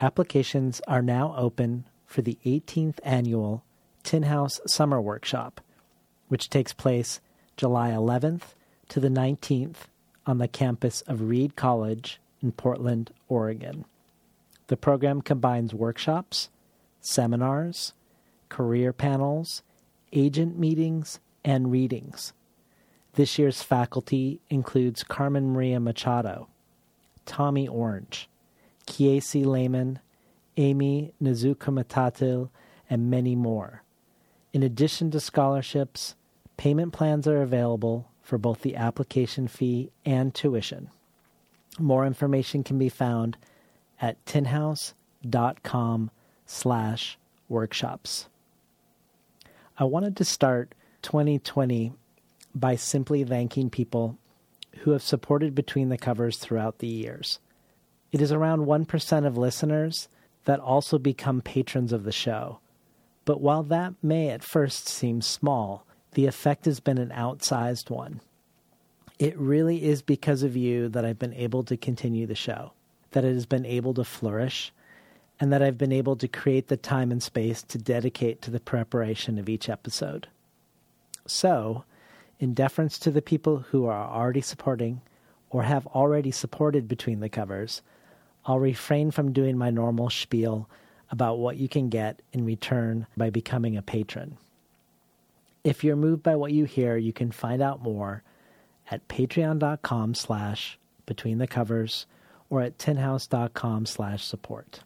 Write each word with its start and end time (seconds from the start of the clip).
applications 0.00 0.80
are 0.86 1.02
now 1.02 1.34
open 1.36 1.86
for 2.06 2.22
the 2.22 2.38
18th 2.44 2.98
annual 3.02 3.64
Tin 4.02 4.24
House 4.24 4.60
Summer 4.66 5.00
Workshop, 5.00 5.60
which 6.28 6.50
takes 6.50 6.72
place 6.72 7.20
July 7.56 7.90
11th 7.90 8.54
to 8.88 9.00
the 9.00 9.08
19th 9.08 9.88
on 10.26 10.38
the 10.38 10.48
campus 10.48 11.00
of 11.02 11.22
Reed 11.22 11.56
College 11.56 12.20
in 12.42 12.52
Portland, 12.52 13.10
Oregon. 13.28 13.84
The 14.68 14.76
program 14.76 15.22
combines 15.22 15.72
workshops, 15.72 16.50
seminars, 17.00 17.92
career 18.48 18.92
panels, 18.92 19.62
agent 20.12 20.58
meetings, 20.58 21.20
and 21.44 21.70
readings. 21.70 22.32
This 23.14 23.38
year's 23.38 23.62
faculty 23.62 24.40
includes 24.50 25.02
Carmen 25.02 25.52
Maria 25.52 25.80
Machado, 25.80 26.48
Tommy 27.24 27.66
Orange, 27.66 28.28
Kiese 28.86 29.44
Laymon, 29.44 29.98
Amy 30.56 31.12
Nezhukumatathil, 31.22 32.50
and 32.88 33.10
many 33.10 33.34
more. 33.34 33.82
In 34.52 34.62
addition 34.62 35.10
to 35.10 35.20
scholarships, 35.20 36.14
payment 36.56 36.92
plans 36.92 37.26
are 37.26 37.42
available 37.42 38.08
for 38.22 38.38
both 38.38 38.62
the 38.62 38.76
application 38.76 39.48
fee 39.48 39.90
and 40.04 40.34
tuition. 40.34 40.90
More 41.78 42.06
information 42.06 42.64
can 42.64 42.78
be 42.78 42.88
found 42.88 43.36
at 44.00 44.24
tinhouse.com 44.24 46.10
slash 46.46 47.18
workshops. 47.48 48.28
I 49.78 49.84
wanted 49.84 50.16
to 50.16 50.24
start 50.24 50.74
2020 51.02 51.92
by 52.54 52.76
simply 52.76 53.24
thanking 53.24 53.68
people 53.68 54.18
who 54.78 54.92
have 54.92 55.02
supported 55.02 55.54
Between 55.54 55.90
the 55.90 55.98
Covers 55.98 56.38
throughout 56.38 56.78
the 56.78 56.86
years. 56.86 57.38
It 58.16 58.22
is 58.22 58.32
around 58.32 58.64
1% 58.64 59.26
of 59.26 59.36
listeners 59.36 60.08
that 60.46 60.58
also 60.58 60.98
become 60.98 61.42
patrons 61.42 61.92
of 61.92 62.04
the 62.04 62.12
show. 62.12 62.60
But 63.26 63.42
while 63.42 63.62
that 63.64 63.92
may 64.02 64.30
at 64.30 64.42
first 64.42 64.88
seem 64.88 65.20
small, 65.20 65.84
the 66.14 66.24
effect 66.24 66.64
has 66.64 66.80
been 66.80 66.96
an 66.96 67.10
outsized 67.10 67.90
one. 67.90 68.22
It 69.18 69.36
really 69.36 69.84
is 69.84 70.00
because 70.00 70.42
of 70.42 70.56
you 70.56 70.88
that 70.88 71.04
I've 71.04 71.18
been 71.18 71.34
able 71.34 71.62
to 71.64 71.76
continue 71.76 72.26
the 72.26 72.34
show, 72.34 72.72
that 73.10 73.22
it 73.22 73.34
has 73.34 73.44
been 73.44 73.66
able 73.66 73.92
to 73.92 74.02
flourish, 74.02 74.72
and 75.38 75.52
that 75.52 75.60
I've 75.60 75.76
been 75.76 75.92
able 75.92 76.16
to 76.16 76.26
create 76.26 76.68
the 76.68 76.78
time 76.78 77.12
and 77.12 77.22
space 77.22 77.62
to 77.64 77.76
dedicate 77.76 78.40
to 78.40 78.50
the 78.50 78.60
preparation 78.60 79.38
of 79.38 79.46
each 79.46 79.68
episode. 79.68 80.26
So, 81.26 81.84
in 82.40 82.54
deference 82.54 82.98
to 83.00 83.10
the 83.10 83.20
people 83.20 83.58
who 83.58 83.84
are 83.84 84.08
already 84.08 84.40
supporting 84.40 85.02
or 85.50 85.64
have 85.64 85.86
already 85.88 86.30
supported 86.30 86.88
Between 86.88 87.20
the 87.20 87.28
Covers, 87.28 87.82
I'll 88.46 88.60
refrain 88.60 89.10
from 89.10 89.32
doing 89.32 89.58
my 89.58 89.70
normal 89.70 90.08
spiel 90.08 90.70
about 91.10 91.38
what 91.38 91.56
you 91.56 91.68
can 91.68 91.88
get 91.88 92.22
in 92.32 92.44
return 92.44 93.06
by 93.16 93.30
becoming 93.30 93.76
a 93.76 93.82
patron. 93.82 94.38
If 95.64 95.82
you're 95.82 95.96
moved 95.96 96.22
by 96.22 96.36
what 96.36 96.52
you 96.52 96.64
hear, 96.64 96.96
you 96.96 97.12
can 97.12 97.32
find 97.32 97.60
out 97.60 97.82
more 97.82 98.22
at 98.90 99.08
patreon.com 99.08 100.14
slash 100.14 100.78
between 101.06 101.38
the 101.38 101.48
covers 101.48 102.06
or 102.48 102.62
at 102.62 102.78
tinhouse.com 102.78 103.86
slash 103.86 104.24
support. 104.24 104.80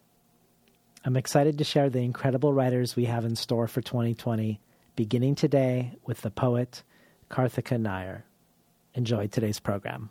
I'm 1.05 1.17
excited 1.17 1.59
to 1.59 1.65
share 1.65 1.91
the 1.91 2.01
incredible 2.01 2.53
writers 2.53 2.97
we 2.97 3.05
have 3.07 3.25
in 3.25 3.37
store 3.37 3.69
for 3.69 3.83
2020, 3.83 4.61
beginning 4.97 5.35
today 5.35 5.97
with 6.07 6.23
the 6.23 6.31
poet 6.31 6.83
Karthika 7.31 7.79
Nair. 7.79 8.25
Enjoy 8.95 9.27
today's 9.27 9.61
program. 9.61 10.11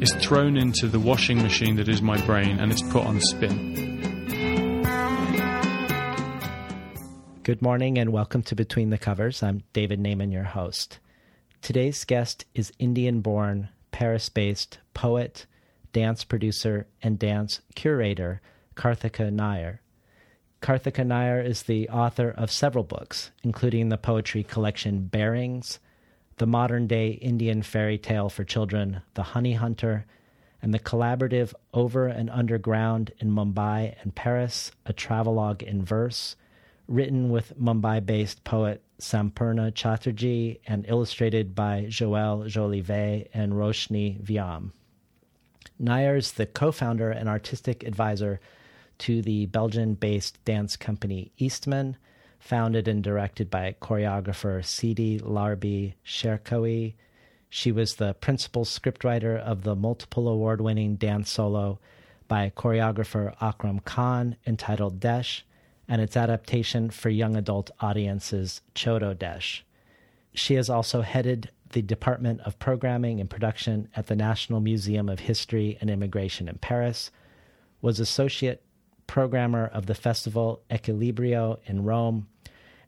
is 0.00 0.14
thrown 0.14 0.56
into 0.56 0.88
the 0.88 0.98
washing 0.98 1.42
machine 1.42 1.76
that 1.76 1.86
is 1.88 2.00
my 2.00 2.18
brain 2.24 2.58
and 2.58 2.72
it's 2.72 2.80
put 2.80 3.04
on 3.04 3.20
spin. 3.20 4.00
Good 7.42 7.60
morning 7.60 7.98
and 7.98 8.10
welcome 8.10 8.42
to 8.44 8.54
Between 8.54 8.88
the 8.88 8.96
Covers. 8.96 9.42
I'm 9.42 9.62
David 9.74 10.00
Naimon, 10.00 10.32
your 10.32 10.44
host. 10.44 11.00
Today's 11.60 12.06
guest 12.06 12.46
is 12.54 12.72
Indian 12.78 13.20
born, 13.20 13.68
Paris 13.92 14.30
based 14.30 14.78
poet, 14.94 15.44
dance 15.92 16.24
producer, 16.24 16.86
and 17.02 17.18
dance 17.18 17.60
curator 17.74 18.40
Karthika 18.76 19.30
Nair. 19.30 19.82
Karthika 20.62 21.06
Nair 21.06 21.42
is 21.42 21.64
the 21.64 21.90
author 21.90 22.30
of 22.30 22.50
several 22.50 22.84
books, 22.84 23.32
including 23.42 23.90
the 23.90 23.98
poetry 23.98 24.44
collection 24.44 25.08
Bearings, 25.08 25.78
the 26.40 26.46
modern 26.46 26.86
day 26.86 27.10
Indian 27.10 27.60
fairy 27.60 27.98
tale 27.98 28.30
for 28.30 28.44
children, 28.44 29.02
The 29.12 29.22
Honey 29.22 29.52
Hunter, 29.52 30.06
and 30.62 30.72
the 30.72 30.78
collaborative 30.78 31.52
Over 31.74 32.06
and 32.06 32.30
Underground 32.30 33.12
in 33.18 33.30
Mumbai 33.30 33.94
and 34.00 34.14
Paris, 34.14 34.72
a 34.86 34.94
travelogue 34.94 35.62
in 35.62 35.84
verse 35.84 36.36
written 36.88 37.28
with 37.28 37.52
Mumbai 37.60 38.06
based 38.06 38.42
poet 38.42 38.82
Sampurna 38.98 39.70
Chattarji 39.70 40.60
and 40.66 40.86
illustrated 40.88 41.54
by 41.54 41.84
Joël 41.90 42.46
Jolivet 42.46 43.28
and 43.34 43.52
Roshni 43.52 44.18
Vyam. 44.22 44.72
Nair 45.78 46.16
is 46.16 46.32
the 46.32 46.46
co 46.46 46.72
founder 46.72 47.10
and 47.10 47.28
artistic 47.28 47.82
advisor 47.82 48.40
to 49.00 49.20
the 49.20 49.44
Belgian 49.44 49.92
based 49.92 50.42
dance 50.46 50.74
company 50.74 51.32
Eastman, 51.36 51.98
founded 52.40 52.88
and 52.88 53.04
directed 53.04 53.50
by 53.50 53.76
choreographer 53.80 54.64
Sidi 54.64 55.20
Larbi 55.20 55.94
Cherkaoui. 56.04 56.94
She 57.48 57.70
was 57.70 57.94
the 57.94 58.14
principal 58.14 58.64
scriptwriter 58.64 59.38
of 59.38 59.62
the 59.62 59.76
multiple 59.76 60.26
award 60.26 60.60
winning 60.60 60.96
dance 60.96 61.30
solo 61.30 61.78
by 62.26 62.50
choreographer 62.56 63.34
Akram 63.40 63.80
Khan 63.80 64.36
entitled 64.46 64.98
Desh 64.98 65.44
and 65.86 66.00
its 66.00 66.16
adaptation 66.16 66.88
for 66.88 67.10
young 67.10 67.36
adult 67.36 67.70
audiences, 67.80 68.62
Chotto 68.74 69.16
Desh. 69.16 69.64
She 70.32 70.54
has 70.54 70.70
also 70.70 71.02
headed 71.02 71.50
the 71.70 71.82
Department 71.82 72.40
of 72.42 72.58
Programming 72.58 73.20
and 73.20 73.28
Production 73.28 73.88
at 73.94 74.06
the 74.06 74.16
National 74.16 74.60
Museum 74.60 75.08
of 75.08 75.20
History 75.20 75.76
and 75.80 75.90
Immigration 75.90 76.48
in 76.48 76.58
Paris, 76.58 77.10
was 77.82 78.00
associate 78.00 78.62
programmer 79.10 79.66
of 79.66 79.86
the 79.86 79.94
festival 79.94 80.62
Equilibrio 80.70 81.58
in 81.64 81.82
Rome, 81.82 82.28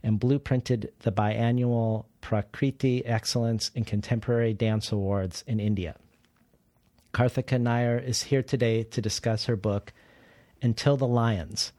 and 0.05 0.21
blueprinted 0.21 0.91
the 1.01 1.11
biannual 1.11 2.05
Prakriti 2.21 3.05
Excellence 3.05 3.73
in 3.75 3.85
Contemporary 3.85 4.55
Dance 4.55 4.93
Awards 4.93 5.43
in 5.49 5.59
India. 5.59 5.97
Karthika 7.13 7.61
Nair 7.61 7.99
is 7.99 8.23
here 8.23 8.43
today 8.45 8.85
to 8.85 9.03
discuss 9.03 9.47
her 9.47 9.57
book, 9.57 9.93
Until 10.63 10.97
the 10.97 11.09
Lions 11.09 11.73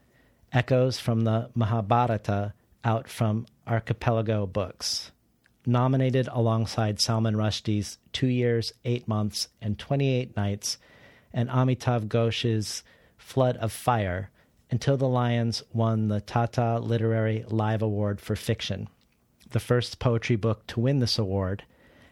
Echoes 0.52 1.00
from 1.00 1.22
the 1.22 1.48
Mahabharata 1.54 2.52
out 2.84 3.08
from 3.08 3.46
Archipelago 3.66 4.46
Books. 4.46 5.10
Nominated 5.64 6.28
alongside 6.30 7.00
Salman 7.00 7.34
Rushdie's 7.34 7.96
Two 8.12 8.26
Years, 8.26 8.74
Eight 8.84 9.08
Months, 9.08 9.48
and 9.62 9.78
28 9.78 10.36
Nights, 10.36 10.76
and 11.32 11.48
Amitav 11.48 12.08
Ghosh's 12.08 12.82
Flood 13.16 13.56
of 13.56 13.72
Fire, 13.72 14.30
Until 14.74 14.96
the 14.96 15.06
Lions 15.06 15.62
won 15.72 16.08
the 16.08 16.20
Tata 16.20 16.80
Literary 16.80 17.44
Live 17.46 17.80
Award 17.80 18.20
for 18.20 18.34
Fiction, 18.34 18.88
the 19.52 19.60
first 19.60 20.00
poetry 20.00 20.34
book 20.34 20.66
to 20.66 20.80
win 20.80 20.98
this 20.98 21.16
award, 21.16 21.62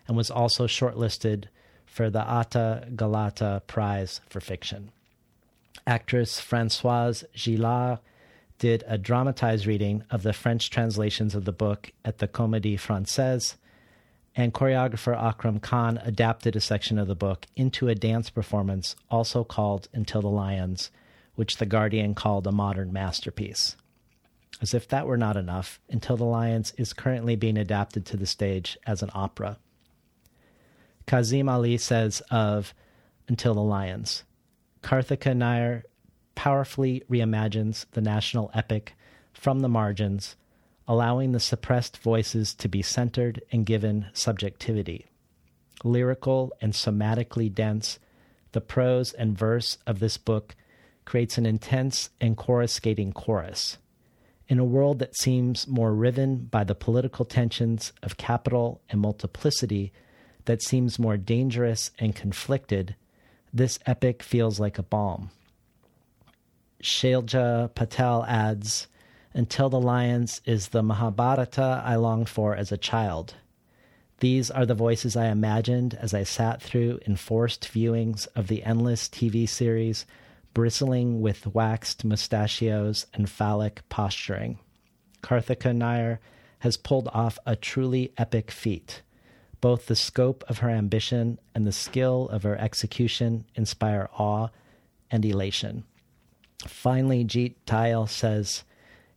and 0.06 0.16
was 0.16 0.30
also 0.30 0.68
shortlisted 0.68 1.46
for 1.86 2.08
the 2.08 2.20
Atta 2.20 2.86
Galatta 2.94 3.66
Prize 3.66 4.20
for 4.30 4.40
Fiction. 4.40 4.92
Actress 5.88 6.38
Francoise 6.38 7.24
Gillard 7.36 7.98
did 8.60 8.84
a 8.86 8.96
dramatized 8.96 9.66
reading 9.66 10.04
of 10.08 10.22
the 10.22 10.32
French 10.32 10.70
translations 10.70 11.34
of 11.34 11.44
the 11.44 11.50
book 11.50 11.90
at 12.04 12.18
the 12.18 12.28
Comédie 12.28 12.78
Française, 12.78 13.56
and 14.36 14.54
choreographer 14.54 15.20
Akram 15.20 15.58
Khan 15.58 15.98
adapted 16.04 16.54
a 16.54 16.60
section 16.60 16.96
of 16.96 17.08
the 17.08 17.16
book 17.16 17.44
into 17.56 17.88
a 17.88 17.96
dance 17.96 18.30
performance 18.30 18.94
also 19.10 19.42
called 19.42 19.88
Until 19.92 20.22
the 20.22 20.28
Lions, 20.28 20.92
which 21.42 21.56
The 21.56 21.66
Guardian 21.66 22.14
called 22.14 22.46
a 22.46 22.52
modern 22.52 22.92
masterpiece. 22.92 23.74
As 24.60 24.74
if 24.74 24.86
that 24.86 25.08
were 25.08 25.16
not 25.16 25.36
enough, 25.36 25.80
Until 25.90 26.16
the 26.16 26.22
Lions 26.22 26.72
is 26.78 26.92
currently 26.92 27.34
being 27.34 27.56
adapted 27.56 28.06
to 28.06 28.16
the 28.16 28.26
stage 28.26 28.78
as 28.86 29.02
an 29.02 29.10
opera. 29.12 29.58
Kazim 31.04 31.48
Ali 31.48 31.78
says 31.78 32.22
of 32.30 32.72
Until 33.26 33.54
the 33.54 33.60
Lions 33.60 34.22
Karthika 34.84 35.36
Nair 35.36 35.82
powerfully 36.36 37.02
reimagines 37.10 37.86
the 37.90 38.00
national 38.00 38.52
epic 38.54 38.94
from 39.32 39.58
the 39.58 39.68
margins, 39.68 40.36
allowing 40.86 41.32
the 41.32 41.40
suppressed 41.40 41.98
voices 41.98 42.54
to 42.54 42.68
be 42.68 42.82
centered 42.82 43.42
and 43.50 43.66
given 43.66 44.06
subjectivity. 44.12 45.06
Lyrical 45.82 46.52
and 46.60 46.72
somatically 46.72 47.52
dense, 47.52 47.98
the 48.52 48.60
prose 48.60 49.12
and 49.12 49.36
verse 49.36 49.78
of 49.88 49.98
this 49.98 50.16
book 50.16 50.54
creates 51.04 51.38
an 51.38 51.46
intense 51.46 52.10
and 52.20 52.36
coruscating 52.36 53.12
chorus. 53.12 53.78
In 54.48 54.58
a 54.58 54.64
world 54.64 54.98
that 54.98 55.16
seems 55.16 55.66
more 55.66 55.94
riven 55.94 56.44
by 56.44 56.64
the 56.64 56.74
political 56.74 57.24
tensions 57.24 57.92
of 58.02 58.16
capital 58.16 58.80
and 58.90 59.00
multiplicity, 59.00 59.92
that 60.44 60.62
seems 60.62 60.98
more 60.98 61.16
dangerous 61.16 61.90
and 61.98 62.14
conflicted, 62.14 62.96
this 63.52 63.78
epic 63.86 64.22
feels 64.22 64.58
like 64.58 64.78
a 64.78 64.82
balm. 64.82 65.30
Shailja 66.82 67.74
Patel 67.74 68.24
adds, 68.26 68.88
Until 69.32 69.68
the 69.68 69.80
Lions 69.80 70.40
is 70.44 70.68
the 70.68 70.82
Mahabharata 70.82 71.82
I 71.84 71.96
longed 71.96 72.28
for 72.28 72.56
as 72.56 72.72
a 72.72 72.76
child. 72.76 73.34
These 74.18 74.50
are 74.50 74.66
the 74.66 74.74
voices 74.74 75.16
I 75.16 75.26
imagined 75.26 75.94
as 76.00 76.14
I 76.14 76.24
sat 76.24 76.62
through 76.62 77.00
enforced 77.06 77.68
viewings 77.72 78.26
of 78.34 78.48
the 78.48 78.62
endless 78.64 79.08
TV 79.08 79.48
series, 79.48 80.06
bristling 80.54 81.20
with 81.20 81.46
waxed 81.46 82.04
mustachios 82.04 83.06
and 83.14 83.28
phallic 83.28 83.82
posturing. 83.88 84.58
Karthika 85.22 85.74
Nair 85.74 86.20
has 86.60 86.76
pulled 86.76 87.08
off 87.12 87.38
a 87.46 87.56
truly 87.56 88.12
epic 88.18 88.50
feat. 88.50 89.02
Both 89.60 89.86
the 89.86 89.96
scope 89.96 90.44
of 90.48 90.58
her 90.58 90.70
ambition 90.70 91.38
and 91.54 91.66
the 91.66 91.72
skill 91.72 92.28
of 92.28 92.42
her 92.42 92.56
execution 92.56 93.44
inspire 93.54 94.08
awe 94.18 94.48
and 95.10 95.24
elation. 95.24 95.84
Finally, 96.66 97.24
Jeet 97.24 97.54
Thayil 97.66 98.08
says, 98.08 98.64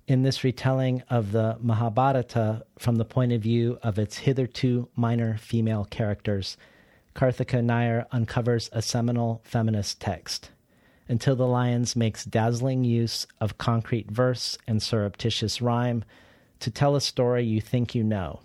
in 0.08 0.22
this 0.22 0.44
retelling 0.44 1.02
of 1.10 1.32
the 1.32 1.58
Mahabharata 1.60 2.64
from 2.78 2.98
the 2.98 3.06
point 3.06 3.32
of 3.32 3.42
view 3.42 3.80
of 3.82 3.98
its 3.98 4.18
hitherto 4.18 4.88
minor 4.96 5.38
female 5.38 5.86
characters, 5.86 6.58
Karthika 7.16 7.64
Nair 7.64 8.06
uncovers 8.12 8.70
a 8.72 8.82
seminal 8.82 9.42
feminist 9.44 10.00
text. 10.00 10.52
Until 11.08 11.36
the 11.36 11.46
Lions 11.46 11.96
makes 11.96 12.26
dazzling 12.26 12.84
use 12.84 13.28
of 13.40 13.58
concrete 13.58 14.10
verse 14.10 14.58
and 14.68 14.82
surreptitious 14.82 15.62
rhyme 15.62 16.04
to 16.60 16.72
tell 16.72 16.96
a 16.96 17.02
story 17.02 17.44
you 17.44 17.62
think 17.62 17.94
you 17.94 18.04
know. 18.04 18.40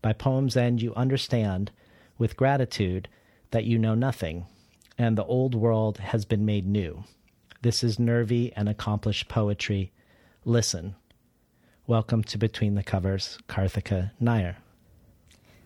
By 0.00 0.12
poem's 0.12 0.56
end, 0.56 0.80
you 0.80 0.94
understand, 0.94 1.72
with 2.16 2.36
gratitude, 2.36 3.08
that 3.50 3.64
you 3.64 3.78
know 3.78 3.96
nothing, 3.96 4.46
and 4.96 5.18
the 5.18 5.24
old 5.24 5.54
world 5.56 5.98
has 5.98 6.24
been 6.24 6.44
made 6.44 6.66
new. 6.66 7.02
This 7.62 7.82
is 7.82 7.98
nervy 7.98 8.52
and 8.54 8.68
accomplished 8.68 9.28
poetry. 9.28 9.90
Listen. 10.44 10.94
Welcome 11.88 12.22
to 12.24 12.38
Between 12.38 12.76
the 12.76 12.84
Covers, 12.84 13.38
Karthika 13.48 14.12
Nair. 14.20 14.58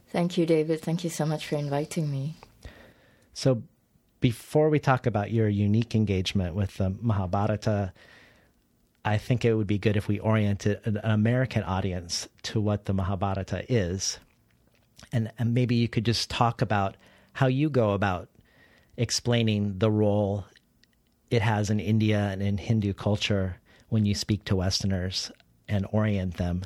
Thank 0.09 0.39
you, 0.39 0.47
David. 0.47 0.81
Thank 0.81 1.05
you 1.05 1.11
so 1.11 1.27
much 1.27 1.47
for 1.47 1.57
inviting 1.57 2.11
me. 2.11 2.37
So, 3.35 3.63
before 4.23 4.71
we 4.71 4.79
talk 4.79 5.05
about 5.05 5.33
your 5.33 5.49
unique 5.49 5.95
engagement 5.95 6.55
with 6.55 6.79
the 6.79 6.95
Mahabharata, 7.03 7.93
I 9.05 9.19
think 9.19 9.45
it 9.45 9.55
would 9.55 9.67
be 9.67 9.79
good 9.79 9.97
if 9.97 10.07
we 10.07 10.21
oriented 10.21 10.81
an 10.85 10.99
American 11.03 11.65
audience 11.65 12.29
to 12.45 12.61
what 12.61 12.85
the 12.87 12.95
Mahabharata 12.95 13.67
is. 13.69 14.21
And, 15.13 15.31
and 15.39 15.53
maybe 15.53 15.75
you 15.75 15.89
could 15.89 16.07
just 16.07 16.31
talk 16.31 16.63
about 16.63 16.97
how 17.33 17.49
you 17.49 17.69
go 17.69 17.91
about 17.91 18.29
explaining 18.97 19.79
the 19.79 19.91
role 19.91 20.47
it 21.29 21.43
has 21.43 21.69
in 21.69 21.81
India 21.81 22.29
and 22.31 22.41
in 22.43 22.59
Hindu 22.59 22.95
culture 22.95 23.57
when 23.89 24.07
you 24.07 24.15
speak 24.15 24.45
to 24.45 24.57
Westerners 24.57 25.33
and 25.69 25.85
orient 25.91 26.37
them 26.37 26.63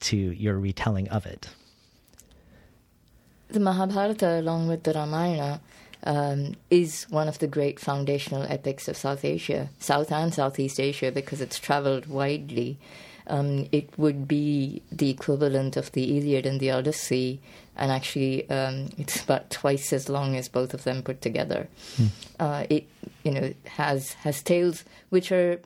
to 0.00 0.16
your 0.16 0.58
retelling 0.58 1.08
of 1.08 1.26
it. 1.26 1.48
The 3.48 3.60
Mahabharata, 3.60 4.40
along 4.40 4.68
with 4.68 4.84
the 4.84 4.92
Ramayana, 4.92 5.60
um, 6.04 6.54
is 6.70 7.06
one 7.10 7.28
of 7.28 7.38
the 7.38 7.46
great 7.46 7.80
foundational 7.80 8.42
epics 8.44 8.88
of 8.88 8.96
South 8.96 9.24
Asia, 9.24 9.68
South 9.78 10.12
and 10.12 10.32
Southeast 10.32 10.78
Asia, 10.78 11.10
because 11.10 11.40
it's 11.40 11.58
traveled 11.58 12.06
widely. 12.06 12.78
Um, 13.28 13.66
it 13.72 13.90
would 13.98 14.28
be 14.28 14.82
the 14.92 15.10
equivalent 15.10 15.76
of 15.76 15.90
the 15.92 16.16
Iliad 16.16 16.46
and 16.46 16.60
the 16.60 16.70
Odyssey, 16.70 17.40
and 17.76 17.90
actually, 17.90 18.48
um, 18.50 18.90
it's 18.98 19.22
about 19.22 19.50
twice 19.50 19.92
as 19.92 20.08
long 20.08 20.36
as 20.36 20.48
both 20.48 20.72
of 20.74 20.84
them 20.84 21.02
put 21.02 21.20
together. 21.20 21.68
Hmm. 21.96 22.06
Uh, 22.38 22.66
it, 22.70 22.86
you 23.24 23.32
know, 23.32 23.52
has 23.64 24.12
has 24.12 24.42
tales 24.42 24.84
which 25.10 25.32
are 25.32 25.60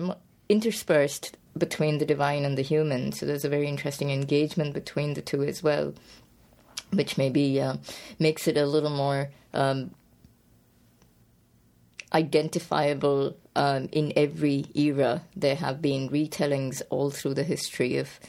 interspersed 0.48 1.36
between 1.56 1.98
the 1.98 2.06
divine 2.06 2.44
and 2.44 2.56
the 2.56 2.62
human. 2.62 3.12
So 3.12 3.26
there's 3.26 3.44
a 3.44 3.48
very 3.48 3.68
interesting 3.68 4.10
engagement 4.10 4.72
between 4.72 5.14
the 5.14 5.22
two 5.22 5.42
as 5.42 5.62
well, 5.62 5.94
which 6.92 7.18
maybe 7.18 7.60
uh, 7.60 7.76
makes 8.18 8.48
it 8.48 8.56
a 8.56 8.66
little 8.66 8.90
more 8.90 9.30
um, 9.52 9.90
identifiable 12.12 13.36
um, 13.54 13.88
in 13.92 14.12
every 14.16 14.66
era. 14.74 15.22
There 15.36 15.56
have 15.56 15.80
been 15.80 16.08
retellings 16.08 16.82
all 16.90 17.10
through 17.10 17.34
the 17.34 17.44
history 17.44 17.96
of, 17.96 18.20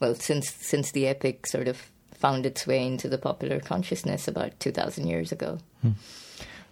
well, 0.00 0.14
since 0.14 0.50
since 0.50 0.92
the 0.92 1.06
epic 1.06 1.46
sort 1.46 1.68
of 1.68 1.90
found 2.14 2.46
its 2.46 2.66
way 2.66 2.84
into 2.84 3.08
the 3.08 3.18
popular 3.18 3.60
consciousness 3.60 4.28
about 4.28 4.58
two 4.58 4.72
thousand 4.72 5.06
years 5.06 5.32
ago. 5.32 5.58
Hmm. 5.82 5.92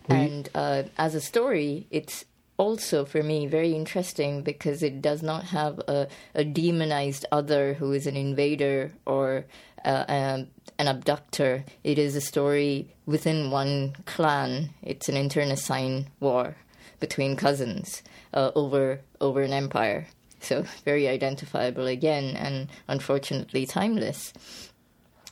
And 0.08 0.48
uh, 0.54 0.84
as 0.98 1.14
a 1.14 1.20
story, 1.20 1.86
it's 1.90 2.24
also 2.58 3.04
for 3.04 3.22
me 3.22 3.46
very 3.46 3.74
interesting 3.74 4.42
because 4.42 4.82
it 4.82 5.02
does 5.02 5.22
not 5.22 5.44
have 5.44 5.78
a, 5.88 6.08
a 6.34 6.44
demonized 6.44 7.26
other 7.30 7.74
who 7.74 7.92
is 7.92 8.06
an 8.06 8.16
invader 8.16 8.92
or 9.04 9.44
uh, 9.84 10.04
um, 10.08 10.46
an 10.78 10.88
abductor. 10.88 11.64
It 11.84 11.98
is 11.98 12.16
a 12.16 12.20
story 12.20 12.94
within 13.06 13.50
one 13.50 13.96
clan. 14.04 14.70
It's 14.82 15.08
an 15.08 15.16
internecine 15.16 16.08
war 16.20 16.56
between 17.00 17.36
cousins 17.36 18.02
uh, 18.32 18.52
over 18.54 19.00
over 19.20 19.42
an 19.42 19.52
empire. 19.52 20.06
So 20.40 20.64
very 20.84 21.08
identifiable 21.08 21.86
again, 21.86 22.36
and 22.36 22.68
unfortunately 22.88 23.66
timeless. 23.66 24.32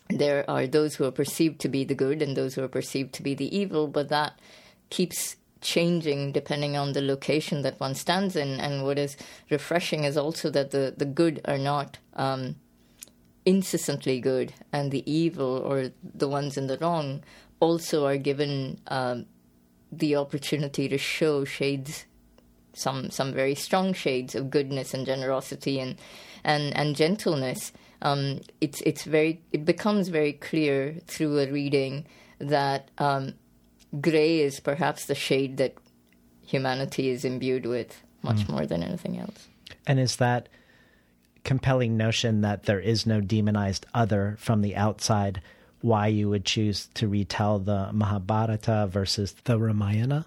There 0.09 0.49
are 0.49 0.67
those 0.67 0.97
who 0.97 1.05
are 1.05 1.11
perceived 1.11 1.61
to 1.61 1.69
be 1.69 1.85
the 1.85 1.95
good 1.95 2.21
and 2.21 2.37
those 2.37 2.55
who 2.55 2.63
are 2.63 2.69
perceived 2.69 3.15
to 3.15 3.23
be 3.23 3.35
the 3.35 3.55
evil, 3.57 3.89
but 3.89 4.09
that 4.11 4.39
keeps 4.91 5.37
changing 5.61 6.31
depending 6.33 6.77
on 6.77 6.93
the 6.93 7.01
location 7.01 7.63
that 7.63 7.81
one 7.81 7.95
stands 7.95 8.37
in. 8.37 8.61
And 8.61 8.85
what 8.85 8.99
is 8.99 9.17
refreshing 9.51 10.05
is 10.05 10.17
also 10.17 10.51
that 10.51 10.73
the, 10.73 10.95
the 10.97 11.07
good 11.07 11.41
are 11.47 11.59
not 11.59 11.99
um, 12.15 12.57
incessantly 13.47 14.21
good, 14.21 14.53
and 14.73 14.91
the 14.91 15.09
evil 15.11 15.59
or 15.65 15.91
the 16.03 16.29
ones 16.29 16.57
in 16.57 16.67
the 16.67 16.79
wrong 16.79 17.23
also 17.61 18.07
are 18.07 18.17
given 18.17 18.81
um, 18.89 19.27
the 19.93 20.17
opportunity 20.17 20.89
to 20.89 20.99
show 20.99 21.45
shades, 21.45 22.05
some 22.73 23.11
some 23.11 23.33
very 23.33 23.55
strong 23.55 23.93
shades 23.93 24.35
of 24.35 24.51
goodness 24.51 24.95
and 24.95 25.07
generosity 25.07 25.79
and 25.81 25.97
and 26.43 26.77
and 26.77 26.97
gentleness. 26.97 27.73
Um, 28.03 28.41
it's 28.61 28.81
it's 28.83 29.05
very 29.05 29.43
it 29.53 29.65
becomes 29.65 30.09
very 30.09 30.33
clear 30.33 30.97
through 31.07 31.39
a 31.39 31.51
reading 31.51 32.07
that 32.39 32.91
um, 32.99 33.35
gray 34.01 34.41
is 34.41 34.61
perhaps 34.61 35.07
the 35.07 35.15
shade 35.15 35.57
that 35.59 35.75
humanity 36.47 37.09
is 37.09 37.25
imbued 37.25 37.67
with 37.67 38.03
much 38.23 38.39
mm. 38.39 38.51
more 38.51 38.67
than 38.67 38.83
anything 38.83 39.19
else. 39.19 39.49
And 39.87 39.99
is 39.99 40.17
that 40.17 40.49
compelling 41.45 41.97
notion 41.97 42.41
that 42.41 42.65
there 42.65 42.81
is 42.81 43.07
no 43.07 43.21
demonized 43.21 43.87
other 43.95 44.37
from 44.39 44.63
the 44.63 44.75
outside 44.75 45.41
why 45.85 46.07
you 46.07 46.31
would 46.31 46.47
choose 46.47 46.89
to 46.95 47.07
retell 47.07 47.59
the 47.59 47.93
Mahabharata 47.93 48.89
versus 48.91 49.35
the 49.45 49.59
Ramayana? 49.59 50.25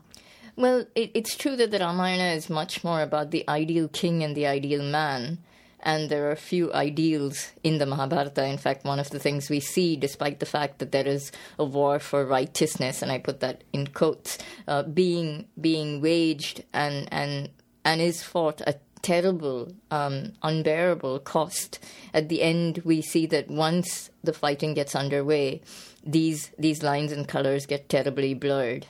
Well, 0.55 0.85
it, 0.93 1.11
it's 1.15 1.35
true 1.35 1.55
that 1.55 1.71
the 1.71 1.79
Ramayana 1.79 2.35
is 2.35 2.49
much 2.49 2.83
more 2.83 3.01
about 3.01 3.31
the 3.31 3.43
ideal 3.49 3.87
king 3.87 4.23
and 4.23 4.35
the 4.35 4.45
ideal 4.45 4.83
man. 4.83 5.39
And 5.79 6.09
there 6.09 6.29
are 6.29 6.35
few 6.35 6.73
ideals 6.73 7.51
in 7.63 7.77
the 7.77 7.85
Mahabharata. 7.85 8.45
In 8.45 8.57
fact, 8.57 8.83
one 8.85 8.99
of 8.99 9.09
the 9.09 9.19
things 9.19 9.49
we 9.49 9.59
see, 9.59 9.95
despite 9.95 10.39
the 10.39 10.45
fact 10.45 10.79
that 10.79 10.91
there 10.91 11.07
is 11.07 11.31
a 11.57 11.65
war 11.65 11.99
for 11.99 12.25
righteousness, 12.25 13.01
and 13.01 13.11
I 13.11 13.19
put 13.19 13.39
that 13.39 13.63
in 13.73 13.87
quotes, 13.87 14.37
uh, 14.67 14.83
being 14.83 15.47
being 15.59 16.01
waged 16.01 16.63
and 16.73 17.07
and 17.11 17.49
and 17.85 18.01
is 18.01 18.23
fought 18.23 18.61
at 18.61 18.81
terrible, 19.07 19.71
um, 19.89 20.33
unbearable 20.43 21.19
cost. 21.19 21.79
At 22.13 22.27
the 22.27 22.41
end, 22.41 22.81
we 22.83 23.01
see 23.01 23.25
that 23.27 23.47
once 23.47 24.09
the 24.21 24.33
fighting 24.33 24.73
gets 24.73 24.95
underway, 24.95 25.61
these 26.03 26.51
these 26.59 26.83
lines 26.83 27.13
and 27.13 27.27
colors 27.27 27.65
get 27.65 27.87
terribly 27.87 28.33
blurred. 28.33 28.85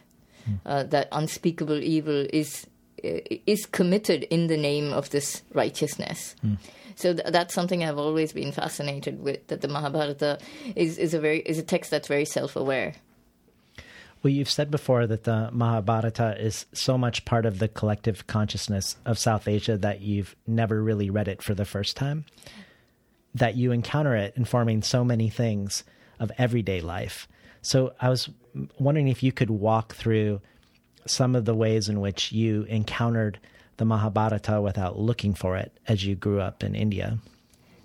Uh, 0.66 0.84
that 0.84 1.10
unspeakable 1.12 1.84
evil 1.84 2.26
is 2.32 2.66
is 3.04 3.66
committed 3.66 4.24
in 4.24 4.48
the 4.48 4.58
name 4.58 4.94
of 4.94 5.10
this 5.10 5.44
righteousness. 5.54 6.36
So 6.96 7.14
th- 7.14 7.28
that's 7.32 7.54
something 7.54 7.84
I've 7.84 8.00
always 8.00 8.34
been 8.34 8.52
fascinated 8.52 9.22
with. 9.22 9.46
That 9.48 9.62
the 9.62 9.68
Mahabharata 9.68 10.40
is, 10.76 10.98
is 10.98 11.14
a 11.14 11.20
very 11.20 11.40
is 11.40 11.60
a 11.60 11.64
text 11.64 11.92
that's 11.92 12.08
very 12.08 12.26
self 12.26 12.56
aware. 12.56 12.94
Well, 14.24 14.34
you've 14.34 14.50
said 14.50 14.72
before 14.72 15.06
that 15.08 15.24
the 15.24 15.50
Mahabharata 15.52 16.36
is 16.40 16.66
so 16.74 16.98
much 16.98 17.24
part 17.26 17.46
of 17.46 17.60
the 17.60 17.68
collective 17.68 18.28
consciousness 18.28 18.98
of 19.06 19.20
South 19.20 19.48
Asia 19.48 19.78
that 19.78 20.02
you've 20.02 20.36
never 20.46 20.82
really 20.82 21.10
read 21.10 21.28
it 21.28 21.42
for 21.42 21.54
the 21.54 21.66
first 21.66 21.96
time. 21.96 22.26
That 23.36 23.56
you 23.56 23.72
encounter 23.72 24.16
it 24.16 24.34
informing 24.36 24.82
so 24.82 25.04
many 25.04 25.30
things 25.30 25.84
of 26.20 26.32
everyday 26.38 26.82
life. 26.82 27.28
So 27.62 27.94
I 28.02 28.10
was 28.10 28.30
wondering 28.80 29.08
if 29.08 29.22
you 29.22 29.32
could 29.32 29.50
walk 29.50 29.94
through 29.94 30.42
some 31.06 31.36
of 31.36 31.46
the 31.46 31.56
ways 31.56 31.90
in 31.90 32.02
which 32.02 32.32
you 32.32 32.64
encountered 32.64 33.40
the 33.78 33.86
Mahabharata 33.86 34.62
without 34.62 35.00
looking 35.00 35.34
for 35.34 35.56
it 35.56 35.72
as 35.88 36.06
you 36.06 36.16
grew 36.16 36.42
up 36.42 36.64
in 36.64 36.76
India. 36.76 37.20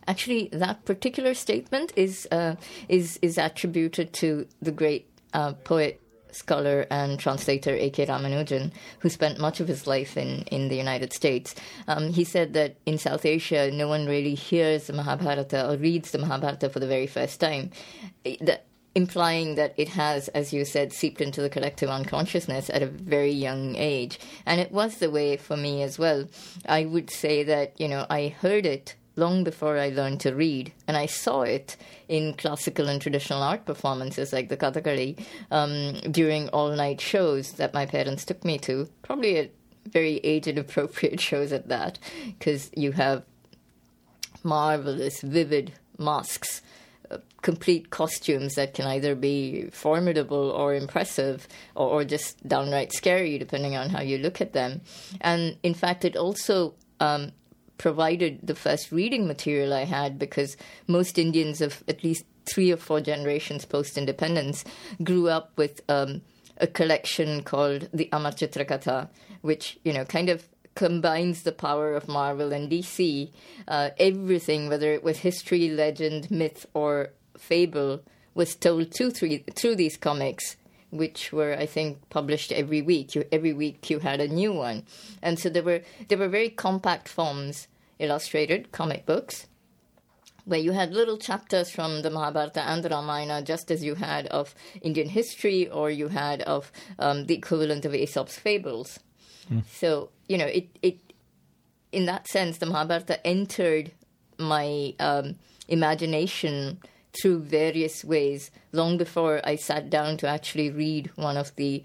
Actually, 0.09 0.49
that 0.53 0.85
particular 0.85 1.33
statement 1.33 1.93
is 1.95 2.27
uh, 2.33 2.57
is 2.89 3.19
is 3.23 3.39
attributed 3.39 4.13
to 4.15 4.49
the 4.61 4.73
great 4.73 5.07
uh, 5.33 5.53
poet, 5.53 6.02
scholar, 6.33 6.87
and 6.91 7.19
translator 7.19 7.75
A.K. 7.75 8.07
Ramanujan, 8.07 8.73
who 9.01 9.09
spent 9.09 9.39
much 9.39 9.61
of 9.61 9.69
his 9.69 9.87
life 9.87 10.17
in, 10.17 10.43
in 10.45 10.69
the 10.69 10.77
United 10.77 11.13
States. 11.13 11.55
Um, 11.89 12.13
he 12.13 12.25
said 12.25 12.55
that 12.55 12.77
in 12.87 12.99
South 12.99 13.25
Asia, 13.25 13.71
no 13.71 13.89
one 13.89 14.07
really 14.07 14.35
hears 14.35 14.87
the 14.87 14.93
Mahabharata 14.93 15.71
or 15.71 15.77
reads 15.77 16.11
the 16.11 16.19
Mahabharata 16.19 16.69
for 16.69 16.81
the 16.81 16.87
very 16.87 17.07
first 17.07 17.41
time. 17.41 17.71
That, 18.41 18.67
implying 18.95 19.55
that 19.55 19.75
it 19.77 19.89
has, 19.89 20.29
as 20.29 20.53
you 20.53 20.65
said, 20.65 20.93
seeped 20.93 21.21
into 21.21 21.41
the 21.41 21.49
collective 21.49 21.89
unconsciousness 21.89 22.69
at 22.71 22.83
a 22.83 22.87
very 22.87 23.31
young 23.31 23.75
age. 23.77 24.19
And 24.45 24.61
it 24.61 24.71
was 24.71 24.99
the 24.99 25.11
way 25.11 25.37
for 25.37 25.57
me 25.57 25.83
as 25.83 25.99
well. 25.99 26.27
I 26.67 26.85
would 26.85 27.11
say 27.11 27.43
that, 27.45 27.81
you 27.81 27.89
know, 27.89 28.07
I 28.11 28.29
heard 28.29 28.67
it 28.67 28.95
long 29.17 29.45
before 29.45 29.79
I 29.79 29.91
learned 29.91 30.21
to 30.21 30.35
read, 30.35 30.73
and 30.87 30.97
I 30.97 31.07
saw 31.07 31.43
it 31.43 31.77
in 32.09 32.35
classical 32.35 32.89
and 32.89 33.01
traditional 33.01 33.43
art 33.43 33.65
performances 33.65 34.33
like 34.33 34.49
the 34.49 34.57
Kathakali 34.57 35.23
um, 35.51 35.95
during 36.11 36.49
all 36.49 36.71
night 36.71 37.01
shows 37.01 37.53
that 37.53 37.75
my 37.75 37.87
parents 37.87 38.25
took 38.25 38.45
me 38.45 38.59
to, 38.59 38.89
probably 39.03 39.37
at 39.39 39.51
very 39.87 40.19
age 40.19 40.47
appropriate 40.59 41.21
shows 41.21 41.53
at 41.53 41.69
that, 41.69 41.99
because 42.39 42.71
you 42.77 42.93
have 42.93 43.25
marvelous, 44.43 45.21
vivid 45.21 45.73
masks 45.99 46.63
complete 47.43 47.91
costumes 47.91 48.55
that 48.55 48.73
can 48.73 48.87
either 48.87 49.15
be 49.15 49.69
formidable 49.73 50.51
or 50.51 50.75
impressive 50.75 51.47
or, 51.75 51.89
or, 51.89 52.05
just 52.05 52.47
downright 52.47 52.93
scary, 52.93 53.37
depending 53.37 53.77
on 53.77 53.91
how 53.91 54.01
you 54.01 54.17
look 54.19 54.41
at 54.41 54.53
them. 54.53 54.81
And 55.21 55.59
in 55.63 55.75
fact, 55.75 56.05
it 56.05 56.17
also 56.17 56.75
um, 57.01 57.33
provided 57.83 58.39
the 58.45 58.55
first 58.55 58.93
reading 58.93 59.27
material 59.27 59.75
I 59.75 59.83
had 59.83 60.17
because 60.17 60.57
most 60.87 61.19
Indians 61.19 61.61
of 61.61 61.83
at 61.89 62.05
least 62.05 62.25
three 62.47 62.71
or 62.71 62.77
four 62.77 63.01
generations 63.01 63.65
post 63.65 63.99
independence 63.99 64.65
grew 65.03 65.29
up 65.29 65.51
with 65.57 65.81
um, 65.89 66.23
a 66.59 66.69
collection 66.69 67.43
called 67.43 67.89
the 67.93 68.09
Amar 68.13 68.31
Katha, 68.31 69.09
which, 69.41 69.81
you 69.83 69.93
know, 69.93 70.05
kind 70.05 70.29
of 70.29 70.49
combines 70.77 71.43
the 71.43 71.51
power 71.51 71.97
of 71.97 72.07
Marvel 72.07 72.53
and 72.53 72.71
DC. 72.71 73.31
Uh, 73.67 73.91
everything, 73.99 74.69
whether 74.69 74.93
it 74.93 75.03
was 75.03 75.19
history, 75.19 75.69
legend, 75.69 76.31
myth, 76.31 76.67
or 76.75 77.11
fable, 77.37 78.01
was 78.33 78.55
told 78.55 78.95
through, 78.95 79.11
through, 79.11 79.41
through 79.57 79.75
these 79.75 79.97
comics. 79.97 80.57
Which 80.91 81.33
were, 81.33 81.57
I 81.59 81.65
think, 81.65 82.11
published 82.11 82.53
every 82.53 82.83
week. 82.83 83.15
You, 83.15 83.25
every 83.33 83.55
week 83.55 83.89
you 83.89 84.01
had 84.01 84.21
a 84.21 84.29
new 84.29 84.53
one, 84.53 84.85
and 85.23 85.39
so 85.39 85.49
there 85.49 85.63
were 85.63 85.81
there 86.09 86.19
were 86.19 86.29
very 86.29 86.51
compact 86.51 87.09
forms, 87.09 87.67
illustrated 88.03 88.73
comic 88.73 89.07
books, 89.07 89.47
where 90.45 90.59
you 90.59 90.73
had 90.73 90.93
little 90.93 91.19
chapters 91.19 91.71
from 91.71 92.03
the 92.03 92.11
Mahabharata 92.11 92.63
and 92.63 92.83
the 92.83 92.89
Ramayana, 92.89 93.43
just 93.43 93.71
as 93.71 93.85
you 93.85 93.95
had 93.95 94.27
of 94.27 94.55
Indian 94.83 95.09
history 95.09 95.69
or 95.69 95.91
you 95.91 96.09
had 96.09 96.43
of 96.43 96.73
um, 96.99 97.27
the 97.27 97.35
equivalent 97.35 97.85
of 97.85 97.95
Aesop's 97.95 98.37
fables. 98.39 98.99
Mm. 99.51 99.65
So 99.67 100.11
you 100.29 100.39
know, 100.39 100.47
it 100.47 100.69
it 100.83 100.99
in 101.93 102.07
that 102.07 102.27
sense, 102.27 102.59
the 102.59 102.67
Mahabharata 102.67 103.25
entered 103.27 103.93
my 104.39 104.95
um, 104.99 105.37
imagination 105.69 106.79
through 107.13 107.41
various 107.41 108.05
ways 108.05 108.51
long 108.73 108.97
before 108.97 109.41
I 109.45 109.57
sat 109.57 109.91
down 109.91 110.17
to 110.19 110.27
actually 110.27 110.71
read 110.71 111.11
one 111.17 111.37
of 111.37 111.55
the 111.57 111.85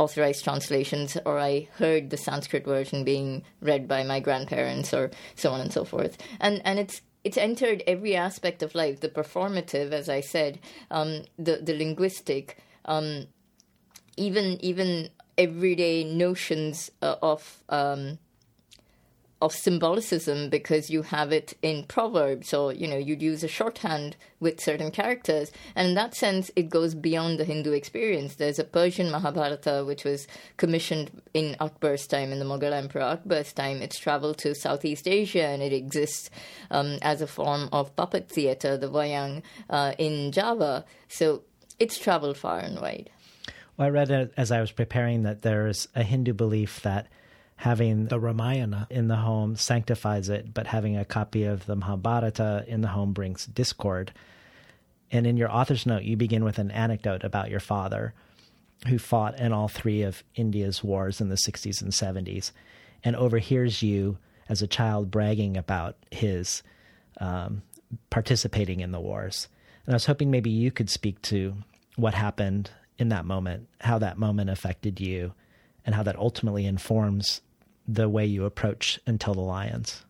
authorized 0.00 0.42
translations 0.42 1.18
or 1.26 1.38
I 1.38 1.68
heard 1.74 2.08
the 2.08 2.16
Sanskrit 2.16 2.64
version 2.64 3.04
being 3.04 3.44
read 3.60 3.86
by 3.86 4.02
my 4.02 4.18
grandparents 4.18 4.94
or 4.94 5.10
so 5.34 5.50
on 5.52 5.60
and 5.60 5.72
so 5.72 5.84
forth. 5.84 6.16
And 6.40 6.62
and 6.64 6.78
it's 6.78 7.02
it's 7.22 7.36
entered 7.36 7.82
every 7.86 8.16
aspect 8.16 8.62
of 8.62 8.74
life, 8.74 9.00
the 9.00 9.10
performative, 9.10 9.92
as 9.92 10.08
I 10.08 10.22
said, 10.22 10.58
um, 10.90 11.24
the 11.38 11.56
the 11.56 11.76
linguistic, 11.76 12.56
um, 12.86 13.26
even 14.16 14.58
even 14.64 15.10
everyday 15.36 16.02
notions 16.04 16.90
uh, 17.02 17.16
of 17.20 17.62
um, 17.68 18.18
of 19.40 19.52
symbolicism 19.54 20.50
because 20.50 20.90
you 20.90 21.02
have 21.02 21.32
it 21.32 21.54
in 21.62 21.84
proverbs 21.84 22.52
or 22.52 22.72
you 22.72 22.86
know 22.86 22.96
you'd 22.96 23.22
use 23.22 23.42
a 23.42 23.48
shorthand 23.48 24.16
with 24.38 24.60
certain 24.60 24.90
characters. 24.90 25.50
And 25.74 25.88
in 25.88 25.94
that 25.94 26.14
sense 26.14 26.50
it 26.56 26.68
goes 26.68 26.94
beyond 26.94 27.38
the 27.38 27.44
hindu 27.44 27.72
experience. 27.72 28.34
There's 28.34 28.58
a 28.58 28.64
persian 28.64 29.10
mahabharata 29.10 29.84
which 29.86 30.04
was 30.04 30.26
commissioned 30.56 31.10
in 31.32 31.56
akbar's 31.60 32.06
time 32.06 32.32
in 32.32 32.38
the 32.38 32.44
mughal 32.44 32.72
emperor 32.72 33.02
akbar's 33.02 33.52
time. 33.52 33.82
It's 33.82 33.98
traveled 33.98 34.38
to 34.38 34.54
southeast 34.54 35.08
asia 35.08 35.46
and 35.46 35.62
it 35.62 35.72
exists 35.72 36.30
um, 36.70 36.98
as 37.02 37.22
a 37.22 37.26
form 37.26 37.68
of 37.72 37.96
puppet 37.96 38.28
theater 38.28 38.76
the 38.76 38.90
wayang 38.90 39.42
uh, 39.70 39.92
in 39.98 40.32
java. 40.32 40.84
So 41.08 41.42
it's 41.78 41.98
traveled 41.98 42.36
far 42.36 42.58
and 42.58 42.78
wide. 42.80 43.10
Well, 43.76 43.86
I 43.86 43.90
read 43.90 44.30
as 44.36 44.52
I 44.52 44.60
was 44.60 44.70
preparing 44.70 45.22
that 45.22 45.40
there's 45.40 45.88
a 45.94 46.02
Hindu 46.02 46.34
belief 46.34 46.82
that 46.82 47.08
having 47.60 48.06
the 48.06 48.18
Ramayana 48.18 48.86
in 48.88 49.08
the 49.08 49.16
home 49.16 49.54
sanctifies 49.54 50.30
it, 50.30 50.54
but 50.54 50.66
having 50.66 50.96
a 50.96 51.04
copy 51.04 51.44
of 51.44 51.66
the 51.66 51.76
Mahabharata 51.76 52.64
in 52.66 52.80
the 52.80 52.88
home 52.88 53.12
brings 53.12 53.44
discord. 53.44 54.14
And 55.12 55.26
in 55.26 55.36
your 55.36 55.52
author's 55.52 55.84
note, 55.84 56.04
you 56.04 56.16
begin 56.16 56.42
with 56.42 56.58
an 56.58 56.70
anecdote 56.70 57.22
about 57.22 57.50
your 57.50 57.60
father, 57.60 58.14
who 58.88 58.98
fought 58.98 59.38
in 59.38 59.52
all 59.52 59.68
three 59.68 60.00
of 60.00 60.24
India's 60.34 60.82
wars 60.82 61.20
in 61.20 61.28
the 61.28 61.34
60s 61.34 61.82
and 61.82 61.92
70s, 61.92 62.52
and 63.04 63.14
overhears 63.14 63.82
you 63.82 64.16
as 64.48 64.62
a 64.62 64.66
child 64.66 65.10
bragging 65.10 65.58
about 65.58 65.96
his 66.10 66.62
um, 67.20 67.60
participating 68.08 68.80
in 68.80 68.90
the 68.90 69.00
wars. 69.00 69.48
And 69.84 69.92
I 69.92 69.96
was 69.96 70.06
hoping 70.06 70.30
maybe 70.30 70.48
you 70.48 70.70
could 70.70 70.88
speak 70.88 71.20
to 71.22 71.56
what 71.96 72.14
happened 72.14 72.70
in 72.96 73.10
that 73.10 73.26
moment, 73.26 73.68
how 73.82 73.98
that 73.98 74.16
moment 74.16 74.48
affected 74.48 74.98
you, 74.98 75.34
and 75.84 75.94
how 75.94 76.02
that 76.04 76.16
ultimately 76.16 76.64
informs 76.64 77.42
the 77.94 78.08
way 78.08 78.24
you 78.24 78.44
approach 78.44 79.00
Until 79.06 79.34
the 79.34 79.40
Lions. 79.40 80.04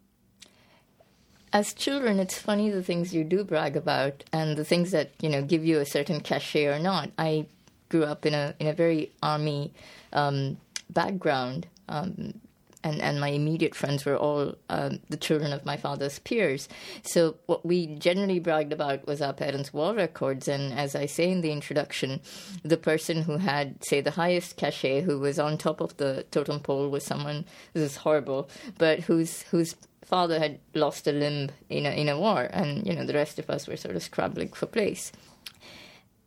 As 1.52 1.72
children, 1.72 2.20
it's 2.20 2.38
funny 2.38 2.70
the 2.70 2.82
things 2.82 3.12
you 3.12 3.25
do 3.25 3.42
brag 3.42 3.76
about 3.76 4.22
and 4.32 4.56
the 4.56 4.64
things 4.64 4.92
that 4.92 5.10
you 5.20 5.28
know 5.28 5.42
give 5.42 5.64
you 5.64 5.80
a 5.80 5.87
certain 5.87 6.20
cachet 6.20 6.66
or 6.66 6.78
not. 6.78 7.10
I 7.18 7.46
grew 7.88 8.04
up 8.04 8.25
in 8.25 8.34
a 8.34 8.54
in 8.60 8.68
a 8.68 8.72
very 8.72 9.10
army 9.22 9.72
um, 10.12 10.58
background. 10.88 11.66
Um, 11.88 12.34
and, 12.82 13.00
and 13.00 13.20
my 13.20 13.28
immediate 13.28 13.75
friends 13.75 14.04
were 14.04 14.16
all 14.16 14.54
um, 14.68 15.00
the 15.08 15.16
children 15.16 15.52
of 15.52 15.64
my 15.64 15.76
father's 15.76 16.18
peers. 16.20 16.68
So 17.02 17.37
what 17.46 17.64
we 17.64 17.87
generally 17.87 18.38
bragged 18.38 18.72
about 18.72 19.06
was 19.06 19.20
our 19.20 19.32
parents' 19.32 19.72
war 19.72 19.94
records. 19.94 20.49
And 20.49 20.72
as 20.72 20.94
I 20.94 21.06
say 21.06 21.30
in 21.30 21.40
the 21.40 21.52
introduction, 21.52 22.20
the 22.62 22.76
person 22.76 23.22
who 23.22 23.37
had, 23.38 23.84
say, 23.84 24.00
the 24.00 24.12
highest 24.12 24.56
cachet, 24.56 25.02
who 25.02 25.18
was 25.18 25.38
on 25.38 25.58
top 25.58 25.80
of 25.80 25.96
the 25.99 26.25
totem 26.30 26.60
pole, 26.60 26.88
was 26.88 27.04
someone. 27.04 27.44
This 27.75 27.90
is 27.90 27.96
horrible, 27.96 28.49
but 28.78 29.00
whose 29.00 29.42
whose 29.42 29.76
father 30.04 30.38
had 30.38 30.58
lost 30.75 31.06
a 31.06 31.12
limb 31.12 31.50
in 31.68 31.87
a 31.87 31.90
in 31.90 32.08
a 32.08 32.18
war, 32.18 32.49
and 32.52 32.87
you 32.87 32.94
know 32.94 33.04
the 33.04 33.14
rest 33.14 33.38
of 33.38 33.50
us 33.50 33.68
were 33.68 33.76
sort 33.76 33.96
of 33.96 34.02
scrabbling 34.02 34.49
for 34.49 34.66
place 34.66 35.12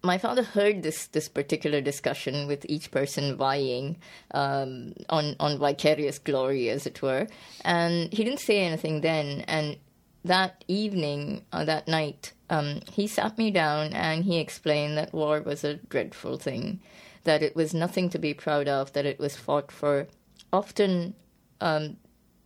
my 0.03 0.17
father 0.17 0.43
heard 0.43 0.83
this 0.83 1.07
this 1.07 1.29
particular 1.29 1.79
discussion 1.79 2.45
with 2.45 2.65
each 2.67 2.91
person 2.91 3.37
vying 3.37 3.97
um, 4.31 4.93
on 5.09 5.35
on 5.39 5.57
vicarious 5.57 6.19
glory, 6.19 6.69
as 6.69 6.85
it 6.85 7.01
were, 7.01 7.27
and 7.63 8.11
he 8.11 8.23
didn't 8.23 8.39
say 8.41 8.59
anything 8.59 9.01
then. 9.01 9.41
And 9.47 9.77
that 10.25 10.63
evening, 10.67 11.43
uh, 11.53 11.65
that 11.65 11.87
night, 11.87 12.33
um, 12.49 12.81
he 12.91 13.07
sat 13.07 13.37
me 13.37 13.51
down 13.51 13.93
and 13.93 14.23
he 14.25 14.39
explained 14.39 14.97
that 14.97 15.13
war 15.13 15.41
was 15.41 15.63
a 15.63 15.75
dreadful 15.75 16.37
thing, 16.37 16.81
that 17.23 17.41
it 17.41 17.55
was 17.55 17.73
nothing 17.73 18.09
to 18.09 18.19
be 18.19 18.33
proud 18.33 18.67
of, 18.67 18.93
that 18.93 19.05
it 19.05 19.19
was 19.19 19.37
fought 19.37 19.71
for 19.71 20.07
often 20.51 21.13
um, 21.61 21.97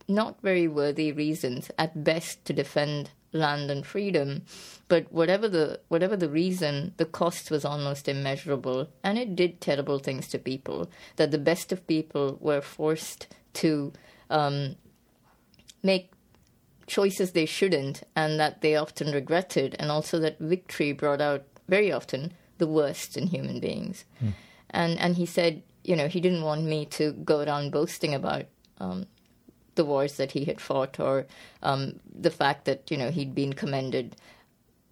not 0.07 0.41
very 0.41 0.67
worthy 0.67 1.11
reasons, 1.11 1.71
at 1.77 2.03
best 2.03 2.45
to 2.45 2.53
defend 2.53 3.09
land 3.37 3.71
and 3.71 3.85
freedom. 3.85 4.43
But 4.87 5.11
whatever 5.11 5.47
the 5.47 5.79
whatever 5.89 6.15
the 6.15 6.29
reason, 6.29 6.93
the 6.97 7.05
cost 7.05 7.51
was 7.51 7.65
almost 7.65 8.07
immeasurable, 8.07 8.89
and 9.03 9.17
it 9.17 9.35
did 9.35 9.61
terrible 9.61 9.99
things 9.99 10.27
to 10.29 10.39
people. 10.39 10.89
That 11.17 11.31
the 11.31 11.37
best 11.37 11.71
of 11.71 11.87
people 11.87 12.37
were 12.39 12.61
forced 12.61 13.27
to 13.55 13.93
um, 14.29 14.75
make 15.83 16.11
choices 16.87 17.31
they 17.31 17.45
shouldn't, 17.45 18.03
and 18.15 18.39
that 18.39 18.61
they 18.61 18.75
often 18.75 19.11
regretted, 19.11 19.75
and 19.77 19.91
also 19.91 20.19
that 20.19 20.39
victory 20.39 20.93
brought 20.93 21.21
out 21.21 21.43
very 21.67 21.91
often 21.91 22.33
the 22.57 22.67
worst 22.67 23.17
in 23.17 23.27
human 23.27 23.59
beings. 23.59 24.05
Hmm. 24.19 24.29
And 24.69 24.99
and 24.99 25.15
he 25.15 25.25
said, 25.25 25.63
you 25.83 25.95
know, 25.95 26.07
he 26.07 26.21
didn't 26.21 26.43
want 26.43 26.63
me 26.63 26.85
to 26.85 27.11
go 27.11 27.41
around 27.41 27.71
boasting 27.71 28.13
about 28.13 28.45
um, 28.79 29.05
the 29.77 29.85
wars 29.85 30.17
that 30.17 30.33
he 30.33 30.43
had 30.43 30.59
fought 30.59 30.99
or 30.99 31.25
um, 31.63 31.99
the 32.13 32.29
fact 32.29 32.65
that 32.65 32.91
you 32.91 32.97
know 32.97 33.09
he'd 33.09 33.33
been 33.33 33.53
commended. 33.53 34.15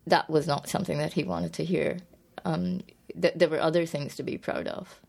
That 0.08 0.30
was 0.30 0.48
not 0.48 0.70
something 0.70 1.00
that 1.00 1.13
he 1.13 1.24
wanted 1.24 1.54
to 1.54 1.65
hear. 1.65 1.98
Um, 2.46 2.82
th- 3.20 3.34
there 3.36 3.50
were 3.50 3.60
other 3.60 3.86
things 3.86 4.15
to 4.15 4.24
be 4.24 4.38
proud 4.38 4.68
of. 4.68 5.00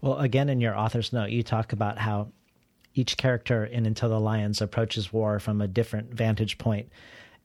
Well, 0.00 0.18
again, 0.18 0.48
in 0.48 0.60
your 0.60 0.76
author's 0.76 1.12
note, 1.12 1.30
you 1.30 1.42
talk 1.42 1.72
about 1.72 1.98
how 1.98 2.28
each 2.94 3.16
character 3.16 3.64
in 3.64 3.86
Until 3.86 4.08
the 4.08 4.20
Lions 4.20 4.60
approaches 4.60 5.12
war 5.12 5.38
from 5.38 5.60
a 5.60 5.68
different 5.68 6.12
vantage 6.12 6.58
point 6.58 6.88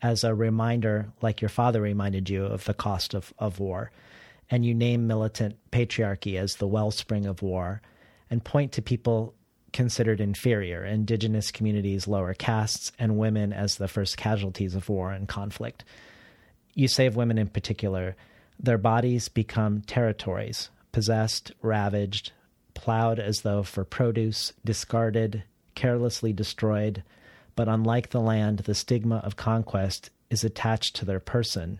as 0.02 0.24
a 0.24 0.34
reminder, 0.34 1.12
like 1.22 1.42
your 1.42 1.50
father 1.50 1.82
reminded 1.82 2.30
you, 2.30 2.46
of 2.46 2.66
the 2.66 2.74
cost 2.74 3.14
of, 3.14 3.34
of 3.40 3.60
war. 3.60 3.92
And 4.50 4.66
you 4.66 4.74
name 4.74 5.08
militant 5.08 5.58
patriarchy 5.72 6.40
as 6.40 6.56
the 6.56 6.68
wellspring 6.68 7.26
of 7.26 7.42
war 7.42 7.82
and 8.30 8.44
point 8.44 8.72
to 8.74 8.82
people 8.82 9.34
considered 9.74 10.22
inferior, 10.22 10.84
indigenous 10.86 11.52
communities, 11.52 12.08
lower 12.08 12.34
castes, 12.34 12.92
and 12.98 13.18
women 13.18 13.54
as 13.54 13.76
the 13.76 13.88
first 13.88 14.18
casualties 14.18 14.76
of 14.76 14.90
war 14.90 15.12
and 15.12 15.28
conflict. 15.28 15.84
You 16.74 16.88
say 16.88 17.06
of 17.06 17.16
women 17.16 17.38
in 17.38 17.48
particular, 17.48 18.16
their 18.60 18.78
bodies 18.78 19.30
become 19.30 19.82
territories, 19.82 20.70
possessed, 20.92 21.52
ravaged, 21.62 22.32
plowed 22.74 23.20
as 23.20 23.42
though 23.42 23.64
for 23.64 23.84
produce, 23.84 24.54
discarded, 24.64 25.44
carelessly 25.76 26.34
destroyed. 26.34 27.04
But 27.56 27.68
unlike 27.68 28.10
the 28.10 28.22
land, 28.22 28.60
the 28.60 28.76
stigma 28.76 29.18
of 29.18 29.36
conquest 29.36 30.10
is 30.30 30.44
attached 30.44 30.96
to 30.98 31.06
their 31.06 31.20
person. 31.20 31.80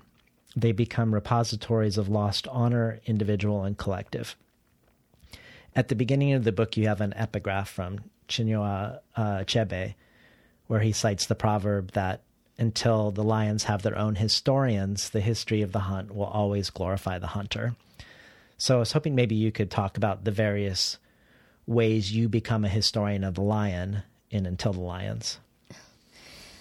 They 0.56 0.72
become 0.72 1.14
repositories 1.14 1.98
of 1.98 2.10
lost 2.10 2.48
honor, 2.48 3.00
individual 3.06 3.64
and 3.64 3.78
collective. 3.78 4.36
At 5.78 5.90
the 5.90 5.96
beginning 5.96 6.34
of 6.34 6.44
the 6.44 6.52
book, 6.52 6.76
you 6.76 6.88
have 6.88 7.02
an 7.02 7.14
epigraph 7.16 7.70
from 7.70 8.00
Chinua 8.28 9.00
uh, 9.16 9.22
Achebe, 9.22 9.94
where 10.66 10.80
he 10.80 10.92
cites 10.92 11.28
the 11.28 11.36
proverb 11.36 11.92
that 11.92 12.24
until 12.58 13.12
the 13.12 13.24
lions 13.24 13.66
have 13.66 13.84
their 13.84 13.96
own 13.96 14.16
historians, 14.16 15.12
the 15.12 15.22
history 15.22 15.62
of 15.62 15.74
the 15.74 15.82
hunt 15.82 16.16
will 16.16 16.26
always 16.26 16.72
glorify 16.72 17.20
the 17.20 17.28
hunter. 17.28 17.76
So 18.58 18.78
I 18.78 18.80
was 18.80 18.94
hoping 18.94 19.14
maybe 19.14 19.36
you 19.36 19.52
could 19.52 19.70
talk 19.70 19.98
about 19.98 20.24
the 20.24 20.32
various 20.32 20.98
ways 21.68 22.12
you 22.12 22.28
become 22.28 22.66
a 22.66 22.70
historian 22.70 23.24
of 23.24 23.36
the 23.36 23.44
lion 23.44 24.02
in 24.32 24.48
Until 24.48 24.74
the 24.74 24.80
Lions. 24.80 25.38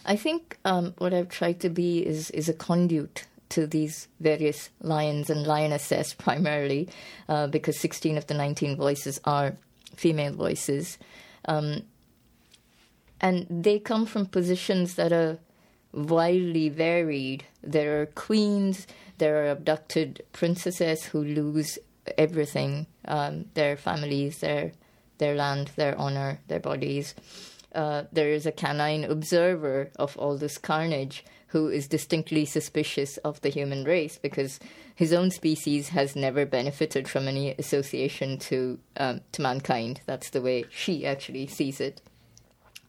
I 0.04 0.16
think 0.16 0.58
um, 0.66 0.92
what 0.98 1.14
I've 1.14 1.30
tried 1.30 1.60
to 1.60 1.70
be 1.70 2.06
is 2.06 2.30
is 2.32 2.50
a 2.50 2.52
conduit 2.52 3.24
to 3.50 3.66
these 3.66 4.08
various 4.20 4.70
lions 4.80 5.30
and 5.30 5.46
lionesses 5.46 6.14
primarily, 6.18 6.88
uh, 7.28 7.46
because 7.46 7.78
16 7.80 8.18
of 8.18 8.26
the 8.26 8.34
19 8.34 8.76
voices 8.76 9.20
are 9.24 9.56
female 9.94 10.32
voices. 10.32 10.98
Um, 11.46 11.82
and 13.20 13.46
they 13.48 13.78
come 13.78 14.06
from 14.06 14.26
positions 14.26 14.94
that 14.96 15.12
are 15.12 15.38
wildly 15.92 16.68
varied. 16.68 17.44
There 17.62 18.02
are 18.02 18.06
queens, 18.06 18.86
there 19.18 19.44
are 19.44 19.50
abducted 19.50 20.22
princesses 20.32 21.04
who 21.04 21.24
lose 21.24 21.78
everything 22.18 22.86
um, 23.06 23.46
their 23.54 23.76
families, 23.76 24.38
their, 24.40 24.72
their 25.18 25.34
land, 25.34 25.70
their 25.76 25.98
honor, 25.98 26.40
their 26.48 26.60
bodies. 26.60 27.14
Uh, 27.74 28.04
there 28.12 28.30
is 28.30 28.46
a 28.46 28.52
canine 28.52 29.04
observer 29.04 29.90
of 29.96 30.16
all 30.16 30.36
this 30.36 30.58
carnage 30.58 31.24
who 31.56 31.68
is 31.70 31.88
distinctly 31.88 32.44
suspicious 32.44 33.16
of 33.18 33.40
the 33.40 33.48
human 33.48 33.82
race 33.82 34.18
because 34.18 34.60
his 34.94 35.10
own 35.10 35.30
species 35.30 35.88
has 35.88 36.14
never 36.14 36.44
benefited 36.44 37.08
from 37.08 37.26
any 37.26 37.52
association 37.52 38.36
to 38.36 38.78
um, 38.98 39.22
to 39.32 39.40
mankind. 39.40 40.02
That's 40.04 40.28
the 40.28 40.42
way 40.42 40.66
she 40.68 41.06
actually 41.06 41.46
sees 41.46 41.80
it. 41.80 42.02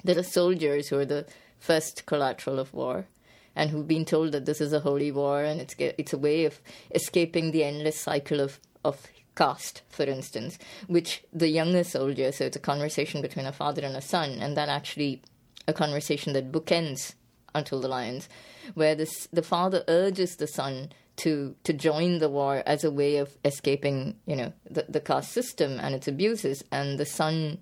There 0.04 0.20
are 0.20 0.34
soldiers 0.40 0.90
who 0.90 1.00
are 1.00 1.06
the 1.06 1.26
first 1.58 2.06
collateral 2.06 2.60
of 2.60 2.74
war, 2.74 3.08
and 3.56 3.70
who've 3.70 3.88
been 3.88 4.04
told 4.04 4.34
that 4.34 4.46
this 4.46 4.60
is 4.60 4.74
a 4.74 4.82
holy 4.82 5.14
war 5.14 5.46
and 5.46 5.62
it's 5.62 5.76
it's 5.80 6.12
a 6.12 6.18
way 6.18 6.44
of 6.44 6.60
escaping 6.94 7.52
the 7.52 7.64
endless 7.64 7.98
cycle 7.98 8.42
of 8.42 8.60
of 8.84 9.08
caste, 9.38 9.82
for 9.88 10.04
instance, 10.04 10.60
which 10.88 11.24
the 11.32 11.48
younger 11.48 11.86
soldier. 11.86 12.34
So 12.34 12.44
it's 12.44 12.58
a 12.58 12.70
conversation 12.72 13.22
between 13.22 13.46
a 13.46 13.54
father 13.54 13.84
and 13.84 13.96
a 13.96 14.02
son, 14.02 14.32
and 14.42 14.58
that 14.58 14.68
actually 14.68 15.22
a 15.70 15.74
conversation 15.74 16.34
that 16.34 16.52
bookends 16.52 17.14
until 17.58 17.82
the 17.82 17.88
lions, 17.88 18.30
where 18.74 18.96
this, 18.96 19.28
the 19.34 19.42
father 19.44 19.84
urges 19.88 20.36
the 20.36 20.48
son 20.48 20.90
to 21.18 21.56
to 21.64 21.74
join 21.74 22.20
the 22.20 22.30
war 22.30 22.64
as 22.66 22.84
a 22.84 22.92
way 22.92 23.18
of 23.18 23.38
escaping, 23.44 24.16
you 24.26 24.36
know, 24.36 24.54
the, 24.70 24.86
the 24.88 25.02
caste 25.02 25.32
system 25.32 25.80
and 25.80 25.96
its 25.96 26.08
abuses, 26.08 26.64
and 26.72 27.00
the 27.00 27.06
son 27.06 27.58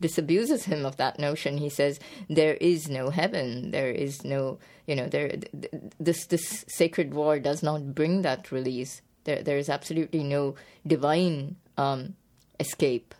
disabuses 0.00 0.64
him 0.64 0.86
of 0.86 0.96
that 0.96 1.18
notion. 1.18 1.58
He 1.58 1.68
says 1.68 1.98
there 2.28 2.54
is 2.54 2.88
no 2.88 3.10
heaven, 3.10 3.70
there 3.72 3.90
is 3.90 4.24
no, 4.24 4.58
you 4.86 4.94
know, 4.94 5.08
there 5.08 5.32
this 5.98 6.26
this 6.26 6.64
sacred 6.68 7.12
war 7.12 7.38
does 7.40 7.62
not 7.62 7.94
bring 7.94 8.22
that 8.22 8.52
release. 8.52 9.02
There 9.24 9.42
there 9.42 9.58
is 9.58 9.68
absolutely 9.68 10.22
no 10.22 10.54
divine 10.86 11.56
um, 11.76 12.14
escape. 12.60 13.14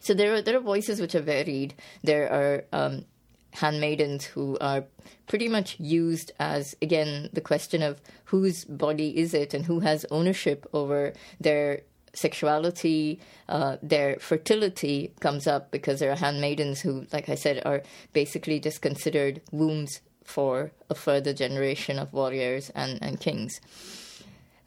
So 0.00 0.14
there 0.14 0.34
are 0.34 0.42
there 0.42 0.56
are 0.56 0.60
voices 0.60 1.00
which 1.00 1.14
are 1.14 1.22
varied. 1.22 1.74
There 2.04 2.30
are 2.30 2.64
um, 2.72 3.04
handmaidens 3.52 4.24
who 4.24 4.56
are 4.60 4.84
pretty 5.26 5.48
much 5.48 5.78
used 5.78 6.32
as 6.38 6.76
again 6.80 7.28
the 7.32 7.40
question 7.40 7.82
of 7.82 8.00
whose 8.26 8.64
body 8.64 9.16
is 9.18 9.34
it 9.34 9.54
and 9.54 9.66
who 9.66 9.80
has 9.80 10.06
ownership 10.10 10.66
over 10.72 11.12
their 11.40 11.82
sexuality, 12.12 13.20
uh, 13.48 13.76
their 13.82 14.18
fertility 14.18 15.12
comes 15.20 15.46
up 15.46 15.70
because 15.70 16.00
there 16.00 16.10
are 16.10 16.16
handmaidens 16.16 16.80
who, 16.80 17.06
like 17.12 17.28
I 17.28 17.34
said, 17.34 17.62
are 17.64 17.82
basically 18.12 18.60
just 18.60 18.82
considered 18.82 19.40
wombs 19.52 20.00
for 20.24 20.72
a 20.88 20.94
further 20.94 21.32
generation 21.32 21.98
of 21.98 22.12
warriors 22.12 22.70
and, 22.74 22.98
and 23.02 23.20
kings. 23.20 23.60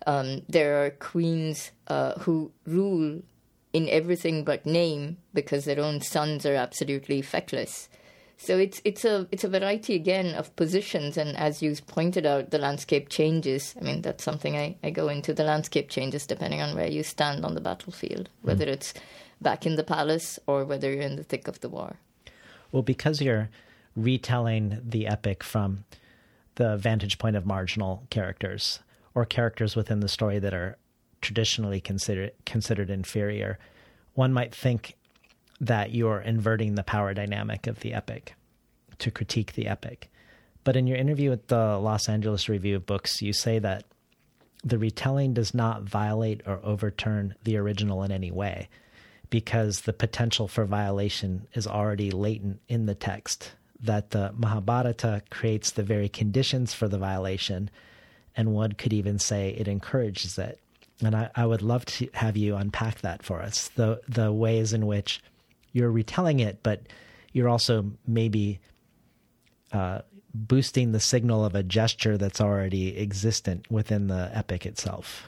Um, 0.06 0.43
there 0.50 0.86
are 0.86 0.89
queens 0.89 1.72
uh, 1.88 2.19
who 2.19 2.52
rule 2.65 3.22
in 3.72 3.89
everything 3.89 4.43
but 4.43 4.65
name 4.65 5.17
because 5.34 5.65
their 5.65 5.80
own 5.80 6.02
sons 6.02 6.46
are 6.46 6.56
absolutely 6.56 7.22
feckless. 7.22 7.89
So 8.43 8.58
it's 8.58 8.82
it's 8.84 9.06
a 9.06 9.25
it's 9.32 9.45
a 9.45 9.47
variety 9.47 9.95
again 9.95 10.36
of 10.36 10.53
positions, 10.58 11.15
and 11.15 11.38
as 11.38 11.63
you 11.63 11.73
pointed 11.88 12.25
out, 12.25 12.51
the 12.51 12.58
landscape 12.58 13.08
changes. 13.08 13.73
I 13.79 13.86
mean, 13.86 14.01
that's 14.01 14.21
something 14.21 14.58
I, 14.58 14.75
I 14.84 14.89
go 14.89 15.08
into. 15.08 15.34
The 15.34 15.45
landscape 15.45 15.89
changes 15.89 16.27
depending 16.27 16.62
on 16.62 16.75
where 16.75 16.89
you 16.89 17.03
stand 17.03 17.45
on 17.45 17.53
the 17.53 17.62
battlefield, 17.62 18.27
whether 18.41 18.65
mm. 18.65 18.73
it's 18.73 18.93
back 19.41 19.65
in 19.65 19.77
the 19.77 19.84
palace 19.84 20.39
or 20.45 20.65
whether 20.65 20.91
you're 20.91 21.03
in 21.03 21.15
the 21.15 21.23
thick 21.23 21.47
of 21.47 21.62
the 21.62 21.69
war. 21.69 21.95
Well, 22.73 22.82
because 22.82 23.21
you're 23.21 23.47
retelling 23.95 24.82
the 24.84 25.08
epic 25.08 25.41
from 25.41 25.86
the 26.56 26.75
vantage 26.75 27.19
point 27.19 27.38
of 27.38 27.45
marginal 27.45 28.03
characters 28.10 28.79
or 29.15 29.23
characters 29.23 29.77
within 29.77 30.01
the 30.01 30.10
story 30.10 30.39
that 30.39 30.53
are 30.53 30.77
traditionally 31.21 31.79
considered 31.79 32.34
considered 32.45 32.89
inferior, 32.89 33.58
one 34.15 34.34
might 34.34 34.53
think 34.53 34.97
that 35.65 35.93
you're 35.93 36.19
inverting 36.19 36.76
the 36.76 36.84
power 36.84 37.13
dynamic 37.13 37.67
of 37.67 37.80
the 37.80 37.93
epic 37.93 38.36
to 38.99 39.12
critique 39.12 39.54
the 39.54 39.67
epic. 39.67 40.12
But 40.63 40.76
in 40.76 40.88
your 40.88 40.97
interview 40.97 41.30
with 41.30 41.47
the 41.47 41.78
Los 41.78 42.08
Angeles 42.08 42.47
Review 42.47 42.76
of 42.76 42.86
Books, 42.86 43.21
you 43.21 43.34
say 43.34 43.60
that 43.60 43.86
the 44.63 44.78
retelling 44.78 45.34
does 45.34 45.54
not 45.54 45.84
violate 45.84 46.41
or 46.45 46.60
overturn 46.63 47.36
the 47.43 47.58
original 47.58 48.04
in 48.04 48.12
any 48.12 48.32
way 48.32 48.69
because 49.30 49.82
the 49.82 49.93
potential 49.93 50.47
for 50.47 50.65
violation 50.65 51.47
is 51.54 51.65
already 51.65 52.12
latent 52.12 52.62
in 52.67 52.86
the 52.86 52.95
text, 52.95 53.52
that 53.82 54.12
the 54.12 54.32
Mahabharata 54.38 55.23
creates 55.30 55.71
the 55.71 55.84
very 55.84 56.08
conditions 56.08 56.73
for 56.73 56.88
the 56.88 56.99
violation, 56.99 57.69
and 58.38 58.54
one 58.54 58.73
could 58.73 58.93
even 58.93 59.17
say 59.17 59.49
it 59.58 59.67
encourages 59.67 60.38
it. 60.38 60.60
And 61.02 61.15
I, 61.15 61.30
I 61.36 61.45
would 61.45 61.62
love 61.62 61.84
to 61.86 62.08
have 62.13 62.38
you 62.38 62.56
unpack 62.56 63.02
that 63.02 63.23
for 63.23 63.41
us 63.41 63.69
the, 63.69 64.02
the 64.08 64.32
ways 64.32 64.71
in 64.71 64.86
which 64.86 65.19
you're 65.73 65.91
retelling 65.91 66.39
it, 66.39 66.63
but 66.63 66.83
you're 67.33 67.49
also 67.49 67.91
maybe 68.07 68.59
uh, 69.71 70.01
boosting 70.33 70.91
the 70.91 70.99
signal 70.99 71.43
of 71.43 71.55
a 71.55 71.63
gesture 71.63 72.17
that's 72.17 72.39
already 72.39 72.97
existent 72.97 73.69
within 73.69 74.07
the 74.07 74.31
epic 74.33 74.65
itself. 74.65 75.27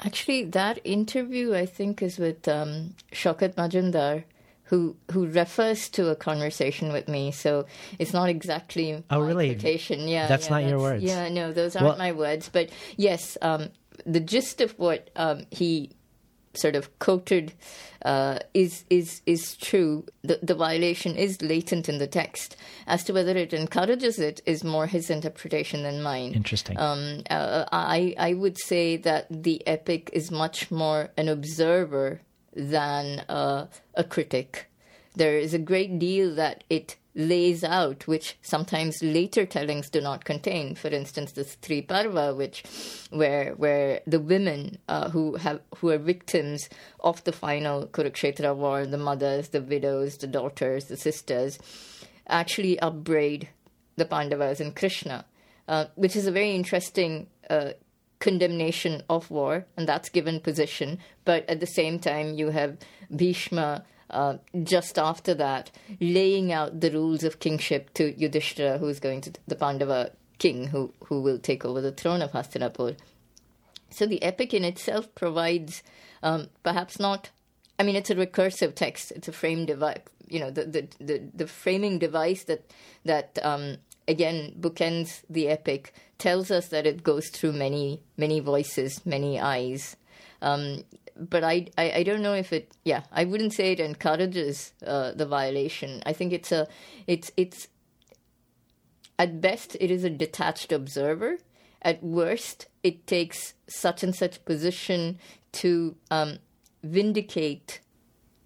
Actually, 0.00 0.44
that 0.44 0.78
interview 0.84 1.54
I 1.54 1.64
think 1.64 2.02
is 2.02 2.18
with 2.18 2.46
um, 2.48 2.94
Saikat 3.12 3.54
Majumdar, 3.54 4.24
who 4.64 4.96
who 5.12 5.26
refers 5.26 5.88
to 5.90 6.08
a 6.10 6.16
conversation 6.16 6.92
with 6.92 7.08
me. 7.08 7.30
So 7.30 7.64
it's 7.98 8.12
not 8.12 8.28
exactly 8.28 9.02
Oh, 9.10 9.20
my 9.20 9.26
really? 9.26 9.54
quotation. 9.54 10.06
Yeah, 10.08 10.26
That's 10.26 10.46
yeah, 10.46 10.50
not 10.58 10.68
your 10.68 10.80
words. 10.80 11.02
Yeah, 11.02 11.28
no, 11.30 11.52
those 11.52 11.76
aren't 11.76 11.86
Well- 11.86 11.98
my 11.98 12.12
words. 12.12 12.50
But 12.52 12.70
yes, 12.96 13.38
um, 13.40 13.70
the 14.04 14.20
gist 14.20 14.60
of 14.60 14.72
what 14.78 15.08
um, 15.16 15.46
he 15.50 15.92
sort 16.54 16.74
of 16.76 16.98
quoted 16.98 17.52
uh, 18.06 18.38
is 18.54 18.84
is 18.88 19.20
is 19.26 19.56
true. 19.56 20.04
The, 20.22 20.38
the 20.40 20.54
violation 20.54 21.16
is 21.16 21.42
latent 21.42 21.88
in 21.88 21.98
the 21.98 22.06
text. 22.06 22.56
As 22.86 23.02
to 23.04 23.12
whether 23.12 23.36
it 23.36 23.52
encourages 23.52 24.20
it 24.20 24.40
is 24.46 24.62
more 24.62 24.86
his 24.86 25.10
interpretation 25.10 25.82
than 25.82 26.02
mine. 26.02 26.32
Interesting. 26.32 26.78
Um, 26.78 27.22
uh, 27.28 27.64
I 27.72 28.14
I 28.16 28.34
would 28.34 28.58
say 28.58 28.96
that 28.98 29.26
the 29.28 29.66
epic 29.66 30.10
is 30.12 30.30
much 30.30 30.70
more 30.70 31.10
an 31.16 31.28
observer 31.28 32.20
than 32.54 33.24
uh, 33.28 33.66
a 33.94 34.04
critic. 34.04 34.70
There 35.16 35.36
is 35.36 35.52
a 35.52 35.58
great 35.58 35.98
deal 35.98 36.32
that 36.36 36.62
it 36.70 36.96
lays 37.16 37.64
out, 37.64 38.06
which 38.06 38.36
sometimes 38.42 39.02
later 39.02 39.46
tellings 39.46 39.88
do 39.88 40.00
not 40.00 40.24
contain. 40.24 40.74
For 40.74 40.88
instance, 40.88 41.32
the 41.32 41.44
Stri 41.44 41.86
Parva, 41.86 42.34
which 42.34 42.62
where 43.10 43.54
where 43.54 44.02
the 44.06 44.20
women 44.20 44.78
uh, 44.86 45.08
who 45.10 45.36
have 45.36 45.60
who 45.76 45.88
are 45.88 45.98
victims 45.98 46.68
of 47.00 47.24
the 47.24 47.32
final 47.32 47.86
Kurukshetra 47.86 48.54
war, 48.54 48.86
the 48.86 48.98
mothers, 48.98 49.48
the 49.48 49.62
widows, 49.62 50.18
the 50.18 50.26
daughters, 50.26 50.84
the 50.84 50.96
sisters, 50.96 51.58
actually 52.28 52.78
upbraid 52.80 53.48
the 53.96 54.04
Pandavas 54.04 54.60
and 54.60 54.76
Krishna, 54.76 55.24
uh, 55.68 55.86
which 55.94 56.14
is 56.14 56.26
a 56.26 56.32
very 56.32 56.54
interesting 56.54 57.28
uh, 57.48 57.70
condemnation 58.18 59.02
of 59.08 59.30
war, 59.30 59.64
and 59.76 59.88
that's 59.88 60.10
given 60.10 60.40
position. 60.40 60.98
But 61.24 61.48
at 61.48 61.60
the 61.60 61.66
same 61.66 61.98
time, 61.98 62.34
you 62.34 62.50
have 62.50 62.76
Bhishma 63.14 63.84
uh, 64.10 64.36
just 64.62 64.98
after 64.98 65.34
that 65.34 65.70
laying 66.00 66.52
out 66.52 66.80
the 66.80 66.90
rules 66.90 67.24
of 67.24 67.40
kingship 67.40 67.92
to 67.94 68.18
Yudhishthira, 68.18 68.78
who 68.78 68.88
is 68.88 69.00
going 69.00 69.20
to 69.22 69.32
the 69.46 69.56
Pandava 69.56 70.12
king, 70.38 70.68
who 70.68 70.92
who 71.04 71.20
will 71.20 71.38
take 71.38 71.64
over 71.64 71.80
the 71.80 71.92
throne 71.92 72.22
of 72.22 72.32
Hastinapur. 72.32 72.96
So 73.90 74.06
the 74.06 74.22
epic 74.22 74.52
in 74.52 74.64
itself 74.64 75.12
provides 75.14 75.82
um, 76.22 76.48
perhaps 76.62 76.98
not. 76.98 77.30
I 77.78 77.82
mean, 77.82 77.96
it's 77.96 78.10
a 78.10 78.14
recursive 78.14 78.74
text. 78.74 79.12
It's 79.12 79.28
a 79.28 79.32
frame 79.32 79.66
device. 79.66 80.00
You 80.28 80.40
know, 80.40 80.50
the 80.50 80.64
the, 80.64 80.88
the, 80.98 81.22
the 81.34 81.46
framing 81.46 81.98
device 81.98 82.44
that 82.44 82.70
that 83.04 83.38
um, 83.42 83.78
again 84.08 84.54
bookends 84.58 85.22
the 85.28 85.48
epic 85.48 85.94
tells 86.18 86.50
us 86.50 86.68
that 86.68 86.86
it 86.86 87.02
goes 87.02 87.28
through 87.28 87.52
many 87.52 88.00
many 88.16 88.40
voices, 88.40 89.04
many 89.04 89.40
eyes. 89.40 89.96
Um, 90.42 90.84
but 91.18 91.44
I, 91.44 91.68
I 91.78 91.92
I 91.92 92.02
don't 92.02 92.22
know 92.22 92.34
if 92.34 92.52
it. 92.52 92.72
Yeah, 92.84 93.02
I 93.12 93.24
wouldn't 93.24 93.52
say 93.52 93.72
it 93.72 93.80
encourages 93.80 94.72
uh, 94.86 95.12
the 95.12 95.26
violation. 95.26 96.02
I 96.06 96.12
think 96.12 96.32
it's 96.32 96.52
a 96.52 96.66
it's 97.06 97.30
it's 97.36 97.68
at 99.18 99.40
best, 99.40 99.76
it 99.80 99.90
is 99.90 100.04
a 100.04 100.10
detached 100.10 100.72
observer. 100.72 101.38
At 101.82 102.02
worst, 102.02 102.66
it 102.82 103.06
takes 103.06 103.54
such 103.68 104.02
and 104.02 104.14
such 104.14 104.44
position 104.44 105.18
to 105.52 105.96
um, 106.10 106.38
vindicate 106.82 107.80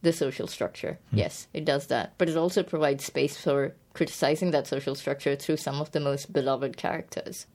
the 0.02 0.12
social 0.12 0.46
structure. 0.46 0.98
Yes, 1.12 1.48
it 1.52 1.64
does 1.64 1.88
that. 1.88 2.14
But 2.18 2.28
it 2.28 2.37
also 2.37 2.62
provides 2.62 3.04
space 3.04 3.37
for 3.37 3.74
criticizing 3.94 4.50
that 4.52 4.66
social 4.66 4.94
structure 4.94 5.37
through 5.37 5.56
some 5.56 5.80
of 5.80 5.90
the 5.92 6.00
most 6.00 6.33
beloved 6.33 6.76
characters. 6.76 7.46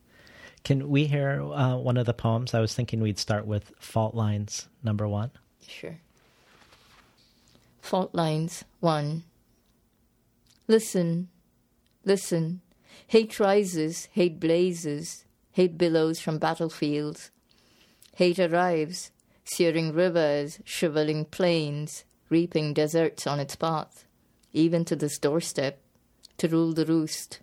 Can 0.66 0.90
we 0.90 1.06
hear 1.06 1.44
uh, 1.44 1.78
one 1.78 1.96
of 1.96 2.08
the 2.08 2.14
poems? 2.14 2.56
I 2.56 2.60
was 2.60 2.74
thinking 2.74 3.00
we'd 3.00 3.20
start 3.20 3.46
with 3.46 3.72
Fault 3.80 4.16
Lines 4.16 4.68
number 4.84 5.08
one. 5.08 5.30
Sure. 5.68 6.00
Fault 7.82 8.16
lines 8.16 8.66
one. 8.80 9.26
Listen, 10.68 11.30
listen. 12.04 12.62
Hate 13.06 13.40
rises, 13.40 14.08
hate 14.14 14.40
blazes, 14.40 15.26
hate 15.52 15.78
billows 15.78 16.20
from 16.20 16.40
battlefields. 16.40 17.30
Hate 18.16 18.40
arrives, 18.40 19.12
searing 19.44 19.94
rivers, 19.94 20.60
shriveling 20.64 21.26
plains, 21.26 22.06
reaping 22.30 22.74
deserts 22.74 23.28
on 23.28 23.40
its 23.40 23.56
path, 23.56 24.06
even 24.52 24.84
to 24.86 24.96
this 24.96 25.20
doorstep, 25.20 25.80
to 26.38 26.48
rule 26.48 26.74
the 26.74 26.88
roost. 26.88 27.40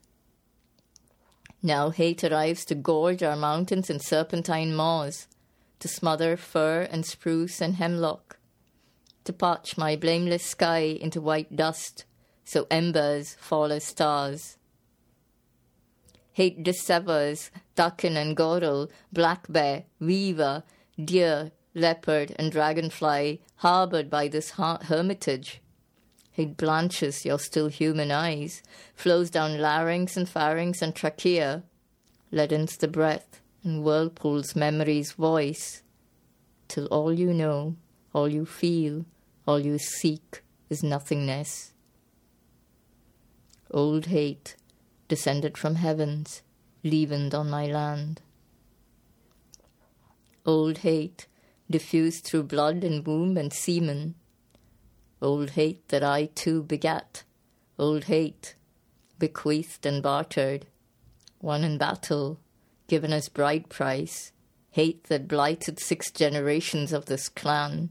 Now 1.62 1.90
hate 1.90 2.24
arrives 2.24 2.64
to 2.66 2.74
gorge 2.74 3.22
our 3.22 3.36
mountains 3.36 3.88
in 3.88 4.00
serpentine 4.00 4.74
maws, 4.74 5.28
to 5.78 5.86
smother 5.86 6.36
fir 6.36 6.88
and 6.90 7.06
spruce 7.06 7.60
and 7.60 7.76
hemlock, 7.76 8.38
to 9.24 9.32
patch 9.32 9.78
my 9.78 9.94
blameless 9.94 10.44
sky 10.44 10.80
into 10.80 11.20
white 11.20 11.54
dust, 11.54 12.04
so 12.44 12.66
embers 12.68 13.36
fall 13.38 13.70
as 13.70 13.84
stars. 13.84 14.58
Hate 16.32 16.64
dissevers 16.64 17.50
takin 17.76 18.16
and 18.16 18.36
Goral, 18.36 18.90
black 19.12 19.46
bear, 19.48 19.84
weaver, 20.00 20.64
deer, 21.02 21.52
leopard, 21.74 22.34
and 22.38 22.50
dragonfly 22.50 23.40
harbored 23.56 24.10
by 24.10 24.26
this 24.26 24.52
hermitage. 24.52 25.60
Hate 26.32 26.56
blanches 26.56 27.24
your 27.24 27.38
still 27.38 27.68
human 27.68 28.10
eyes, 28.10 28.62
flows 28.94 29.30
down 29.30 29.60
larynx 29.60 30.16
and 30.16 30.28
pharynx 30.28 30.80
and 30.80 30.94
trachea, 30.94 31.62
leadens 32.30 32.76
the 32.78 32.88
breath 32.88 33.40
and 33.62 33.84
whirlpools 33.84 34.56
memory's 34.56 35.12
voice, 35.12 35.82
till 36.68 36.86
all 36.86 37.12
you 37.12 37.32
know, 37.34 37.76
all 38.14 38.28
you 38.28 38.46
feel, 38.46 39.04
all 39.46 39.60
you 39.60 39.78
seek 39.78 40.42
is 40.70 40.82
nothingness. 40.82 41.72
Old 43.70 44.06
hate, 44.06 44.56
descended 45.08 45.58
from 45.58 45.74
heavens, 45.74 46.42
leavened 46.82 47.34
on 47.34 47.50
my 47.50 47.66
land. 47.66 48.22
Old 50.44 50.78
hate, 50.78 51.26
diffused 51.70 52.24
through 52.24 52.44
blood 52.44 52.84
and 52.84 53.06
womb 53.06 53.36
and 53.36 53.52
semen. 53.52 54.14
Old 55.22 55.50
hate 55.50 55.86
that 55.88 56.02
I 56.02 56.26
too 56.34 56.64
begat. 56.64 57.22
Old 57.78 58.04
hate, 58.04 58.56
bequeathed 59.20 59.86
and 59.86 60.02
bartered. 60.02 60.66
Won 61.40 61.62
in 61.62 61.78
battle, 61.78 62.40
given 62.88 63.12
as 63.12 63.28
bride 63.28 63.68
price. 63.68 64.32
Hate 64.72 65.04
that 65.04 65.28
blighted 65.28 65.78
six 65.78 66.10
generations 66.10 66.92
of 66.92 67.06
this 67.06 67.28
clan. 67.28 67.90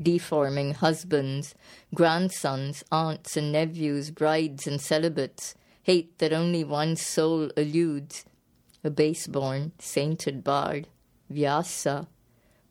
Deforming 0.00 0.74
husbands, 0.74 1.54
grandsons, 1.94 2.84
aunts 2.92 3.34
and 3.34 3.50
nephews, 3.50 4.10
brides 4.10 4.66
and 4.66 4.78
celibates. 4.78 5.54
Hate 5.84 6.18
that 6.18 6.34
only 6.34 6.64
one 6.64 6.96
soul 6.96 7.50
eludes. 7.56 8.26
A 8.84 8.90
base-born, 8.90 9.72
sainted 9.78 10.44
bard, 10.44 10.88
Vyasa, 11.30 12.08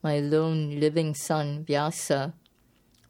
my 0.04 0.20
lone 0.20 0.80
living 0.80 1.16
son, 1.16 1.64
Vyasa, 1.66 2.34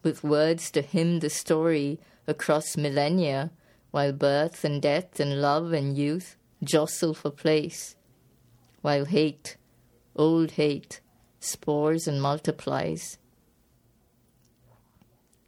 with 0.04 0.24
words 0.24 0.72
to 0.72 0.82
hymn 0.82 1.20
the 1.20 1.30
story 1.30 2.00
across 2.28 2.78
millennia, 2.78 3.52
while 3.92 4.14
birth 4.14 4.64
and 4.64 4.82
death 4.82 5.20
and 5.20 5.42
love 5.42 5.74
and 5.74 5.98
youth 5.98 6.38
jostle 6.64 7.14
for 7.14 7.32
place, 7.32 7.96
while 8.82 9.06
hate, 9.06 9.58
old 10.16 10.52
hate, 10.52 11.02
spores 11.40 12.08
and 12.08 12.22
multiplies. 12.22 13.18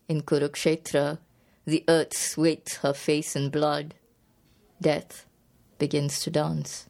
In 0.10 0.22
Kurukshetra, 0.22 1.20
the 1.66 1.84
earth 1.88 2.16
sweats 2.16 2.78
her 2.78 2.94
face 2.94 3.36
in 3.36 3.50
blood. 3.50 3.96
Death 4.82 5.26
begins 5.78 6.20
to 6.22 6.30
dance. 6.30 6.90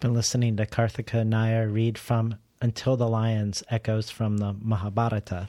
Been 0.00 0.14
listening 0.14 0.56
to 0.56 0.64
Karthika 0.64 1.26
Nair 1.26 1.68
read 1.68 1.98
from 1.98 2.36
Until 2.62 2.96
the 2.96 3.08
Lions 3.08 3.62
Echoes 3.68 4.08
from 4.08 4.38
the 4.38 4.54
Mahabharata. 4.54 5.48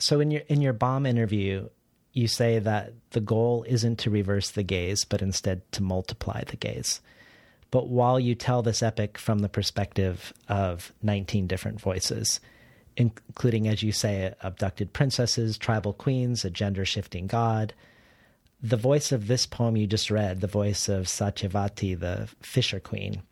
So 0.00 0.20
in 0.20 0.30
your 0.30 0.42
in 0.48 0.60
your 0.60 0.72
bomb 0.72 1.06
interview, 1.06 1.68
you 2.12 2.26
say 2.26 2.58
that 2.58 2.92
the 3.10 3.20
goal 3.20 3.64
isn't 3.68 3.98
to 4.00 4.10
reverse 4.10 4.50
the 4.50 4.62
gaze, 4.62 5.04
but 5.04 5.22
instead 5.22 5.70
to 5.72 5.82
multiply 5.82 6.42
the 6.44 6.56
gaze. 6.56 7.00
But 7.70 7.88
while 7.88 8.18
you 8.18 8.34
tell 8.34 8.62
this 8.62 8.82
epic 8.82 9.16
from 9.16 9.38
the 9.38 9.48
perspective 9.48 10.32
of 10.48 10.92
19 11.02 11.46
different 11.46 11.80
voices, 11.80 12.40
including, 12.96 13.68
as 13.68 13.82
you 13.82 13.92
say, 13.92 14.34
abducted 14.42 14.92
princesses, 14.92 15.56
tribal 15.56 15.92
queens, 15.92 16.44
a 16.44 16.50
gender 16.50 16.84
shifting 16.84 17.28
god, 17.28 17.72
the 18.62 18.76
voice 18.76 19.12
of 19.12 19.28
this 19.28 19.46
poem 19.46 19.76
you 19.76 19.86
just 19.86 20.10
read, 20.10 20.40
the 20.40 20.46
voice 20.46 20.88
of 20.88 21.06
Satyavati, 21.06 21.98
the 21.98 22.28
fisher 22.40 22.80
queen, 22.80 23.22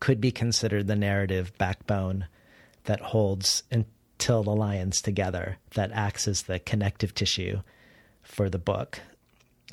could 0.00 0.20
be 0.20 0.32
considered 0.32 0.86
the 0.86 0.96
narrative 0.96 1.52
backbone 1.58 2.26
that 2.84 3.00
holds 3.00 3.62
until 4.22 4.44
the 4.44 4.54
lions 4.54 5.02
together, 5.02 5.58
that 5.74 5.90
acts 5.90 6.28
as 6.28 6.42
the 6.42 6.60
connective 6.60 7.12
tissue 7.12 7.60
for 8.22 8.48
the 8.48 8.58
book. 8.58 9.00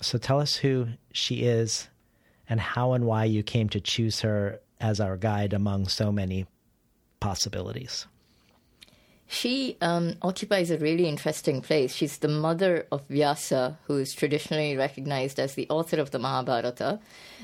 So 0.02 0.18
tell 0.18 0.40
us 0.40 0.56
who 0.56 0.88
she 1.12 1.44
is 1.44 1.88
and 2.50 2.60
how 2.60 2.94
and 2.94 3.06
why 3.06 3.26
you 3.26 3.44
came 3.44 3.70
to 3.70 3.80
choose 3.80 4.22
her 4.22 4.60
as 4.80 5.00
our 5.00 5.18
guide 5.18 5.54
among 5.54 5.88
so 5.88 6.12
many 6.12 6.48
possibilities. 7.20 8.08
She 9.32 9.78
um, 9.80 10.16
occupies 10.24 10.72
a 10.72 10.80
really 10.80 11.08
interesting 11.08 11.62
place. 11.62 11.94
She's 11.94 12.18
the 12.18 12.28
mother 12.28 12.88
of 12.92 13.08
Vyasa, 13.10 13.78
who 13.86 14.00
is 14.00 14.12
traditionally 14.16 14.76
recognized 14.76 15.40
as 15.40 15.54
the 15.54 15.70
author 15.70 16.00
of 16.00 16.10
the 16.10 16.18
Mahabharata, 16.18 17.00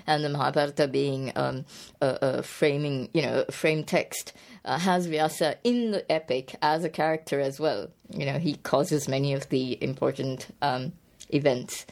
and 0.08 0.24
the 0.24 0.30
Mahabharata 0.30 0.88
being 0.88 1.32
um, 1.36 1.63
a, 2.02 2.17
a, 2.21 2.43
framing, 2.43 3.10
you 3.13 3.21
know, 3.21 3.45
a 3.48 3.52
frame 3.52 3.84
text, 3.84 4.34
uh, 4.65 4.80
has 4.80 5.06
Vyasa 5.06 5.58
in 5.63 5.91
the 5.91 6.12
epic 6.12 6.56
as 6.60 6.84
a 6.84 6.89
character 6.89 7.39
as 7.39 7.60
well. 7.60 7.91
You 8.10 8.26
know, 8.26 8.39
he 8.39 8.56
causes 8.56 9.08
many 9.08 9.34
of 9.34 9.50
the 9.50 9.78
important 9.84 10.48
um, 10.63 10.93
events. 11.30 11.86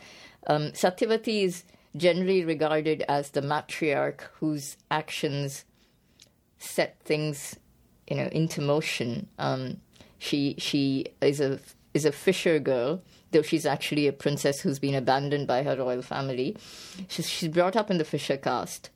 Um, 0.47 0.71
Satyavati 0.71 1.43
is 1.43 1.65
generally 1.95 2.43
regarded 2.43 3.03
as 3.08 3.29
the 3.29 3.41
matriarch 3.41 4.21
whose 4.39 4.75
actions 4.89 5.65
set 6.58 6.99
things, 7.03 7.58
you 8.07 8.17
know, 8.17 8.27
into 8.31 8.61
motion. 8.61 9.27
Um, 9.39 9.77
she 10.19 10.55
she 10.57 11.07
is 11.21 11.39
a 11.39 11.59
is 11.93 12.05
a 12.05 12.11
fisher 12.11 12.59
girl, 12.59 13.01
though 13.31 13.41
she's 13.41 13.65
actually 13.65 14.07
a 14.07 14.13
princess 14.13 14.61
who's 14.61 14.79
been 14.79 14.95
abandoned 14.95 15.47
by 15.47 15.63
her 15.63 15.75
royal 15.75 16.01
family. 16.01 16.55
She's, 17.07 17.29
she's 17.29 17.49
brought 17.49 17.75
up 17.75 17.91
in 17.91 17.97
the 17.97 18.05
fisher 18.05 18.37
caste. 18.37 18.89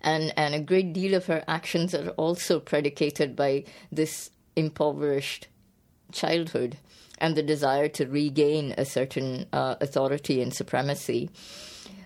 And, 0.00 0.32
and 0.36 0.54
a 0.54 0.60
great 0.60 0.92
deal 0.92 1.14
of 1.14 1.26
her 1.26 1.44
actions 1.48 1.94
are 1.94 2.10
also 2.10 2.60
predicated 2.60 3.34
by 3.34 3.64
this 3.90 4.30
impoverished 4.54 5.48
childhood 6.12 6.78
and 7.18 7.36
the 7.36 7.42
desire 7.42 7.88
to 7.88 8.06
regain 8.06 8.74
a 8.78 8.84
certain 8.84 9.46
uh, 9.52 9.74
authority 9.80 10.40
and 10.40 10.54
supremacy. 10.54 11.30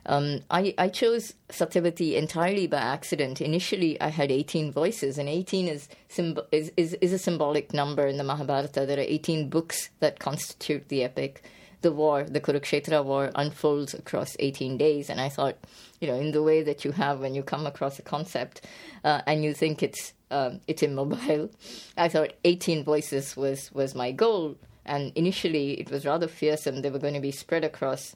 Um, 0.06 0.40
I, 0.50 0.74
I 0.78 0.88
chose 0.88 1.34
Satyavati 1.48 2.14
entirely 2.14 2.66
by 2.66 2.78
accident. 2.78 3.40
Initially, 3.40 4.00
I 4.00 4.08
had 4.08 4.32
18 4.32 4.72
voices, 4.72 5.18
and 5.18 5.28
18 5.28 5.68
is, 5.68 5.88
symb- 6.08 6.44
is, 6.50 6.72
is, 6.76 6.94
is 6.94 7.12
a 7.12 7.18
symbolic 7.18 7.72
number 7.72 8.06
in 8.06 8.16
the 8.16 8.24
Mahabharata. 8.24 8.84
There 8.86 8.98
are 8.98 9.00
18 9.00 9.48
books 9.48 9.90
that 10.00 10.18
constitute 10.18 10.88
the 10.88 11.04
epic. 11.04 11.44
The 11.82 11.92
war, 11.92 12.22
the 12.22 12.40
Kurukshetra 12.40 13.04
war, 13.04 13.32
unfolds 13.34 13.92
across 13.92 14.36
18 14.38 14.76
days, 14.76 15.10
and 15.10 15.20
I 15.20 15.28
thought, 15.28 15.56
you 16.00 16.06
know, 16.06 16.14
in 16.14 16.30
the 16.30 16.42
way 16.42 16.62
that 16.62 16.84
you 16.84 16.92
have 16.92 17.18
when 17.18 17.34
you 17.34 17.42
come 17.42 17.66
across 17.66 17.98
a 17.98 18.02
concept 18.02 18.64
uh, 19.02 19.22
and 19.26 19.42
you 19.42 19.52
think 19.52 19.82
it's 19.82 20.12
um, 20.30 20.60
it's 20.68 20.84
immobile, 20.84 21.50
I 21.96 22.08
thought 22.08 22.34
18 22.44 22.84
voices 22.84 23.36
was 23.36 23.72
was 23.72 23.96
my 23.96 24.12
goal. 24.12 24.56
And 24.84 25.12
initially, 25.16 25.72
it 25.80 25.90
was 25.90 26.06
rather 26.06 26.28
fearsome. 26.28 26.82
They 26.82 26.90
were 26.90 26.98
going 27.00 27.14
to 27.14 27.20
be 27.20 27.32
spread 27.32 27.64
across 27.64 28.14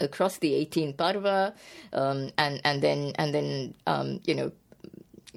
across 0.00 0.38
the 0.38 0.54
18 0.54 0.94
parva, 0.94 1.54
um, 1.92 2.30
and 2.38 2.60
and 2.64 2.82
then 2.82 3.12
and 3.16 3.34
then 3.34 3.74
um, 3.86 4.20
you 4.24 4.34
know 4.34 4.52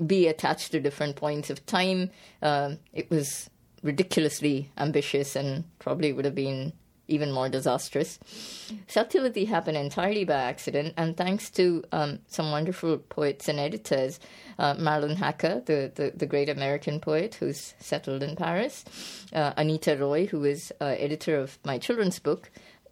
be 0.06 0.28
attached 0.28 0.72
to 0.72 0.80
different 0.80 1.16
points 1.16 1.50
of 1.50 1.66
time. 1.66 2.10
Um, 2.42 2.80
it 2.94 3.10
was 3.10 3.50
ridiculously 3.84 4.72
ambitious 4.78 5.36
and 5.36 5.66
probably 5.80 6.14
would 6.14 6.26
have 6.26 6.36
been 6.36 6.74
even 7.08 7.32
more 7.32 7.50
disastrous. 7.50 8.18
Satyavati 8.88 9.48
happened 9.48 9.78
entirely 9.78 10.24
by 10.24 10.36
accident, 10.36 10.94
and 10.98 11.18
thanks 11.18 11.50
to 11.52 11.84
um, 11.92 12.20
some 12.28 12.50
wonderful 12.52 12.98
poets 12.98 13.50
and 13.50 13.60
editors, 13.60 14.20
uh, 14.58 14.74
Marilyn 14.76 15.18
Hacker, 15.18 15.62
the, 15.66 15.92
the, 15.94 16.14
the, 16.16 16.26
great 16.26 16.48
American 16.48 17.00
poet 17.00 17.36
who's 17.36 17.74
settled 17.80 18.24
in 18.24 18.36
Paris, 18.36 18.86
uh, 19.34 19.52
Anita 19.58 19.98
Roy, 19.98 20.28
who 20.28 20.46
is 20.46 20.72
uh, 20.80 20.86
editor 20.86 21.38
of 21.38 21.60
my 21.66 21.78
children's 21.78 22.20
book, 22.20 22.50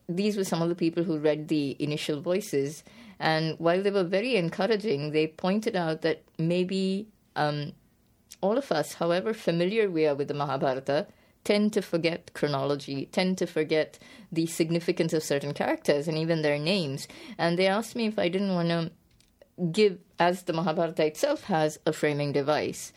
these 0.07 0.37
were 0.37 0.43
some 0.43 0.61
of 0.61 0.69
the 0.69 0.75
people 0.75 1.03
who 1.03 1.17
read 1.17 1.47
the 1.47 1.75
initial 1.79 2.21
voices. 2.21 2.83
And 3.19 3.57
while 3.59 3.81
they 3.81 3.91
were 3.91 4.03
very 4.03 4.35
encouraging, 4.35 5.11
they 5.11 5.27
pointed 5.27 5.75
out 5.75 6.01
that 6.01 6.23
maybe 6.37 7.07
um, 7.35 7.73
all 8.41 8.57
of 8.57 8.71
us, 8.71 8.93
however 8.93 9.33
familiar 9.33 9.89
we 9.89 10.07
are 10.07 10.15
with 10.15 10.27
the 10.27 10.33
Mahabharata, 10.33 11.07
tend 11.43 11.73
to 11.73 11.81
forget 11.81 12.31
chronology, 12.33 13.07
tend 13.11 13.37
to 13.39 13.47
forget 13.47 13.97
the 14.31 14.45
significance 14.45 15.13
of 15.13 15.23
certain 15.23 15.53
characters 15.53 16.07
and 16.07 16.17
even 16.17 16.41
their 16.41 16.59
names. 16.59 17.07
And 17.37 17.57
they 17.57 17.67
asked 17.67 17.95
me 17.95 18.07
if 18.07 18.19
I 18.19 18.29
didn't 18.29 18.53
want 18.53 18.69
to 18.69 18.91
give, 19.71 19.99
as 20.19 20.43
the 20.43 20.53
Mahabharata 20.53 21.05
itself 21.05 21.43
has, 21.43 21.79
a 21.85 21.93
framing 21.93 22.31
device. 22.31 22.93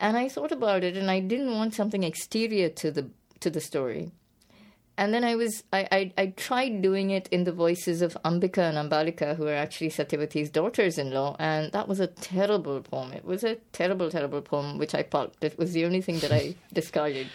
And 0.00 0.16
I 0.16 0.28
thought 0.28 0.50
about 0.50 0.82
it, 0.82 0.96
and 0.96 1.10
I 1.10 1.20
didn't 1.20 1.52
want 1.52 1.74
something 1.74 2.02
exterior 2.02 2.68
to 2.70 2.90
the 2.90 3.10
to 3.40 3.50
the 3.50 3.60
story 3.60 4.12
and 4.98 5.14
then 5.14 5.24
I 5.24 5.36
was 5.36 5.64
I, 5.72 5.88
I, 5.90 6.12
I 6.18 6.26
tried 6.26 6.82
doing 6.82 7.10
it 7.10 7.28
in 7.28 7.44
the 7.44 7.52
voices 7.52 8.02
of 8.02 8.16
Ambika 8.24 8.58
and 8.58 8.76
Ambalika, 8.76 9.36
who 9.36 9.46
are 9.46 9.54
actually 9.54 9.88
Satyavati's 9.88 10.50
daughters-in-law, 10.50 11.36
and 11.38 11.72
that 11.72 11.88
was 11.88 12.00
a 12.00 12.06
terrible 12.06 12.80
poem. 12.82 13.12
It 13.12 13.24
was 13.24 13.42
a 13.42 13.56
terrible, 13.72 14.10
terrible 14.10 14.42
poem, 14.42 14.78
which 14.78 14.94
I 14.94 15.02
pulped. 15.02 15.42
It 15.42 15.58
was 15.58 15.72
the 15.72 15.84
only 15.84 16.02
thing 16.02 16.18
that 16.20 16.32
I 16.32 16.54
discarded. 16.72 17.28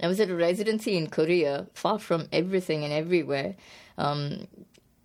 I 0.00 0.08
was 0.08 0.20
at 0.20 0.28
a 0.28 0.36
residency 0.36 0.96
in 0.96 1.08
Korea, 1.08 1.68
far 1.72 1.98
from 1.98 2.28
everything 2.30 2.84
and 2.84 2.92
everywhere. 2.92 3.56
Um, 3.96 4.46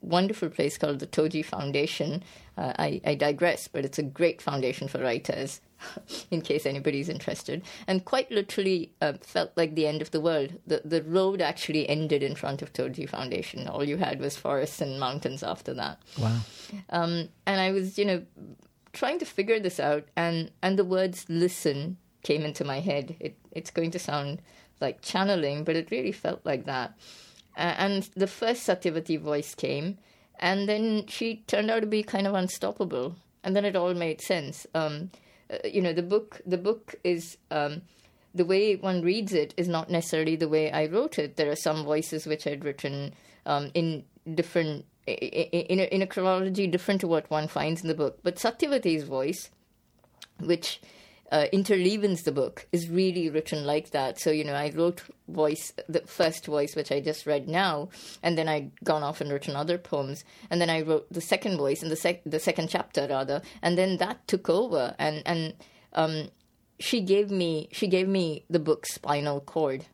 wonderful 0.01 0.49
place 0.49 0.77
called 0.77 0.99
the 0.99 1.07
Toji 1.07 1.45
Foundation. 1.45 2.23
Uh, 2.57 2.73
I, 2.77 3.01
I 3.05 3.15
digress, 3.15 3.69
but 3.69 3.85
it's 3.85 3.99
a 3.99 4.03
great 4.03 4.41
foundation 4.41 4.89
for 4.89 4.99
writers. 4.99 5.61
in 6.31 6.41
case 6.41 6.65
anybody's 6.65 7.09
interested, 7.09 7.63
and 7.87 8.05
quite 8.05 8.31
literally 8.31 8.93
uh, 9.01 9.13
felt 9.21 9.51
like 9.55 9.75
the 9.75 9.87
end 9.87 10.01
of 10.01 10.11
the 10.11 10.21
world. 10.21 10.53
The 10.67 10.81
the 10.85 11.03
road 11.03 11.41
actually 11.41 11.87
ended 11.89 12.23
in 12.23 12.35
front 12.35 12.61
of 12.61 12.73
Toji 12.73 13.07
Foundation. 13.07 13.67
All 13.67 13.83
you 13.83 13.97
had 13.97 14.19
was 14.19 14.37
forests 14.37 14.81
and 14.81 14.99
mountains 14.99 15.43
after 15.43 15.73
that. 15.73 15.99
Wow. 16.17 16.39
Um, 16.89 17.29
and 17.45 17.59
I 17.59 17.71
was, 17.71 17.97
you 17.97 18.05
know, 18.05 18.23
trying 18.93 19.19
to 19.19 19.25
figure 19.25 19.59
this 19.59 19.79
out, 19.79 20.05
and 20.15 20.51
and 20.61 20.77
the 20.77 20.85
words 20.85 21.25
"listen" 21.29 21.97
came 22.23 22.43
into 22.43 22.63
my 22.63 22.79
head. 22.79 23.15
It 23.19 23.37
it's 23.51 23.71
going 23.71 23.91
to 23.91 23.99
sound 23.99 24.41
like 24.79 25.01
channeling, 25.01 25.63
but 25.63 25.75
it 25.75 25.91
really 25.91 26.11
felt 26.11 26.41
like 26.45 26.65
that. 26.65 26.97
Uh, 27.57 27.75
and 27.77 28.09
the 28.15 28.27
first 28.27 28.65
Satyavati 28.67 29.19
voice 29.19 29.53
came, 29.55 29.97
and 30.39 30.67
then 30.67 31.05
she 31.07 31.43
turned 31.47 31.69
out 31.69 31.81
to 31.81 31.87
be 31.87 32.03
kind 32.03 32.27
of 32.27 32.33
unstoppable. 32.33 33.15
And 33.43 33.55
then 33.55 33.65
it 33.65 33.75
all 33.75 33.95
made 33.95 34.21
sense. 34.21 34.67
Um, 34.75 35.09
you 35.63 35.81
know 35.81 35.93
the 35.93 36.03
book 36.03 36.41
the 36.45 36.57
book 36.57 36.95
is 37.03 37.37
um, 37.49 37.81
the 38.33 38.45
way 38.45 38.75
one 38.75 39.01
reads 39.01 39.33
it 39.33 39.53
is 39.57 39.67
not 39.67 39.89
necessarily 39.89 40.35
the 40.35 40.47
way 40.47 40.71
I 40.71 40.85
wrote 40.85 41.19
it. 41.19 41.35
There 41.35 41.51
are 41.51 41.55
some 41.55 41.83
voices 41.83 42.25
which 42.25 42.47
I'd 42.47 42.63
written 42.63 43.13
um, 43.45 43.71
in 43.73 44.05
different 44.33 44.85
in 45.07 45.79
a, 45.79 45.83
in 45.93 46.01
a 46.01 46.07
chronology 46.07 46.67
different 46.67 47.01
to 47.01 47.07
what 47.07 47.29
one 47.29 47.47
finds 47.47 47.81
in 47.81 47.87
the 47.87 47.95
book. 47.95 48.19
But 48.23 48.35
Satyavati's 48.35 49.03
voice, 49.03 49.49
which 50.39 50.79
uh, 51.31 51.45
interleavens 51.53 52.23
the 52.23 52.31
book 52.31 52.67
is 52.71 52.89
really 52.89 53.29
written 53.29 53.65
like 53.65 53.91
that. 53.91 54.19
So, 54.19 54.31
you 54.31 54.43
know, 54.43 54.53
I 54.53 54.71
wrote 54.75 55.01
voice, 55.29 55.73
the 55.87 56.01
first 56.01 56.45
voice, 56.45 56.75
which 56.75 56.91
I 56.91 56.99
just 56.99 57.25
read 57.25 57.47
now, 57.47 57.89
and 58.21 58.37
then 58.37 58.49
I'd 58.49 58.71
gone 58.83 59.01
off 59.01 59.21
and 59.21 59.31
written 59.31 59.55
other 59.55 59.77
poems, 59.77 60.25
and 60.49 60.59
then 60.59 60.69
I 60.69 60.81
wrote 60.81 61.11
the 61.11 61.21
second 61.21 61.57
voice 61.57 61.81
in 61.81 61.89
the, 61.89 61.95
sec- 61.95 62.23
the 62.25 62.39
second 62.39 62.69
chapter, 62.69 63.07
rather, 63.07 63.41
and 63.61 63.77
then 63.77 63.97
that 63.97 64.27
took 64.27 64.49
over, 64.49 64.93
and, 64.99 65.23
and 65.25 65.53
um, 65.93 66.29
she 66.81 67.01
gave 67.01 67.31
me 67.31 67.69
she 67.71 67.87
gave 67.87 68.07
me 68.07 68.43
the 68.49 68.59
book 68.59 68.85
Spinal 68.85 69.39
Cord. 69.39 69.85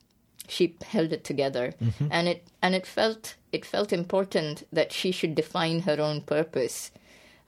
She 0.47 0.75
held 0.85 1.11
it 1.11 1.23
together, 1.23 1.73
mm-hmm. 1.81 2.07
and 2.09 2.27
it 2.27 2.47
and 2.61 2.73
it 2.73 2.85
felt 2.87 3.35
it 3.51 3.65
felt 3.65 3.91
important 3.91 4.65
that 4.71 4.93
she 4.93 5.11
should 5.11 5.35
define 5.35 5.81
her 5.81 5.99
own 5.99 6.21
purpose, 6.21 6.91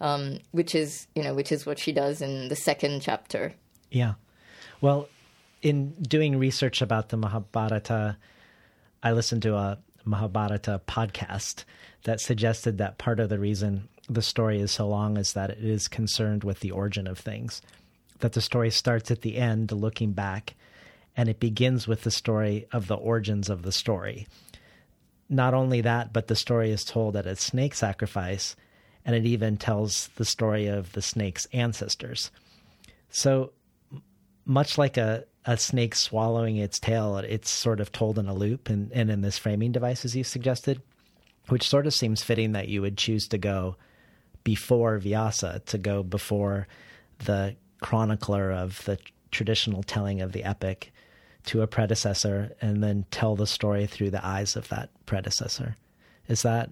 um, 0.02 0.40
which 0.52 0.76
is 0.76 1.08
you 1.16 1.24
know 1.24 1.34
which 1.34 1.52
is 1.52 1.66
what 1.66 1.80
she 1.80 1.92
does 1.92 2.22
in 2.22 2.50
the 2.50 2.56
second 2.56 3.02
chapter. 3.02 3.54
Yeah. 3.92 4.14
Well, 4.82 5.10
in 5.62 5.92
doing 6.02 6.38
research 6.38 6.82
about 6.82 7.10
the 7.10 7.18
Mahabharata, 7.18 8.18
I 9.04 9.12
listened 9.12 9.42
to 9.44 9.56
a 9.56 9.78
Mahabharata 10.06 10.82
podcast 10.88 11.64
that 12.04 12.22
suggested 12.22 12.78
that 12.78 12.98
part 12.98 13.20
of 13.20 13.30
the 13.30 13.40
reason 13.40 13.90
the 14.10 14.22
story 14.22 14.60
is 14.60 14.72
so 14.72 14.88
long 14.88 15.18
is 15.18 15.34
that 15.34 15.52
it 15.52 15.64
is 15.64 15.88
concerned 15.88 16.44
with 16.44 16.62
the 16.62 16.72
origin 16.72 17.08
of 17.08 17.20
things. 17.20 17.62
That 18.20 18.34
the 18.34 18.42
story 18.42 18.72
starts 18.72 19.12
at 19.12 19.22
the 19.22 19.38
end, 19.38 19.72
looking 19.72 20.14
back, 20.14 20.56
and 21.16 21.30
it 21.30 21.40
begins 21.40 21.88
with 21.88 22.02
the 22.04 22.12
story 22.12 22.68
of 22.72 22.88
the 22.88 22.96
origins 22.96 23.50
of 23.50 23.62
the 23.62 23.72
story. 23.72 24.28
Not 25.30 25.54
only 25.54 25.82
that, 25.82 26.12
but 26.12 26.28
the 26.28 26.36
story 26.36 26.72
is 26.72 26.84
told 26.84 27.16
at 27.16 27.28
a 27.28 27.36
snake 27.36 27.76
sacrifice, 27.76 28.56
and 29.06 29.16
it 29.16 29.26
even 29.26 29.58
tells 29.58 30.08
the 30.16 30.26
story 30.26 30.68
of 30.68 30.92
the 30.94 31.02
snake's 31.02 31.46
ancestors. 31.54 32.32
So 33.10 33.52
much 34.50 34.80
like 34.80 34.98
a, 34.98 35.24
a 35.46 35.56
snake 35.56 35.94
swallowing 35.94 36.58
its 36.58 36.80
tail, 36.80 37.18
it's 37.18 37.52
sort 37.52 37.80
of 37.80 37.92
told 37.92 38.18
in 38.18 38.28
a 38.28 38.34
loop 38.34 38.68
and, 38.68 38.92
and 38.92 39.12
in 39.12 39.22
this 39.22 39.38
framing 39.38 39.72
device, 39.72 40.04
as 40.04 40.16
you 40.16 40.24
suggested, 40.24 40.82
which 41.50 41.70
sort 41.70 41.86
of 41.86 41.94
seems 41.94 42.24
fitting 42.24 42.54
that 42.54 42.68
you 42.68 42.82
would 42.82 42.98
choose 42.98 43.28
to 43.28 43.38
go 43.38 43.76
before 44.44 44.98
Vyasa, 44.98 45.62
to 45.68 45.78
go 45.78 46.02
before 46.02 46.68
the 47.20 47.56
chronicler 47.80 48.52
of 48.52 48.84
the 48.86 48.98
traditional 49.30 49.84
telling 49.84 50.20
of 50.20 50.32
the 50.32 50.44
epic 50.44 50.92
to 51.46 51.62
a 51.62 51.68
predecessor 51.68 52.52
and 52.60 52.84
then 52.84 53.06
tell 53.12 53.36
the 53.36 53.46
story 53.46 53.86
through 53.86 54.10
the 54.10 54.26
eyes 54.26 54.56
of 54.56 54.68
that 54.70 54.90
predecessor. 55.06 55.76
Is 56.28 56.42
that 56.42 56.72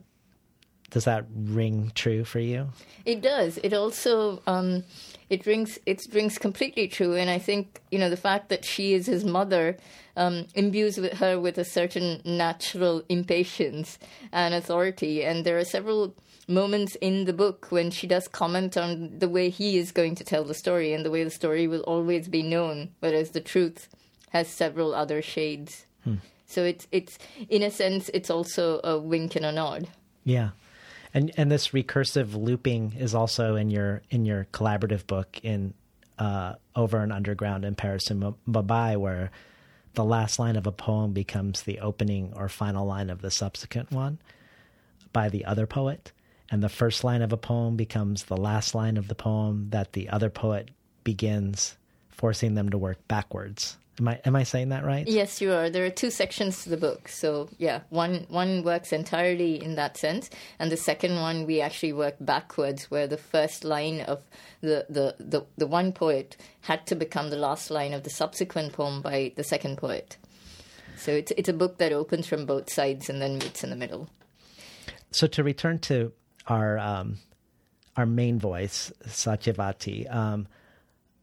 does 0.90 1.04
that 1.04 1.26
ring 1.36 1.92
true 1.96 2.24
for 2.24 2.40
you? 2.40 2.70
It 3.06 3.22
does. 3.22 3.60
It 3.62 3.74
also 3.74 4.42
um, 4.48 4.84
it 5.30 5.46
rings 5.46 5.80
it 5.86 6.08
rings 6.14 6.38
completely 6.38 6.88
true, 6.88 7.16
and 7.16 7.30
I 7.30 7.40
think 7.40 7.82
you 7.92 8.00
know 8.00 8.10
the 8.10 8.18
fact 8.18 8.50
that 8.50 8.66
she 8.66 8.94
is 8.94 9.06
his 9.06 9.24
mother 9.24 9.78
um, 10.16 10.48
imbues 10.56 10.98
with 10.98 11.14
her 11.14 11.40
with 11.40 11.58
a 11.58 11.66
certain 11.66 12.22
natural 12.24 13.04
impatience 13.10 14.00
and 14.32 14.54
authority, 14.54 15.24
and 15.24 15.46
there 15.46 15.58
are 15.58 15.66
several 15.66 16.16
moments 16.48 16.96
in 17.02 17.26
the 17.26 17.34
book 17.34 17.68
when 17.72 17.92
she 17.92 18.08
does 18.08 18.28
comment 18.28 18.78
on 18.78 19.20
the 19.20 19.28
way 19.28 19.50
he 19.50 19.78
is 19.78 19.92
going 19.92 20.16
to 20.16 20.24
tell 20.24 20.46
the 20.46 20.54
story 20.54 20.94
and 20.94 21.06
the 21.06 21.12
way 21.12 21.24
the 21.24 21.30
story 21.30 21.68
will 21.68 21.82
always 21.82 22.30
be 22.30 22.42
known, 22.42 22.90
whereas 23.00 23.32
the 23.32 23.42
truth 23.42 23.90
has 24.30 24.48
several 24.48 24.96
other 24.96 25.22
shades. 25.22 25.86
Hmm. 26.04 26.16
So 26.46 26.64
it's 26.64 26.88
it's 26.92 27.20
in 27.50 27.64
a 27.64 27.72
sense 27.72 28.10
it's 28.14 28.30
also 28.30 28.80
a 28.84 28.98
wink 28.98 29.36
and 29.36 29.46
a 29.46 29.52
nod. 29.52 29.90
Yeah. 30.24 30.52
And 31.18 31.32
and 31.36 31.52
this 31.52 31.70
recursive 31.70 32.36
looping 32.36 32.94
is 32.94 33.16
also 33.16 33.56
in 33.56 33.72
your 33.72 34.04
in 34.12 34.24
your 34.24 34.46
collaborative 34.54 35.08
book 35.08 35.40
in 35.42 35.74
uh, 36.20 36.54
Over 36.76 37.00
and 37.00 37.12
Underground 37.12 37.66
in 37.66 37.74
Paris 37.74 38.12
and 38.12 38.36
Mumbai, 38.48 38.98
where 38.98 39.32
the 39.96 40.04
last 40.04 40.38
line 40.38 40.56
of 40.56 40.68
a 40.68 40.72
poem 40.72 41.14
becomes 41.14 41.64
the 41.64 41.80
opening 41.80 42.34
or 42.36 42.48
final 42.48 42.86
line 42.86 43.10
of 43.10 43.24
the 43.24 43.32
subsequent 43.32 43.90
one 43.90 44.20
by 45.12 45.28
the 45.28 45.44
other 45.46 45.66
poet, 45.66 46.12
and 46.52 46.62
the 46.62 46.70
first 46.70 47.04
line 47.04 47.24
of 47.24 47.34
a 47.34 47.38
poem 47.38 47.76
becomes 47.76 48.26
the 48.26 48.38
last 48.38 48.76
line 48.76 48.96
of 48.96 49.08
the 49.08 49.16
poem 49.16 49.72
that 49.72 49.94
the 49.94 50.10
other 50.10 50.30
poet 50.30 50.70
begins, 51.04 51.78
forcing 52.10 52.54
them 52.54 52.70
to 52.70 52.78
work 52.78 53.00
backwards. 53.08 53.78
Am 54.00 54.08
I 54.08 54.20
am 54.26 54.36
I 54.36 54.44
saying 54.44 54.70
that 54.70 54.86
right? 54.86 55.08
Yes, 55.08 55.42
you 55.42 55.52
are. 55.52 55.70
There 55.70 55.86
are 55.86 55.90
two 55.90 56.12
sections 56.12 56.64
to 56.64 56.70
the 56.70 56.78
book. 56.78 57.08
So 57.08 57.50
yeah, 57.58 57.82
one 57.90 58.28
one 58.30 58.64
works 58.64 58.94
entirely 58.94 59.62
in 59.62 59.76
that 59.76 59.98
sense, 59.98 60.30
and 60.60 60.72
the 60.72 60.78
second 60.78 61.16
one 61.16 61.48
we 61.48 61.62
actually 61.62 61.94
work 61.94 62.16
backwards, 62.20 62.92
where 62.92 63.08
the 63.08 63.18
first 63.18 63.64
line 63.64 64.02
of 64.02 64.22
the 64.62 64.86
the 64.88 65.16
the, 65.20 65.46
the 65.58 65.66
one 65.66 65.94
poet 65.94 66.38
had 66.62 66.86
to 66.88 66.96
become 66.96 67.32
the 67.32 67.38
last 67.38 67.72
line 67.72 67.94
of 67.94 68.04
the 68.04 68.12
subsequent 68.12 68.74
poem 68.74 69.02
by 69.02 69.34
the 69.36 69.44
second 69.44 69.78
poet. 69.78 70.18
So 70.96 71.12
it's 71.12 71.32
it's 71.36 71.50
a 71.50 71.54
book 71.54 71.80
that 71.80 71.92
opens 71.92 72.28
from 72.28 72.46
both 72.46 72.72
sides 72.72 73.10
and 73.10 73.20
then 73.20 73.40
meets 73.40 73.64
in 73.64 73.72
the 73.72 73.76
middle. 73.76 74.10
So 75.10 75.26
to 75.26 75.44
return 75.44 75.80
to 75.80 76.12
our 76.46 76.78
um, 76.78 77.18
our 77.96 78.06
main 78.06 78.38
voice, 78.38 78.92
Satyavati, 79.08 80.14
um, 80.14 80.48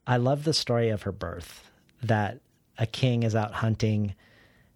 I 0.08 0.16
love 0.16 0.42
the 0.42 0.54
story 0.54 0.88
of 0.88 1.02
her 1.02 1.12
birth. 1.12 1.70
That 2.02 2.40
a 2.78 2.86
king 2.86 3.22
is 3.22 3.34
out 3.34 3.52
hunting 3.52 4.14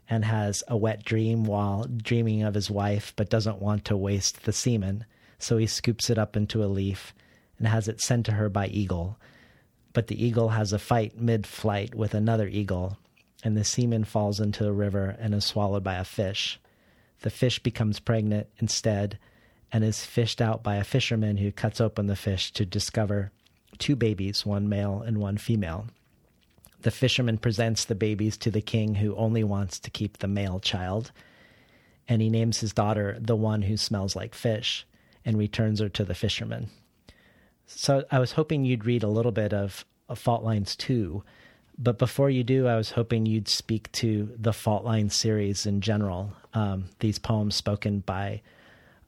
and 0.08 0.24
has 0.24 0.62
a 0.68 0.76
wet 0.76 1.04
dream 1.04 1.44
while 1.44 1.84
dreaming 1.84 2.42
of 2.42 2.54
his 2.54 2.70
wife, 2.70 3.12
but 3.16 3.28
doesn't 3.28 3.61
want 3.61 3.84
to 3.84 3.96
waste 3.96 4.44
the 4.44 4.52
semen. 4.52 5.04
So 5.38 5.56
he 5.56 5.66
scoops 5.66 6.08
it 6.11 6.18
up 6.18 6.37
into 6.37 6.64
a 6.64 6.66
leaf 6.66 7.14
and 7.58 7.68
has 7.68 7.88
it 7.88 8.00
sent 8.00 8.26
to 8.26 8.32
her 8.32 8.48
by 8.48 8.68
eagle. 8.68 9.18
But 9.92 10.06
the 10.06 10.22
eagle 10.24 10.50
has 10.50 10.72
a 10.72 10.78
fight 10.78 11.18
mid 11.18 11.46
flight 11.46 11.94
with 11.94 12.14
another 12.14 12.48
eagle, 12.48 12.98
and 13.42 13.56
the 13.56 13.64
semen 13.64 14.04
falls 14.04 14.40
into 14.40 14.66
a 14.66 14.72
river 14.72 15.16
and 15.18 15.34
is 15.34 15.44
swallowed 15.44 15.84
by 15.84 15.96
a 15.96 16.04
fish. 16.04 16.58
The 17.20 17.30
fish 17.30 17.58
becomes 17.58 18.00
pregnant 18.00 18.46
instead 18.58 19.18
and 19.72 19.84
is 19.84 20.04
fished 20.04 20.40
out 20.40 20.62
by 20.62 20.76
a 20.76 20.84
fisherman 20.84 21.37
who 21.37 21.52
cuts 21.52 21.80
open 21.80 22.06
the 22.06 22.16
fish 22.16 22.52
to 22.52 22.64
discover 22.64 23.32
two 23.78 23.96
babies, 23.96 24.46
one 24.46 24.68
male 24.68 25.02
and 25.02 25.18
one 25.18 25.37
female. 25.37 25.87
The 26.82 26.90
fisherman 26.90 27.38
presents 27.38 27.84
the 27.84 27.94
babies 27.94 28.36
to 28.38 28.50
the 28.50 28.60
king, 28.60 28.96
who 28.96 29.16
only 29.16 29.42
wants 29.42 29.78
to 29.80 29.90
keep 29.90 30.18
the 30.18 30.28
male 30.28 30.60
child, 30.60 31.10
and 32.08 32.22
he 32.22 32.30
names 32.30 32.60
his 32.60 32.72
daughter 32.72 33.16
the 33.20 33.36
one 33.36 33.62
who 33.62 33.76
smells 33.76 34.14
like 34.14 34.34
fish 34.34 34.86
and 35.24 35.36
returns 35.36 35.80
her 35.80 35.88
to 35.90 36.04
the 36.04 36.14
fisherman. 36.14 36.70
So 37.66 38.04
I 38.10 38.18
was 38.18 38.32
hoping 38.32 38.64
you'd 38.64 38.86
read 38.86 39.02
a 39.02 39.08
little 39.08 39.32
bit 39.32 39.52
of, 39.52 39.84
of 40.08 40.18
Fault 40.18 40.42
Lines 40.42 40.74
2, 40.76 41.22
but 41.78 41.98
before 41.98 42.30
you 42.30 42.42
do, 42.42 42.66
I 42.66 42.76
was 42.76 42.92
hoping 42.92 43.26
you'd 43.26 43.48
speak 43.48 43.90
to 43.92 44.32
the 44.36 44.52
Fault 44.52 44.84
Lines 44.84 45.14
series 45.14 45.66
in 45.66 45.80
general, 45.80 46.32
um, 46.54 46.86
these 46.98 47.18
poems 47.18 47.54
spoken 47.54 48.00
by 48.00 48.40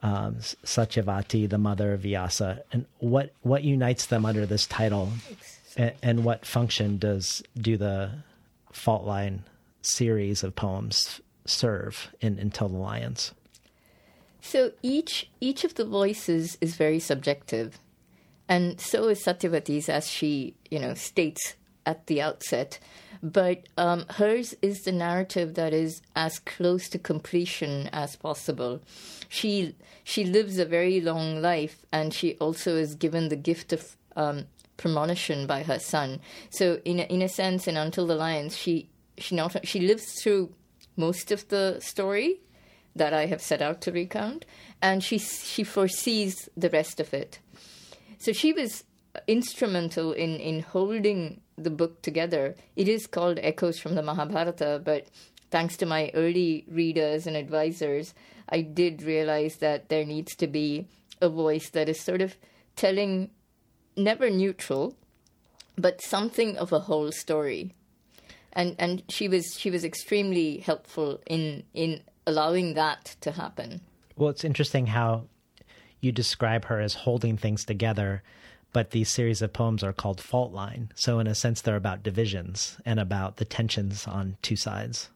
um, 0.02 0.37
Satyavati, 0.37 1.48
the 1.48 1.59
mother 1.59 1.92
of 1.92 2.02
Vyasa, 2.02 2.62
and 2.72 2.87
what, 2.98 3.35
what 3.42 3.64
unites 3.64 4.06
them 4.06 4.24
under 4.24 4.46
this 4.46 4.66
title 4.66 5.12
and, 5.76 5.92
and 6.02 6.24
what 6.24 6.46
function 6.46 6.98
does 6.98 7.42
do 7.56 7.76
the 7.76 8.11
fault 8.72 9.04
line 9.04 9.44
series 9.83 10.42
of 10.42 10.54
poems 10.54 11.20
serve 11.44 12.11
in 12.20 12.38
Until 12.38 12.68
the 12.68 12.76
Lions? 12.76 13.33
So 14.40 14.72
each 14.83 15.30
each 15.40 15.64
of 15.64 15.74
the 15.74 15.85
voices 15.85 16.56
is 16.61 16.76
very 16.76 16.98
subjective, 16.98 17.78
and 18.48 18.80
so 18.80 19.09
is 19.09 19.22
Satyavati's, 19.22 19.88
as 19.88 20.09
she 20.09 20.54
you 20.70 20.78
know 20.78 20.94
states 20.94 21.56
at 21.85 22.06
the 22.06 22.22
outset. 22.22 22.78
But 23.22 23.68
um, 23.76 24.06
hers 24.09 24.54
is 24.62 24.83
the 24.83 24.92
narrative 24.92 25.54
that 25.54 25.74
is 25.74 26.00
as 26.16 26.38
close 26.38 26.88
to 26.88 26.98
completion 26.98 27.90
as 27.92 28.16
possible. 28.16 28.80
She 29.28 29.74
she 30.04 30.24
lives 30.24 30.59
a 30.59 30.64
very 30.64 31.00
long 31.02 31.42
life, 31.42 31.85
and 31.92 32.14
she 32.14 32.37
also 32.37 32.76
is 32.76 32.94
given 32.94 33.28
the 33.28 33.37
gift 33.37 33.74
of 33.74 33.96
um, 34.16 34.46
premonition 34.81 35.47
by 35.47 35.62
her 35.62 35.79
son. 35.79 36.21
So 36.49 36.81
in 36.87 37.01
a, 37.01 37.03
in 37.05 37.21
a 37.21 37.29
sense, 37.29 37.69
in 37.69 37.77
Until 37.77 38.07
the 38.07 38.14
Lions, 38.14 38.57
she 38.57 38.88
she 39.19 39.37
not 39.37 39.66
she 39.66 39.81
lives 39.81 40.23
through 40.23 40.55
most 40.97 41.31
of 41.31 41.47
the 41.49 41.79
story 41.81 42.40
that 42.97 43.12
I 43.12 43.27
have 43.27 43.43
set 43.43 43.61
out 43.61 43.83
to 43.83 43.93
recount, 43.93 44.47
and 44.81 45.05
she 45.05 45.19
she 45.19 45.64
foresees 45.64 46.49
the 46.57 46.71
rest 46.71 46.99
of 46.99 47.12
it. 47.12 47.40
So 48.19 48.33
she 48.33 48.53
was 48.55 48.85
instrumental 49.27 50.12
in 50.12 50.40
in 50.40 50.61
holding 50.61 51.43
the 51.59 51.71
book 51.71 52.01
together. 52.01 52.57
It 52.75 52.88
is 52.88 53.07
called 53.07 53.38
Echoes 53.43 53.79
from 53.79 53.97
the 53.97 54.03
Mahabharata, 54.03 54.81
but 54.83 55.09
thanks 55.51 55.77
to 55.77 55.87
my 55.87 56.11
early 56.14 56.64
readers 56.69 57.27
and 57.27 57.37
advisors, 57.37 58.14
I 58.49 58.62
did 58.62 59.03
realize 59.03 59.57
that 59.57 59.90
there 59.90 60.07
needs 60.07 60.35
to 60.37 60.47
be 60.47 60.87
a 61.21 61.29
voice 61.29 61.69
that 61.71 61.90
is 61.90 62.01
sort 62.01 62.23
of 62.23 62.37
telling 62.77 63.31
never 64.03 64.31
neutral, 64.31 64.97
but 65.77 66.03
something 66.03 66.57
of 66.57 66.73
a 66.73 66.81
whole 66.81 67.13
story. 67.13 67.75
And 68.53 68.75
and 68.79 69.03
she 69.09 69.29
was 69.29 69.59
she 69.59 69.71
was 69.71 69.85
extremely 69.85 70.59
helpful 70.59 71.21
in 71.27 71.63
in 71.73 72.03
allowing 72.27 72.75
that 72.75 73.17
to 73.21 73.33
happen. 73.33 73.81
Well, 74.17 74.31
it's 74.31 74.45
interesting 74.45 74.89
how 74.89 75.25
you 76.01 76.13
describe 76.13 76.65
her 76.67 76.81
as 76.81 76.95
holding 76.95 77.37
things 77.37 77.65
together, 77.65 78.23
but 78.73 78.91
these 78.91 79.09
series 79.09 79.43
of 79.43 79.53
poems 79.53 79.85
are 79.85 79.93
called 79.93 80.21
fault 80.21 80.53
line. 80.53 80.91
So 80.95 81.19
in 81.19 81.27
a 81.27 81.35
sense 81.35 81.61
they're 81.61 81.77
about 81.77 82.03
divisions 82.03 82.79
and 82.85 82.99
about 82.99 83.37
the 83.37 83.45
tensions 83.45 84.07
on 84.07 84.37
two 84.43 84.57
sides. 84.57 85.11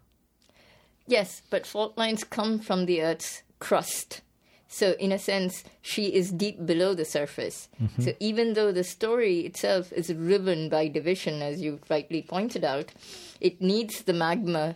Yes, 1.06 1.42
but 1.50 1.66
fault 1.66 1.98
lines 1.98 2.24
come 2.24 2.58
from 2.58 2.86
the 2.86 3.02
earth's 3.02 3.42
crust 3.58 4.22
so, 4.68 4.92
in 4.98 5.12
a 5.12 5.18
sense, 5.18 5.62
she 5.82 6.06
is 6.06 6.32
deep 6.32 6.64
below 6.66 6.94
the 6.94 7.04
surface. 7.04 7.68
Mm-hmm. 7.80 8.02
So, 8.02 8.12
even 8.18 8.54
though 8.54 8.72
the 8.72 8.84
story 8.84 9.40
itself 9.40 9.92
is 9.92 10.12
riven 10.12 10.68
by 10.68 10.88
division, 10.88 11.42
as 11.42 11.60
you 11.60 11.80
rightly 11.88 12.22
pointed 12.22 12.64
out, 12.64 12.92
it 13.40 13.60
needs 13.60 14.02
the 14.02 14.12
magma 14.12 14.74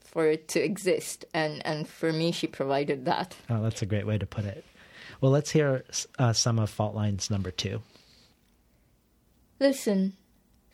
for 0.00 0.26
it 0.28 0.48
to 0.48 0.60
exist. 0.60 1.24
And, 1.34 1.64
and 1.66 1.86
for 1.86 2.12
me, 2.12 2.32
she 2.32 2.46
provided 2.46 3.04
that. 3.04 3.36
Oh, 3.50 3.62
that's 3.62 3.82
a 3.82 3.86
great 3.86 4.06
way 4.06 4.16
to 4.18 4.26
put 4.26 4.44
it. 4.44 4.64
Well, 5.20 5.32
let's 5.32 5.50
hear 5.50 5.84
uh, 6.18 6.32
some 6.32 6.58
of 6.58 6.70
Fault 6.70 6.94
Lines 6.94 7.30
number 7.30 7.50
two. 7.50 7.82
Listen. 9.60 10.14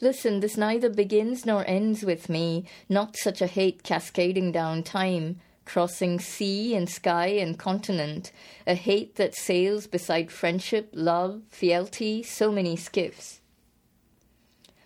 Listen, 0.01 0.41
this 0.41 0.57
neither 0.57 0.89
begins 0.89 1.45
nor 1.45 1.67
ends 1.67 2.05
with 2.05 2.31
me, 2.31 2.65
not 2.89 3.17
such 3.19 3.43
a 3.43 3.47
hate 3.47 3.83
cascading 3.83 4.51
down 4.51 4.83
time 4.83 5.41
crossing 5.65 6.19
sea 6.19 6.75
and 6.75 6.89
sky 6.89 7.27
and 7.27 7.59
continent, 7.59 8.33
a 8.67 8.75
hate 8.75 9.17
that 9.17 9.35
sails 9.35 9.87
beside 9.87 10.31
friendship, 10.31 10.91
love, 10.93 11.43
fealty, 11.49 12.23
so 12.23 12.51
many 12.51 12.77
skiffs. 12.77 13.41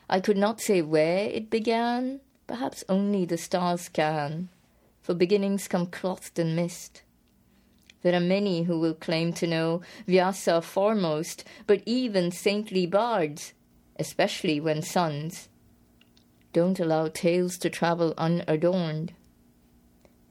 I 0.09 0.21
could 0.21 0.37
not 0.37 0.61
say 0.61 0.83
where 0.83 1.29
it 1.29 1.51
began, 1.51 2.21
perhaps 2.47 2.85
only 2.89 3.25
the 3.25 3.39
stars 3.39 3.89
can, 3.89 4.51
for 5.01 5.15
beginnings 5.15 5.69
come 5.69 5.87
clothed 5.87 6.39
in 6.39 6.55
mist. 6.55 7.03
There 8.03 8.15
are 8.15 8.21
many 8.21 8.65
who 8.65 8.79
will 8.79 8.95
claim 8.95 9.33
to 9.35 9.47
know 9.47 9.81
Vyasa 10.07 10.61
foremost, 10.61 11.45
but 11.67 11.83
even 11.87 12.31
saintly 12.31 12.87
bards, 12.87 13.55
especially 13.99 14.61
when 14.61 14.83
sons, 14.83 15.49
don't 16.53 16.79
allow 16.79 17.09
tales 17.09 17.57
to 17.59 17.71
travel 17.71 18.13
unadorned 18.19 19.15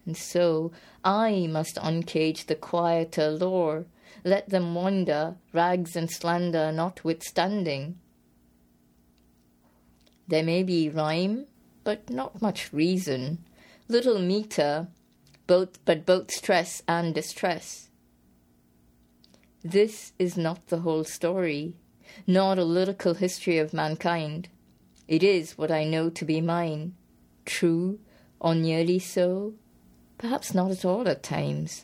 and 0.06 0.18
so 0.18 0.72
I 1.04 1.48
must 1.48 1.78
uncage 1.78 2.46
the 2.46 2.56
quieter 2.56 3.30
lore, 3.30 3.86
let 4.24 4.50
them 4.50 4.76
wander, 4.76 5.36
rags 5.54 5.96
and 5.96 6.10
slander 6.12 6.72
notwithstanding. 6.72 8.00
There 10.28 10.44
may 10.44 10.64
be 10.64 10.90
rhyme, 10.90 11.46
but 11.84 12.10
not 12.10 12.42
much 12.42 12.72
reason, 12.72 13.44
little 13.88 14.20
meter, 14.20 14.88
both 15.48 15.84
but 15.86 16.06
both 16.06 16.32
stress 16.32 16.82
and 16.88 17.14
distress. 17.14 17.90
This 19.64 20.14
is 20.20 20.38
not 20.38 20.68
the 20.68 20.80
whole 20.80 21.04
story, 21.04 21.76
nor 22.28 22.54
a 22.54 22.64
lyrical 22.64 23.14
history 23.14 23.58
of 23.58 23.74
mankind. 23.74 24.50
It 25.08 25.24
is 25.24 25.58
what 25.58 25.72
I 25.72 25.84
know 25.84 26.10
to 26.10 26.26
be 26.26 26.42
mine, 26.42 26.96
true 27.46 28.00
or 28.40 28.56
nearly 28.56 29.00
so, 29.00 29.54
perhaps 30.24 30.54
not 30.54 30.72
at 30.72 30.86
all 30.86 31.06
at 31.10 31.22
times. 31.22 31.84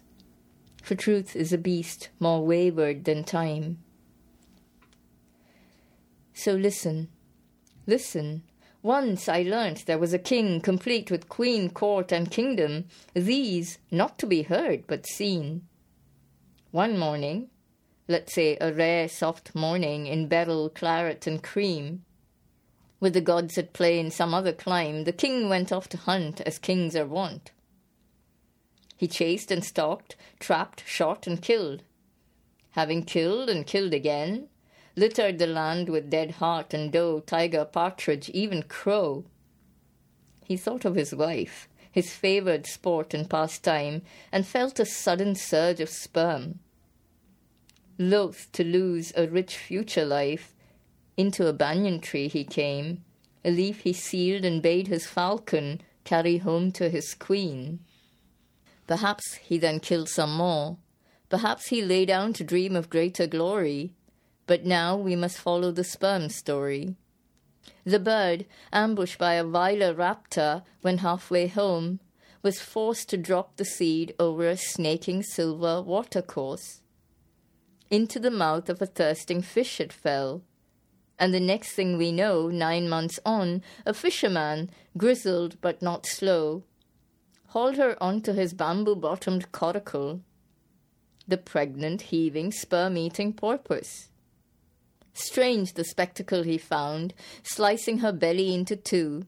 For 0.81 0.95
truth 0.95 1.35
is 1.35 1.51
a 1.51 1.57
beast 1.57 2.07
more 2.21 2.45
wayward 2.45 3.03
than 3.03 3.25
time. 3.25 3.79
So 6.33 6.53
listen, 6.53 7.09
listen. 7.85 8.43
Once 8.81 9.27
I 9.27 9.41
learnt 9.41 9.85
there 9.87 9.97
was 9.97 10.13
a 10.13 10.17
king 10.17 10.61
complete 10.61 11.11
with 11.11 11.27
queen, 11.27 11.69
court, 11.69 12.13
and 12.13 12.31
kingdom, 12.31 12.85
these 13.13 13.77
not 13.91 14.17
to 14.19 14.25
be 14.25 14.43
heard 14.43 14.87
but 14.87 15.05
seen. 15.05 15.67
One 16.71 16.97
morning, 16.97 17.49
let's 18.07 18.33
say 18.33 18.57
a 18.61 18.71
rare 18.71 19.09
soft 19.09 19.53
morning 19.53 20.07
in 20.07 20.29
beryl, 20.29 20.69
claret, 20.69 21.27
and 21.27 21.43
cream, 21.43 22.05
with 23.01 23.15
the 23.15 23.19
gods 23.19 23.57
at 23.57 23.73
play 23.73 23.99
in 23.99 24.09
some 24.09 24.33
other 24.33 24.53
clime, 24.53 25.03
the 25.03 25.11
king 25.11 25.49
went 25.49 25.73
off 25.73 25.89
to 25.89 25.97
hunt 25.97 26.39
as 26.45 26.57
kings 26.57 26.95
are 26.95 27.05
wont. 27.05 27.51
He 28.99 29.07
chased 29.07 29.49
and 29.49 29.63
stalked, 29.63 30.17
trapped, 30.41 30.83
shot, 30.85 31.25
and 31.25 31.41
killed. 31.41 31.83
Having 32.71 33.05
killed 33.05 33.49
and 33.49 33.65
killed 33.65 33.93
again, 33.93 34.49
littered 34.97 35.39
the 35.39 35.47
land 35.47 35.87
with 35.87 36.09
dead 36.09 36.31
hart 36.31 36.73
and 36.73 36.91
doe, 36.91 37.21
tiger, 37.21 37.63
partridge, 37.63 38.29
even 38.31 38.63
crow. 38.63 39.23
He 40.43 40.57
thought 40.57 40.83
of 40.83 40.95
his 40.95 41.15
wife, 41.15 41.69
his 41.89 42.13
favoured 42.13 42.67
sport 42.67 43.13
and 43.13 43.29
pastime, 43.29 44.01
and 44.33 44.45
felt 44.45 44.81
a 44.81 44.85
sudden 44.85 45.33
surge 45.33 45.79
of 45.79 45.87
sperm. 45.87 46.59
Loath 47.97 48.51
to 48.51 48.65
lose 48.65 49.13
a 49.15 49.29
rich 49.29 49.55
future 49.55 50.05
life, 50.05 50.53
into 51.15 51.47
a 51.47 51.53
banyan 51.53 52.01
tree 52.01 52.27
he 52.27 52.43
came, 52.43 53.05
a 53.45 53.49
leaf 53.49 53.79
he 53.79 53.93
sealed 53.93 54.43
and 54.43 54.61
bade 54.61 54.87
his 54.87 55.07
falcon 55.07 55.79
carry 56.03 56.39
home 56.39 56.73
to 56.73 56.89
his 56.89 57.13
queen. 57.13 57.79
Perhaps 58.89 59.35
he 59.35 59.59
then 59.59 59.79
killed 59.79 60.09
some 60.09 60.35
more. 60.35 60.77
Perhaps 61.29 61.67
he 61.67 61.83
lay 61.83 62.05
down 62.05 62.33
to 62.33 62.43
dream 62.43 62.75
of 62.75 62.89
greater 62.89 63.27
glory. 63.27 63.93
But 64.47 64.65
now 64.65 64.97
we 64.97 65.15
must 65.15 65.37
follow 65.37 65.69
the 65.69 65.83
sperm 65.83 66.29
story. 66.29 66.95
The 67.83 67.99
bird, 67.99 68.47
ambushed 68.73 69.19
by 69.19 69.35
a 69.35 69.43
viler 69.43 69.93
raptor 69.93 70.63
when 70.81 70.97
halfway 70.97 71.45
home, 71.45 71.99
was 72.41 72.61
forced 72.61 73.09
to 73.09 73.17
drop 73.17 73.57
the 73.57 73.63
seed 73.63 74.15
over 74.17 74.49
a 74.49 74.57
snaking 74.57 75.21
silver 75.21 75.83
watercourse. 75.83 76.81
Into 77.91 78.17
the 78.17 78.31
mouth 78.31 78.69
of 78.69 78.81
a 78.81 78.87
thirsting 78.87 79.43
fish 79.43 79.79
it 79.79 79.93
fell. 79.93 80.41
And 81.19 81.31
the 81.31 81.39
next 81.39 81.73
thing 81.73 81.95
we 81.95 82.11
know, 82.11 82.47
nine 82.47 82.89
months 82.89 83.19
on, 83.23 83.61
a 83.85 83.93
fisherman, 83.93 84.71
grizzled 84.97 85.61
but 85.61 85.79
not 85.79 86.07
slow, 86.07 86.63
hauled 87.49 87.77
her 87.77 88.01
onto 88.01 88.33
his 88.33 88.53
bamboo 88.53 88.95
bottomed 88.95 89.51
coracle. 89.51 90.21
The 91.27 91.37
pregnant, 91.37 92.03
heaving, 92.03 92.51
sperm 92.51 92.97
eating 92.97 93.33
porpoise. 93.33 94.09
Strange 95.13 95.73
the 95.73 95.83
spectacle 95.83 96.43
he 96.43 96.57
found, 96.57 97.13
slicing 97.43 97.99
her 97.99 98.11
belly 98.11 98.53
into 98.53 98.75
two. 98.75 99.25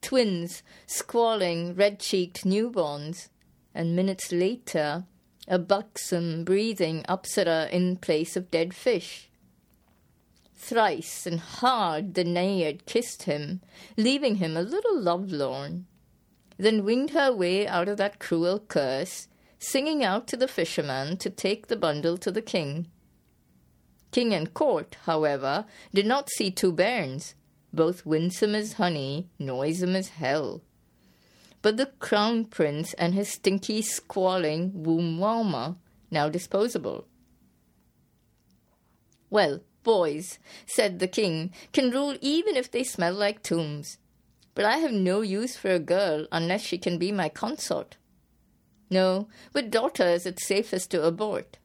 Twins, 0.00 0.62
squalling, 0.86 1.74
red 1.74 1.98
cheeked 1.98 2.44
newborns. 2.44 3.28
And 3.74 3.96
minutes 3.96 4.30
later, 4.30 5.04
a 5.48 5.58
buxom, 5.58 6.44
breathing 6.44 7.04
Apsara 7.08 7.70
in 7.70 7.96
place 7.96 8.36
of 8.36 8.50
dead 8.50 8.72
fish. 8.72 9.28
Thrice 10.54 11.26
and 11.26 11.40
hard 11.40 12.14
the 12.14 12.24
Naiad 12.24 12.86
kissed 12.86 13.24
him, 13.24 13.60
leaving 13.96 14.36
him 14.36 14.56
a 14.56 14.62
little 14.62 14.98
lovelorn, 14.98 15.86
then 16.56 16.84
winged 16.84 17.10
her 17.10 17.32
way 17.32 17.66
out 17.66 17.88
of 17.88 17.96
that 17.96 18.18
cruel 18.18 18.58
curse, 18.60 19.28
singing 19.58 20.04
out 20.04 20.26
to 20.28 20.36
the 20.36 20.48
fisherman 20.48 21.16
to 21.16 21.30
take 21.30 21.66
the 21.66 21.76
bundle 21.76 22.16
to 22.18 22.30
the 22.30 22.42
king. 22.42 22.86
King 24.10 24.32
and 24.32 24.54
court, 24.54 24.96
however, 25.06 25.66
did 25.92 26.06
not 26.06 26.30
see 26.30 26.50
two 26.50 26.72
bairns, 26.72 27.34
both 27.72 28.06
winsome 28.06 28.54
as 28.54 28.74
honey, 28.74 29.28
noisome 29.38 29.96
as 29.96 30.10
hell. 30.10 30.62
But 31.62 31.76
the 31.78 31.86
crown 31.98 32.44
prince 32.44 32.92
and 32.94 33.14
his 33.14 33.30
stinky, 33.30 33.82
squalling 33.82 34.84
warmer, 34.84 35.76
now 36.10 36.28
disposable. 36.28 37.06
Well, 39.30 39.62
boys, 39.82 40.38
said 40.66 40.98
the 40.98 41.08
king, 41.08 41.52
can 41.72 41.90
rule 41.90 42.16
even 42.20 42.54
if 42.54 42.70
they 42.70 42.84
smell 42.84 43.14
like 43.14 43.42
tombs. 43.42 43.98
But 44.54 44.64
I 44.64 44.78
have 44.78 44.92
no 44.92 45.20
use 45.20 45.56
for 45.56 45.70
a 45.70 45.80
girl 45.80 46.26
unless 46.30 46.62
she 46.62 46.78
can 46.78 46.98
be 46.98 47.10
my 47.10 47.28
consort. 47.28 47.96
No, 48.88 49.28
with 49.52 49.70
daughters 49.70 50.26
it's 50.26 50.46
safest 50.46 50.90
to 50.92 51.02
abort. 51.02 51.58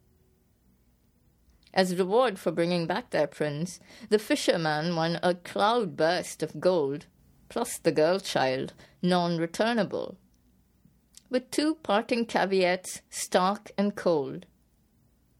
As 1.72 1.96
reward 1.96 2.40
for 2.40 2.52
bringing 2.52 2.88
back 2.88 3.12
their 3.12 3.28
prince, 3.28 3.80
the 4.10 4.18
fisherman 4.18 4.96
won 4.96 5.20
a 5.22 5.36
cloud 5.36 5.96
burst 5.96 6.42
of 6.42 6.60
gold, 6.60 7.06
plus 7.48 7.78
the 7.78 7.92
girl 7.92 8.20
child, 8.20 8.74
non 9.04 9.38
returnable, 9.38 10.18
with 11.30 11.52
two 11.52 11.76
parting 11.76 12.26
caveats 12.26 13.04
stark 13.12 13.72
and 13.78 13.96
cold. 13.96 14.48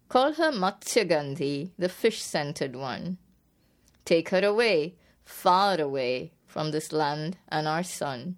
Call 0.08 0.34
her 0.34 0.52
Matsyagandhi, 0.52 1.72
the 1.80 1.90
fish 1.90 2.22
scented 2.22 2.76
one. 2.76 3.18
Take 4.06 4.30
her 4.30 4.46
away, 4.46 4.96
far 5.26 5.82
away 5.82 6.34
from 6.50 6.72
this 6.72 6.92
land 6.92 7.38
and 7.48 7.68
our 7.68 7.84
son. 7.84 8.36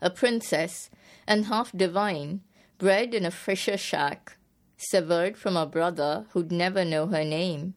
A 0.00 0.10
princess, 0.10 0.90
and 1.26 1.46
half 1.46 1.72
divine, 1.72 2.42
bred 2.78 3.14
in 3.14 3.24
a 3.24 3.30
fisher 3.30 3.76
shack, 3.76 4.36
severed 4.76 5.36
from 5.36 5.56
a 5.56 5.66
brother 5.66 6.26
who'd 6.30 6.52
never 6.52 6.84
know 6.84 7.06
her 7.06 7.24
name. 7.24 7.74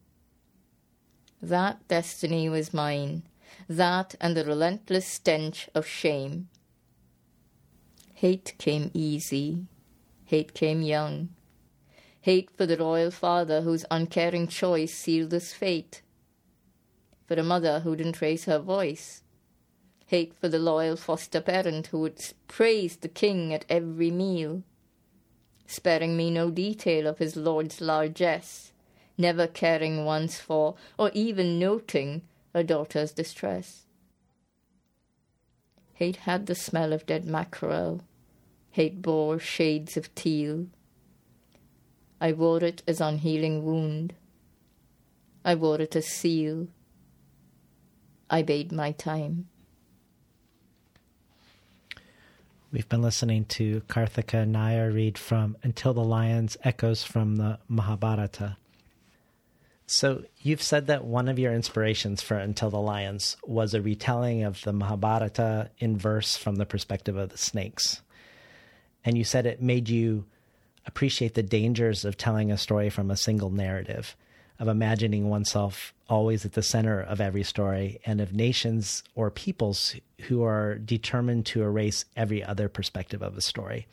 That 1.42 1.88
destiny 1.88 2.50
was 2.50 2.74
mine, 2.74 3.24
that 3.70 4.16
and 4.20 4.36
the 4.36 4.44
relentless 4.44 5.08
stench 5.08 5.70
of 5.74 5.86
shame. 5.88 6.50
Hate 8.16 8.56
came 8.58 8.92
easy, 8.94 9.68
hate 10.26 10.54
came 10.54 10.82
young. 10.82 11.30
Hate 12.22 12.50
for 12.58 12.66
the 12.66 12.78
royal 12.78 13.12
father 13.12 13.62
whose 13.62 13.86
uncaring 13.92 14.48
choice 14.48 14.96
sealed 14.96 15.32
his 15.32 15.54
fate. 15.54 16.02
For 17.28 17.36
a 17.36 17.44
mother 17.44 17.82
who 17.82 17.96
didn't 17.96 18.22
raise 18.22 18.46
her 18.46 18.60
voice. 18.60 19.24
Hate 20.08 20.34
for 20.34 20.48
the 20.48 20.60
loyal 20.60 20.96
foster 20.96 21.42
parent 21.42 21.88
who 21.88 22.00
would 22.00 22.22
praise 22.48 22.98
the 22.98 23.08
king 23.08 23.54
at 23.54 23.66
every 23.70 24.12
meal 24.12 24.64
sparing 25.68 26.16
me 26.16 26.30
no 26.30 26.52
detail 26.52 27.08
of 27.08 27.18
his 27.18 27.36
lord's 27.36 27.82
largesse, 27.82 28.72
never 29.18 29.48
caring 29.48 30.06
once 30.06 30.40
for, 30.40 30.76
or 30.98 31.12
even 31.14 31.60
noting, 31.60 32.22
a 32.54 32.64
daughter's 32.64 33.12
distress. 33.12 33.86
Hate 35.94 36.18
had 36.18 36.46
the 36.46 36.56
smell 36.56 36.94
of 36.94 37.06
dead 37.06 37.26
mackerel, 37.26 38.02
hate 38.72 39.02
bore 39.02 39.40
shades 39.40 39.98
of 39.98 40.14
teal. 40.16 40.68
I 42.20 42.32
wore 42.34 42.64
it 42.64 42.84
as 42.88 43.02
unhealing 43.02 43.64
wound. 43.64 44.14
I 45.44 45.56
wore 45.56 45.82
it 45.82 45.96
as 45.96 46.08
seal. 46.08 46.68
I 48.30 48.42
bade 48.42 48.72
my 48.72 48.92
time. 48.92 49.48
We've 52.72 52.90
been 52.90 53.02
listening 53.02 53.46
to 53.46 53.82
Karthika 53.88 54.46
Nair 54.46 54.92
read 54.92 55.18
from 55.18 55.56
Until 55.64 55.94
the 55.94 56.04
Lions 56.04 56.58
Echoes 56.64 57.04
from 57.04 57.38
the 57.38 57.60
Mahabharata. 57.70 58.58
So, 59.88 60.24
you've 60.42 60.64
said 60.64 60.88
that 60.88 61.06
one 61.06 61.30
of 61.30 61.38
your 61.38 61.54
inspirations 61.54 62.24
for 62.24 62.36
Until 62.36 62.72
the 62.72 62.82
Lions 62.82 63.38
was 63.46 63.74
a 63.74 63.82
retelling 63.82 64.44
of 64.44 64.62
the 64.64 64.74
Mahabharata 64.74 65.70
in 65.78 65.96
verse 65.96 66.36
from 66.36 66.56
the 66.56 66.66
perspective 66.66 67.16
of 67.16 67.30
the 67.30 67.38
snakes. 67.38 68.02
And 69.06 69.18
you 69.18 69.24
said 69.24 69.46
it 69.46 69.62
made 69.62 69.88
you 69.88 70.26
appreciate 70.88 71.36
the 71.36 71.44
dangers 71.44 72.04
of 72.04 72.18
telling 72.18 72.52
a 72.52 72.58
story 72.58 72.90
from 72.90 73.12
a 73.12 73.18
single 73.18 73.52
narrative 73.52 74.16
of 74.60 74.68
imagining 74.68 75.30
oneself 75.30 75.94
always 76.08 76.46
at 76.46 76.54
the 76.54 76.62
center 76.62 77.02
of 77.02 77.20
every 77.20 77.44
story 77.44 78.00
and 78.06 78.22
of 78.22 78.34
nations 78.34 79.04
or 79.16 79.30
peoples 79.30 79.96
who 80.22 80.44
are 80.44 80.76
determined 80.76 81.46
to 81.46 81.62
erase 81.62 82.06
every 82.16 82.44
other 82.44 82.70
perspective 82.70 83.22
of 83.22 83.38
a 83.38 83.42
story. 83.42 83.88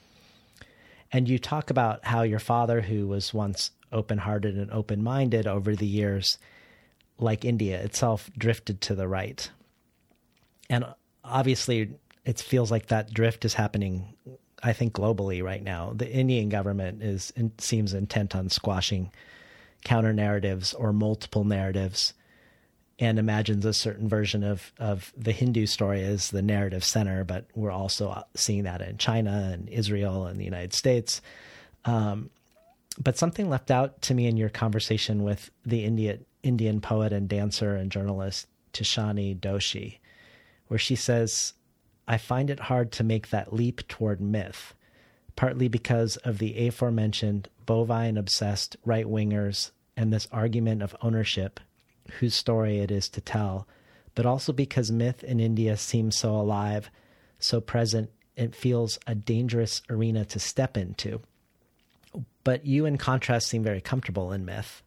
And 1.10 1.28
you 1.28 1.38
talk 1.38 1.70
about 1.70 2.04
how 2.04 2.22
your 2.22 2.38
father, 2.38 2.80
who 2.80 3.06
was 3.06 3.34
once 3.34 3.70
open 3.92 4.18
hearted 4.18 4.56
and 4.56 4.70
open 4.70 5.02
minded 5.02 5.46
over 5.46 5.76
the 5.76 5.86
years, 5.86 6.38
like 7.18 7.44
India 7.44 7.82
itself, 7.82 8.30
drifted 8.38 8.80
to 8.82 8.94
the 8.94 9.08
right. 9.08 9.50
And 10.70 10.86
obviously, 11.24 11.90
it 12.24 12.40
feels 12.40 12.70
like 12.70 12.86
that 12.86 13.12
drift 13.12 13.44
is 13.44 13.54
happening, 13.54 14.14
I 14.62 14.72
think, 14.72 14.94
globally 14.94 15.42
right 15.42 15.62
now. 15.62 15.92
The 15.94 16.10
Indian 16.10 16.48
government 16.48 17.02
is 17.02 17.32
seems 17.58 17.92
intent 17.92 18.34
on 18.34 18.48
squashing 18.48 19.10
counter 19.84 20.12
narratives 20.12 20.74
or 20.74 20.92
multiple 20.92 21.44
narratives 21.44 22.14
and 22.98 23.18
imagines 23.18 23.64
a 23.64 23.72
certain 23.72 24.08
version 24.08 24.44
of, 24.44 24.72
of 24.78 25.12
the 25.16 25.32
Hindu 25.32 25.66
story 25.66 26.02
as 26.04 26.30
the 26.30 26.42
narrative 26.42 26.84
center, 26.84 27.24
but 27.24 27.46
we're 27.54 27.70
also 27.70 28.22
seeing 28.34 28.64
that 28.64 28.80
in 28.80 28.96
China 28.96 29.50
and 29.52 29.68
Israel 29.68 30.26
and 30.26 30.38
the 30.38 30.44
United 30.44 30.72
States. 30.72 31.20
Um, 31.84 32.30
but 33.02 33.18
something 33.18 33.48
left 33.48 33.70
out 33.70 34.02
to 34.02 34.14
me 34.14 34.26
in 34.26 34.36
your 34.36 34.50
conversation 34.50 35.24
with 35.24 35.50
the 35.64 35.84
India, 35.84 36.18
Indian 36.42 36.80
poet 36.80 37.12
and 37.12 37.28
dancer 37.28 37.74
and 37.74 37.90
journalist 37.90 38.46
Tishani 38.72 39.38
Doshi, 39.38 39.98
where 40.68 40.78
she 40.78 40.94
says, 40.94 41.54
I 42.06 42.18
find 42.18 42.50
it 42.50 42.60
hard 42.60 42.92
to 42.92 43.04
make 43.04 43.30
that 43.30 43.52
leap 43.52 43.86
toward 43.88 44.20
myth, 44.20 44.74
partly 45.34 45.68
because 45.68 46.16
of 46.18 46.38
the 46.38 46.68
aforementioned 46.68 47.48
bovine 47.66 48.16
obsessed 48.16 48.76
right 48.84 49.06
wingers 49.06 49.70
and 49.96 50.12
this 50.12 50.28
argument 50.32 50.82
of 50.82 50.96
ownership, 51.02 51.60
whose 52.18 52.34
story 52.34 52.78
it 52.78 52.90
is 52.90 53.08
to 53.10 53.20
tell, 53.20 53.66
but 54.14 54.26
also 54.26 54.52
because 54.52 54.90
myth 54.90 55.22
in 55.24 55.40
India 55.40 55.76
seems 55.76 56.16
so 56.16 56.36
alive, 56.36 56.90
so 57.38 57.60
present, 57.60 58.10
it 58.36 58.54
feels 58.54 58.98
a 59.06 59.14
dangerous 59.14 59.82
arena 59.90 60.24
to 60.24 60.38
step 60.38 60.76
into. 60.76 61.20
But 62.44 62.66
you, 62.66 62.86
in 62.86 62.98
contrast, 62.98 63.48
seem 63.48 63.62
very 63.62 63.80
comfortable 63.80 64.32
in 64.32 64.44
myth, 64.44 64.82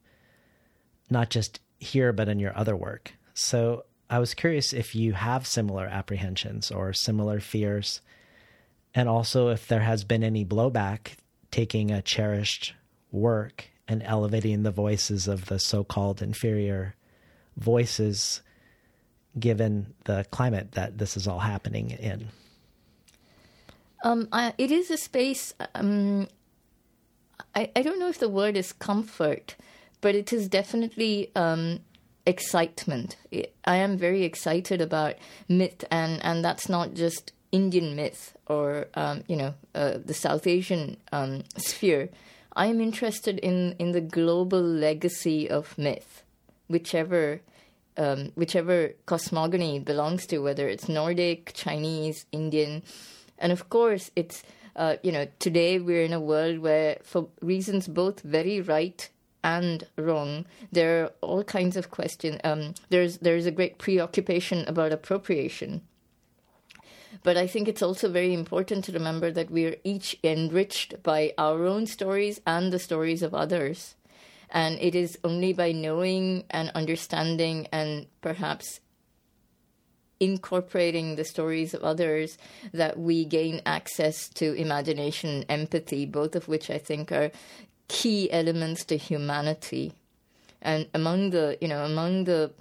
not 1.09 1.29
just 1.29 1.59
here, 1.79 2.11
but 2.13 2.27
in 2.29 2.39
your 2.39 2.57
other 2.57 2.75
work. 2.75 3.13
So 3.33 3.85
I 4.09 4.19
was 4.19 4.33
curious 4.33 4.73
if 4.73 4.95
you 4.95 5.13
have 5.13 5.47
similar 5.47 5.85
apprehensions 5.85 6.71
or 6.71 6.93
similar 6.93 7.39
fears, 7.39 8.01
and 8.93 9.09
also 9.09 9.49
if 9.49 9.67
there 9.67 9.81
has 9.81 10.03
been 10.03 10.23
any 10.23 10.45
blowback 10.45 11.17
taking 11.55 11.89
a 11.89 12.01
cherished 12.01 12.73
work 13.13 13.69
and 13.87 14.03
elevating 14.03 14.63
the 14.63 14.71
voices 14.71 15.25
of 15.25 15.45
the 15.45 15.57
so 15.57 15.85
called 15.85 16.21
inferior 16.21 16.95
voices 17.55 18.41
given 19.39 19.93
the 20.03 20.25
climate 20.31 20.73
that 20.73 20.97
this 20.97 21.15
is 21.15 21.29
all 21.29 21.39
happening 21.39 21.91
in. 21.91 22.27
Um, 24.03 24.27
I, 24.33 24.53
it 24.57 24.69
is 24.69 24.91
a 24.91 24.97
space. 24.97 25.53
Um, 25.73 26.27
I, 27.55 27.71
I 27.73 27.81
don't 27.83 27.99
know 27.99 28.09
if 28.09 28.19
the 28.19 28.27
word 28.27 28.57
is 28.57 28.73
comfort, 28.73 29.55
but 30.01 30.13
it 30.13 30.33
is 30.33 30.49
definitely 30.49 31.31
um, 31.37 31.79
excitement. 32.25 33.15
I 33.63 33.77
am 33.77 33.97
very 33.97 34.23
excited 34.23 34.81
about 34.81 35.15
myth, 35.47 35.85
and, 35.89 36.21
and 36.21 36.43
that's 36.43 36.67
not 36.67 36.95
just 36.95 37.31
Indian 37.55 37.95
myth 37.95 38.35
or 38.47 38.87
um, 38.95 39.23
you 39.27 39.37
know 39.37 39.53
uh, 39.73 39.97
the 40.03 40.13
South 40.13 40.45
Asian 40.45 40.97
um, 41.11 41.43
sphere. 41.57 42.09
I 42.53 42.67
am 42.67 42.81
interested 42.81 43.39
in 43.39 43.75
in 43.79 43.93
the 43.93 44.01
global 44.01 44.61
legacy 44.61 45.49
of 45.49 45.77
myth, 45.77 46.23
whichever 46.67 47.41
um, 47.97 48.31
whichever 48.35 48.93
cosmogony 49.05 49.77
it 49.77 49.85
belongs 49.85 50.25
to, 50.27 50.39
whether 50.39 50.67
it's 50.67 50.89
Nordic, 50.89 51.53
Chinese, 51.53 52.25
Indian, 52.31 52.83
and 53.39 53.51
of 53.51 53.69
course 53.69 54.11
it's 54.15 54.43
uh, 54.75 54.97
you 55.01 55.11
know 55.11 55.27
today 55.39 55.79
we're 55.79 56.03
in 56.03 56.13
a 56.13 56.19
world 56.19 56.59
where 56.59 56.97
for 57.03 57.29
reasons 57.41 57.87
both 57.87 58.19
very 58.21 58.59
right 58.59 59.09
and 59.45 59.87
wrong. 59.97 60.45
There 60.71 61.03
are 61.03 61.11
all 61.21 61.43
kinds 61.43 61.77
of 61.77 61.91
questions. 61.91 62.41
Um, 62.43 62.73
there's 62.89 63.19
there's 63.19 63.45
a 63.45 63.57
great 63.59 63.77
preoccupation 63.77 64.67
about 64.67 64.91
appropriation. 64.91 65.81
But 67.25 67.37
I 67.37 67.47
think 67.47 67.67
it's 67.67 67.81
also 67.81 68.07
very 68.07 68.35
important 68.35 68.85
to 68.85 68.91
remember 68.91 69.31
that 69.31 69.49
we 69.49 69.65
are 69.65 69.77
each 69.83 70.15
enriched 70.23 71.01
by 71.01 71.33
our 71.39 71.65
own 71.65 71.87
stories 71.87 72.39
and 72.45 72.71
the 72.71 72.77
stories 72.77 73.23
of 73.23 73.33
others. 73.33 73.95
And 74.51 74.77
it 74.79 74.93
is 74.93 75.17
only 75.23 75.51
by 75.51 75.71
knowing 75.71 76.43
and 76.51 76.69
understanding 76.75 77.67
and 77.71 78.05
perhaps 78.21 78.79
incorporating 80.19 81.15
the 81.15 81.25
stories 81.25 81.73
of 81.73 81.83
others 81.83 82.37
that 82.71 82.99
we 82.99 83.25
gain 83.25 83.59
access 83.65 84.29
to 84.29 84.53
imagination 84.53 85.45
and 85.49 85.61
empathy, 85.61 86.05
both 86.05 86.35
of 86.35 86.47
which 86.47 86.69
I 86.69 86.77
think 86.77 87.11
are 87.11 87.31
key 87.87 88.31
elements 88.31 88.85
to 88.85 88.97
humanity. 88.97 89.93
And 90.61 90.87
among 90.93 91.31
the, 91.31 91.57
you 91.59 91.69
know, 91.69 91.85
among 91.85 92.25
the 92.25 92.51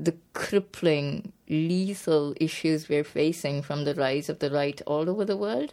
the 0.00 0.16
crippling, 0.32 1.32
lethal 1.48 2.34
issues 2.40 2.88
we're 2.88 3.04
facing 3.04 3.62
from 3.62 3.84
the 3.84 3.94
rise 3.94 4.28
of 4.28 4.38
the 4.38 4.50
right 4.50 4.80
all 4.86 5.08
over 5.08 5.24
the 5.24 5.36
world, 5.36 5.72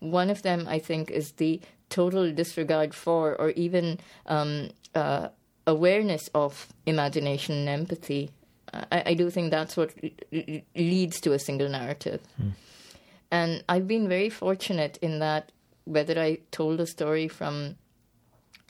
one 0.00 0.30
of 0.30 0.42
them, 0.42 0.66
I 0.68 0.78
think, 0.78 1.10
is 1.10 1.32
the 1.32 1.60
total 1.88 2.32
disregard 2.32 2.94
for 2.94 3.34
or 3.36 3.50
even 3.50 4.00
um, 4.26 4.70
uh, 4.94 5.28
awareness 5.66 6.28
of 6.34 6.68
imagination 6.86 7.54
and 7.56 7.68
empathy. 7.68 8.30
I, 8.72 9.02
I, 9.06 9.14
do 9.14 9.30
think 9.30 9.50
that's 9.50 9.76
what 9.76 9.94
leads 10.74 11.20
to 11.20 11.32
a 11.32 11.38
single 11.38 11.68
narrative. 11.68 12.20
Hmm. 12.36 12.48
And 13.30 13.64
I've 13.68 13.86
been 13.86 14.08
very 14.08 14.30
fortunate 14.30 14.98
in 15.00 15.20
that 15.20 15.52
whether 15.84 16.20
I 16.20 16.38
told 16.50 16.80
a 16.80 16.86
story 16.86 17.28
from 17.28 17.76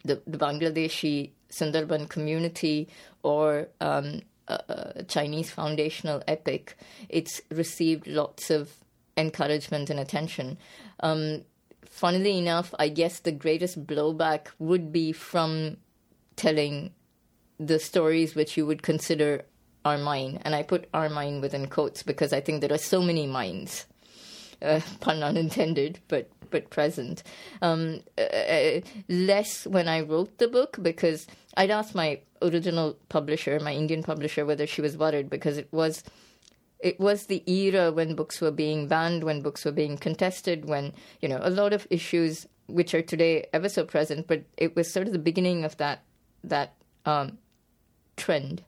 the, 0.05 0.21
the 0.27 0.39
Bangladeshi 0.39 1.31
Sundarban 1.51 2.09
community 2.09 2.89
or 3.23 3.69
um, 3.81 4.23
Chinese 5.09 5.51
foundational 5.51 6.23
epic, 6.29 6.77
it's 7.09 7.41
received 7.51 8.07
lots 8.07 8.51
of 8.51 8.73
encouragement 9.17 9.91
and 9.91 10.01
attention. 10.01 10.59
Um, 11.01 11.43
funnily 11.85 12.39
enough, 12.39 12.75
I 12.79 12.89
guess 12.89 13.21
the 13.21 13.33
greatest 13.33 13.87
blowback 13.87 14.49
would 14.59 14.93
be 14.93 15.13
from 15.13 15.79
telling 16.37 16.93
the 17.59 17.79
stories 17.79 18.35
which 18.35 18.57
you 18.57 18.67
would 18.67 18.83
consider 18.83 19.45
are 19.85 19.99
mine. 19.99 20.41
And 20.45 20.55
I 20.55 20.63
put 20.63 20.89
our 20.93 21.09
mine 21.09 21.41
within 21.41 21.69
quotes 21.69 22.03
because 22.03 22.33
I 22.33 22.41
think 22.41 22.61
there 22.61 22.73
are 22.73 22.79
so 22.79 23.01
many 23.01 23.27
minds, 23.27 23.87
uh, 24.63 24.81
pun 25.01 25.23
unintended, 25.23 26.01
but 26.09 26.31
but 26.51 26.71
present. 26.71 27.23
Um, 27.63 28.03
uh, 28.17 28.21
uh, 28.21 28.81
less 29.09 29.67
when 29.67 29.89
I 29.89 30.03
wrote 30.03 30.39
the 30.39 30.47
book 30.47 30.77
because 30.81 31.27
I'd 31.57 31.71
asked 31.71 31.97
my 31.97 32.21
original 32.45 32.97
publisher, 33.09 33.59
my 33.61 33.73
Indian 33.73 34.03
publisher, 34.03 34.45
whether 34.45 34.67
she 34.67 34.81
was 34.81 34.97
worried 34.97 35.31
because 35.31 35.59
it 35.59 35.69
was 35.73 36.05
it 36.81 37.01
was 37.01 37.27
the 37.27 37.43
era 37.51 37.91
when 37.91 38.15
books 38.15 38.41
were 38.41 38.51
being 38.51 38.87
banned, 38.87 39.25
when 39.25 39.41
books 39.41 39.65
were 39.65 39.73
being 39.73 39.97
contested, 39.97 40.67
when 40.67 40.93
you 41.21 41.29
know 41.29 41.41
a 41.43 41.51
lot 41.51 41.73
of 41.73 41.87
issues 41.91 42.47
which 42.67 42.95
are 42.95 43.03
today 43.03 43.47
ever 43.53 43.69
so 43.69 43.85
present, 43.85 44.27
but 44.27 44.43
it 44.57 44.77
was 44.77 44.93
sort 44.93 45.07
of 45.07 45.13
the 45.13 45.19
beginning 45.19 45.65
of 45.65 45.77
that 45.79 46.03
that 46.43 46.75
um, 47.07 47.39
trend. 48.17 48.63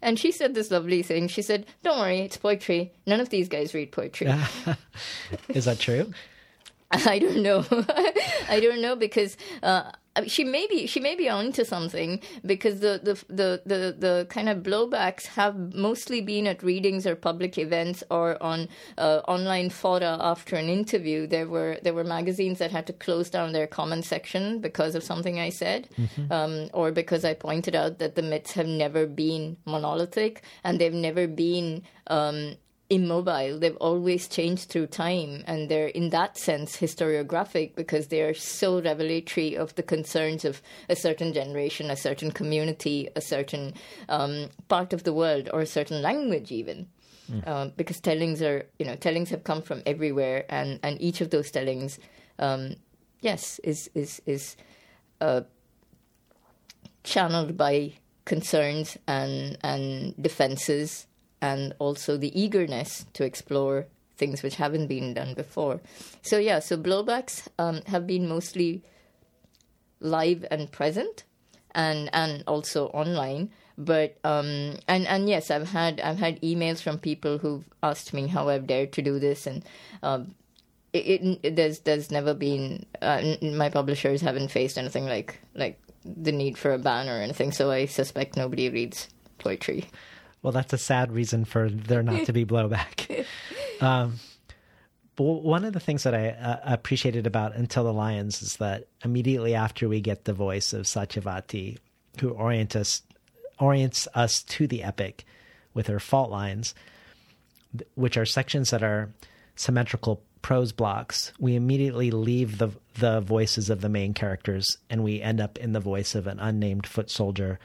And 0.00 0.18
she 0.18 0.32
said 0.32 0.54
this 0.54 0.70
lovely 0.70 1.02
thing. 1.02 1.28
She 1.28 1.42
said, 1.42 1.66
"Don't 1.82 1.98
worry, 1.98 2.20
it's 2.20 2.36
poetry. 2.36 2.92
None 3.06 3.20
of 3.20 3.30
these 3.30 3.48
guys 3.48 3.72
read 3.72 3.92
poetry." 3.92 4.32
Is 5.48 5.64
that 5.64 5.78
true? 5.78 6.12
I 6.92 7.18
don't 7.18 7.42
know. 7.42 7.64
I 8.48 8.60
don't 8.60 8.82
know 8.82 8.96
because 8.96 9.36
uh, 9.62 9.92
she 10.26 10.44
may 10.44 10.66
be 10.66 10.86
she 10.86 11.00
may 11.00 11.14
be 11.14 11.28
onto 11.28 11.64
something 11.64 12.20
because 12.44 12.80
the, 12.80 13.00
the 13.02 13.14
the, 13.32 13.62
the 13.64 13.96
the 13.98 14.26
kind 14.28 14.48
of 14.48 14.58
blowbacks 14.58 15.26
have 15.26 15.74
mostly 15.74 16.20
been 16.20 16.46
at 16.46 16.62
readings 16.62 17.06
or 17.06 17.16
public 17.16 17.56
events 17.56 18.04
or 18.10 18.42
on 18.42 18.68
uh, 18.98 19.20
online 19.26 19.70
fora 19.70 20.18
after 20.20 20.56
an 20.56 20.68
interview. 20.68 21.26
There 21.26 21.48
were 21.48 21.78
there 21.82 21.94
were 21.94 22.04
magazines 22.04 22.58
that 22.58 22.70
had 22.70 22.86
to 22.88 22.92
close 22.92 23.30
down 23.30 23.52
their 23.52 23.66
comment 23.66 24.04
section 24.04 24.60
because 24.60 24.94
of 24.94 25.02
something 25.02 25.38
I 25.38 25.48
said, 25.48 25.88
mm-hmm. 25.98 26.32
um, 26.32 26.68
or 26.74 26.92
because 26.92 27.24
I 27.24 27.34
pointed 27.34 27.74
out 27.74 27.98
that 27.98 28.14
the 28.14 28.22
myths 28.22 28.52
have 28.52 28.66
never 28.66 29.06
been 29.06 29.56
monolithic 29.64 30.42
and 30.62 30.78
they've 30.78 30.92
never 30.92 31.26
been 31.26 31.82
um, 32.08 32.56
immobile. 32.92 33.58
They've 33.58 33.76
always 33.76 34.28
changed 34.28 34.68
through 34.68 34.88
time, 34.88 35.42
and 35.46 35.70
they're 35.70 35.88
in 35.88 36.10
that 36.10 36.36
sense 36.36 36.76
historiographic 36.76 37.74
because 37.74 38.08
they 38.08 38.20
are 38.20 38.34
so 38.34 38.82
revelatory 38.82 39.56
of 39.56 39.74
the 39.76 39.82
concerns 39.82 40.44
of 40.44 40.60
a 40.90 40.94
certain 40.94 41.32
generation, 41.32 41.90
a 41.90 41.96
certain 41.96 42.30
community, 42.30 43.08
a 43.16 43.22
certain 43.22 43.72
um, 44.10 44.50
part 44.68 44.92
of 44.92 45.04
the 45.04 45.12
world, 45.14 45.48
or 45.54 45.60
a 45.60 45.66
certain 45.66 46.02
language, 46.02 46.52
even. 46.52 46.86
Mm. 47.30 47.48
Um, 47.48 47.72
because 47.76 47.98
tellings 47.98 48.42
are, 48.42 48.66
you 48.78 48.84
know, 48.84 48.96
tellings 48.96 49.30
have 49.30 49.42
come 49.42 49.62
from 49.62 49.82
everywhere, 49.86 50.44
and, 50.50 50.78
and 50.82 51.00
each 51.00 51.22
of 51.22 51.30
those 51.30 51.50
tellings, 51.50 51.98
um, 52.38 52.76
yes, 53.22 53.58
is 53.64 53.88
is 53.94 54.20
is 54.26 54.56
uh, 55.22 55.40
channeled 57.04 57.56
by 57.56 57.94
concerns 58.26 58.98
and 59.08 59.56
and 59.62 60.14
defenses 60.20 61.06
and 61.42 61.74
also 61.78 62.16
the 62.16 62.32
eagerness 62.40 63.04
to 63.12 63.24
explore 63.24 63.86
things 64.16 64.42
which 64.42 64.54
haven't 64.54 64.86
been 64.86 65.12
done 65.12 65.34
before. 65.34 65.80
So, 66.22 66.38
yeah, 66.38 66.60
so 66.60 66.78
blowbacks 66.78 67.48
um, 67.58 67.82
have 67.86 68.06
been 68.06 68.28
mostly 68.28 68.82
live 70.00 70.46
and 70.50 70.70
present 70.70 71.24
and, 71.74 72.08
and 72.12 72.44
also 72.46 72.86
online. 72.88 73.50
But 73.76 74.18
um, 74.22 74.76
and 74.86 75.06
and 75.08 75.28
yes, 75.30 75.50
I've 75.50 75.70
had 75.70 75.98
I've 76.00 76.18
had 76.18 76.40
emails 76.42 76.82
from 76.82 76.98
people 76.98 77.38
who've 77.38 77.64
asked 77.82 78.12
me 78.12 78.26
how 78.26 78.50
I've 78.50 78.66
dared 78.66 78.92
to 78.92 79.02
do 79.02 79.18
this, 79.18 79.46
and 79.46 79.64
um, 80.02 80.34
it, 80.92 81.38
it, 81.42 81.56
there's 81.56 81.80
there's 81.80 82.10
never 82.10 82.34
been 82.34 82.84
uh, 83.00 83.36
my 83.40 83.70
publishers 83.70 84.20
haven't 84.20 84.50
faced 84.50 84.76
anything 84.76 85.06
like 85.06 85.40
like 85.54 85.80
the 86.04 86.32
need 86.32 86.58
for 86.58 86.74
a 86.74 86.78
ban 86.78 87.08
or 87.08 87.22
anything. 87.22 87.50
So 87.50 87.70
I 87.70 87.86
suspect 87.86 88.36
nobody 88.36 88.68
reads 88.68 89.08
poetry. 89.38 89.88
Well, 90.42 90.52
that's 90.52 90.72
a 90.72 90.78
sad 90.78 91.12
reason 91.12 91.44
for 91.44 91.70
there 91.70 92.02
not 92.02 92.26
to 92.26 92.32
be 92.32 92.44
blowback. 92.44 93.24
um, 93.80 94.18
but 95.14 95.24
one 95.24 95.64
of 95.64 95.72
the 95.72 95.80
things 95.80 96.02
that 96.02 96.14
I 96.14 96.30
uh, 96.30 96.60
appreciated 96.64 97.26
about 97.26 97.54
Until 97.54 97.84
the 97.84 97.92
Lions 97.92 98.42
is 98.42 98.56
that 98.56 98.88
immediately 99.04 99.54
after 99.54 99.88
we 99.88 100.00
get 100.00 100.24
the 100.24 100.32
voice 100.32 100.72
of 100.72 100.86
Satyavati, 100.86 101.78
who 102.20 102.30
orient 102.30 102.74
us, 102.74 103.02
orients 103.60 104.08
us 104.14 104.42
to 104.44 104.66
the 104.66 104.82
epic 104.82 105.24
with 105.74 105.86
her 105.86 106.00
fault 106.00 106.30
lines, 106.30 106.74
which 107.94 108.16
are 108.16 108.26
sections 108.26 108.70
that 108.70 108.82
are 108.82 109.12
symmetrical 109.54 110.22
prose 110.40 110.72
blocks, 110.72 111.32
we 111.38 111.54
immediately 111.54 112.10
leave 112.10 112.58
the 112.58 112.70
the 112.98 113.20
voices 113.20 113.70
of 113.70 113.80
the 113.80 113.88
main 113.88 114.12
characters 114.12 114.76
and 114.90 115.02
we 115.02 115.22
end 115.22 115.40
up 115.40 115.56
in 115.58 115.72
the 115.72 115.80
voice 115.80 116.14
of 116.14 116.26
an 116.26 116.38
unnamed 116.40 116.86
foot 116.86 117.10
soldier, 117.10 117.58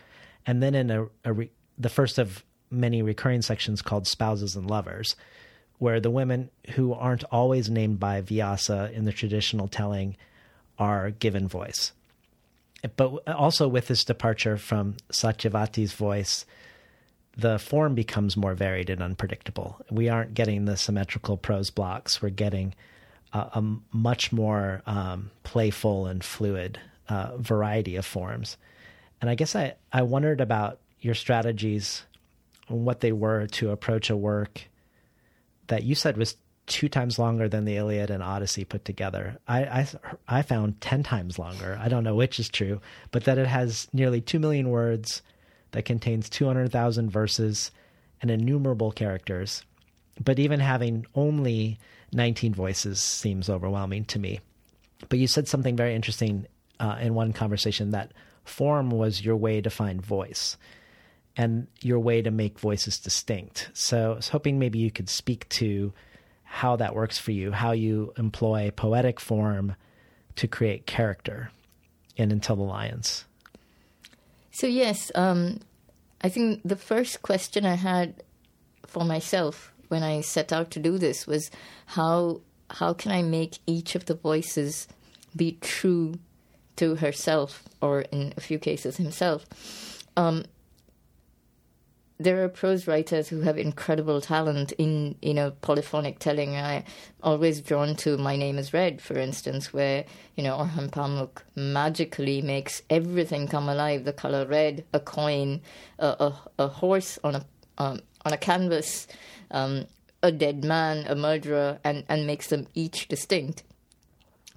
and 0.46 0.62
then 0.62 0.76
in 0.76 0.92
a, 0.92 1.08
a 1.26 1.34
re, 1.34 1.50
the 1.78 1.90
first 1.90 2.18
of 2.18 2.44
many 2.70 3.02
recurring 3.02 3.42
sections 3.42 3.82
called 3.82 4.08
spouses 4.08 4.56
and 4.56 4.70
lovers, 4.70 5.16
where 5.80 6.00
the 6.00 6.12
women 6.12 6.50
who 6.72 6.94
aren't 6.94 7.24
always 7.26 7.70
named 7.70 8.00
by 8.00 8.22
Vyasa 8.22 8.92
in 8.94 9.06
the 9.06 9.14
traditional 9.14 9.68
telling 9.68 10.16
are 10.80 11.12
given 11.12 11.48
voice. 11.48 11.92
But 12.96 13.28
also 13.28 13.68
with 13.68 13.88
this 13.88 14.04
departure 14.04 14.58
from 14.58 14.96
Satyavati's 15.12 15.94
voice, 15.94 16.46
the 17.36 17.60
form 17.60 17.96
becomes 17.96 18.36
more 18.36 18.56
varied 18.56 18.90
and 18.90 19.02
unpredictable. 19.02 19.80
We 19.92 20.10
aren't 20.10 20.34
getting 20.34 20.66
the 20.66 20.78
symmetrical 20.78 21.38
prose 21.38 21.70
blocks. 21.70 22.22
We're 22.22 22.30
getting 22.30 22.74
a, 23.34 23.40
a 23.54 23.64
much 23.92 24.32
more 24.32 24.82
um, 24.86 25.32
playful 25.44 26.08
and 26.08 26.24
fluid 26.24 26.80
uh, 27.10 27.38
variety 27.38 27.96
of 27.96 28.06
forms. 28.06 28.58
And 29.22 29.30
I 29.30 29.36
guess 29.36 29.56
I, 29.56 29.76
I 29.94 30.02
wondered 30.02 30.42
about 30.42 30.80
your 31.00 31.16
strategies, 31.16 32.04
what 32.68 33.00
they 33.00 33.12
were 33.12 33.48
to 33.48 33.72
approach 33.72 34.10
a 34.10 34.18
work 34.18 34.62
that 35.68 35.84
you 35.84 35.96
said 35.96 36.18
was 36.18 36.36
two 36.66 36.90
times 36.90 37.18
longer 37.18 37.48
than 37.48 37.66
the 37.66 37.78
Iliad 37.78 38.10
and 38.10 38.22
Odyssey 38.22 38.66
put 38.66 38.84
together. 38.84 39.38
I, 39.48 39.64
I, 39.64 39.88
I 40.28 40.42
found 40.42 40.82
10 40.82 41.04
times 41.04 41.40
longer. 41.40 41.78
I 41.82 41.88
don't 41.88 42.04
know 42.04 42.16
which 42.16 42.40
is 42.40 42.50
true, 42.50 42.82
but 43.12 43.24
that 43.24 43.38
it 43.38 43.48
has 43.48 43.88
nearly 43.94 44.22
2 44.22 44.40
million 44.40 44.70
words– 44.70 45.22
that 45.72 45.86
contains 45.86 46.30
200,000 46.30 47.10
verses 47.10 47.72
and 48.22 48.32
innumerable 48.32 48.92
characters. 48.92 49.64
But 50.24 50.40
even 50.40 50.60
having 50.60 51.06
only 51.14 51.78
19 52.14 52.54
voices 52.54 53.00
seems 53.00 53.50
overwhelming 53.50 54.06
to 54.06 54.20
me. 54.20 54.40
But 55.10 55.20
you 55.20 55.28
said 55.28 55.48
something 55.48 55.76
very 55.76 55.94
interesting 55.94 56.48
uh, 56.80 56.98
in 57.00 57.14
one 57.14 57.34
conversation 57.34 57.92
that 57.92 58.14
form 58.44 58.90
was 58.90 59.24
your 59.24 59.36
way 59.36 59.62
to 59.62 59.70
find 59.70 60.02
voice 60.02 60.58
and 61.38 61.68
your 61.82 62.00
way 62.00 62.22
to 62.22 62.32
make 62.32 62.60
voices 62.60 63.00
distinct. 63.00 63.70
So 63.74 64.14
I 64.14 64.16
was 64.16 64.30
hoping 64.30 64.58
maybe 64.58 64.80
you 64.80 64.92
could 64.92 65.10
speak 65.10 65.48
to 65.50 65.94
how 66.44 66.76
that 66.78 66.96
works 66.96 67.18
for 67.18 67.32
you, 67.32 67.52
how 67.52 67.72
you 67.72 68.14
employ 68.18 68.72
poetic 68.76 69.20
form 69.20 69.76
to 70.36 70.48
create 70.48 70.88
character 70.88 71.52
in 72.16 72.32
Until 72.32 72.56
the 72.56 72.64
Lions. 72.64 73.26
So 74.52 74.66
yes, 74.66 75.12
um, 75.14 75.60
I 76.22 76.30
think 76.30 76.62
the 76.66 76.76
first 76.76 77.22
question 77.22 77.66
I 77.66 77.76
had 77.76 78.24
for 78.88 79.06
myself 79.06 79.72
when 79.90 80.04
I 80.04 80.22
set 80.22 80.52
out 80.52 80.72
to 80.72 80.80
do 80.80 80.98
this 80.98 81.28
was 81.28 81.52
how 81.86 82.42
how 82.70 82.94
can 82.94 83.12
I 83.12 83.22
make 83.22 83.60
each 83.66 83.96
of 83.96 84.06
the 84.06 84.16
voices 84.16 84.88
be 85.36 85.58
true 85.62 86.16
to 86.78 86.96
herself, 86.96 87.64
or 87.82 88.02
in 88.02 88.34
a 88.36 88.42
few 88.42 88.60
cases 88.60 88.98
himself. 88.98 89.46
Um, 90.18 90.46
there 92.20 92.44
are 92.44 92.50
prose 92.50 92.88
writers 92.88 93.28
who 93.28 93.42
have 93.42 93.58
incredible 93.58 94.22
talent 94.22 94.72
in 94.74 95.16
you 95.22 95.34
know 95.34 95.52
polyphonic 95.62 96.20
telling. 96.20 96.56
I 96.56 96.84
always 97.22 97.62
drawn 97.62 97.96
to 97.98 98.18
My 98.18 98.36
Name 98.36 98.58
Is 98.58 98.74
Red, 98.74 99.02
for 99.02 99.18
instance, 99.18 99.72
where 99.72 100.06
you 100.36 100.44
know 100.44 100.58
Orhan 100.58 100.90
Pamuk 100.90 101.44
magically 101.56 102.42
makes 102.42 102.82
everything 102.90 103.48
come 103.48 103.70
alive. 103.70 104.04
The 104.04 104.14
color 104.14 104.46
red, 104.46 104.86
a 104.94 105.00
coin, 105.00 105.62
a, 106.00 106.08
a, 106.08 106.64
a 106.64 106.68
horse 106.68 107.20
on 107.24 107.36
a 107.36 107.46
um, 107.78 108.02
on 108.26 108.34
a 108.34 108.38
canvas, 108.38 109.08
um, 109.52 109.86
a 110.24 110.32
dead 110.32 110.64
man, 110.64 111.06
a 111.08 111.16
murderer, 111.16 111.80
and 111.84 112.04
and 112.10 112.26
makes 112.26 112.48
them 112.48 112.68
each 112.74 113.08
distinct. 113.08 113.64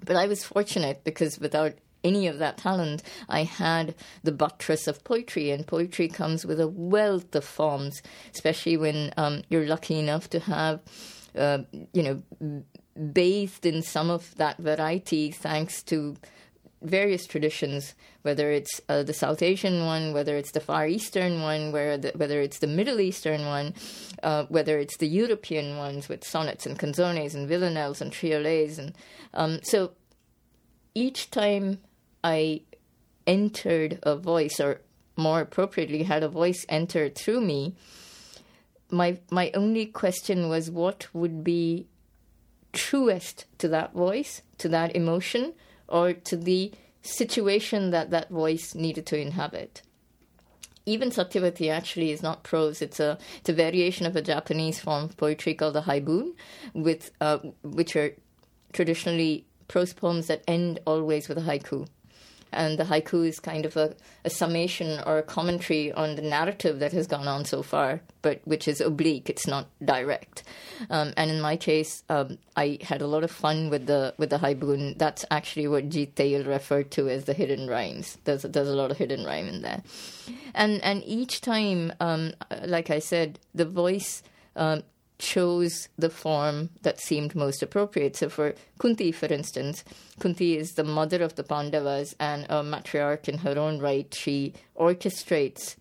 But 0.02 0.16
I 0.16 0.26
was 0.26 0.44
fortunate 0.44 1.04
because 1.04 1.38
without 1.38 1.74
any 2.04 2.26
of 2.26 2.38
that 2.38 2.58
talent, 2.58 3.02
I 3.28 3.44
had 3.44 3.94
the 4.22 4.32
buttress 4.32 4.86
of 4.86 5.04
poetry, 5.04 5.50
and 5.50 5.66
poetry 5.66 6.08
comes 6.08 6.44
with 6.44 6.60
a 6.60 6.68
wealth 6.68 7.34
of 7.34 7.44
forms, 7.44 8.02
especially 8.34 8.76
when 8.76 9.12
um, 9.16 9.42
you're 9.48 9.66
lucky 9.66 9.98
enough 9.98 10.30
to 10.30 10.40
have, 10.40 10.80
uh, 11.36 11.58
you 11.92 12.02
know, 12.02 12.62
bathed 13.12 13.66
in 13.66 13.82
some 13.82 14.10
of 14.10 14.34
that 14.36 14.58
variety 14.58 15.30
thanks 15.30 15.82
to 15.84 16.16
various 16.82 17.26
traditions, 17.26 17.94
whether 18.22 18.50
it's 18.50 18.80
uh, 18.88 19.02
the 19.02 19.12
South 19.12 19.42
Asian 19.42 19.84
one, 19.84 20.12
whether 20.12 20.36
it's 20.36 20.52
the 20.52 20.60
Far 20.60 20.86
Eastern 20.86 21.42
one, 21.42 21.72
the, 21.72 22.12
whether 22.16 22.40
it's 22.40 22.58
the 22.58 22.66
Middle 22.66 23.00
Eastern 23.00 23.44
one, 23.46 23.74
uh, 24.22 24.44
whether 24.48 24.78
it's 24.78 24.96
the 24.96 25.08
European 25.08 25.76
ones 25.76 26.08
with 26.08 26.24
sonnets 26.24 26.66
and 26.66 26.78
canzones 26.78 27.34
and 27.34 27.48
villanelles 27.48 28.00
and 28.00 28.12
triolets, 28.12 28.78
and 28.78 28.94
um, 29.34 29.60
so 29.62 29.92
each 30.94 31.30
time 31.30 31.78
I 32.22 32.62
entered 33.26 33.98
a 34.02 34.16
voice, 34.16 34.60
or 34.60 34.80
more 35.16 35.40
appropriately, 35.40 36.02
had 36.02 36.22
a 36.22 36.28
voice 36.28 36.64
enter 36.68 37.08
through 37.08 37.40
me, 37.40 37.74
my 38.90 39.18
my 39.30 39.50
only 39.54 39.86
question 39.86 40.48
was 40.48 40.70
what 40.70 41.06
would 41.14 41.44
be 41.44 41.86
truest 42.72 43.46
to 43.58 43.68
that 43.68 43.92
voice, 43.92 44.42
to 44.58 44.68
that 44.68 44.94
emotion, 44.94 45.54
or 45.88 46.12
to 46.12 46.36
the 46.36 46.72
situation 47.02 47.90
that 47.90 48.10
that 48.10 48.30
voice 48.30 48.74
needed 48.74 49.06
to 49.06 49.18
inhabit. 49.18 49.82
Even 50.86 51.10
Satyavati 51.10 51.70
actually 51.70 52.10
is 52.10 52.22
not 52.22 52.42
prose; 52.42 52.82
it's 52.82 53.00
a 53.00 53.18
it's 53.38 53.48
a 53.48 53.52
variation 53.54 54.06
of 54.06 54.16
a 54.16 54.22
Japanese 54.22 54.80
form 54.80 55.04
of 55.04 55.16
poetry 55.16 55.54
called 55.54 55.74
the 55.74 55.82
haibun, 55.82 56.34
with 56.74 57.10
uh, 57.20 57.38
which 57.62 57.96
are 57.96 58.14
traditionally 58.72 59.46
prose 59.68 59.92
poems 59.92 60.26
that 60.26 60.42
end 60.48 60.80
always 60.84 61.28
with 61.28 61.38
a 61.38 61.42
haiku 61.42 61.86
and 62.52 62.78
the 62.78 62.84
haiku 62.84 63.26
is 63.26 63.40
kind 63.40 63.64
of 63.64 63.76
a, 63.76 63.94
a, 64.24 64.30
summation 64.30 65.00
or 65.06 65.18
a 65.18 65.22
commentary 65.22 65.92
on 65.92 66.16
the 66.16 66.22
narrative 66.22 66.78
that 66.80 66.92
has 66.92 67.06
gone 67.06 67.28
on 67.28 67.44
so 67.44 67.62
far, 67.62 68.00
but 68.22 68.40
which 68.44 68.66
is 68.66 68.80
oblique. 68.80 69.30
It's 69.30 69.46
not 69.46 69.68
direct. 69.84 70.42
Um, 70.88 71.12
and 71.16 71.30
in 71.30 71.40
my 71.40 71.56
case, 71.56 72.02
um, 72.08 72.38
I 72.56 72.78
had 72.82 73.02
a 73.02 73.06
lot 73.06 73.24
of 73.24 73.30
fun 73.30 73.70
with 73.70 73.86
the 73.86 74.14
with 74.18 74.30
the 74.30 74.38
haibun. 74.38 74.98
That's 74.98 75.24
actually 75.30 75.68
what 75.68 75.88
Jeet 75.88 76.14
Thayil 76.14 76.46
referred 76.46 76.90
to 76.92 77.08
as 77.08 77.24
the 77.24 77.34
hidden 77.34 77.68
rhymes. 77.68 78.18
There's 78.24 78.42
there's 78.42 78.68
a 78.68 78.76
lot 78.76 78.90
of 78.90 78.98
hidden 78.98 79.24
rhyme 79.24 79.48
in 79.48 79.62
there, 79.62 79.82
and 80.54 80.82
and 80.82 81.02
each 81.04 81.40
time, 81.40 81.92
um, 82.00 82.32
like 82.64 82.90
I 82.90 82.98
said, 82.98 83.38
the 83.54 83.64
voice. 83.64 84.22
Um, 84.56 84.82
chose 85.20 85.88
the 85.98 86.10
form 86.10 86.70
that 86.82 86.98
seemed 86.98 87.34
most 87.36 87.62
appropriate. 87.62 88.16
So 88.16 88.28
for 88.28 88.54
Kunti, 88.78 89.12
for 89.12 89.26
instance, 89.26 89.84
Kunti 90.18 90.56
is 90.56 90.72
the 90.72 90.84
mother 90.84 91.22
of 91.22 91.36
the 91.36 91.44
Pandavas 91.44 92.14
and 92.18 92.46
a 92.48 92.62
matriarch 92.62 93.28
in 93.28 93.38
her 93.38 93.56
own 93.58 93.78
right. 93.78 94.12
She 94.12 94.54
orchestrates 94.76 95.76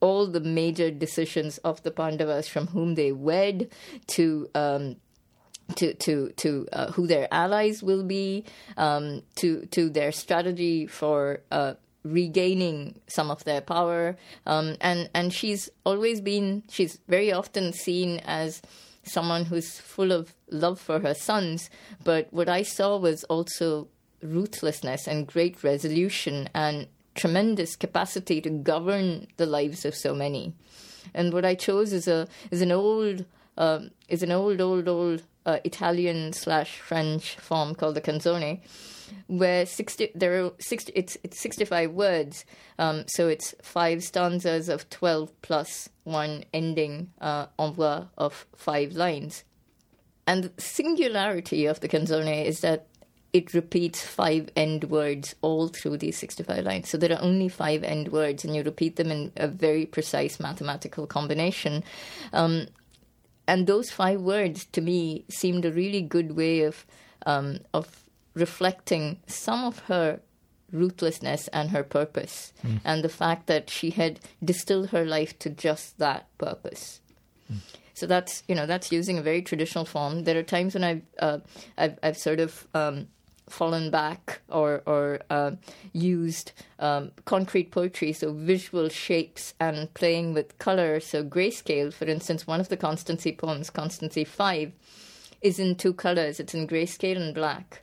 all 0.00 0.26
the 0.26 0.40
major 0.40 0.90
decisions 0.90 1.58
of 1.58 1.82
the 1.82 1.90
Pandavas, 1.90 2.48
from 2.48 2.68
whom 2.68 2.94
they 2.94 3.12
wed 3.12 3.68
to 4.08 4.48
um, 4.54 4.96
to 5.74 5.94
to 5.94 6.30
to 6.36 6.68
uh, 6.72 6.92
who 6.92 7.06
their 7.06 7.28
allies 7.30 7.82
will 7.82 8.04
be, 8.04 8.44
um, 8.76 9.22
to 9.36 9.66
to 9.66 9.90
their 9.90 10.12
strategy 10.12 10.86
for 10.86 11.40
uh, 11.50 11.74
regaining 12.06 13.00
some 13.08 13.30
of 13.30 13.44
their 13.44 13.60
power. 13.60 14.16
Um, 14.46 14.76
and 14.80 15.10
and 15.14 15.32
she's 15.32 15.68
always 15.84 16.20
been 16.20 16.62
she's 16.68 16.98
very 17.08 17.32
often 17.32 17.72
seen 17.72 18.20
as 18.24 18.62
someone 19.02 19.44
who's 19.44 19.78
full 19.78 20.12
of 20.12 20.34
love 20.50 20.80
for 20.80 21.00
her 21.00 21.14
sons. 21.14 21.70
But 22.02 22.32
what 22.32 22.48
I 22.48 22.62
saw 22.62 22.96
was 22.96 23.24
also 23.24 23.88
ruthlessness 24.22 25.06
and 25.06 25.26
great 25.26 25.62
resolution 25.62 26.48
and 26.54 26.88
tremendous 27.14 27.76
capacity 27.76 28.40
to 28.40 28.50
govern 28.50 29.28
the 29.36 29.46
lives 29.46 29.84
of 29.84 29.94
so 29.94 30.14
many. 30.14 30.54
And 31.14 31.32
what 31.32 31.44
I 31.44 31.54
chose 31.54 31.92
is 31.92 32.08
a 32.08 32.28
is 32.50 32.62
an 32.62 32.72
old 32.72 33.24
um, 33.56 33.90
is 34.08 34.22
an 34.22 34.32
old 34.32 34.60
old 34.60 34.88
old 34.88 35.22
uh, 35.46 35.58
Italian 35.64 36.32
slash 36.32 36.78
French 36.78 37.36
form 37.36 37.74
called 37.74 37.94
the 37.94 38.00
canzone 38.00 38.60
where 39.26 39.66
60 39.66 40.12
there 40.14 40.44
are 40.44 40.52
60 40.58 40.92
it's 40.94 41.16
it's 41.22 41.40
65 41.40 41.92
words 41.92 42.44
um, 42.78 43.04
so 43.08 43.28
it's 43.28 43.54
five 43.62 44.02
stanzas 44.02 44.68
of 44.68 44.88
12 44.90 45.30
plus 45.42 45.88
one 46.04 46.44
ending 46.52 47.10
uh, 47.20 47.46
envoi 47.58 48.08
of 48.16 48.46
five 48.54 48.92
lines 48.92 49.44
and 50.26 50.44
the 50.44 50.52
singularity 50.58 51.66
of 51.66 51.80
the 51.80 51.88
canzone 51.88 52.44
is 52.44 52.60
that 52.60 52.86
it 53.36 53.52
repeats 53.52 54.02
five 54.02 54.48
end 54.56 54.84
words 54.84 55.34
all 55.42 55.68
through 55.68 55.98
these 55.98 56.16
65 56.16 56.64
lines. 56.64 56.88
So 56.88 56.96
there 56.96 57.12
are 57.12 57.22
only 57.22 57.50
five 57.50 57.84
end 57.84 58.08
words, 58.08 58.44
and 58.44 58.56
you 58.56 58.62
repeat 58.62 58.96
them 58.96 59.10
in 59.10 59.30
a 59.36 59.46
very 59.46 59.84
precise 59.84 60.40
mathematical 60.40 61.06
combination. 61.06 61.84
Um, 62.32 62.68
and 63.46 63.66
those 63.66 63.90
five 63.90 64.22
words, 64.22 64.64
to 64.72 64.80
me, 64.80 65.24
seemed 65.28 65.66
a 65.66 65.70
really 65.70 66.00
good 66.00 66.34
way 66.34 66.62
of 66.62 66.86
um, 67.26 67.58
of 67.74 68.05
reflecting 68.36 69.18
some 69.26 69.64
of 69.64 69.78
her 69.88 70.20
ruthlessness 70.72 71.48
and 71.48 71.70
her 71.70 71.82
purpose, 71.82 72.52
Mm. 72.62 72.80
and 72.84 73.02
the 73.02 73.08
fact 73.08 73.46
that 73.46 73.70
she 73.70 73.90
had 73.90 74.20
distilled 74.44 74.90
her 74.90 75.04
life 75.04 75.38
to 75.38 75.48
just 75.50 75.98
that 75.98 76.26
purpose. 76.38 77.00
So 77.94 78.06
that's 78.06 78.42
you 78.48 78.54
know 78.54 78.66
that's 78.66 78.92
using 78.92 79.16
a 79.18 79.22
very 79.22 79.40
traditional 79.42 79.84
form. 79.86 80.24
There 80.24 80.38
are 80.38 80.42
times 80.42 80.74
when 80.74 80.84
I've 80.84 81.02
uh, 81.18 81.38
I've, 81.78 81.98
I've 82.02 82.18
sort 82.18 82.40
of 82.40 82.66
um, 82.74 83.06
fallen 83.48 83.90
back 83.90 84.40
or 84.48 84.82
or 84.84 85.20
uh, 85.30 85.52
used 85.94 86.52
um, 86.78 87.12
concrete 87.24 87.70
poetry, 87.70 88.12
so 88.12 88.32
visual 88.34 88.88
shapes 88.90 89.54
and 89.58 89.94
playing 89.94 90.34
with 90.34 90.58
color. 90.58 91.00
So 91.00 91.24
grayscale, 91.24 91.90
for 91.94 92.04
instance, 92.06 92.46
one 92.46 92.60
of 92.60 92.68
the 92.68 92.76
Constancy 92.76 93.32
poems, 93.32 93.70
Constancy 93.70 94.24
Five, 94.24 94.72
is 95.40 95.58
in 95.58 95.76
two 95.76 95.94
colors. 95.94 96.38
It's 96.40 96.54
in 96.54 96.66
grayscale 96.66 97.16
and 97.16 97.34
black. 97.34 97.82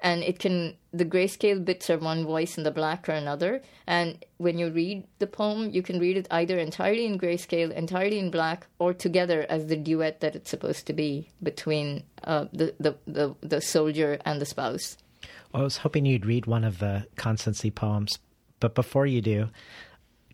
And 0.00 0.22
it 0.22 0.38
can 0.38 0.76
the 0.92 1.04
grayscale 1.04 1.64
bits 1.64 1.90
are 1.90 1.98
one 1.98 2.24
voice 2.24 2.56
and 2.56 2.64
the 2.64 2.70
black 2.70 3.08
are 3.08 3.12
another. 3.12 3.62
And 3.86 4.24
when 4.38 4.58
you 4.58 4.70
read 4.70 5.04
the 5.18 5.26
poem, 5.26 5.70
you 5.70 5.82
can 5.82 5.98
read 5.98 6.16
it 6.16 6.28
either 6.30 6.58
entirely 6.58 7.04
in 7.04 7.18
grayscale, 7.18 7.72
entirely 7.72 8.18
in 8.18 8.30
black, 8.30 8.66
or 8.78 8.94
together 8.94 9.44
as 9.48 9.66
the 9.66 9.76
duet 9.76 10.20
that 10.20 10.36
it's 10.36 10.50
supposed 10.50 10.86
to 10.86 10.92
be 10.92 11.28
between 11.42 12.04
uh, 12.24 12.46
the, 12.52 12.74
the, 12.78 12.96
the 13.06 13.34
the 13.40 13.60
soldier 13.60 14.18
and 14.24 14.40
the 14.40 14.46
spouse. 14.46 14.96
I 15.52 15.62
was 15.62 15.78
hoping 15.78 16.06
you'd 16.06 16.26
read 16.26 16.46
one 16.46 16.64
of 16.64 16.78
the 16.78 17.06
Constancy 17.16 17.70
poems, 17.70 18.18
but 18.60 18.74
before 18.74 19.06
you 19.06 19.20
do, 19.20 19.48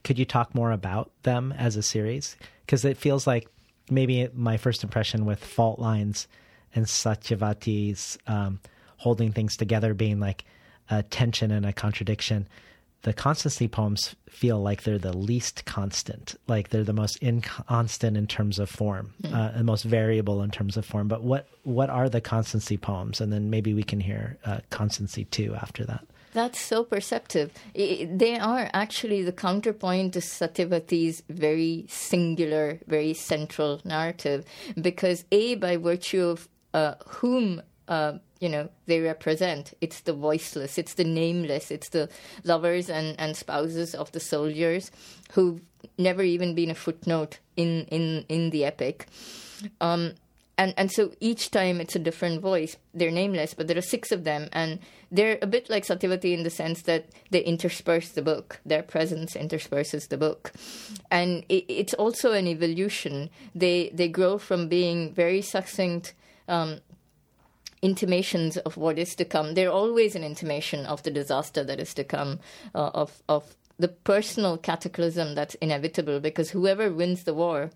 could 0.03 0.19
you 0.19 0.25
talk 0.25 0.55
more 0.55 0.73
about 0.73 1.11
them 1.23 1.53
as 1.57 1.77
a 1.77 1.83
series? 1.83 2.37
Because 2.67 2.85
it 2.85 2.99
feels 2.99 3.27
like 3.27 3.49
maybe 3.91 4.29
my 4.35 4.57
first 4.57 4.83
impression 4.83 5.25
with 5.25 5.45
Fault 5.45 5.79
Lines 5.79 6.27
and 6.75 6.87
Satyavati's 6.87 8.19
um, 8.27 8.61
holding 9.05 9.31
things 9.33 9.55
together 9.57 9.93
being 9.95 10.19
like 10.19 10.45
a 10.91 11.03
tension 11.03 11.51
and 11.51 11.65
a 11.67 11.73
contradiction. 11.73 12.49
The 13.03 13.13
Constancy 13.13 13.69
poems 13.69 14.17
feel 14.31 14.59
like 14.63 14.83
they're 14.83 14.99
the 15.11 15.17
least 15.31 15.67
constant, 15.67 16.35
like 16.49 16.71
they're 16.71 16.85
the 16.93 16.95
most 16.95 17.19
inconstant 17.23 18.17
in 18.17 18.27
terms 18.27 18.59
of 18.59 18.71
form, 18.71 19.13
Mm. 19.23 19.35
uh, 19.35 19.53
and 19.57 19.65
most 19.67 19.85
variable 19.85 20.43
in 20.43 20.51
terms 20.51 20.77
of 20.79 20.87
form. 20.87 21.07
But 21.09 21.23
what 21.23 21.47
what 21.65 21.91
are 21.91 22.09
the 22.09 22.23
Constancy 22.23 22.79
poems? 22.79 23.21
And 23.21 23.31
then 23.33 23.51
maybe 23.51 23.75
we 23.75 23.83
can 23.83 24.01
hear 24.01 24.39
uh, 24.47 24.61
Constancy 24.71 25.25
two 25.27 25.55
after 25.65 25.85
that. 25.85 26.05
That's 26.33 26.59
so 26.61 26.83
perceptive. 26.83 27.49
I- 27.77 28.09
they 28.11 28.39
are 28.39 28.71
actually 28.73 29.23
the 29.23 29.33
counterpoint 29.33 30.15
to 30.15 30.21
Satyavati's 30.21 31.23
very 31.29 31.85
singular, 31.89 32.81
very 32.89 33.13
central 33.15 33.81
narrative, 33.85 34.45
because 34.81 35.25
a 35.31 35.57
by 35.57 35.77
virtue 35.77 36.25
of 36.33 36.49
uh, 36.73 36.95
whom 37.21 37.61
uh, 37.89 38.15
you 38.41 38.49
know 38.49 38.69
they 38.87 39.01
represent, 39.01 39.75
it's 39.81 40.01
the 40.01 40.13
voiceless, 40.13 40.79
it's 40.79 40.95
the 40.95 41.05
nameless, 41.05 41.71
it's 41.71 41.89
the 41.91 42.09
lovers 42.45 42.91
and, 42.91 43.19
and 43.19 43.37
spouses 43.37 43.95
of 43.95 44.13
the 44.13 44.21
soldiers 44.21 44.91
who've 45.33 45.61
never 45.99 46.23
even 46.23 46.55
been 46.55 46.71
a 46.71 46.75
footnote 46.75 47.39
in 47.57 47.87
in 47.91 48.25
in 48.29 48.51
the 48.51 48.65
epic. 48.65 49.07
Um, 49.81 50.15
and 50.57 50.75
and 50.77 50.91
so 50.91 51.13
each 51.21 51.51
time 51.51 51.81
it's 51.81 51.97
a 51.97 51.99
different 51.99 52.41
voice. 52.41 52.77
They're 52.93 53.11
nameless, 53.11 53.55
but 53.55 53.67
there 53.67 53.79
are 53.79 53.83
six 53.83 54.13
of 54.13 54.25
them, 54.25 54.49
and 54.53 54.79
they're 55.11 55.39
a 55.43 55.47
bit 55.47 55.69
like 55.69 55.85
Satyavati 55.85 56.33
in 56.33 56.45
the 56.45 56.51
sense 56.51 56.83
that 56.83 57.07
they 57.31 57.41
intersperse 57.41 58.11
the 58.11 58.23
book. 58.23 58.61
Their 58.65 58.83
presence 58.83 59.35
intersperses 59.35 60.09
the 60.09 60.17
book, 60.17 60.53
and 61.11 61.45
it, 61.49 61.65
it's 61.69 61.95
also 61.95 62.33
an 62.33 62.47
evolution. 62.47 63.31
They 63.55 63.91
they 63.93 64.09
grow 64.09 64.39
from 64.39 64.69
being 64.69 65.13
very 65.13 65.43
succinct. 65.43 66.15
Um, 66.47 66.81
intimations 67.85 68.57
of 68.57 68.77
what 68.79 68.99
is 68.99 69.15
to 69.17 69.25
come. 69.25 69.55
They're 69.55 69.71
always 69.71 70.17
an 70.17 70.25
intimation 70.25 70.87
of 70.87 71.03
the 71.03 71.11
disaster 71.11 71.63
that 71.65 71.79
is 71.79 71.93
to 71.95 72.05
come, 72.05 72.41
uh, 72.75 72.91
of 72.95 73.23
of 73.29 73.55
the 73.79 73.89
personal 73.89 74.57
cataclysm 74.57 75.35
that's 75.35 75.55
inevitable. 75.57 76.19
Because 76.21 76.51
whoever 76.51 76.91
wins 76.91 77.25
the 77.25 77.35
war, 77.35 77.71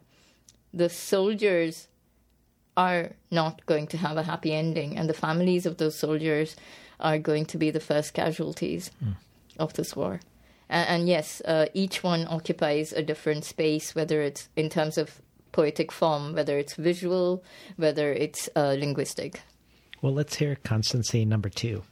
the 0.73 0.89
soldiers 0.89 1.89
are 2.77 3.11
not 3.31 3.67
going 3.67 3.87
to 3.89 3.97
have 3.99 4.17
a 4.17 4.23
happy 4.23 4.55
ending, 4.55 4.97
and 4.97 5.09
the 5.09 5.21
families 5.27 5.67
of 5.67 5.77
those 5.77 5.99
soldiers 5.99 6.57
are 7.01 7.19
going 7.19 7.45
to 7.47 7.59
be 7.59 7.71
the 7.71 7.87
first 7.91 8.15
casualties 8.15 8.91
of 9.59 9.73
this 9.75 9.95
war. 9.95 10.21
And, 10.69 10.89
and 10.89 11.09
yes, 11.09 11.43
uh, 11.45 11.67
each 11.75 12.03
one 12.03 12.27
occupies 12.29 12.93
a 12.93 13.03
different 13.03 13.45
space, 13.45 13.95
whether 13.95 14.23
it's 14.23 14.49
in 14.57 14.69
terms 14.71 14.97
of 14.97 15.21
poetic 15.53 15.91
form, 15.93 16.35
whether 16.35 16.59
it's 16.59 16.75
visual, 16.75 17.43
whether 17.77 18.13
it's 18.13 18.49
uh, 18.55 18.77
linguistic. 18.79 19.43
Well, 20.01 20.13
let's 20.13 20.37
hear 20.37 20.57
Constancy 20.63 21.25
number 21.25 21.49
two. 21.49 21.83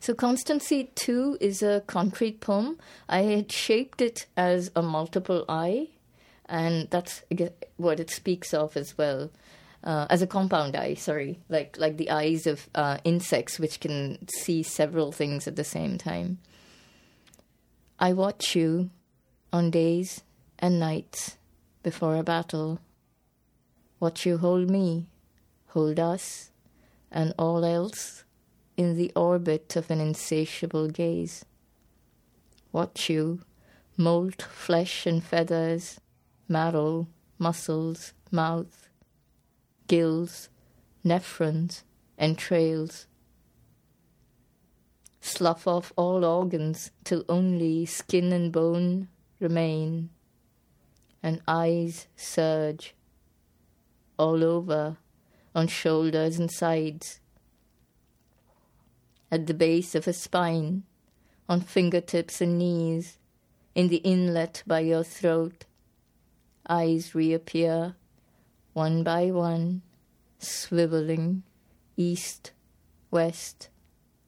So, 0.00 0.14
Constancy 0.14 0.90
2 0.96 1.38
is 1.40 1.62
a 1.62 1.82
concrete 1.86 2.40
poem. 2.40 2.78
I 3.08 3.20
had 3.22 3.52
shaped 3.52 4.00
it 4.00 4.26
as 4.36 4.70
a 4.74 4.82
multiple 4.82 5.44
eye, 5.48 5.90
and 6.46 6.88
that's 6.90 7.22
what 7.76 8.00
it 8.00 8.10
speaks 8.10 8.52
of 8.52 8.76
as 8.76 8.98
well. 8.98 9.30
Uh, 9.84 10.06
as 10.10 10.22
a 10.22 10.26
compound 10.26 10.74
eye, 10.74 10.94
sorry, 10.94 11.40
like 11.48 11.76
like 11.76 11.96
the 11.96 12.10
eyes 12.10 12.46
of 12.46 12.68
uh, 12.74 12.98
insects, 13.04 13.58
which 13.58 13.80
can 13.80 14.26
see 14.28 14.62
several 14.62 15.12
things 15.12 15.46
at 15.46 15.56
the 15.56 15.64
same 15.64 15.98
time. 15.98 16.38
I 17.98 18.12
watch 18.12 18.56
you 18.56 18.90
on 19.52 19.70
days 19.70 20.22
and 20.58 20.80
nights 20.80 21.36
before 21.82 22.16
a 22.16 22.22
battle. 22.22 22.80
Watch 24.00 24.24
you 24.24 24.38
hold 24.38 24.70
me, 24.70 25.06
hold 25.68 25.98
us, 25.98 26.51
and 27.12 27.34
all 27.38 27.64
else 27.64 28.24
in 28.76 28.96
the 28.96 29.12
orbit 29.14 29.76
of 29.76 29.90
an 29.90 30.00
insatiable 30.00 30.88
gaze. 30.88 31.44
Watch 32.72 33.10
you 33.10 33.42
moult, 33.96 34.42
flesh 34.42 35.06
and 35.06 35.22
feathers, 35.22 36.00
marrow, 36.48 37.06
muscles, 37.38 38.14
mouth, 38.30 38.88
gills, 39.86 40.48
nephrons, 41.04 41.82
entrails. 42.18 43.06
Slough 45.20 45.68
off 45.68 45.92
all 45.96 46.24
organs 46.24 46.90
till 47.04 47.24
only 47.28 47.86
skin 47.86 48.32
and 48.32 48.50
bone 48.50 49.08
remain, 49.38 50.08
and 51.22 51.42
eyes 51.46 52.08
surge 52.16 52.94
all 54.18 54.42
over 54.42 54.96
on 55.54 55.68
shoulders 55.68 56.38
and 56.38 56.50
sides, 56.50 57.20
at 59.30 59.46
the 59.46 59.54
base 59.54 59.94
of 59.94 60.06
a 60.06 60.12
spine, 60.12 60.82
on 61.48 61.60
fingertips 61.60 62.40
and 62.40 62.58
knees, 62.58 63.18
in 63.74 63.88
the 63.88 63.96
inlet 63.98 64.62
by 64.66 64.80
your 64.80 65.04
throat. 65.04 65.64
Eyes 66.68 67.14
reappear, 67.14 67.94
one 68.72 69.02
by 69.02 69.30
one, 69.30 69.82
swiveling 70.40 71.42
east, 71.96 72.52
west, 73.10 73.68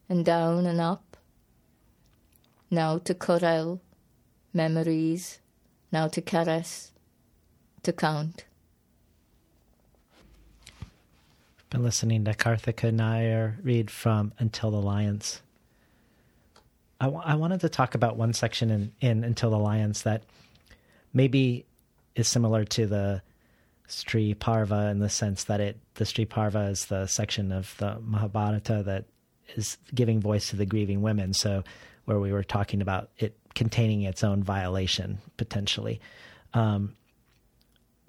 and 0.09 0.25
down 0.25 0.67
and 0.67 0.81
up. 0.81 1.17
Now 2.71 2.99
to 2.99 3.15
corral, 3.15 3.81
memories, 4.53 5.41
now 5.93 6.09
to 6.09 6.21
caress, 6.21 6.93
to 7.83 7.93
count. 7.93 8.45
Been 11.75 11.83
listening 11.83 12.25
to 12.27 12.35
Karthika 12.35 12.95
Nair 12.95 13.59
read 13.65 13.91
from 13.91 14.33
Until 14.39 14.71
the 14.71 14.81
Lions. 14.81 15.43
I, 17.01 17.07
w- 17.07 17.25
I 17.27 17.35
wanted 17.35 17.63
to 17.63 17.69
talk 17.69 17.97
about 17.97 18.17
one 18.17 18.33
section 18.33 18.71
in, 18.71 18.93
in 19.01 19.25
Until 19.25 19.51
the 19.51 19.59
Lions 19.59 20.05
that 20.05 20.23
maybe 21.13 21.67
is 22.15 22.29
similar 22.29 22.65
to 22.65 22.87
the 22.87 23.23
Stri 23.89 24.39
Parva 24.39 24.87
in 24.93 25.01
the 25.01 25.09
sense 25.09 25.43
that 25.45 25.61
it 25.61 25.77
the 25.95 26.05
Stri 26.05 26.29
Parva 26.29 26.67
is 26.67 26.85
the 26.85 27.09
section 27.09 27.51
of 27.51 27.75
the 27.79 27.99
Mahabharata 27.99 28.85
that 28.85 29.07
is 29.57 29.77
giving 29.93 30.21
voice 30.21 30.51
to 30.51 30.57
the 30.57 30.67
grieving 30.67 31.03
women. 31.03 31.35
So 31.35 31.65
where 32.05 32.21
we 32.21 32.31
were 32.31 32.45
talking 32.45 32.83
about 32.83 33.11
it 33.19 33.37
containing 33.57 34.03
its 34.03 34.23
own 34.23 34.45
violation 34.45 35.19
potentially. 35.39 36.01
Um, 36.53 36.95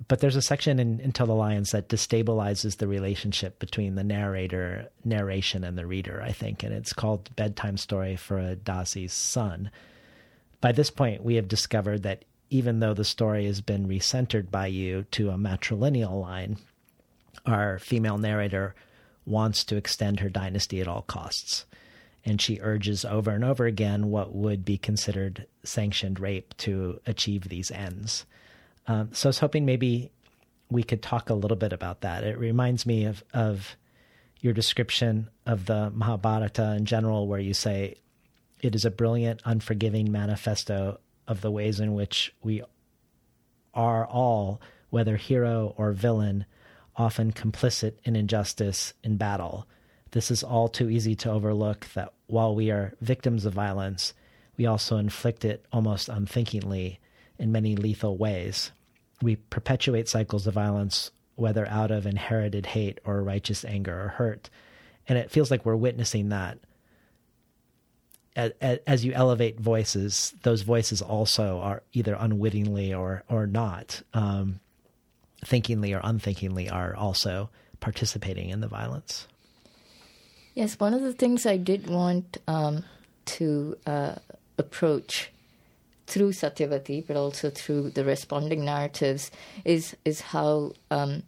but 0.07 0.19
there's 0.19 0.35
a 0.35 0.41
section 0.41 0.79
in 0.79 0.99
Until 1.03 1.25
the 1.25 1.33
Lions 1.33 1.71
that 1.71 1.89
destabilizes 1.89 2.77
the 2.77 2.87
relationship 2.87 3.59
between 3.59 3.95
the 3.95 4.03
narrator, 4.03 4.89
narration, 5.03 5.63
and 5.63 5.77
the 5.77 5.85
reader, 5.85 6.21
I 6.21 6.31
think, 6.31 6.63
and 6.63 6.73
it's 6.73 6.93
called 6.93 7.35
Bedtime 7.35 7.77
Story 7.77 8.15
for 8.15 8.37
a 8.37 8.55
Dasi's 8.55 9.13
Son. 9.13 9.71
By 10.61 10.71
this 10.73 10.89
point, 10.89 11.23
we 11.23 11.35
have 11.35 11.47
discovered 11.47 12.03
that 12.03 12.25
even 12.49 12.79
though 12.79 12.93
the 12.93 13.05
story 13.05 13.45
has 13.45 13.61
been 13.61 13.87
recentered 13.87 14.51
by 14.51 14.67
you 14.67 15.05
to 15.11 15.29
a 15.29 15.37
matrilineal 15.37 16.21
line, 16.21 16.57
our 17.45 17.79
female 17.79 18.17
narrator 18.17 18.75
wants 19.25 19.63
to 19.65 19.75
extend 19.75 20.19
her 20.19 20.29
dynasty 20.29 20.81
at 20.81 20.87
all 20.87 21.01
costs. 21.01 21.65
And 22.23 22.41
she 22.41 22.59
urges 22.61 23.05
over 23.05 23.31
and 23.31 23.43
over 23.43 23.65
again 23.65 24.09
what 24.09 24.33
would 24.33 24.65
be 24.65 24.77
considered 24.77 25.47
sanctioned 25.63 26.19
rape 26.19 26.55
to 26.57 26.99
achieve 27.05 27.49
these 27.49 27.71
ends. 27.71 28.25
Um, 28.87 29.09
so 29.13 29.27
I 29.27 29.29
was 29.29 29.39
hoping 29.39 29.65
maybe 29.65 30.11
we 30.69 30.83
could 30.83 31.01
talk 31.01 31.29
a 31.29 31.33
little 31.33 31.57
bit 31.57 31.73
about 31.73 32.01
that. 32.01 32.23
It 32.23 32.37
reminds 32.37 32.85
me 32.85 33.05
of, 33.05 33.23
of 33.33 33.75
your 34.39 34.53
description 34.53 35.29
of 35.45 35.65
the 35.65 35.89
Mahabharata 35.91 36.75
in 36.75 36.85
general, 36.85 37.27
where 37.27 37.39
you 37.39 37.53
say 37.53 37.95
it 38.61 38.75
is 38.75 38.85
a 38.85 38.91
brilliant, 38.91 39.41
unforgiving 39.45 40.11
manifesto 40.11 40.99
of 41.27 41.41
the 41.41 41.51
ways 41.51 41.79
in 41.79 41.93
which 41.93 42.33
we 42.41 42.61
are 43.73 44.05
all, 44.05 44.61
whether 44.89 45.17
hero 45.17 45.73
or 45.77 45.91
villain, 45.91 46.45
often 46.95 47.31
complicit 47.31 47.93
in 48.03 48.15
injustice 48.15 48.93
in 49.03 49.17
battle. 49.17 49.67
This 50.11 50.31
is 50.31 50.43
all 50.43 50.69
too 50.69 50.89
easy 50.89 51.15
to 51.15 51.31
overlook 51.31 51.87
that 51.93 52.13
while 52.27 52.55
we 52.55 52.71
are 52.71 52.93
victims 53.01 53.45
of 53.45 53.53
violence, 53.53 54.13
we 54.57 54.65
also 54.65 54.97
inflict 54.97 55.43
it 55.43 55.65
almost 55.73 56.07
unthinkingly 56.07 56.99
in 57.37 57.51
many 57.51 57.75
lethal 57.75 58.17
ways. 58.17 58.71
We 59.21 59.37
perpetuate 59.37 60.09
cycles 60.09 60.45
of 60.47 60.53
violence, 60.53 61.11
whether 61.35 61.67
out 61.67 61.91
of 61.91 62.05
inherited 62.05 62.65
hate 62.65 62.99
or 63.05 63.23
righteous 63.23 63.63
anger 63.65 63.99
or 63.99 64.07
hurt. 64.09 64.49
And 65.07 65.17
it 65.17 65.31
feels 65.31 65.51
like 65.51 65.65
we're 65.65 65.75
witnessing 65.75 66.29
that. 66.29 66.57
As 68.35 69.05
you 69.05 69.13
elevate 69.13 69.59
voices, 69.59 70.33
those 70.43 70.63
voices 70.63 71.01
also 71.01 71.59
are 71.59 71.83
either 71.93 72.17
unwittingly 72.19 72.93
or, 72.93 73.23
or 73.29 73.47
not, 73.47 74.01
um, 74.13 74.59
thinkingly 75.45 75.93
or 75.93 76.01
unthinkingly, 76.03 76.69
are 76.69 76.93
also 76.95 77.49
participating 77.79 78.49
in 78.49 78.59
the 78.59 78.67
violence. 78.67 79.27
Yes, 80.53 80.79
one 80.79 80.93
of 80.93 81.01
the 81.01 81.13
things 81.13 81.45
I 81.45 81.55
did 81.55 81.87
want 81.87 82.37
um, 82.47 82.83
to 83.25 83.77
uh, 83.85 84.15
approach 84.57 85.31
through 86.07 86.31
Satyavati, 86.31 87.05
but 87.05 87.17
also 87.17 87.49
through 87.49 87.91
the 87.91 88.05
responding 88.05 88.65
narratives, 88.65 89.31
is 89.63 89.95
is 90.05 90.21
how 90.21 90.73
um, 90.91 91.23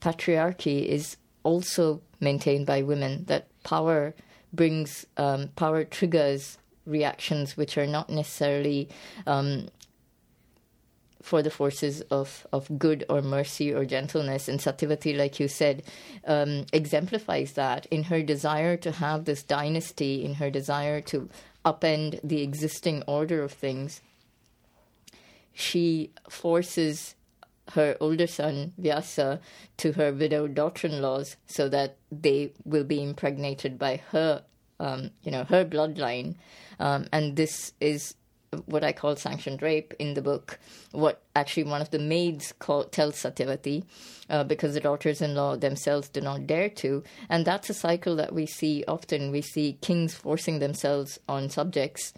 patriarchy 0.00 0.84
is 0.86 1.16
also 1.42 2.00
maintained 2.20 2.66
by 2.66 2.82
women. 2.82 3.24
That 3.26 3.46
power 3.62 4.14
brings 4.52 5.06
um, 5.16 5.48
power 5.56 5.84
triggers 5.84 6.58
reactions 6.84 7.56
which 7.56 7.78
are 7.78 7.86
not 7.86 8.10
necessarily 8.10 8.88
um, 9.26 9.68
for 11.22 11.40
the 11.42 11.50
forces 11.50 12.00
of, 12.10 12.46
of 12.52 12.78
good 12.78 13.04
or 13.08 13.22
mercy 13.22 13.72
or 13.72 13.84
gentleness. 13.84 14.48
And 14.48 14.58
Satyavati, 14.58 15.16
like 15.16 15.38
you 15.38 15.46
said, 15.46 15.84
um, 16.26 16.66
exemplifies 16.72 17.52
that 17.52 17.86
in 17.86 18.04
her 18.04 18.22
desire 18.22 18.76
to 18.78 18.90
have 18.90 19.24
this 19.24 19.44
dynasty, 19.44 20.24
in 20.24 20.34
her 20.34 20.50
desire 20.50 21.00
to 21.02 21.30
upend 21.64 22.20
the 22.22 22.42
existing 22.42 23.02
order 23.06 23.42
of 23.42 23.52
things. 23.52 24.00
She 25.52 26.10
forces 26.28 27.14
her 27.72 27.96
older 28.00 28.26
son 28.26 28.72
Vyasa 28.76 29.40
to 29.78 29.92
her 29.92 30.12
widowed 30.12 30.54
daughter-in-laws 30.54 31.36
so 31.46 31.68
that 31.68 31.96
they 32.10 32.52
will 32.64 32.84
be 32.84 33.02
impregnated 33.02 33.78
by 33.78 34.02
her, 34.10 34.42
um, 34.80 35.10
you 35.22 35.30
know, 35.30 35.44
her 35.44 35.64
bloodline, 35.64 36.34
um, 36.80 37.06
and 37.12 37.36
this 37.36 37.72
is 37.80 38.14
what 38.66 38.84
I 38.84 38.92
call 38.92 39.16
sanctioned 39.16 39.62
rape 39.62 39.94
in 39.98 40.14
the 40.14 40.22
book. 40.22 40.58
What 40.92 41.22
actually 41.34 41.64
one 41.64 41.80
of 41.80 41.90
the 41.90 41.98
maids 41.98 42.52
call, 42.58 42.84
tells 42.84 43.16
Satyavati, 43.16 43.84
uh, 44.28 44.44
because 44.44 44.74
the 44.74 44.80
daughters-in-law 44.80 45.56
themselves 45.56 46.08
do 46.08 46.20
not 46.20 46.46
dare 46.46 46.68
to, 46.68 47.02
and 47.28 47.44
that's 47.44 47.70
a 47.70 47.74
cycle 47.74 48.16
that 48.16 48.34
we 48.34 48.46
see 48.46 48.84
often. 48.86 49.30
We 49.30 49.42
see 49.42 49.78
kings 49.80 50.14
forcing 50.14 50.58
themselves 50.58 51.18
on 51.28 51.50
subjects, 51.50 52.12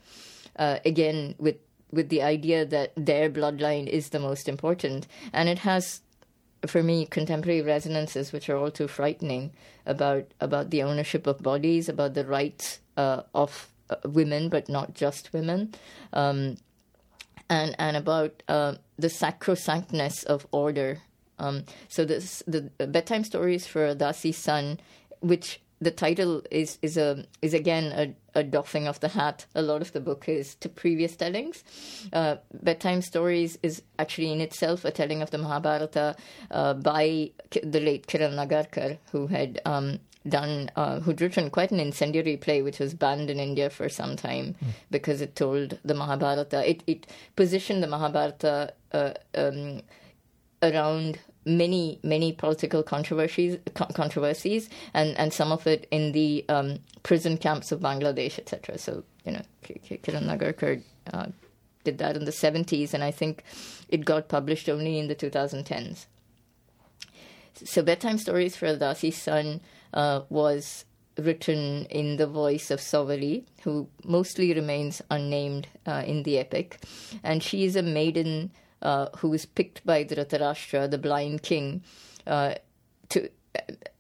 uh, 0.57 0.78
again 0.85 1.35
with 1.39 1.57
with 1.91 2.09
the 2.09 2.22
idea 2.22 2.64
that 2.66 2.93
their 2.97 3.30
bloodline 3.30 3.87
is 3.87 4.09
the 4.09 4.18
most 4.18 4.49
important, 4.49 5.07
and 5.32 5.49
it 5.49 5.61
has. 5.61 6.01
For 6.66 6.82
me, 6.82 7.05
contemporary 7.05 7.61
resonances 7.61 8.32
which 8.32 8.49
are 8.49 8.57
all 8.57 8.70
too 8.70 8.89
frightening 8.89 9.53
about 9.85 10.32
about 10.41 10.70
the 10.70 10.82
ownership 10.82 11.26
of 11.26 11.43
bodies, 11.43 11.91
about 11.91 12.14
the 12.14 12.24
rights 12.24 12.80
uh, 12.97 13.20
of 13.35 13.68
women, 14.05 14.49
but 14.49 14.68
not 14.68 14.95
just 14.95 15.32
women, 15.32 15.74
um, 16.12 16.57
and 17.49 17.74
and 17.78 17.97
about 17.97 18.43
uh, 18.49 18.74
the 18.99 19.09
sacrosanctness 19.09 20.24
of 20.24 20.47
order. 20.51 20.99
Um, 21.39 21.64
so 21.89 22.05
this, 22.05 22.43
the 22.47 22.70
bedtime 22.78 23.24
stories 23.24 23.66
for 23.66 23.95
Dasi's 23.95 24.39
son, 24.39 24.78
which 25.20 25.61
the 25.80 25.91
title 25.91 26.43
is 26.51 26.78
is 26.82 26.97
a 26.97 27.24
is 27.43 27.55
again 27.55 27.93
a, 27.93 28.41
a 28.41 28.43
doffing 28.43 28.87
of 28.87 29.01
the 29.01 29.09
hat. 29.09 29.47
A 29.55 29.62
lot 29.62 29.82
of 29.82 29.93
the 29.93 30.01
book 30.01 30.28
is 30.28 30.55
to 30.57 30.68
previous 30.68 31.16
tellings. 31.16 31.62
Uh, 32.12 32.37
bedtime 32.62 33.03
stories 33.03 33.59
is 33.62 33.82
actually 33.99 34.32
in 34.32 34.41
itself 34.41 34.85
a 34.85 34.91
telling 34.91 35.22
of 35.22 35.30
the 35.30 35.39
Mahabharata 35.39 36.16
uh, 36.51 36.74
by 36.74 37.30
the 37.62 37.80
late 37.80 38.07
Kiran 38.07 38.35
Nagarkar, 38.35 38.99
who 39.12 39.26
had 39.26 39.61
um, 39.64 39.99
done, 40.29 40.70
uh, 40.77 41.01
who'd 41.01 41.20
written 41.20 41.51
quite 41.51 41.70
an 41.70 41.81
incendiary 41.81 42.37
play, 42.37 42.62
which 42.62 42.79
was 42.79 42.95
banned 42.95 43.31
in 43.31 43.39
India 43.39 43.70
for 43.70 43.89
some 43.89 44.16
time 44.16 44.55
mm. 44.64 44.68
because 44.91 45.20
it 45.20 45.37
told 45.37 45.79
the 45.85 45.95
Mahabharata, 45.95 46.68
it, 46.68 46.83
it 46.87 47.07
positioned 47.37 47.83
the 47.83 47.87
Mahabharata 47.87 48.72
uh, 48.93 49.12
um, 49.35 49.83
around 50.62 51.18
many 51.47 51.99
many 52.03 52.33
political 52.33 52.83
controversies 52.83 53.59
controversies 53.93 54.70
and 54.95 55.16
and 55.18 55.33
some 55.33 55.53
of 55.53 55.66
it 55.66 55.87
in 55.91 56.12
the 56.12 56.45
um, 56.49 56.79
prison 57.03 57.37
camps 57.37 57.70
of 57.70 57.81
Bangladesh 57.81 58.39
etc 58.39 58.79
so 58.79 59.05
you 59.25 59.33
know 59.33 59.43
Kiran 59.62 60.25
Nagarkar 60.25 60.83
uh, 61.12 61.27
did 61.85 61.99
that 61.99 62.16
in 62.16 62.25
the 62.25 62.31
70s 62.31 62.95
and 62.95 63.05
I 63.05 63.11
think 63.11 63.45
it 63.89 64.07
got 64.07 64.29
published 64.29 64.70
only 64.70 64.99
in 64.99 65.09
the 65.09 65.14
2010s 65.14 66.07
so 67.53 67.83
bedtime 67.83 68.18
stories 68.18 68.57
for 68.57 68.66
a 68.66 68.77
Dasi's 68.77 69.18
son 69.18 69.61
uh, 69.95 70.22
was 70.28 70.84
written 71.16 71.86
in 71.86 72.16
the 72.16 72.26
voice 72.26 72.70
of 72.70 72.80
Sauvali, 72.80 73.45
who 73.62 73.88
mostly 74.05 74.53
remains 74.53 75.01
unnamed 75.11 75.68
uh, 75.86 76.03
in 76.07 76.24
the 76.24 76.38
epic. 76.38 76.84
And 77.22 77.42
she 77.42 77.64
is 77.64 77.76
a 77.76 77.82
maiden 77.82 78.51
uh, 78.82 79.09
who 79.18 79.30
was 79.30 79.47
picked 79.47 79.84
by 79.86 80.05
Dhritarashtra, 80.05 80.90
the 80.90 80.99
blind 80.99 81.42
king, 81.42 81.82
uh, 82.26 82.55
to 83.11 83.30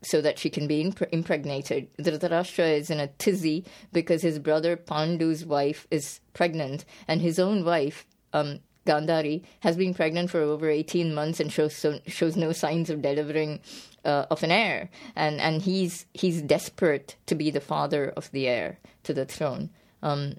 so 0.02 0.20
that 0.20 0.38
she 0.38 0.50
can 0.50 0.66
be 0.66 0.84
impre- 0.84 1.08
impregnated. 1.12 1.88
Dhritarashtra 1.98 2.76
is 2.76 2.90
in 2.90 3.00
a 3.00 3.06
tizzy 3.06 3.64
because 3.92 4.22
his 4.22 4.38
brother 4.38 4.76
Pandu's 4.76 5.44
wife 5.44 5.86
is 5.90 6.20
pregnant, 6.32 6.84
and 7.06 7.20
his 7.20 7.38
own 7.38 7.64
wife, 7.64 8.06
um, 8.32 8.60
Gandhari, 8.86 9.42
has 9.60 9.76
been 9.76 9.94
pregnant 9.94 10.30
for 10.30 10.40
over 10.40 10.68
18 10.68 11.14
months 11.14 11.40
and 11.40 11.52
shows, 11.52 11.74
so, 11.74 12.00
shows 12.06 12.36
no 12.36 12.52
signs 12.52 12.90
of 12.90 13.02
delivering 13.02 13.60
uh, 14.04 14.26
of 14.30 14.42
an 14.42 14.50
heir, 14.50 14.90
and 15.16 15.40
and 15.40 15.62
he's 15.62 16.06
he's 16.12 16.42
desperate 16.42 17.16
to 17.26 17.34
be 17.34 17.50
the 17.50 17.60
father 17.60 18.12
of 18.16 18.30
the 18.32 18.46
heir 18.46 18.78
to 19.04 19.14
the 19.14 19.24
throne. 19.24 19.70
Um, 20.02 20.36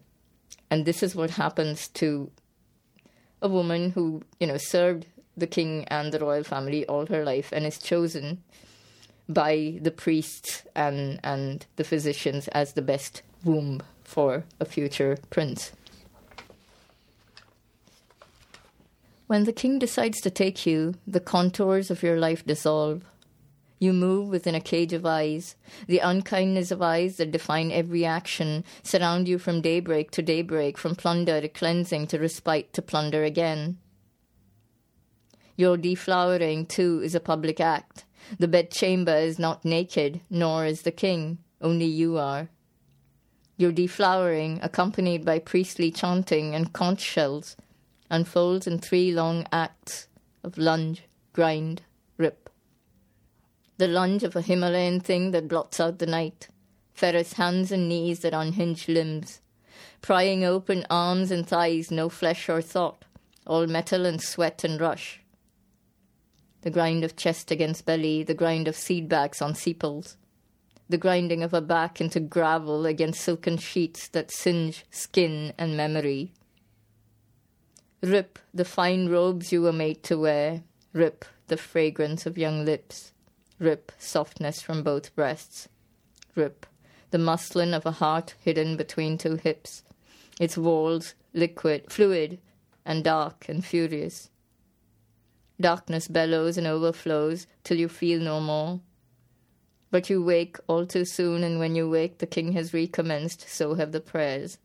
and 0.70 0.86
this 0.86 1.02
is 1.02 1.16
what 1.16 1.32
happens 1.32 1.88
to 1.90 2.32
a 3.42 3.48
woman 3.48 3.92
who 3.92 4.22
you 4.40 4.48
know 4.48 4.58
served 4.58 5.08
the 5.38 5.48
king 5.48 5.86
and 5.86 6.12
the 6.12 6.20
royal 6.20 6.44
family 6.44 6.86
all 6.86 7.06
her 7.08 7.26
life 7.26 7.52
and 7.52 7.66
is 7.66 7.78
chosen 7.78 8.42
by 9.28 9.78
the 9.82 9.92
priests 9.92 10.64
and 10.76 11.20
and 11.24 11.66
the 11.76 11.84
physicians 11.84 12.48
as 12.50 12.74
the 12.74 12.82
best 12.82 13.22
womb 13.44 13.82
for 14.04 14.44
a 14.60 14.66
future 14.66 15.18
prince. 15.30 15.72
When 19.28 19.46
the 19.46 19.54
king 19.54 19.80
decides 19.80 20.22
to 20.22 20.30
take 20.30 20.68
you, 20.68 20.94
the 21.08 21.20
contours 21.20 21.90
of 21.90 22.04
your 22.04 22.20
life 22.20 22.46
dissolve. 22.46 23.04
You 23.80 23.92
move 23.92 24.30
within 24.30 24.54
a 24.54 24.62
cage 24.62 24.94
of 24.94 25.06
eyes. 25.06 25.56
The 25.88 26.00
unkindness 26.00 26.72
of 26.72 26.82
eyes 26.82 27.18
that 27.18 27.32
define 27.32 27.72
every 27.72 28.06
action 28.06 28.64
surround 28.84 29.28
you 29.28 29.40
from 29.40 29.62
daybreak 29.62 30.12
to 30.12 30.22
daybreak, 30.22 30.78
from 30.78 30.96
plunder 30.96 31.42
to 31.42 31.50
cleansing 31.50 32.08
to 32.08 32.20
respite 32.20 32.72
to 32.74 32.82
plunder 32.84 33.24
again. 33.24 33.80
Your 35.58 35.76
deflowering, 35.76 36.68
too, 36.68 37.02
is 37.04 37.16
a 37.16 37.20
public 37.20 37.60
act. 37.60 38.06
The 38.38 38.48
bedchamber 38.48 39.16
is 39.16 39.40
not 39.40 39.66
naked, 39.66 40.22
nor 40.30 40.66
is 40.66 40.84
the 40.84 40.92
king. 40.92 41.40
Only 41.62 41.86
you 41.86 42.18
are. 42.18 42.50
Your 43.58 43.72
deflowering, 43.72 44.60
accompanied 44.64 45.26
by 45.26 45.40
priestly 45.40 45.92
chanting 45.92 46.54
and 46.54 46.74
conch 46.74 47.02
shells, 47.02 47.56
unfolds 48.10 48.68
in 48.68 48.80
three 48.80 49.12
long 49.12 49.46
acts 49.52 50.08
of 50.44 50.58
lunge, 50.58 51.04
grind, 51.34 51.82
rip 52.18 52.46
the 53.78 53.88
lunge 53.88 54.24
of 54.24 54.36
a 54.36 54.42
Himalayan 54.42 55.02
thing 55.02 55.32
that 55.32 55.50
blots 55.50 55.80
out 55.80 56.00
the 56.00 56.06
night, 56.06 56.48
ferrous 56.94 57.34
hands 57.34 57.72
and 57.72 57.90
knees 57.90 58.20
that 58.20 58.34
unhinge 58.34 58.88
limbs, 58.88 59.42
prying 60.02 60.46
open 60.46 60.86
arms 60.90 61.30
and 61.30 61.46
thighs, 61.46 61.92
no 61.92 62.08
flesh 62.08 62.48
or 62.48 62.62
thought, 62.62 63.04
all 63.46 63.68
metal 63.68 64.06
and 64.06 64.22
sweat 64.22 64.64
and 64.64 64.80
rush. 64.80 65.22
The 66.62 66.70
grind 66.70 67.04
of 67.04 67.18
chest 67.18 67.52
against 67.52 67.86
belly, 67.86 68.24
the 68.24 68.34
grind 68.34 68.68
of 68.68 68.78
seed 68.78 69.10
bags 69.10 69.42
on 69.42 69.56
sepals, 69.56 70.16
the 70.88 70.98
grinding 70.98 71.44
of 71.44 71.54
a 71.54 71.62
back 71.62 72.00
into 72.00 72.20
gravel 72.22 72.86
against 72.86 73.22
silken 73.22 73.58
sheets 73.58 74.08
that 74.10 74.32
singe 74.32 74.86
skin 74.90 75.54
and 75.58 75.76
memory. 75.76 76.32
Rip 78.06 78.38
the 78.54 78.66
fine 78.66 79.10
robes 79.10 79.52
you 79.52 79.64
were 79.64 79.74
made 79.74 80.04
to 80.04 80.20
wear, 80.20 80.62
rip 80.94 81.26
the 81.48 81.58
fragrance 81.58 82.28
of 82.28 82.38
young 82.38 82.64
lips, 82.64 83.14
rip 83.58 83.92
softness 83.98 84.62
from 84.62 84.84
both 84.84 85.16
breasts, 85.16 85.68
rip 86.36 86.68
the 87.10 87.18
muslin 87.18 87.74
of 87.74 87.84
a 87.84 87.94
heart 87.94 88.36
hidden 88.40 88.78
between 88.78 89.18
two 89.18 89.38
hips, 89.38 89.82
its 90.40 90.56
walls 90.56 91.16
liquid, 91.34 91.92
fluid, 91.92 92.38
and 92.86 93.04
dark 93.04 93.50
and 93.50 93.66
furious. 93.66 94.30
Darkness 95.60 96.08
bellows 96.08 96.60
and 96.60 96.68
overflows 96.68 97.48
till 97.64 97.80
you 97.80 97.90
feel 97.90 98.20
no 98.20 98.40
more. 98.40 98.82
But 99.90 100.12
you 100.12 100.24
wake 100.24 100.58
all 100.68 100.86
too 100.86 101.06
soon, 101.06 101.44
and 101.44 101.58
when 101.58 101.74
you 101.74 101.90
wake, 101.90 102.20
the 102.20 102.28
king 102.28 102.52
has 102.52 102.72
recommenced, 102.72 103.50
so 103.50 103.74
have 103.74 103.94
the 103.94 104.00
prayers. 104.00 104.60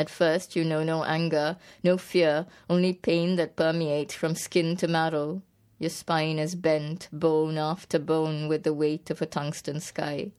At 0.00 0.08
first, 0.08 0.56
you 0.56 0.64
know 0.64 0.82
no 0.82 1.04
anger, 1.04 1.58
no 1.84 1.98
fear, 1.98 2.46
only 2.70 2.94
pain 2.94 3.36
that 3.36 3.54
permeates 3.54 4.14
from 4.14 4.34
skin 4.34 4.74
to 4.76 4.88
marrow. 4.88 5.42
Your 5.78 5.90
spine 5.90 6.38
is 6.38 6.54
bent, 6.54 7.10
bone 7.12 7.58
after 7.58 7.98
bone, 7.98 8.48
with 8.48 8.62
the 8.62 8.72
weight 8.72 9.10
of 9.10 9.20
a 9.20 9.26
tungsten 9.26 9.78
sky. 9.78 10.32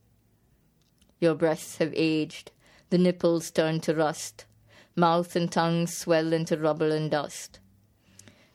Your 1.20 1.36
breasts 1.36 1.78
have 1.78 1.94
aged, 1.96 2.50
the 2.90 2.98
nipples 2.98 3.52
turn 3.52 3.82
to 3.82 3.94
rust, 3.94 4.46
mouth 4.96 5.36
and 5.36 5.52
tongue 5.52 5.86
swell 5.86 6.34
into 6.34 6.58
rubble 6.58 6.92
and 6.92 7.12
dust. 7.12 7.60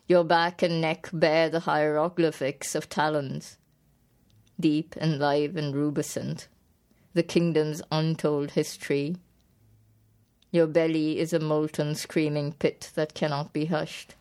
Your 0.09 0.25
back 0.25 0.61
and 0.61 0.81
neck 0.81 1.09
bear 1.13 1.47
the 1.47 1.61
hieroglyphics 1.61 2.75
of 2.75 2.89
talons, 2.89 3.57
deep 4.59 4.93
and 4.97 5.19
live 5.19 5.55
and 5.55 5.73
rubescent, 5.73 6.47
the 7.13 7.23
kingdom's 7.23 7.81
untold 7.93 8.51
history. 8.51 9.15
Your 10.57 10.65
belly 10.65 11.19
is 11.19 11.33
a 11.33 11.39
molten, 11.39 11.93
screaming 11.93 12.51
pit 12.51 12.89
that 12.95 13.13
cannot 13.13 13.53
be 13.53 13.65
hushed. 13.65 14.15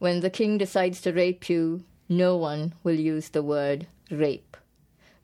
When 0.00 0.22
the 0.22 0.28
king 0.28 0.58
decides 0.58 1.00
to 1.02 1.12
rape 1.12 1.48
you, 1.48 1.84
no 2.08 2.36
one 2.36 2.74
will 2.82 2.98
use 2.98 3.28
the 3.28 3.44
word 3.44 3.86
rape. 4.10 4.56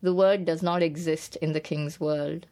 The 0.01 0.13
word 0.13 0.45
does 0.45 0.63
not 0.63 0.81
exist 0.81 1.35
in 1.41 1.51
the 1.51 1.59
king's 1.59 1.99
world. 1.99 2.47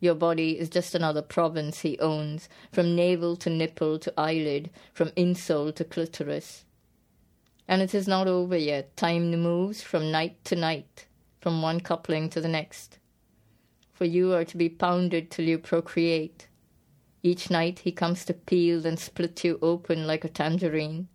Your 0.00 0.14
body 0.14 0.58
is 0.58 0.70
just 0.70 0.94
another 0.94 1.20
province 1.20 1.80
he 1.80 1.98
owns, 1.98 2.48
from 2.72 2.96
navel 2.96 3.36
to 3.36 3.50
nipple 3.50 3.98
to 3.98 4.14
eyelid, 4.16 4.70
from 4.94 5.10
insole 5.10 5.74
to 5.74 5.84
clitoris. 5.84 6.64
And 7.68 7.82
it 7.82 7.94
is 7.94 8.08
not 8.08 8.26
over 8.26 8.56
yet. 8.56 8.96
Time 8.96 9.30
moves 9.30 9.82
from 9.82 10.10
night 10.10 10.42
to 10.46 10.56
night, 10.56 11.04
from 11.38 11.60
one 11.60 11.80
coupling 11.80 12.30
to 12.30 12.40
the 12.40 12.48
next. 12.48 12.96
For 14.00 14.06
you 14.06 14.32
are 14.32 14.46
to 14.46 14.56
be 14.56 14.70
pounded 14.70 15.30
till 15.30 15.44
you 15.44 15.58
procreate. 15.58 16.48
Each 17.22 17.50
night 17.50 17.80
he 17.80 17.92
comes 17.92 18.24
to 18.24 18.32
peel 18.32 18.86
and 18.86 18.98
split 18.98 19.44
you 19.44 19.58
open 19.60 20.06
like 20.06 20.24
a 20.24 20.30
tangerine, 20.30 21.08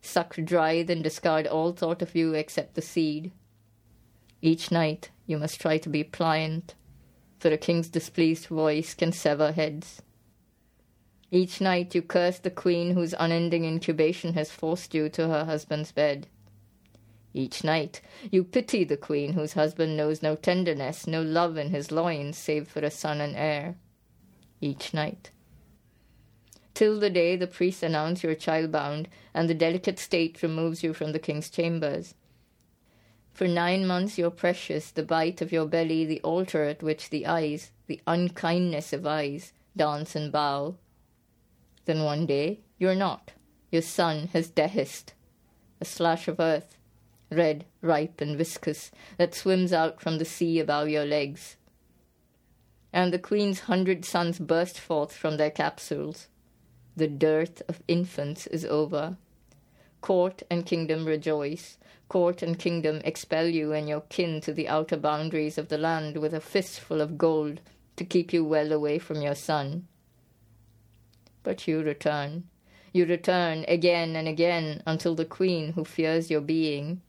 suck 0.00 0.36
dry, 0.36 0.82
then 0.82 1.02
discard 1.02 1.46
all 1.46 1.72
thought 1.72 2.00
of 2.00 2.14
you 2.14 2.32
except 2.32 2.76
the 2.76 2.80
seed. 2.80 3.30
Each 4.40 4.70
night 4.70 5.10
you 5.26 5.36
must 5.36 5.60
try 5.60 5.76
to 5.76 5.90
be 5.90 6.02
pliant, 6.02 6.74
for 7.38 7.48
a 7.48 7.58
king's 7.58 7.90
displeased 7.90 8.46
voice 8.46 8.94
can 8.94 9.12
sever 9.12 9.52
heads. 9.52 10.00
Each 11.30 11.60
night 11.60 11.94
you 11.94 12.00
curse 12.00 12.38
the 12.38 12.50
queen 12.50 12.92
whose 12.92 13.14
unending 13.18 13.66
incubation 13.66 14.32
has 14.32 14.50
forced 14.50 14.94
you 14.94 15.10
to 15.10 15.28
her 15.28 15.44
husband's 15.44 15.92
bed. 15.92 16.26
Each 17.32 17.62
night 17.62 18.00
you 18.30 18.42
pity 18.42 18.84
the 18.84 18.96
queen 18.96 19.34
whose 19.34 19.52
husband 19.52 19.96
knows 19.96 20.22
no 20.22 20.34
tenderness, 20.34 21.06
no 21.06 21.22
love 21.22 21.56
in 21.56 21.70
his 21.70 21.92
loins 21.92 22.36
save 22.36 22.68
for 22.68 22.80
a 22.80 22.90
son 22.90 23.20
and 23.20 23.36
heir. 23.36 23.76
Each 24.60 24.92
night. 24.92 25.30
Till 26.74 26.98
the 26.98 27.10
day 27.10 27.36
the 27.36 27.46
priests 27.46 27.82
announce 27.82 28.22
you 28.22 28.30
are 28.30 28.34
childbound 28.34 29.06
and 29.34 29.48
the 29.48 29.54
delicate 29.54 29.98
state 29.98 30.42
removes 30.42 30.82
you 30.82 30.92
from 30.92 31.12
the 31.12 31.18
king's 31.18 31.50
chambers. 31.50 32.14
For 33.32 33.46
nine 33.46 33.86
months 33.86 34.18
you're 34.18 34.30
precious, 34.30 34.90
the 34.90 35.02
bite 35.02 35.40
of 35.40 35.52
your 35.52 35.66
belly, 35.66 36.04
the 36.04 36.20
altar 36.22 36.64
at 36.64 36.82
which 36.82 37.10
the 37.10 37.26
eyes, 37.26 37.70
the 37.86 38.00
unkindness 38.06 38.92
of 38.92 39.06
eyes, 39.06 39.52
dance 39.76 40.16
and 40.16 40.32
bow. 40.32 40.76
Then 41.84 42.02
one 42.02 42.26
day 42.26 42.60
you're 42.78 42.94
not. 42.94 43.32
Your 43.70 43.82
son 43.82 44.28
has 44.32 44.50
dehisced. 44.50 45.12
A 45.80 45.84
slash 45.84 46.28
of 46.28 46.40
earth, 46.40 46.76
red, 47.30 47.64
ripe, 47.80 48.20
and 48.20 48.36
viscous, 48.36 48.90
that 49.16 49.34
swims 49.34 49.72
out 49.72 50.00
from 50.00 50.18
the 50.18 50.24
sea 50.24 50.58
above 50.58 50.88
your 50.88 51.04
legs. 51.04 51.56
And 52.92 53.12
the 53.12 53.18
queen's 53.18 53.60
hundred 53.60 54.04
sons 54.04 54.38
burst 54.38 54.78
forth 54.78 55.16
from 55.16 55.36
their 55.36 55.50
capsules. 55.50 56.28
The 56.96 57.08
dearth 57.08 57.62
of 57.68 57.82
infants 57.86 58.46
is 58.48 58.64
over. 58.64 59.16
Court 60.00 60.42
and 60.50 60.66
kingdom 60.66 61.04
rejoice 61.04 61.78
court 62.10 62.42
and 62.42 62.58
kingdom 62.58 63.00
expel 63.04 63.46
you 63.46 63.72
and 63.72 63.88
your 63.88 64.00
kin 64.02 64.40
to 64.40 64.52
the 64.52 64.68
outer 64.68 64.96
boundaries 64.96 65.56
of 65.56 65.68
the 65.68 65.78
land 65.78 66.16
with 66.16 66.34
a 66.34 66.40
fistful 66.40 67.00
of 67.00 67.16
gold 67.16 67.60
to 67.96 68.04
keep 68.04 68.32
you 68.32 68.44
well 68.44 68.72
away 68.72 68.98
from 68.98 69.22
your 69.22 69.36
son. 69.36 69.86
But 71.44 71.68
you 71.68 71.80
return. 71.82 72.48
You 72.92 73.06
return 73.06 73.64
again 73.68 74.16
and 74.16 74.26
again 74.26 74.82
until 74.84 75.14
the 75.14 75.24
queen, 75.24 75.74
who 75.74 75.84
fears 75.84 76.30
your 76.30 76.40
being, 76.40 77.00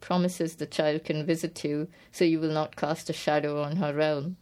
promises 0.00 0.56
the 0.56 0.66
child 0.66 1.04
can 1.04 1.26
visit 1.26 1.64
you 1.64 1.88
so 2.12 2.24
you 2.24 2.40
will 2.40 2.52
not 2.52 2.76
cast 2.76 3.10
a 3.10 3.12
shadow 3.12 3.62
on 3.62 3.76
her 3.76 3.92
realm. 3.92 4.36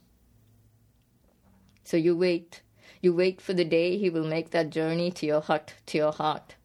So 1.83 1.97
you 1.97 2.17
wait. 2.17 2.61
You 3.01 3.13
wait 3.13 3.41
for 3.41 3.53
the 3.53 3.65
day 3.65 3.97
he 3.97 4.09
will 4.09 4.25
make 4.25 4.51
that 4.51 4.69
journey 4.69 5.11
to 5.11 5.25
your 5.25 5.41
hut, 5.41 5.73
to 5.87 5.97
your 5.97 6.11
heart. 6.11 6.55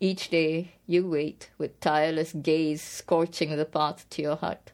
Each 0.00 0.28
day 0.28 0.72
you 0.86 1.08
wait 1.08 1.50
with 1.58 1.78
tireless 1.80 2.32
gaze 2.32 2.82
scorching 2.82 3.56
the 3.56 3.64
path 3.64 4.04
to 4.10 4.22
your 4.22 4.36
hut. 4.36 4.72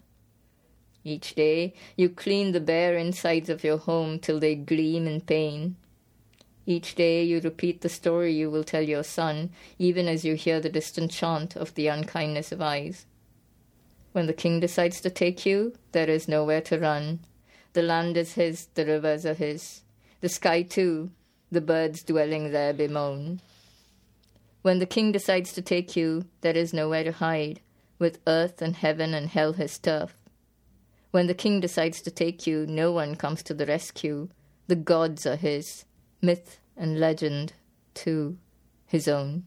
Each 1.05 1.35
day 1.35 1.75
you 1.97 2.09
clean 2.09 2.53
the 2.53 2.61
bare 2.61 2.97
insides 2.97 3.49
of 3.49 3.63
your 3.63 3.79
home 3.79 4.19
till 4.19 4.41
they 4.41 4.55
gleam 4.55 5.07
in 5.07 5.21
pain. 5.21 5.77
Each 6.69 6.95
day 6.95 7.23
you 7.23 7.41
repeat 7.41 7.81
the 7.81 7.89
story 7.89 8.35
you 8.35 8.51
will 8.51 8.63
tell 8.63 8.83
your 8.83 9.03
son, 9.03 9.49
even 9.79 10.07
as 10.07 10.23
you 10.23 10.35
hear 10.35 10.61
the 10.61 10.69
distant 10.69 11.11
chant 11.11 11.57
of 11.57 11.75
the 11.75 11.87
unkindness 11.87 12.53
of 12.53 12.61
eyes. 12.61 13.07
When 14.13 14.27
the 14.27 14.35
king 14.35 14.61
decides 14.61 15.01
to 15.01 15.09
take 15.09 15.47
you, 15.47 15.73
there 15.93 16.11
is 16.11 16.29
nowhere 16.29 16.61
to 16.61 16.79
run. 16.79 17.21
The 17.73 17.81
land 17.81 18.19
is 18.19 18.35
his, 18.35 18.67
the 18.75 18.85
rivers 18.85 19.25
are 19.25 19.33
his. 19.33 19.81
The 20.21 20.29
sky 20.29 20.61
too, 20.61 21.11
the 21.51 21.63
birds 21.63 22.03
dwelling 22.03 22.53
there 22.53 22.75
bemoan. 22.75 23.41
When 24.61 24.79
the 24.79 24.85
king 24.85 25.11
decides 25.11 25.55
to 25.55 25.63
take 25.63 25.97
you, 25.97 26.27
there 26.43 26.55
is 26.55 26.75
nowhere 26.75 27.05
to 27.05 27.13
hide, 27.13 27.61
with 27.99 28.21
earth 28.27 28.61
and 28.61 28.77
heaven 28.77 29.15
and 29.15 29.31
hell 29.31 29.55
his 29.55 29.79
turf. 29.79 30.15
When 31.13 31.29
the 31.29 31.41
king 31.43 31.61
decides 31.61 32.03
to 32.03 32.11
take 32.11 32.47
you, 32.47 32.67
no 32.67 32.93
one 32.93 33.17
comes 33.17 33.43
to 33.45 33.55
the 33.55 33.65
rescue. 33.65 34.29
The 34.67 34.77
gods 34.77 35.25
are 35.25 35.37
his, 35.37 35.87
myth 36.21 36.59
and 36.77 36.99
legend, 36.99 37.53
to 37.95 38.39
his 38.87 39.09
own. 39.09 39.45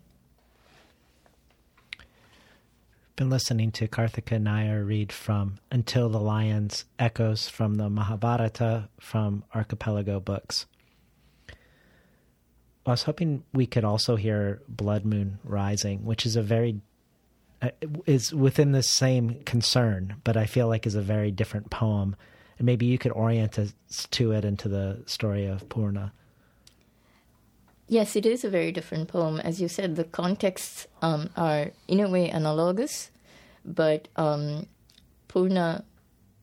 Been 3.15 3.29
listening 3.29 3.71
to 3.73 3.87
Karthika 3.87 4.41
Nair 4.41 4.83
read 4.83 5.11
from 5.11 5.59
Until 5.71 6.09
the 6.09 6.19
Lions 6.19 6.85
Echoes 6.97 7.47
from 7.47 7.75
the 7.75 7.89
Mahabharata 7.89 8.89
from 8.99 9.43
Archipelago 9.53 10.19
Books. 10.19 10.65
I 12.85 12.91
was 12.91 13.03
hoping 13.03 13.43
we 13.53 13.67
could 13.67 13.83
also 13.83 14.15
hear 14.15 14.61
Blood 14.67 15.05
Moon 15.05 15.37
Rising, 15.43 16.03
which 16.03 16.25
is 16.25 16.35
a 16.35 16.41
very 16.41 16.81
uh, 17.61 17.69
is 18.07 18.33
within 18.33 18.71
the 18.71 18.81
same 18.81 19.43
concern, 19.43 20.15
but 20.23 20.35
I 20.35 20.47
feel 20.47 20.67
like 20.67 20.87
is 20.87 20.95
a 20.95 21.01
very 21.01 21.29
different 21.29 21.69
poem. 21.69 22.15
And 22.57 22.65
maybe 22.65 22.87
you 22.87 22.97
could 22.97 23.11
orient 23.11 23.59
us 23.59 23.73
to 24.11 24.31
it 24.31 24.43
into 24.43 24.67
the 24.67 25.03
story 25.05 25.45
of 25.45 25.69
Purna. 25.69 26.11
Yes, 27.91 28.15
it 28.15 28.25
is 28.25 28.45
a 28.45 28.49
very 28.49 28.71
different 28.71 29.09
poem. 29.09 29.41
As 29.41 29.59
you 29.59 29.67
said, 29.67 29.97
the 29.97 30.05
contexts 30.05 30.87
um, 31.01 31.29
are 31.35 31.71
in 31.89 31.99
a 31.99 32.09
way 32.09 32.29
analogous, 32.29 33.11
but 33.65 34.07
um, 34.15 34.67
Purna, 35.27 35.83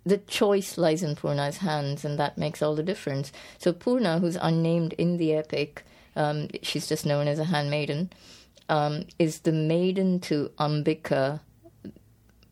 the 0.05 0.19
choice 0.19 0.77
lies 0.77 1.03
in 1.03 1.17
Purna's 1.17 1.57
hands, 1.57 2.05
and 2.05 2.19
that 2.19 2.37
makes 2.37 2.61
all 2.61 2.75
the 2.75 2.83
difference. 2.83 3.33
So 3.57 3.73
Purna, 3.73 4.19
who's 4.19 4.37
unnamed 4.37 4.93
in 4.99 5.17
the 5.17 5.33
epic, 5.33 5.87
um, 6.17 6.49
she's 6.61 6.87
just 6.87 7.07
known 7.07 7.27
as 7.27 7.39
a 7.39 7.45
handmaiden, 7.45 8.11
um, 8.69 9.07
is 9.19 9.39
the 9.39 9.53
maiden 9.53 10.21
to 10.29 10.51
Ambika, 10.59 11.41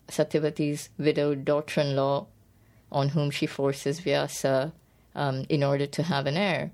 Satyavati's 0.08 0.88
widowed 0.96 1.44
daughter 1.44 1.82
in 1.82 1.96
law, 1.96 2.28
on 2.90 3.10
whom 3.10 3.30
she 3.30 3.44
forces 3.44 4.00
Vyasa 4.00 4.72
um, 5.14 5.44
in 5.50 5.62
order 5.62 5.84
to 5.84 6.02
have 6.02 6.24
an 6.26 6.38
heir. 6.38 6.70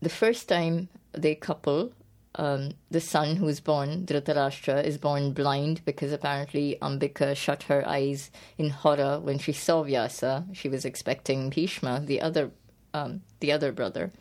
The 0.00 0.08
first 0.08 0.48
time 0.48 0.88
they 1.12 1.34
couple, 1.34 1.92
um, 2.34 2.72
the 2.90 3.00
son 3.00 3.36
who's 3.36 3.60
born, 3.60 4.04
Dhritarashtra, 4.04 4.84
is 4.84 4.98
born 4.98 5.32
blind 5.32 5.82
because 5.84 6.12
apparently 6.12 6.76
Ambika 6.82 7.34
shut 7.34 7.64
her 7.64 7.86
eyes 7.88 8.30
in 8.58 8.70
horror 8.70 9.18
when 9.20 9.38
she 9.38 9.52
saw 9.52 9.82
Vyasa. 9.82 10.44
She 10.52 10.68
was 10.68 10.84
expecting 10.84 11.50
Bhishma, 11.50 12.02
the 12.04 12.20
other, 12.20 12.50
um, 12.92 13.22
the 13.40 13.52
other 13.52 13.72
brother. 13.72 14.12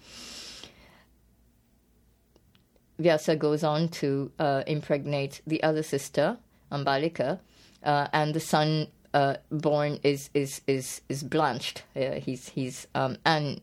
Vyasa 2.97 3.35
goes 3.35 3.63
on 3.63 3.89
to 3.89 4.31
uh, 4.39 4.63
impregnate 4.65 5.41
the 5.45 5.61
other 5.61 5.83
sister, 5.83 6.37
Ambalika, 6.71 7.39
uh, 7.83 8.07
and 8.13 8.33
the 8.33 8.39
son 8.39 8.87
uh, 9.13 9.35
born 9.49 9.99
is 10.03 10.29
is 10.33 10.61
is 10.67 11.01
is 11.09 11.23
blanched. 11.23 11.83
Uh, 11.95 12.13
he's 12.13 12.49
he's 12.49 12.87
um, 12.95 13.17
and 13.25 13.59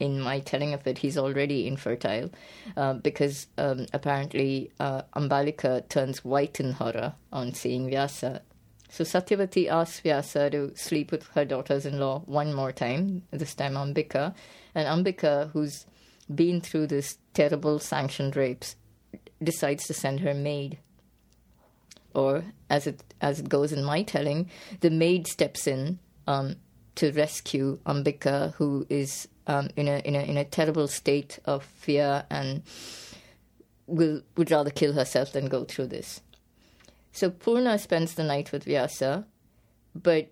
in 0.00 0.20
my 0.20 0.40
telling 0.40 0.74
of 0.74 0.86
it, 0.86 0.98
he's 0.98 1.18
already 1.18 1.66
infertile 1.66 2.30
uh, 2.76 2.94
because 2.94 3.46
um, 3.58 3.86
apparently 3.92 4.70
uh, 4.78 5.02
Ambalika 5.16 5.88
turns 5.88 6.24
white 6.24 6.60
in 6.60 6.72
horror 6.72 7.14
on 7.32 7.54
seeing 7.54 7.90
Vyasa. 7.90 8.42
So 8.90 9.04
Satyavati 9.04 9.68
asks 9.68 10.00
Vyasa 10.00 10.50
to 10.50 10.72
sleep 10.74 11.10
with 11.10 11.26
her 11.28 11.44
daughters-in-law 11.44 12.22
one 12.26 12.54
more 12.54 12.72
time. 12.72 13.22
This 13.30 13.54
time 13.54 13.74
Ambika, 13.74 14.34
and 14.74 14.86
Ambika, 15.06 15.50
who's 15.50 15.84
been 16.34 16.60
through 16.60 16.86
this 16.86 17.18
terrible 17.34 17.78
sanctioned 17.78 18.36
rapes, 18.36 18.76
decides 19.42 19.86
to 19.86 19.94
send 19.94 20.20
her 20.20 20.34
maid. 20.34 20.78
Or 22.14 22.44
as 22.70 22.86
it 22.86 23.02
as 23.20 23.40
it 23.40 23.48
goes 23.48 23.72
in 23.72 23.84
my 23.84 24.02
telling, 24.02 24.48
the 24.80 24.90
maid 24.90 25.26
steps 25.26 25.66
in 25.66 25.98
um, 26.26 26.56
to 26.94 27.12
rescue 27.12 27.78
Ambika, 27.86 28.54
who 28.54 28.86
is 28.88 29.28
um, 29.48 29.68
in 29.76 29.88
a 29.88 29.98
in 30.00 30.14
a 30.14 30.20
in 30.20 30.36
a 30.36 30.44
terrible 30.44 30.86
state 30.86 31.38
of 31.44 31.64
fear 31.64 32.24
and 32.30 32.62
will 33.86 34.22
would 34.36 34.50
rather 34.50 34.70
kill 34.70 34.92
herself 34.92 35.32
than 35.32 35.46
go 35.46 35.64
through 35.64 35.86
this. 35.88 36.20
So 37.10 37.30
Purna 37.30 37.78
spends 37.78 38.14
the 38.14 38.22
night 38.22 38.52
with 38.52 38.64
Vyasa, 38.64 39.26
but 39.94 40.30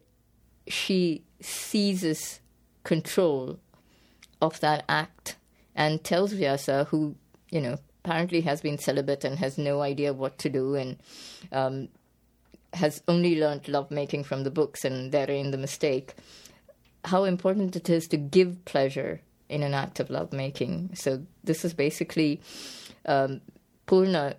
she 0.68 1.24
seizes 1.40 2.40
control 2.84 3.58
of 4.40 4.60
that 4.60 4.84
act 4.88 5.36
and 5.74 6.04
tells 6.04 6.32
Vyasa, 6.32 6.84
who, 6.84 7.16
you 7.50 7.60
know, 7.60 7.78
apparently 8.04 8.42
has 8.42 8.60
been 8.60 8.78
celibate 8.78 9.24
and 9.24 9.38
has 9.38 9.58
no 9.58 9.80
idea 9.80 10.12
what 10.12 10.38
to 10.38 10.48
do 10.48 10.74
and 10.74 10.96
um, 11.50 11.88
has 12.74 13.02
only 13.08 13.40
learned 13.40 13.68
lovemaking 13.68 14.22
from 14.22 14.44
the 14.44 14.50
books 14.50 14.84
and 14.84 15.10
therein 15.10 15.50
the 15.50 15.58
mistake, 15.58 16.14
how 17.06 17.24
important 17.24 17.76
it 17.76 17.88
is 17.88 18.08
to 18.08 18.16
give 18.16 18.64
pleasure 18.64 19.20
in 19.48 19.62
an 19.62 19.74
act 19.74 20.00
of 20.00 20.10
lovemaking. 20.10 20.90
So 20.94 21.24
this 21.44 21.64
is 21.64 21.72
basically 21.72 22.40
um, 23.06 23.40
Purna 23.86 24.36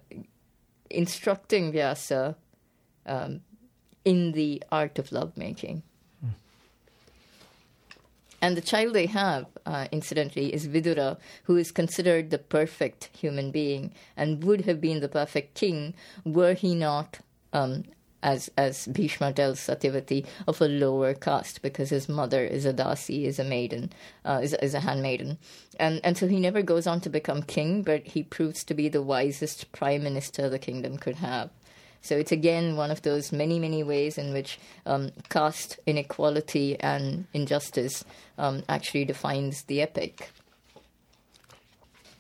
instructing 0.90 1.72
Vyasa 1.72 2.36
um, 3.06 3.42
in 4.04 4.34
the 4.34 4.62
art 4.72 5.00
of 5.00 5.12
lovemaking. 5.12 5.84
And 8.40 8.56
the 8.56 8.62
child 8.62 8.94
they 8.94 9.08
have, 9.08 9.48
uh, 9.66 9.88
incidentally, 9.92 10.54
is 10.54 10.68
Vidura, 10.68 11.18
who 11.46 11.58
is 11.58 11.72
considered 11.72 12.30
the 12.30 12.38
perfect 12.38 13.10
human 13.18 13.50
being 13.50 13.94
and 14.16 14.44
would 14.44 14.62
have 14.66 14.80
been 14.80 15.00
the 15.00 15.10
perfect 15.10 15.56
king 15.56 15.96
were 16.24 16.54
he 16.54 16.76
not, 16.76 17.20
um, 17.52 17.86
as 18.24 18.50
as 18.58 18.88
Bhishma 18.88 19.34
tells 19.34 19.60
Satyavati, 19.60 20.26
of 20.48 20.62
a 20.62 20.68
lower 20.68 21.14
caste 21.14 21.62
because 21.62 21.90
his 21.90 22.10
mother 22.10 22.44
is 22.44 22.66
a 22.66 22.74
dasi, 22.74 23.26
is 23.26 23.40
a 23.40 23.44
maiden, 23.44 23.92
uh, 24.26 24.40
is, 24.42 24.54
is 24.56 24.74
a 24.74 24.80
handmaiden, 24.80 25.38
and 25.80 26.02
and 26.04 26.18
so 26.18 26.28
he 26.28 26.40
never 26.40 26.62
goes 26.62 26.88
on 26.88 27.02
to 27.02 27.10
become 27.10 27.42
king, 27.44 27.84
but 27.84 28.06
he 28.08 28.24
proves 28.24 28.64
to 28.64 28.74
be 28.74 28.90
the 28.90 29.02
wisest 29.02 29.72
prime 29.72 30.04
minister 30.04 30.50
the 30.50 30.60
kingdom 30.60 30.98
could 30.98 31.16
have. 31.16 31.50
So 32.02 32.16
it's 32.16 32.32
again 32.32 32.76
one 32.76 32.92
of 32.92 33.02
those 33.02 33.32
many, 33.32 33.60
many 33.60 33.84
ways 33.84 34.18
in 34.18 34.32
which 34.32 34.60
um, 34.86 35.12
caste 35.30 35.80
inequality 35.86 36.80
and 36.80 37.28
injustice 37.34 38.06
um, 38.38 38.64
actually 38.70 39.06
defines 39.06 39.64
the 39.64 39.82
epic. 39.82 40.30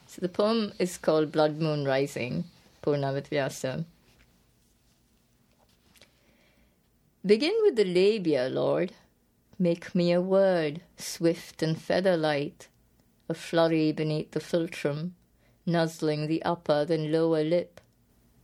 So 0.08 0.22
the 0.22 0.30
poem 0.30 0.74
is 0.80 0.98
called 0.98 1.32
Blood 1.32 1.60
Moon 1.62 1.86
Rising, 1.86 2.46
Purnavat 2.82 3.28
Vyasa. 3.28 3.86
Begin 7.28 7.54
with 7.62 7.76
the 7.76 7.86
labia, 7.86 8.50
Lord. 8.50 8.94
Make 9.60 9.94
me 9.94 10.12
a 10.12 10.22
word, 10.22 10.82
swift 10.98 11.62
and 11.62 11.80
feather 11.80 12.18
light, 12.18 12.70
a 13.30 13.36
flurry 13.36 13.92
beneath 13.92 14.32
the 14.32 14.40
philtrum, 14.40 15.12
nuzzling 15.66 16.26
the 16.26 16.42
upper 16.42 16.86
then 16.86 17.12
lower 17.12 17.44
lip 17.44 17.82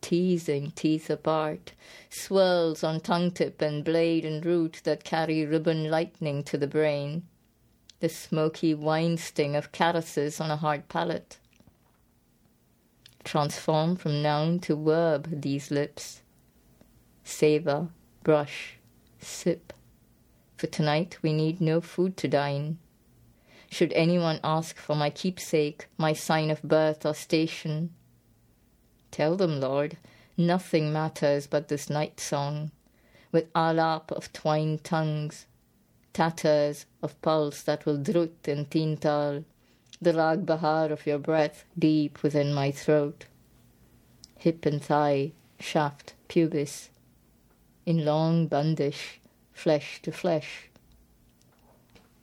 teasing 0.03 0.69
teeth 0.71 1.09
apart, 1.09 1.71
swirls 2.09 2.83
on 2.83 2.99
tongue 2.99 3.31
tip 3.31 3.61
and 3.61 3.85
blade 3.85 4.25
and 4.25 4.45
root 4.45 4.81
that 4.83 5.05
carry 5.05 5.45
ribbon 5.45 5.89
lightning 5.89 6.43
to 6.43 6.57
the 6.57 6.67
brain, 6.67 7.23
the 8.01 8.09
smoky 8.09 8.73
wine 8.73 9.15
sting 9.17 9.55
of 9.55 9.71
caresses 9.71 10.41
on 10.41 10.51
a 10.51 10.57
hard 10.57 10.89
palate. 10.89 11.39
Transform 13.23 13.95
from 13.95 14.21
noun 14.21 14.59
to 14.59 14.75
verb 14.75 15.41
these 15.41 15.71
lips. 15.71 16.21
Savor, 17.23 17.87
brush, 18.23 18.77
sip. 19.19 19.73
For 20.57 20.67
tonight 20.67 21.17
we 21.21 21.33
need 21.33 21.59
no 21.59 21.81
food 21.81 22.17
to 22.17 22.27
dine. 22.27 22.77
Should 23.69 23.93
anyone 23.93 24.39
ask 24.43 24.77
for 24.77 24.95
my 24.95 25.09
keepsake, 25.09 25.87
my 25.97 26.13
sign 26.13 26.49
of 26.49 26.63
birth 26.63 27.05
or 27.05 27.13
station, 27.13 27.89
Tell 29.13 29.35
them, 29.35 29.59
Lord, 29.59 29.97
nothing 30.37 30.91
matters 30.91 31.45
but 31.45 31.67
this 31.67 31.87
night 31.87 32.19
song, 32.19 32.71
with 33.31 33.53
alap 33.53 34.11
of 34.11 34.33
twined 34.33 34.83
tongues, 34.83 35.45
tatters 36.13 36.87
of 37.03 37.21
pulse 37.21 37.61
that 37.61 37.85
will 37.85 37.97
drut 37.97 38.47
in 38.47 38.65
tintal, 38.65 39.45
the 40.01 40.13
rag 40.13 40.47
bahar 40.47 40.91
of 40.91 41.05
your 41.05 41.19
breath 41.19 41.63
deep 41.77 42.23
within 42.23 42.55
my 42.55 42.71
throat, 42.71 43.25
hip 44.39 44.65
and 44.65 44.81
thigh, 44.81 45.33
shaft, 45.59 46.15
pubis, 46.27 46.89
in 47.85 48.05
long 48.05 48.47
bandish, 48.47 49.19
flesh 49.51 50.01
to 50.01 50.11
flesh, 50.11 50.69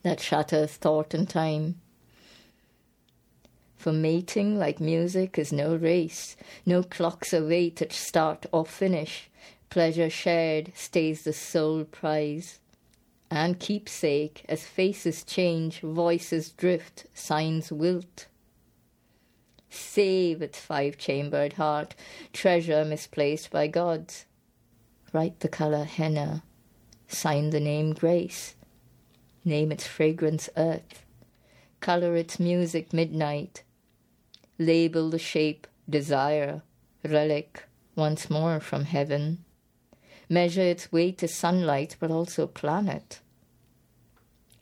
that 0.02 0.20
shatters 0.20 0.72
thought 0.72 1.14
and 1.14 1.28
time 1.28 1.76
for 3.80 3.92
mating, 3.92 4.58
like 4.58 4.78
music, 4.78 5.38
is 5.38 5.54
no 5.54 5.74
race, 5.74 6.36
no 6.66 6.82
clocks 6.82 7.32
await 7.32 7.80
at 7.80 7.94
start 7.94 8.44
or 8.52 8.66
finish. 8.66 9.30
Pleasure 9.70 10.10
shared 10.10 10.70
stays 10.74 11.22
the 11.22 11.32
sole 11.32 11.84
prize. 11.84 12.60
And 13.30 13.58
keepsake, 13.58 14.44
as 14.50 14.64
faces 14.66 15.24
change, 15.24 15.80
voices 15.80 16.50
drift, 16.50 17.06
signs 17.14 17.72
wilt. 17.72 18.26
Save 19.70 20.42
its 20.42 20.58
five 20.58 20.98
chambered 20.98 21.54
heart, 21.54 21.94
treasure 22.34 22.84
misplaced 22.84 23.50
by 23.50 23.66
gods. 23.66 24.26
Write 25.12 25.40
the 25.40 25.48
color 25.48 25.84
henna, 25.84 26.44
sign 27.08 27.50
the 27.50 27.60
name 27.60 27.92
grace, 27.94 28.54
name 29.44 29.72
its 29.72 29.86
fragrance 29.86 30.48
earth, 30.56 31.04
color 31.80 32.14
its 32.14 32.38
music 32.38 32.92
midnight, 32.92 33.64
label 34.58 35.10
the 35.10 35.18
shape 35.18 35.66
desire, 35.88 36.62
relic, 37.04 37.64
once 37.96 38.30
more 38.30 38.60
from 38.60 38.84
heaven. 38.84 39.44
Measure 40.28 40.62
its 40.62 40.92
weight 40.92 41.18
to 41.18 41.26
sunlight, 41.26 41.96
but 41.98 42.10
also 42.10 42.46
planet. 42.46 43.20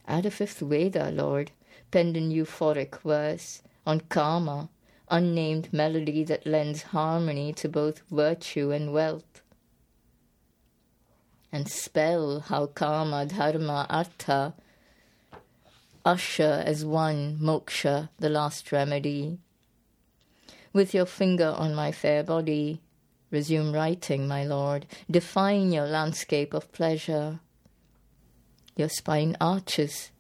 Add 0.06 0.24
a 0.24 0.30
fifth 0.30 0.60
Veda, 0.60 1.10
Lord, 1.10 1.50
penned 1.90 2.16
in 2.16 2.30
euphoric 2.30 3.02
verse, 3.02 3.60
on 3.86 4.00
karma, 4.08 4.70
unnamed 5.10 5.72
melody 5.72 6.24
that 6.24 6.46
lends 6.46 6.82
harmony 6.82 7.52
to 7.52 7.68
both 7.68 8.00
virtue 8.10 8.70
and 8.70 8.94
wealth. 8.94 9.42
And 11.50 11.68
spell 11.68 12.40
how 12.40 12.66
karma, 12.66 13.26
dharma, 13.26 13.86
artha 13.88 14.54
usher 16.04 16.62
as 16.64 16.86
one 16.86 17.38
moksha, 17.38 18.08
the 18.18 18.30
last 18.30 18.72
remedy. 18.72 19.38
With 20.72 20.94
your 20.94 21.06
finger 21.06 21.54
on 21.56 21.74
my 21.74 21.92
fair 21.92 22.22
body, 22.22 22.80
resume 23.30 23.72
writing, 23.72 24.26
my 24.26 24.44
lord. 24.44 24.86
Define 25.10 25.72
your 25.72 25.86
landscape 25.86 26.54
of 26.54 26.72
pleasure. 26.72 27.40
Your 28.76 28.88
spine 28.88 29.36
arches. 29.40 30.10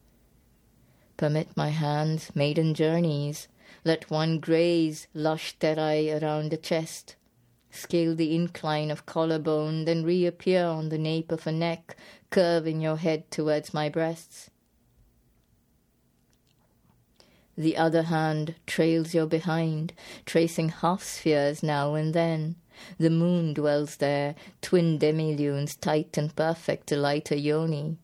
Permit 1.16 1.56
my 1.56 1.70
hands 1.70 2.30
maiden 2.34 2.74
journeys. 2.74 3.48
Let 3.84 4.10
one 4.10 4.40
graze 4.40 5.06
lush 5.14 5.56
terai 5.58 6.20
around 6.20 6.50
the 6.50 6.56
chest. 6.56 7.16
Scale 7.70 8.14
the 8.14 8.34
incline 8.34 8.90
of 8.90 9.06
collarbone, 9.06 9.84
then 9.84 10.04
reappear 10.04 10.64
on 10.64 10.88
the 10.88 10.98
nape 10.98 11.30
of 11.30 11.46
a 11.46 11.52
neck, 11.52 11.96
curving 12.30 12.80
your 12.80 12.96
head 12.96 13.30
towards 13.30 13.74
my 13.74 13.88
breasts. 13.88 14.50
The 17.56 17.76
other 17.76 18.04
hand 18.04 18.54
trails 18.66 19.14
your 19.14 19.26
behind, 19.26 19.92
tracing 20.24 20.68
half 20.68 21.02
spheres 21.02 21.62
now 21.62 21.94
and 21.94 22.14
then. 22.14 22.54
The 22.98 23.10
moon 23.10 23.52
dwells 23.52 23.96
there, 23.96 24.36
twin 24.62 24.98
demilunes, 24.98 25.78
tight 25.78 26.16
and 26.16 26.34
perfect, 26.36 26.86
delight 26.86 27.32
a 27.32 27.38
yoni. 27.38 27.98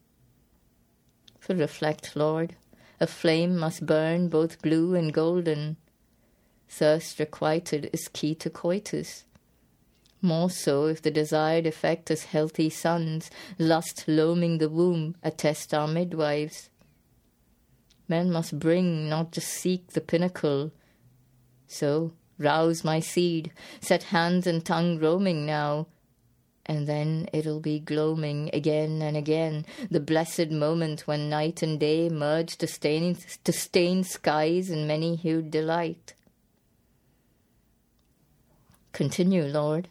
For 1.38 1.54
reflect, 1.54 2.16
Lord, 2.16 2.56
a 2.98 3.06
flame 3.06 3.56
must 3.56 3.86
burn 3.86 4.28
both 4.28 4.60
blue 4.60 4.94
and 4.94 5.12
golden. 5.12 5.76
Thirst 6.68 7.20
requited 7.20 7.90
is 7.92 8.08
key 8.08 8.34
to 8.36 8.50
coitus. 8.50 9.24
More 10.24 10.48
so 10.48 10.86
if 10.86 11.02
the 11.02 11.10
desired 11.10 11.66
effect 11.66 12.10
is 12.10 12.24
healthy 12.24 12.70
sons, 12.70 13.30
lust 13.58 14.04
loaming 14.08 14.56
the 14.56 14.70
womb, 14.70 15.16
attest 15.22 15.74
our 15.74 15.86
midwives. 15.86 16.70
Men 18.08 18.30
must 18.30 18.58
bring, 18.58 19.06
not 19.10 19.32
just 19.32 19.48
seek 19.48 19.88
the 19.88 20.00
pinnacle. 20.00 20.72
So, 21.66 22.14
rouse 22.38 22.82
my 22.82 23.00
seed, 23.00 23.52
set 23.82 24.04
hands 24.04 24.46
and 24.46 24.64
tongue 24.64 24.98
roaming 24.98 25.44
now, 25.44 25.88
and 26.64 26.86
then 26.86 27.28
it'll 27.34 27.60
be 27.60 27.78
gloaming 27.78 28.48
again 28.54 29.02
and 29.02 29.18
again, 29.18 29.66
the 29.90 30.00
blessed 30.00 30.48
moment 30.48 31.06
when 31.06 31.28
night 31.28 31.60
and 31.60 31.78
day 31.78 32.08
merge 32.08 32.56
to 32.56 32.66
stain, 32.66 33.18
to 33.44 33.52
stain 33.52 34.04
skies 34.04 34.70
in 34.70 34.86
many 34.86 35.16
hued 35.16 35.50
delight. 35.50 36.14
Continue, 38.92 39.44
Lord, 39.44 39.90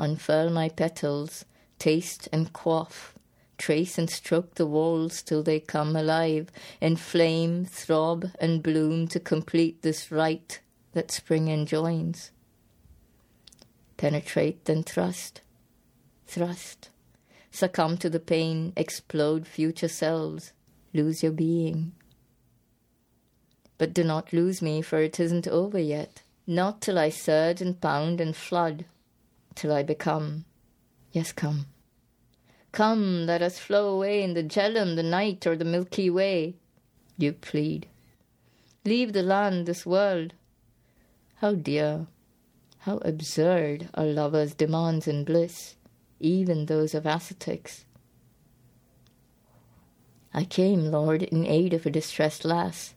unfurl 0.00 0.50
my 0.50 0.68
petals, 0.68 1.44
taste 1.78 2.28
and 2.32 2.52
quaff, 2.52 3.14
trace 3.58 3.98
and 3.98 4.08
stroke 4.08 4.54
the 4.54 4.66
walls 4.66 5.22
till 5.22 5.42
they 5.42 5.60
come 5.60 5.94
alive, 5.94 6.50
inflame, 6.80 7.64
throb, 7.64 8.30
and 8.40 8.62
bloom 8.62 9.06
to 9.06 9.20
complete 9.20 9.82
this 9.82 10.10
rite 10.10 10.60
that 10.92 11.10
spring 11.10 11.48
enjoins. 11.48 12.30
Penetrate, 13.96 14.64
then 14.64 14.82
thrust, 14.82 15.42
thrust, 16.26 16.88
succumb 17.50 17.98
to 17.98 18.08
the 18.08 18.18
pain, 18.18 18.72
explode 18.76 19.46
future 19.46 19.88
selves, 19.88 20.52
lose 20.94 21.22
your 21.22 21.32
being. 21.32 21.92
But 23.76 23.92
do 23.92 24.02
not 24.02 24.32
lose 24.32 24.62
me, 24.62 24.82
for 24.82 25.00
it 25.00 25.20
isn't 25.20 25.46
over 25.46 25.78
yet. 25.78 26.22
Not 26.46 26.80
till 26.80 26.98
I 26.98 27.10
surge 27.10 27.60
and 27.60 27.80
pound 27.80 28.20
and 28.20 28.34
flood, 28.34 28.84
till 29.54 29.72
I 29.72 29.82
become. 29.82 30.44
Yes, 31.12 31.32
come. 31.32 31.66
Come, 32.72 33.26
let 33.26 33.42
us 33.42 33.58
flow 33.58 33.88
away 33.88 34.22
in 34.22 34.34
the 34.34 34.44
Jhelum, 34.44 34.96
the 34.96 35.02
night, 35.02 35.46
or 35.46 35.56
the 35.56 35.64
Milky 35.64 36.08
Way. 36.08 36.56
You 37.18 37.32
plead. 37.32 37.88
Leave 38.84 39.12
the 39.12 39.22
land, 39.22 39.66
this 39.66 39.84
world. 39.84 40.34
How 41.36 41.54
dear, 41.54 42.06
how 42.78 42.98
absurd 42.98 43.88
are 43.94 44.04
lovers' 44.04 44.54
demands 44.54 45.08
in 45.08 45.24
bliss, 45.24 45.74
even 46.20 46.66
those 46.66 46.94
of 46.94 47.06
ascetics. 47.06 47.84
I 50.32 50.44
came, 50.44 50.90
Lord, 50.90 51.24
in 51.24 51.44
aid 51.44 51.74
of 51.74 51.86
a 51.86 51.90
distressed 51.90 52.44
lass. 52.44 52.94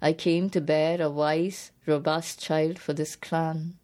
I 0.00 0.12
came 0.12 0.48
to 0.50 0.60
bear 0.60 1.02
a 1.02 1.10
wise, 1.10 1.72
robust 1.84 2.40
child 2.40 2.78
for 2.78 2.92
this 2.92 3.16
clan. 3.16 3.74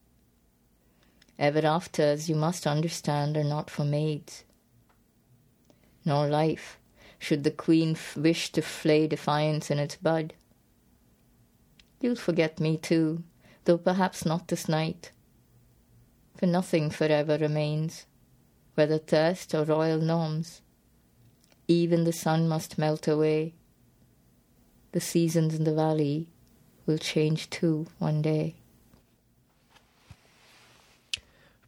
Ever 1.38 1.66
afters, 1.66 2.28
you 2.28 2.36
must 2.36 2.66
understand, 2.66 3.36
are 3.36 3.44
not 3.44 3.70
for 3.70 3.84
maids 3.84 4.44
nor 6.06 6.28
life, 6.28 6.78
should 7.18 7.42
the 7.42 7.50
queen 7.50 7.96
wish 8.16 8.52
to 8.52 8.62
flay 8.62 9.08
defiance 9.08 9.70
in 9.70 9.78
its 9.78 9.96
bud. 9.96 10.32
You'll 12.00 12.14
forget 12.14 12.60
me 12.60 12.76
too, 12.76 13.24
though 13.64 13.76
perhaps 13.76 14.24
not 14.24 14.46
this 14.48 14.68
night, 14.68 15.10
for 16.36 16.46
nothing 16.46 16.90
forever 16.90 17.36
remains, 17.36 18.06
whether 18.76 18.98
thirst 18.98 19.52
or 19.54 19.64
royal 19.64 19.98
norms. 19.98 20.60
Even 21.66 22.04
the 22.04 22.12
sun 22.12 22.46
must 22.46 22.78
melt 22.78 23.08
away. 23.08 23.54
The 24.92 25.00
seasons 25.00 25.54
in 25.54 25.64
the 25.64 25.74
valley 25.74 26.28
will 26.86 26.98
change 26.98 27.50
too 27.50 27.88
one 27.98 28.22
day. 28.22 28.54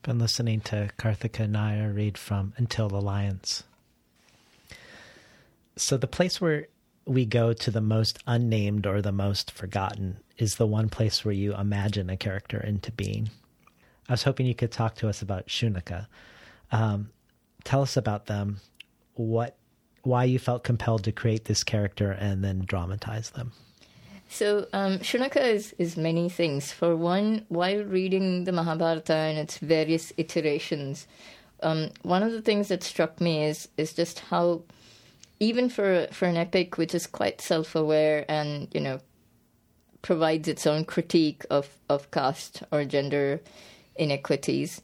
Been 0.09 0.19
listening 0.19 0.63
to 0.63 0.89
Karthika 0.97 1.47
Nair 1.47 1.93
read 1.93 2.17
from 2.17 2.55
Until 2.57 2.89
the 2.89 2.99
Lions. 2.99 3.65
So 5.77 5.99
the 5.99 6.07
place 6.07 6.41
where 6.41 6.69
we 7.05 7.27
go 7.27 7.53
to 7.53 7.71
the 7.71 7.83
most 7.83 8.19
unnamed 8.27 8.87
or 8.87 9.03
the 9.03 9.13
most 9.13 9.51
forgotten 9.51 10.17
is 10.39 10.55
the 10.55 10.67
one 10.67 10.89
place 10.89 11.27
where 11.27 11.35
you 11.35 11.55
imagine 11.55 12.09
a 12.09 12.17
character 12.17 12.59
into 12.59 12.91
being. 12.91 13.29
I 14.09 14.15
was 14.15 14.23
hoping 14.23 14.47
you 14.47 14.55
could 14.55 14.73
talk 14.73 14.95
to 14.95 15.11
us 15.11 15.21
about 15.21 15.49
Shunaka. 15.49 16.07
Um, 16.73 17.11
tell 17.65 17.83
us 17.83 17.99
about 17.99 18.25
them, 18.25 18.61
what, 19.13 19.59
why 20.05 20.25
you 20.25 20.39
felt 20.39 20.65
compelled 20.65 21.05
to 21.05 21.13
create 21.13 21.45
this 21.45 21.63
character 21.63 22.13
and 22.13 22.43
then 22.43 22.65
dramatize 22.65 23.29
them. 23.29 23.53
So 24.29 24.67
um, 24.73 24.99
Shunaka 24.99 25.43
is, 25.43 25.75
is 25.79 25.97
many 25.97 26.29
things. 26.29 26.71
For 26.71 26.95
one, 26.95 27.47
while 27.49 27.83
reading 27.83 28.45
the 28.45 28.53
Mahabharata 28.53 29.15
and 29.15 29.39
its 29.39 29.59
various 29.59 30.13
iterations, 30.17 31.07
um, 31.63 31.91
one 32.03 32.23
of 32.23 32.33
the 32.33 32.43
things 32.43 32.69
that 32.69 32.83
struck 32.83 33.21
me 33.21 33.45
is 33.45 33.69
is 33.77 33.93
just 33.93 34.21
how 34.21 34.63
even 35.41 35.69
for 35.69 36.07
for 36.13 36.27
an 36.27 36.37
epic 36.37 36.79
which 36.79 36.95
is 36.95 37.07
quite 37.07 37.41
self-aware 37.41 38.25
and 38.29 38.69
you 38.73 38.81
know 38.81 39.01
provides 40.03 40.47
its 40.47 40.67
own 40.67 40.85
critique 40.85 41.45
of 41.51 41.69
of 41.89 42.11
caste 42.11 42.63
or 42.71 42.85
gender 42.85 43.41
inequities, 43.97 44.83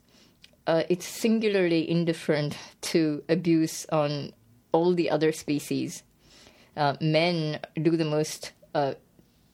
uh, 0.67 0.83
it's 0.89 1.07
singularly 1.07 1.89
indifferent 1.89 2.57
to 2.81 3.23
abuse 3.29 3.87
on 3.93 4.33
all 4.73 4.95
the 4.95 5.11
other 5.11 5.31
species. 5.31 6.03
Uh, 6.77 6.97
men 7.01 7.61
do 7.81 7.97
the 7.97 8.05
most 8.05 8.51
uh, 8.75 8.95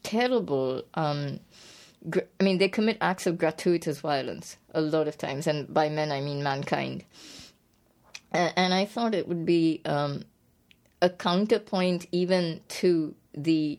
terrible. 0.03 0.83
Um, 0.95 1.41
gr- 2.09 2.21
I 2.39 2.45
mean, 2.45 2.59
they 2.59 2.69
commit 2.69 2.99
acts 3.01 3.27
of 3.27 3.39
gratuitous 3.39 4.01
violence 4.01 4.57
a 4.75 4.81
lot 4.81 5.09
of 5.09 5.19
times, 5.19 5.47
and 5.47 5.73
by 5.73 5.89
men 5.89 6.13
I 6.13 6.21
mean 6.21 6.43
mankind. 6.43 7.05
And, 8.33 8.53
and 8.57 8.75
I 8.75 8.85
thought 8.85 9.15
it 9.15 9.29
would 9.29 9.45
be 9.45 9.81
um, 9.85 10.25
a 11.03 11.11
counterpoint 11.11 12.07
even 12.13 12.61
to 12.69 13.15
the 13.35 13.79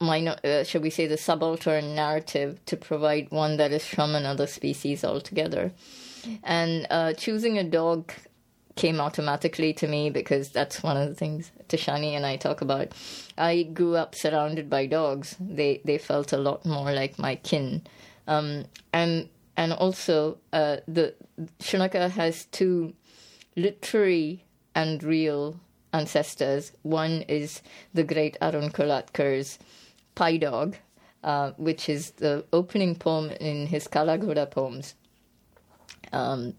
minor, 0.00 0.36
uh, 0.44 0.64
shall 0.64 0.80
we 0.80 0.90
say, 0.90 1.06
the 1.06 1.16
subaltern 1.16 1.94
narrative 1.94 2.64
to 2.66 2.76
provide 2.76 3.30
one 3.30 3.56
that 3.56 3.72
is 3.72 3.84
from 3.84 4.14
another 4.14 4.46
species 4.46 5.04
altogether. 5.04 5.72
And 6.44 6.86
uh, 6.90 7.14
choosing 7.14 7.58
a 7.58 7.64
dog 7.64 8.12
came 8.78 9.00
automatically 9.00 9.72
to 9.72 9.88
me 9.88 10.08
because 10.08 10.50
that's 10.50 10.84
one 10.84 10.96
of 10.96 11.08
the 11.08 11.14
things 11.14 11.50
Tishani 11.68 12.12
and 12.12 12.24
I 12.24 12.36
talk 12.36 12.60
about. 12.60 12.92
I 13.36 13.64
grew 13.64 13.96
up 13.96 14.14
surrounded 14.14 14.70
by 14.70 14.86
dogs. 14.86 15.36
They 15.40 15.82
they 15.84 15.98
felt 15.98 16.32
a 16.32 16.38
lot 16.38 16.64
more 16.64 16.92
like 16.92 17.18
my 17.18 17.34
kin, 17.34 17.82
um, 18.28 18.64
and 18.92 19.28
and 19.56 19.72
also 19.72 20.38
uh, 20.52 20.76
the 20.86 21.14
Shunaka 21.58 22.08
has 22.10 22.44
two 22.46 22.94
literary 23.56 24.44
and 24.74 25.02
real 25.02 25.58
ancestors. 25.92 26.72
One 26.82 27.22
is 27.22 27.62
the 27.92 28.04
great 28.04 28.36
Arun 28.40 28.70
Kolatkar's 28.70 29.58
Pi-Dog, 30.14 30.76
uh, 31.24 31.50
which 31.56 31.88
is 31.88 32.12
the 32.12 32.44
opening 32.52 32.94
poem 32.94 33.30
in 33.40 33.66
his 33.66 33.88
Kala 33.88 34.18
poems. 34.46 34.94
Um, 36.12 36.54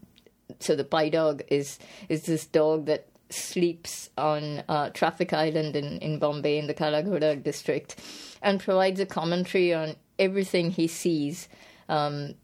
so 0.60 0.74
the 0.74 0.84
Pi-Dog 0.84 1.42
is 1.48 1.78
is 2.08 2.22
this 2.24 2.46
dog 2.46 2.86
that 2.86 3.06
sleeps 3.30 4.10
on 4.18 4.64
uh, 4.68 4.90
Traffic 4.90 5.32
Island 5.32 5.76
in, 5.76 5.98
in 5.98 6.18
Bombay 6.18 6.58
in 6.58 6.66
the 6.66 6.74
Kala 6.74 7.02
district 7.36 7.96
and 8.42 8.58
provides 8.58 8.98
a 8.98 9.06
commentary 9.06 9.72
on 9.72 9.94
everything 10.18 10.72
he 10.72 10.88
sees 10.88 11.48
um, 11.88 12.34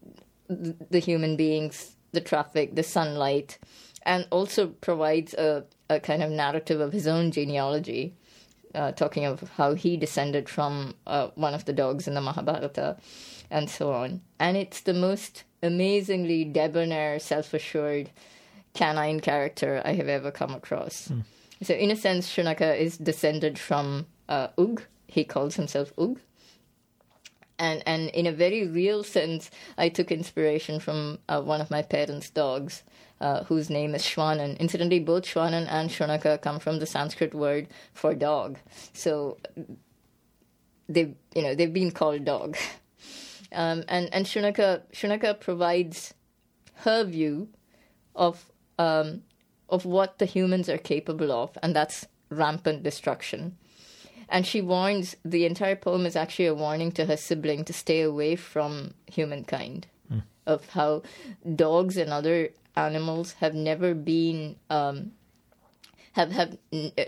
the, 0.47 0.75
the 0.89 0.99
human 0.99 1.35
beings, 1.35 1.97
the 2.13 2.21
traffic, 2.21 2.75
the 2.75 2.83
sunlight, 2.83 3.57
and 4.03 4.25
also 4.31 4.67
provides 4.67 5.33
a 5.33 5.65
a 5.89 5.99
kind 5.99 6.23
of 6.23 6.29
narrative 6.29 6.81
of 6.81 6.91
his 6.91 7.07
own 7.07 7.31
genealogy, 7.31 8.13
uh, 8.75 8.91
talking 8.91 9.25
of 9.25 9.49
how 9.55 9.73
he 9.73 9.97
descended 9.97 10.49
from 10.49 10.95
uh, 11.05 11.29
one 11.35 11.53
of 11.53 11.65
the 11.65 11.73
dogs 11.73 12.07
in 12.07 12.13
the 12.13 12.21
Mahabharata, 12.21 12.97
and 13.49 13.69
so 13.69 13.91
on. 13.91 14.21
And 14.39 14.57
it's 14.57 14.81
the 14.81 14.93
most 14.93 15.43
amazingly 15.61 16.43
debonair, 16.45 17.19
self 17.19 17.53
assured 17.53 18.09
canine 18.73 19.19
character 19.19 19.81
I 19.83 19.93
have 19.93 20.07
ever 20.07 20.31
come 20.31 20.53
across. 20.53 21.07
Mm. 21.07 21.23
So, 21.63 21.73
in 21.73 21.89
a 21.89 21.95
sense, 21.95 22.29
Shunaka 22.29 22.77
is 22.77 22.97
descended 22.97 23.57
from 23.57 24.05
uh, 24.29 24.49
Ug. 24.57 24.83
He 25.07 25.23
calls 25.23 25.55
himself 25.55 25.91
Ug. 25.97 26.19
And, 27.59 27.81
and 27.87 28.09
in 28.11 28.27
a 28.27 28.31
very 28.31 28.67
real 28.67 29.03
sense, 29.03 29.49
I 29.79 29.89
took 29.89 30.11
inspiration 30.11 30.79
from 30.79 31.17
uh, 31.27 31.41
one 31.41 31.59
of 31.59 31.71
my 31.71 31.81
parents' 31.81 32.29
dogs 32.29 32.83
uh, 33.19 33.43
whose 33.45 33.69
name 33.69 33.95
is 33.95 34.03
Shwanan. 34.03 34.59
Incidentally, 34.59 34.99
both 34.99 35.23
Shwanan 35.23 35.67
and 35.69 35.89
Shunaka 35.89 36.41
come 36.41 36.59
from 36.59 36.79
the 36.79 36.85
Sanskrit 36.85 37.33
word 37.33 37.67
for 37.93 38.13
dog. 38.13 38.59
So 38.93 39.37
they 40.87 41.15
you 41.35 41.41
know 41.41 41.55
they've 41.55 41.73
been 41.73 41.91
called 41.91 42.25
dog, 42.25 42.57
um, 43.51 43.83
and 43.87 44.09
and 44.13 44.25
Shunaka 44.25 44.81
Shunaka 44.93 45.39
provides 45.39 46.13
her 46.85 47.03
view 47.03 47.49
of 48.15 48.51
um, 48.77 49.23
of 49.69 49.85
what 49.85 50.19
the 50.19 50.25
humans 50.25 50.69
are 50.69 50.77
capable 50.77 51.31
of, 51.31 51.57
and 51.61 51.75
that's 51.75 52.05
rampant 52.29 52.83
destruction. 52.83 53.57
And 54.29 54.45
she 54.45 54.59
warns 54.59 55.15
the 55.23 55.45
entire 55.45 55.77
poem 55.77 56.05
is 56.05 56.15
actually 56.17 56.47
a 56.47 56.53
warning 56.53 56.91
to 56.93 57.05
her 57.05 57.15
sibling 57.15 57.63
to 57.65 57.73
stay 57.73 58.01
away 58.01 58.35
from 58.35 58.93
humankind, 59.07 59.87
Mm. 60.11 60.23
of 60.45 60.69
how 60.69 61.03
dogs 61.55 61.97
and 61.97 62.11
other 62.11 62.49
animals 62.75 63.33
have 63.33 63.53
never 63.55 63.93
been 63.93 64.55
um, 64.69 65.11
have 66.13 66.31
have 66.31 66.57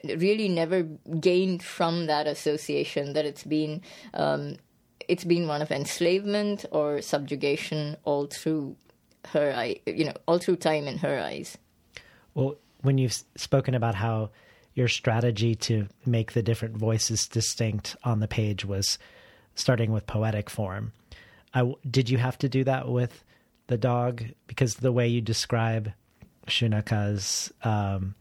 really 0.03 0.48
never 0.49 0.84
gained 1.20 1.64
from 1.64 2.07
that 2.07 2.28
association 2.28 3.14
that 3.14 3.26
it's 3.26 3.44
been 3.44 3.82
um, 4.14 4.57
it's 5.10 5.26
been 5.26 5.48
one 5.48 5.61
of 5.61 5.72
enslavement 5.72 6.65
or 6.72 7.02
subjugation 7.02 7.98
all 8.03 8.27
through 8.27 8.76
her 9.34 9.53
eye 9.53 9.76
you 9.86 10.06
know 10.06 10.14
all 10.27 10.38
through 10.38 10.56
time 10.56 10.88
in 10.88 10.98
her 10.98 11.19
eyes 11.19 11.57
Well, 12.34 12.56
when 12.81 12.98
you've 12.98 13.18
spoken 13.36 13.76
about 13.76 13.95
how 13.95 14.30
your 14.73 14.88
strategy 14.88 15.56
to 15.56 15.88
make 16.06 16.34
the 16.34 16.44
different 16.44 16.77
voices 16.77 17.27
distinct 17.27 17.95
on 18.03 18.19
the 18.19 18.27
page 18.27 18.64
was 18.64 18.98
starting 19.56 19.91
with 19.91 20.07
poetic 20.07 20.49
form, 20.49 20.94
I 21.53 21.73
did 21.90 22.10
you 22.10 22.18
have 22.18 22.38
to 22.40 22.49
do 22.49 22.64
that 22.64 22.88
with 22.88 23.23
the 23.68 23.77
dog? 23.77 24.23
Because 24.48 24.76
the 24.76 24.91
way 24.91 25.07
you 25.07 25.22
describe 25.22 25.91
Shunaka's 26.48 27.52
um, 27.64 28.15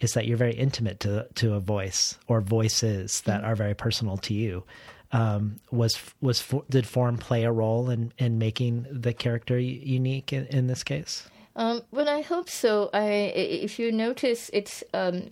is 0.00 0.14
that 0.14 0.26
you're 0.26 0.36
very 0.36 0.54
intimate 0.54 1.00
to 1.00 1.28
to 1.36 1.54
a 1.54 1.60
voice 1.60 2.18
or 2.26 2.40
voices 2.40 3.20
that 3.22 3.44
are 3.44 3.54
very 3.54 3.74
personal 3.74 4.16
to 4.18 4.34
you. 4.34 4.64
Um, 5.10 5.60
was 5.70 5.98
was 6.20 6.44
did 6.68 6.86
form 6.86 7.16
play 7.16 7.44
a 7.44 7.52
role 7.52 7.88
in 7.88 8.12
in 8.18 8.38
making 8.38 8.86
the 8.90 9.14
character 9.14 9.58
unique 9.58 10.32
in, 10.32 10.46
in 10.46 10.66
this 10.66 10.84
case? 10.84 11.28
Um, 11.56 11.82
well, 11.90 12.08
I 12.08 12.20
hope 12.20 12.48
so. 12.48 12.88
I, 12.92 13.32
if 13.34 13.78
you 13.78 13.90
notice, 13.90 14.48
it's 14.52 14.84
um, 14.94 15.30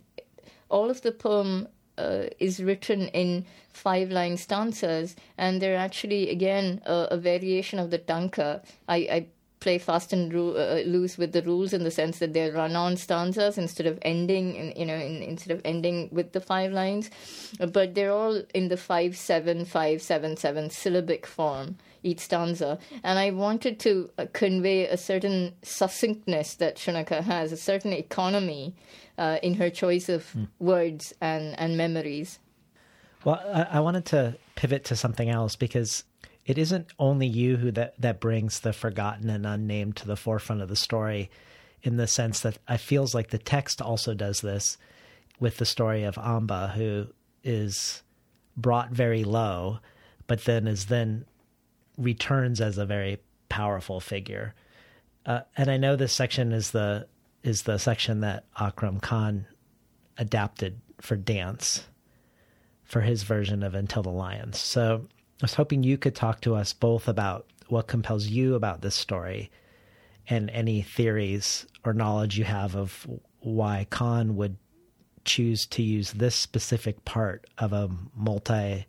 all 0.69 0.91
of 0.91 1.03
the 1.03 1.13
poem 1.13 1.69
uh, 1.99 2.25
is 2.39 2.63
written 2.63 3.09
in 3.09 3.45
five 3.73 4.11
line 4.11 4.37
stanzas, 4.37 5.15
and 5.39 5.61
they're 5.61 5.77
actually 5.77 6.31
again 6.31 6.81
a, 6.85 7.09
a 7.13 7.17
variation 7.17 7.79
of 7.79 7.91
the 7.91 7.99
tanka. 7.99 8.63
I, 8.89 8.97
I 8.97 9.27
play 9.61 9.79
fast 9.79 10.13
and 10.13 10.33
ru- 10.33 10.57
uh, 10.57 10.83
loose 10.87 11.17
with 11.17 11.33
the 11.33 11.43
rules 11.43 11.73
in 11.73 11.85
the 11.85 11.91
sense 11.91 12.19
that 12.19 12.33
they're 12.33 12.53
run 12.53 12.77
on 12.77 12.97
stanzas 12.97 13.59
instead 13.59 13.87
of 13.87 13.99
ending, 14.03 14.55
in, 14.55 14.73
you 14.77 14.87
know, 14.87 14.95
in, 14.95 15.23
instead 15.23 15.57
of 15.57 15.61
ending 15.65 16.09
with 16.13 16.33
the 16.33 16.41
five 16.41 16.73
lines, 16.73 17.11
but 17.73 17.95
they're 17.95 18.13
all 18.13 18.43
in 18.55 18.69
the 18.69 18.77
five 18.77 19.17
seven 19.17 19.65
five 19.65 20.03
seven 20.03 20.37
seven 20.37 20.71
syllabic 20.71 21.27
form 21.27 21.77
each 22.03 22.21
stanza. 22.21 22.79
And 23.03 23.19
I 23.19 23.31
wanted 23.31 23.81
to 23.81 24.11
uh, 24.19 24.27
convey 24.33 24.87
a 24.87 24.97
certain 24.97 25.55
succinctness 25.63 26.55
that 26.55 26.77
Shunaka 26.77 27.23
has, 27.23 27.53
a 27.53 27.57
certain 27.57 27.93
economy 27.93 28.75
uh, 29.19 29.39
in 29.43 29.55
her 29.55 29.71
choice 29.71 30.09
of 30.09 30.37
words 30.59 31.13
and, 31.21 31.59
and 31.59 31.77
memories. 31.77 32.39
Well, 33.25 33.43
I, 33.53 33.79
I 33.79 33.81
wanted 33.81 34.05
to 34.07 34.37
pivot 34.55 34.85
to 34.85 34.97
something 34.97 35.29
else 35.29 35.57
because 35.57 36.05
it 36.47 36.59
isn't 36.59 36.93
only 36.99 37.27
you 37.27 37.57
who 37.57 37.73
that, 37.73 38.01
that 38.01 38.21
brings 38.21 38.61
the 38.61 38.73
forgotten 38.73 39.29
and 39.29 39.45
unnamed 39.45 39.97
to 39.97 40.07
the 40.07 40.17
forefront 40.17 40.63
of 40.63 40.69
the 40.69 40.77
story 40.77 41.29
in 41.83 41.97
the 41.97 42.07
sense 42.07 42.41
that 42.41 42.59
I 42.69 42.77
feels 42.77 43.15
like 43.15 43.31
the 43.31 43.39
text 43.39 43.83
also 43.83 44.15
does 44.15 44.41
this 44.41 44.79
with 45.41 45.59
the 45.59 45.67
story 45.67 46.05
of 46.05 46.17
Amba, 46.17 46.73
who 46.75 47.09
is 47.43 48.03
brought 48.57 48.91
very 48.91 49.25
low, 49.25 49.81
but 50.29 50.45
then 50.45 50.67
is 50.69 50.87
then 50.87 51.27
returns 51.99 52.61
as 52.61 52.79
a 52.79 52.87
very 52.87 53.19
powerful 53.49 54.01
figure. 54.01 54.55
Uh, 55.27 55.41
and 55.57 55.69
I 55.69 55.77
know 55.77 55.97
this 55.97 56.13
section 56.13 56.53
is 56.53 56.71
the 56.71 57.09
is 57.43 57.63
the 57.63 57.79
section 57.79 58.21
that 58.21 58.45
Akram 58.59 59.01
Khan 59.01 59.47
adapted 60.17 60.81
for 61.01 61.17
dance 61.17 61.87
for 62.85 63.01
his 63.01 63.25
version 63.25 63.63
of 63.63 63.75
Until 63.75 64.03
the 64.03 64.11
Lions. 64.11 64.59
So 64.59 65.07
I 65.41 65.45
was 65.45 65.55
hoping 65.55 65.83
you 65.83 65.99
could 65.99 66.15
talk 66.15 66.41
to 66.43 66.55
us 66.55 66.73
both 66.73 67.09
about 67.09 67.47
what 67.69 67.87
compels 67.87 68.27
you 68.27 68.55
about 68.55 68.81
this 68.81 68.95
story 68.95 69.51
and 70.29 70.51
any 70.51 70.83
theories 70.83 71.67
or 71.85 71.93
knowledge 71.93 72.39
you 72.39 72.45
have 72.45 72.75
of 72.75 73.07
why 73.41 73.87
Khan 73.91 74.37
would 74.37 74.57
choose 75.25 75.67
to 75.67 75.83
use 75.83 76.13
this 76.13 76.35
specific 76.35 77.05
part 77.05 77.47
of 77.59 77.73
a 77.73 77.91
multi 78.15 78.87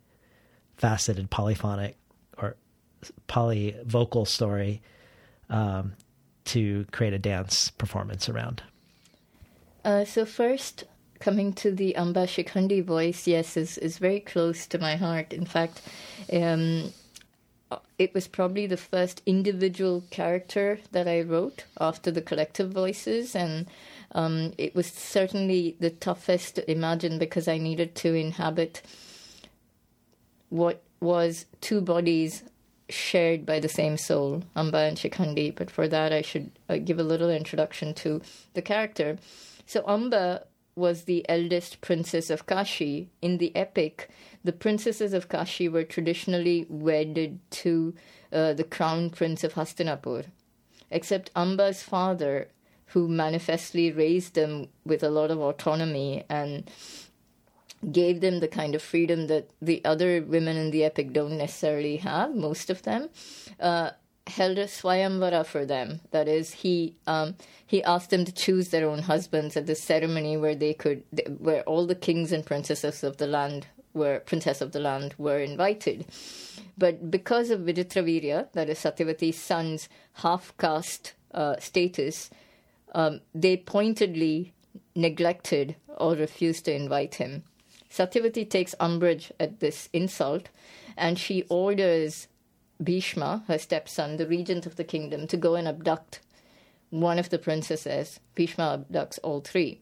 faceted 0.77 1.29
polyphonic 1.29 1.97
or 2.37 2.55
polyvocal 3.27 4.27
story 4.27 4.81
um, 5.49 5.93
to 6.45 6.85
create 6.91 7.13
a 7.13 7.19
dance 7.19 7.71
performance 7.71 8.29
around. 8.29 8.63
Uh, 9.83 10.05
so 10.05 10.25
first, 10.25 10.85
coming 11.19 11.53
to 11.53 11.71
the 11.71 11.95
Amba 11.95 12.27
Shikhandi 12.27 12.83
voice, 12.83 13.27
yes, 13.27 13.57
is, 13.57 13.77
is 13.77 13.97
very 13.97 14.19
close 14.19 14.67
to 14.67 14.79
my 14.79 14.95
heart. 14.95 15.33
In 15.33 15.45
fact, 15.45 15.81
um, 16.31 16.93
it 17.97 18.13
was 18.13 18.27
probably 18.27 18.67
the 18.67 18.77
first 18.77 19.21
individual 19.25 20.03
character 20.09 20.79
that 20.91 21.07
I 21.07 21.21
wrote 21.21 21.65
after 21.79 22.11
the 22.11 22.21
collective 22.21 22.71
voices, 22.71 23.35
and 23.35 23.67
um, 24.13 24.53
it 24.57 24.75
was 24.75 24.87
certainly 24.87 25.75
the 25.79 25.89
toughest 25.89 26.55
to 26.55 26.71
imagine 26.71 27.17
because 27.19 27.47
I 27.47 27.57
needed 27.57 27.95
to 27.95 28.13
inhabit 28.13 28.81
what 30.49 30.81
was 30.99 31.45
two 31.59 31.81
bodies 31.81 32.43
shared 32.89 33.45
by 33.45 33.59
the 33.59 33.67
same 33.67 33.97
soul, 33.97 34.43
Amba 34.55 34.77
and 34.79 34.97
Shikhandi. 34.97 35.53
But 35.53 35.69
for 35.69 35.87
that, 35.87 36.13
I 36.13 36.21
should 36.21 36.51
uh, 36.69 36.77
give 36.77 36.99
a 36.99 37.03
little 37.03 37.29
introduction 37.29 37.93
to 37.95 38.21
the 38.53 38.61
character. 38.61 39.17
So 39.65 39.83
Amba 39.87 40.43
was 40.77 41.03
the 41.03 41.27
eldest 41.27 41.81
princess 41.81 42.29
of 42.29 42.45
Kashi. 42.45 43.09
In 43.21 43.39
the 43.39 43.55
epic, 43.55 44.09
the 44.43 44.53
princesses 44.53 45.13
of 45.13 45.27
Kashi 45.27 45.67
were 45.67 45.83
traditionally 45.83 46.65
wedded 46.69 47.39
to 47.51 47.93
uh, 48.31 48.53
the 48.53 48.63
crown 48.63 49.09
prince 49.09 49.43
of 49.43 49.55
Hastinapur. 49.55 50.25
Except 50.89 51.31
Amba's 51.35 51.83
father, 51.83 52.49
who 52.87 53.07
manifestly 53.07 53.91
raised 53.91 54.35
them 54.35 54.69
with 54.85 55.03
a 55.03 55.09
lot 55.09 55.31
of 55.31 55.39
autonomy 55.39 56.23
and 56.29 56.69
gave 57.91 58.21
them 58.21 58.39
the 58.39 58.47
kind 58.47 58.75
of 58.75 58.81
freedom 58.81 59.27
that 59.27 59.49
the 59.61 59.83
other 59.83 60.21
women 60.21 60.57
in 60.57 60.71
the 60.71 60.83
epic 60.83 61.13
don't 61.13 61.37
necessarily 61.37 61.97
have, 61.97 62.33
most 62.33 62.69
of 62.69 62.83
them, 62.83 63.09
uh, 63.59 63.91
held 64.27 64.57
a 64.57 64.65
swayamvara 64.65 65.45
for 65.45 65.65
them. 65.65 66.01
That 66.11 66.27
is, 66.27 66.51
he 66.51 66.95
um, 67.07 67.35
he 67.65 67.83
asked 67.83 68.09
them 68.09 68.25
to 68.25 68.31
choose 68.31 68.69
their 68.69 68.89
own 68.89 68.99
husbands 68.99 69.57
at 69.57 69.65
this 69.65 69.81
ceremony 69.81 70.37
where 70.37 70.55
they 70.55 70.73
could, 70.73 71.03
where 71.39 71.63
all 71.63 71.85
the 71.85 71.95
kings 71.95 72.31
and 72.31 72.45
princesses 72.45 73.03
of 73.03 73.17
the 73.17 73.27
land 73.27 73.67
were 73.93 74.19
princess 74.19 74.61
of 74.61 74.71
the 74.71 74.79
land 74.79 75.15
were 75.17 75.39
invited. 75.39 76.05
But 76.77 77.09
because 77.09 77.49
of 77.49 77.61
Vichitravirya, 77.61 78.51
that 78.53 78.69
is 78.69 78.79
Satyavati's 78.79 79.37
son's 79.37 79.89
half 80.13 80.55
caste 80.57 81.13
uh, 81.33 81.55
status, 81.59 82.29
um, 82.93 83.21
they 83.33 83.57
pointedly 83.57 84.53
neglected 84.95 85.75
or 85.97 86.13
refused 86.13 86.65
to 86.65 86.73
invite 86.73 87.15
him. 87.15 87.43
Satyavati 87.89 88.49
takes 88.49 88.75
umbrage 88.79 89.31
at 89.39 89.59
this 89.59 89.89
insult 89.93 90.49
and 90.95 91.17
she 91.17 91.43
orders 91.49 92.27
Bhishma, 92.83 93.43
her 93.47 93.57
stepson, 93.57 94.17
the 94.17 94.27
regent 94.27 94.65
of 94.65 94.75
the 94.75 94.83
kingdom, 94.83 95.27
to 95.27 95.37
go 95.37 95.55
and 95.55 95.67
abduct 95.67 96.21
one 96.89 97.19
of 97.19 97.29
the 97.29 97.39
princesses. 97.39 98.19
Bhishma 98.35 98.77
abducts 98.79 99.19
all 99.23 99.41
three. 99.41 99.81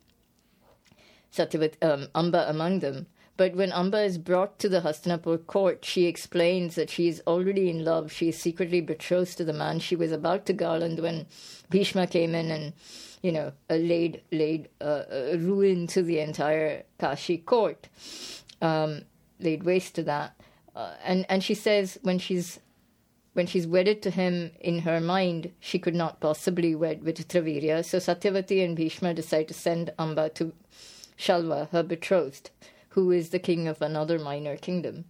Satyavati, 1.31 1.83
um, 1.83 2.07
Amba 2.15 2.49
among 2.49 2.79
them. 2.79 3.07
But 3.37 3.53
when 3.55 3.73
Amba 3.73 4.01
is 4.01 4.17
brought 4.17 4.59
to 4.59 4.69
the 4.69 4.79
Hastinapur 4.79 5.45
court, 5.45 5.83
she 5.83 6.05
explains 6.05 6.75
that 6.75 6.89
she 6.89 7.09
is 7.09 7.21
already 7.27 7.69
in 7.69 7.83
love. 7.83 8.11
She 8.11 8.29
is 8.29 8.39
secretly 8.39 8.79
betrothed 8.79 9.37
to 9.37 9.43
the 9.43 9.51
man 9.51 9.79
she 9.79 9.95
was 9.95 10.13
about 10.13 10.45
to 10.45 10.53
garland 10.53 10.99
when 10.99 11.25
Bhishma 11.69 12.07
came 12.07 12.33
in 12.33 12.49
and, 12.49 12.71
you 13.21 13.33
know, 13.33 13.51
uh, 13.69 13.75
laid 13.75 14.21
laid 14.31 14.69
uh, 14.79 15.03
ruin 15.37 15.85
to 15.87 16.01
the 16.01 16.19
entire 16.19 16.83
Kashi 16.97 17.37
court, 17.37 17.89
um, 18.61 19.01
laid 19.41 19.63
waste 19.63 19.95
to 19.95 20.03
that. 20.03 20.39
Uh, 20.73 20.93
and 21.03 21.25
and 21.27 21.43
she 21.43 21.53
says 21.53 21.99
when 22.03 22.19
she's 22.19 22.59
when 23.35 23.45
she's 23.45 23.67
wedded 23.67 24.01
to 24.01 24.09
him 24.09 24.51
in 24.61 24.79
her 24.79 25.01
mind, 25.01 25.51
she 25.59 25.77
could 25.77 25.93
not 25.93 26.21
possibly 26.21 26.73
wed 26.73 27.01
Vichitravirya. 27.03 27.83
So 27.83 27.97
Satyavati 27.97 28.63
and 28.63 28.77
Bhishma 28.77 29.13
decide 29.13 29.49
to 29.49 29.53
send 29.53 29.91
Amba 29.99 30.29
to 30.35 30.53
Shalva, 31.19 31.69
her 31.71 31.83
betrothed, 31.83 32.49
who 32.89 33.11
is 33.11 33.31
the 33.31 33.39
king 33.39 33.67
of 33.67 33.81
another 33.81 34.17
minor 34.17 34.55
kingdom. 34.55 35.03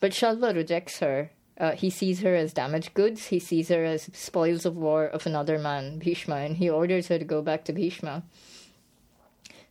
But 0.00 0.12
Shalva 0.12 0.54
rejects 0.54 1.00
her. 1.00 1.30
Uh, 1.58 1.72
he 1.72 1.90
sees 1.90 2.20
her 2.22 2.34
as 2.34 2.54
damaged 2.54 2.94
goods. 2.94 3.26
He 3.26 3.38
sees 3.38 3.68
her 3.68 3.84
as 3.84 4.08
spoils 4.14 4.64
of 4.64 4.74
war 4.74 5.04
of 5.04 5.26
another 5.26 5.58
man, 5.58 5.98
Bhishma, 5.98 6.36
and 6.36 6.56
he 6.56 6.70
orders 6.70 7.08
her 7.08 7.18
to 7.18 7.24
go 7.24 7.42
back 7.42 7.66
to 7.66 7.74
Bhishma. 7.74 8.22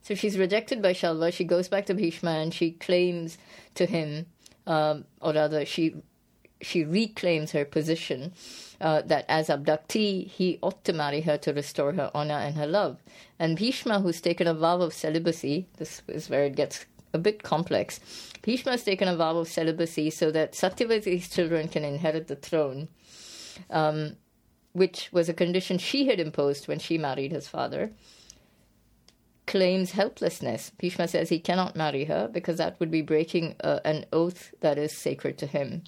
So 0.02 0.14
she's 0.14 0.38
rejected 0.38 0.82
by 0.82 0.92
Shalva. 0.92 1.32
She 1.32 1.42
goes 1.42 1.66
back 1.66 1.86
to 1.86 1.94
Bhishma 1.94 2.30
and 2.30 2.54
she 2.54 2.70
claims 2.70 3.38
to 3.74 3.86
him 3.86 4.26
um, 4.66 5.04
or 5.20 5.32
rather, 5.32 5.64
she 5.64 5.96
she 6.62 6.84
reclaims 6.84 7.52
her 7.52 7.64
position 7.64 8.32
uh, 8.80 9.02
that 9.02 9.24
as 9.28 9.48
abductee, 9.48 10.26
he 10.26 10.58
ought 10.62 10.82
to 10.84 10.92
marry 10.92 11.20
her 11.20 11.38
to 11.38 11.52
restore 11.52 11.92
her 11.92 12.10
honor 12.14 12.34
and 12.34 12.56
her 12.56 12.66
love. 12.66 12.98
And 13.38 13.56
Bhishma, 13.56 14.00
who's 14.00 14.20
taken 14.20 14.46
a 14.46 14.54
vow 14.54 14.80
of 14.80 14.92
celibacy, 14.92 15.66
this 15.76 16.02
is 16.08 16.28
where 16.28 16.44
it 16.44 16.56
gets 16.56 16.86
a 17.12 17.18
bit 17.18 17.42
complex. 17.42 18.00
Bhishma 18.42 18.72
has 18.72 18.84
taken 18.84 19.08
a 19.08 19.16
vow 19.16 19.36
of 19.36 19.48
celibacy 19.48 20.10
so 20.10 20.30
that 20.32 20.52
Satyavati's 20.52 21.28
children 21.28 21.68
can 21.68 21.84
inherit 21.84 22.26
the 22.26 22.36
throne, 22.36 22.88
um, 23.70 24.16
which 24.72 25.10
was 25.12 25.28
a 25.28 25.34
condition 25.34 25.78
she 25.78 26.06
had 26.06 26.18
imposed 26.18 26.66
when 26.66 26.78
she 26.78 26.98
married 26.98 27.32
his 27.32 27.46
father. 27.46 27.92
Claims 29.46 29.92
helplessness. 29.92 30.72
Bhishma 30.78 31.08
says 31.08 31.28
he 31.28 31.38
cannot 31.38 31.76
marry 31.76 32.04
her 32.06 32.28
because 32.28 32.56
that 32.56 32.80
would 32.80 32.90
be 32.90 33.02
breaking 33.02 33.54
uh, 33.62 33.80
an 33.84 34.06
oath 34.12 34.52
that 34.60 34.78
is 34.78 34.96
sacred 34.96 35.36
to 35.38 35.46
him. 35.46 35.82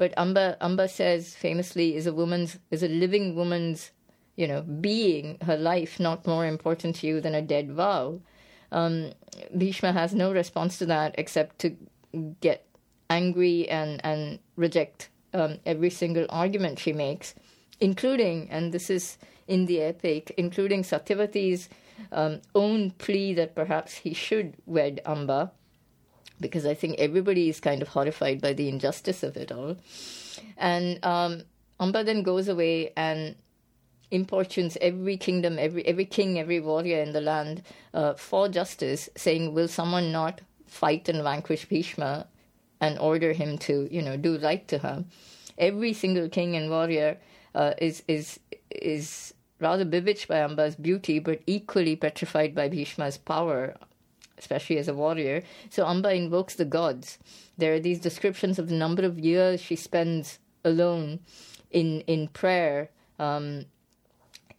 But 0.00 0.14
Amba 0.16 0.56
Amba 0.62 0.88
says 0.88 1.34
famously, 1.34 1.94
is 1.94 2.06
a 2.06 2.14
woman's 2.14 2.58
is 2.70 2.82
a 2.82 2.88
living 2.88 3.34
woman's 3.34 3.90
you 4.34 4.48
know 4.48 4.62
being, 4.62 5.36
her 5.42 5.58
life 5.58 6.00
not 6.00 6.26
more 6.26 6.46
important 6.46 6.96
to 6.96 7.06
you 7.06 7.20
than 7.20 7.34
a 7.34 7.42
dead 7.42 7.70
vow. 7.70 8.18
Um, 8.72 9.12
Bhishma 9.54 9.92
has 9.92 10.14
no 10.14 10.32
response 10.32 10.78
to 10.78 10.86
that 10.86 11.16
except 11.18 11.58
to 11.58 11.76
get 12.40 12.64
angry 13.10 13.68
and 13.68 14.00
and 14.02 14.38
reject 14.56 15.10
um, 15.34 15.58
every 15.66 15.90
single 15.90 16.24
argument 16.30 16.78
she 16.78 16.94
makes, 16.94 17.34
including 17.78 18.48
and 18.48 18.72
this 18.72 18.88
is 18.88 19.18
in 19.46 19.66
the 19.66 19.82
epic, 19.82 20.32
including 20.38 20.82
Satyavati's 20.82 21.68
um, 22.10 22.40
own 22.54 22.92
plea 22.92 23.34
that 23.34 23.54
perhaps 23.54 23.96
he 23.96 24.14
should 24.14 24.54
wed 24.64 25.02
Amba 25.04 25.52
because 26.40 26.66
I 26.66 26.74
think 26.74 26.98
everybody 26.98 27.48
is 27.48 27.60
kind 27.60 27.82
of 27.82 27.88
horrified 27.88 28.40
by 28.40 28.52
the 28.52 28.68
injustice 28.68 29.22
of 29.22 29.36
it 29.36 29.52
all. 29.52 29.76
And 30.56 31.04
um, 31.04 31.42
Amba 31.78 32.04
then 32.04 32.22
goes 32.22 32.48
away 32.48 32.92
and 32.96 33.36
importunes 34.10 34.76
every 34.80 35.16
kingdom, 35.16 35.58
every 35.58 35.86
every 35.86 36.04
king, 36.04 36.38
every 36.38 36.60
warrior 36.60 37.00
in 37.02 37.12
the 37.12 37.20
land 37.20 37.62
uh, 37.94 38.14
for 38.14 38.48
justice, 38.48 39.08
saying, 39.16 39.54
"Will 39.54 39.68
someone 39.68 40.10
not 40.12 40.40
fight 40.66 41.08
and 41.08 41.22
vanquish 41.22 41.66
Bhishma 41.66 42.26
and 42.80 42.98
order 42.98 43.32
him 43.32 43.58
to, 43.58 43.88
you 43.90 44.02
know, 44.02 44.16
do 44.16 44.38
right 44.38 44.66
to 44.68 44.78
her?" 44.78 45.04
Every 45.58 45.92
single 45.92 46.28
king 46.28 46.56
and 46.56 46.70
warrior 46.70 47.18
uh, 47.54 47.74
is 47.78 48.02
is 48.08 48.40
is 48.70 49.34
rather 49.60 49.84
bewitched 49.84 50.28
by 50.28 50.38
Amba's 50.38 50.74
beauty, 50.74 51.18
but 51.18 51.40
equally 51.46 51.96
petrified 51.96 52.54
by 52.54 52.68
Bhishma's 52.68 53.18
power 53.18 53.76
especially 54.40 54.78
as 54.78 54.88
a 54.88 54.94
warrior. 54.94 55.42
So 55.70 55.86
Amba 55.86 56.12
invokes 56.14 56.56
the 56.56 56.64
gods. 56.64 57.18
There 57.56 57.74
are 57.74 57.80
these 57.80 58.00
descriptions 58.00 58.58
of 58.58 58.68
the 58.68 58.74
number 58.74 59.04
of 59.04 59.18
years 59.18 59.60
she 59.60 59.76
spends 59.76 60.40
alone 60.64 61.20
in 61.70 62.00
in 62.14 62.28
prayer, 62.28 62.90
um, 63.18 63.66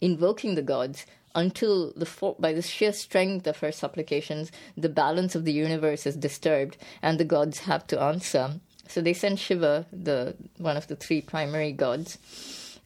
invoking 0.00 0.54
the 0.54 0.62
gods 0.62 1.04
until 1.34 1.92
the 1.94 2.34
by 2.38 2.52
the 2.52 2.62
sheer 2.62 2.92
strength 2.92 3.46
of 3.46 3.58
her 3.58 3.72
supplications, 3.72 4.52
the 4.76 4.88
balance 4.88 5.34
of 5.34 5.44
the 5.44 5.52
universe 5.52 6.06
is 6.06 6.16
disturbed, 6.16 6.76
and 7.00 7.18
the 7.18 7.24
gods 7.24 7.60
have 7.60 7.86
to 7.88 8.00
answer. 8.00 8.60
So 8.88 9.00
they 9.00 9.14
send 9.14 9.38
Shiva, 9.38 9.86
the 9.92 10.36
one 10.58 10.76
of 10.76 10.86
the 10.86 10.96
three 10.96 11.20
primary 11.20 11.72
gods, 11.72 12.18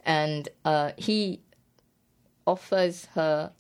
and 0.05 0.49
uh, 0.65 0.93
he 0.97 1.41
offers 2.47 3.07
her 3.15 3.53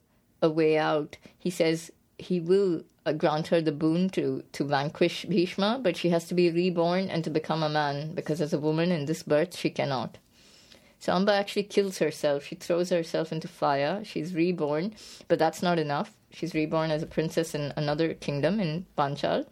a 0.43 0.51
way 0.51 0.79
out. 0.79 1.17
He 1.39 1.51
says 1.51 1.91
he 2.19 2.41
will 2.41 2.83
uh, 3.05 3.13
grant 3.13 3.49
her 3.49 3.61
the 3.61 3.73
boon 3.73 4.09
to, 4.11 4.43
to 4.53 4.65
vanquish 4.65 5.25
Bhishma, 5.27 5.81
but 5.83 5.97
she 5.97 6.11
has 6.11 6.27
to 6.27 6.35
be 6.35 6.51
reborn 6.51 7.09
and 7.09 7.23
to 7.25 7.31
become 7.31 7.63
a 7.63 7.69
man, 7.69 8.15
because 8.15 8.41
as 8.41 8.53
a 8.53 8.59
woman 8.59 8.91
in 8.91 9.07
this 9.07 9.23
birth, 9.23 9.57
she 9.57 9.71
cannot. 9.71 10.19
So 10.99 11.13
Amba 11.13 11.33
actually 11.33 11.65
kills 11.65 11.99
herself. 11.99 12.45
She 12.45 12.55
throws 12.55 12.91
herself 12.91 13.31
into 13.31 13.49
fire. 13.49 14.03
She's 14.03 14.35
reborn, 14.35 14.95
but 15.29 15.39
that's 15.39 15.63
not 15.63 15.79
enough. 15.79 16.13
She's 16.31 16.55
reborn 16.55 16.91
as 16.91 17.03
a 17.03 17.07
princess 17.07 17.55
in 17.55 17.73
another 17.77 18.15
kingdom 18.15 18.61
in 18.61 18.87
Panchal. 18.97 19.47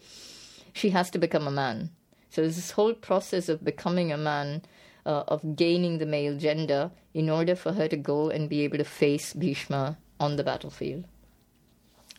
She 0.73 0.91
has 0.91 1.11
to 1.11 1.19
become 1.19 1.47
a 1.47 1.53
man. 1.53 1.91
So 2.31 2.41
there's 2.41 2.57
this 2.57 2.73
whole 2.73 2.95
process 2.95 3.49
of 3.49 3.63
becoming 3.63 4.11
a 4.11 4.17
man, 4.17 4.63
uh, 5.07 5.25
of 5.29 5.55
gaining 5.55 5.99
the 5.99 6.07
male 6.07 6.37
gender, 6.37 6.91
in 7.13 7.31
order 7.31 7.55
for 7.55 7.73
her 7.75 7.89
to 7.89 7.97
go 7.97 8.31
and 8.31 8.49
be 8.49 8.63
able 8.63 8.79
to 8.79 8.85
face 8.85 9.35
Bhishma 9.35 9.99
on 10.19 10.37
the 10.37 10.43
battlefield 10.43 11.05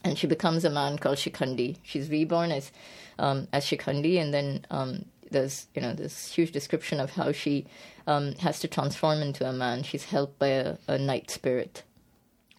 and 0.06 0.18
she 0.18 0.28
becomes 0.28 0.64
a 0.64 0.70
man 0.70 0.98
called 0.98 1.18
Shikhandi. 1.18 1.78
She's 1.84 2.10
reborn 2.10 2.52
as 2.52 2.72
um, 3.18 3.48
as 3.52 3.66
Shikhandi, 3.66 4.22
and 4.22 4.34
then 4.34 4.66
um, 4.70 5.06
there's 5.32 5.68
you 5.74 5.82
know 5.82 5.94
this 5.94 6.32
huge 6.32 6.52
description 6.52 7.00
of 7.00 7.12
how 7.12 7.32
she 7.32 7.66
um, 8.08 8.36
has 8.36 8.60
to 8.60 8.68
transform 8.68 9.22
into 9.22 9.50
a 9.50 9.52
man. 9.52 9.84
She's 9.84 10.06
helped 10.06 10.40
by 10.40 10.48
a, 10.48 10.78
a 10.88 10.98
night 10.98 11.32
spirit. 11.32 11.84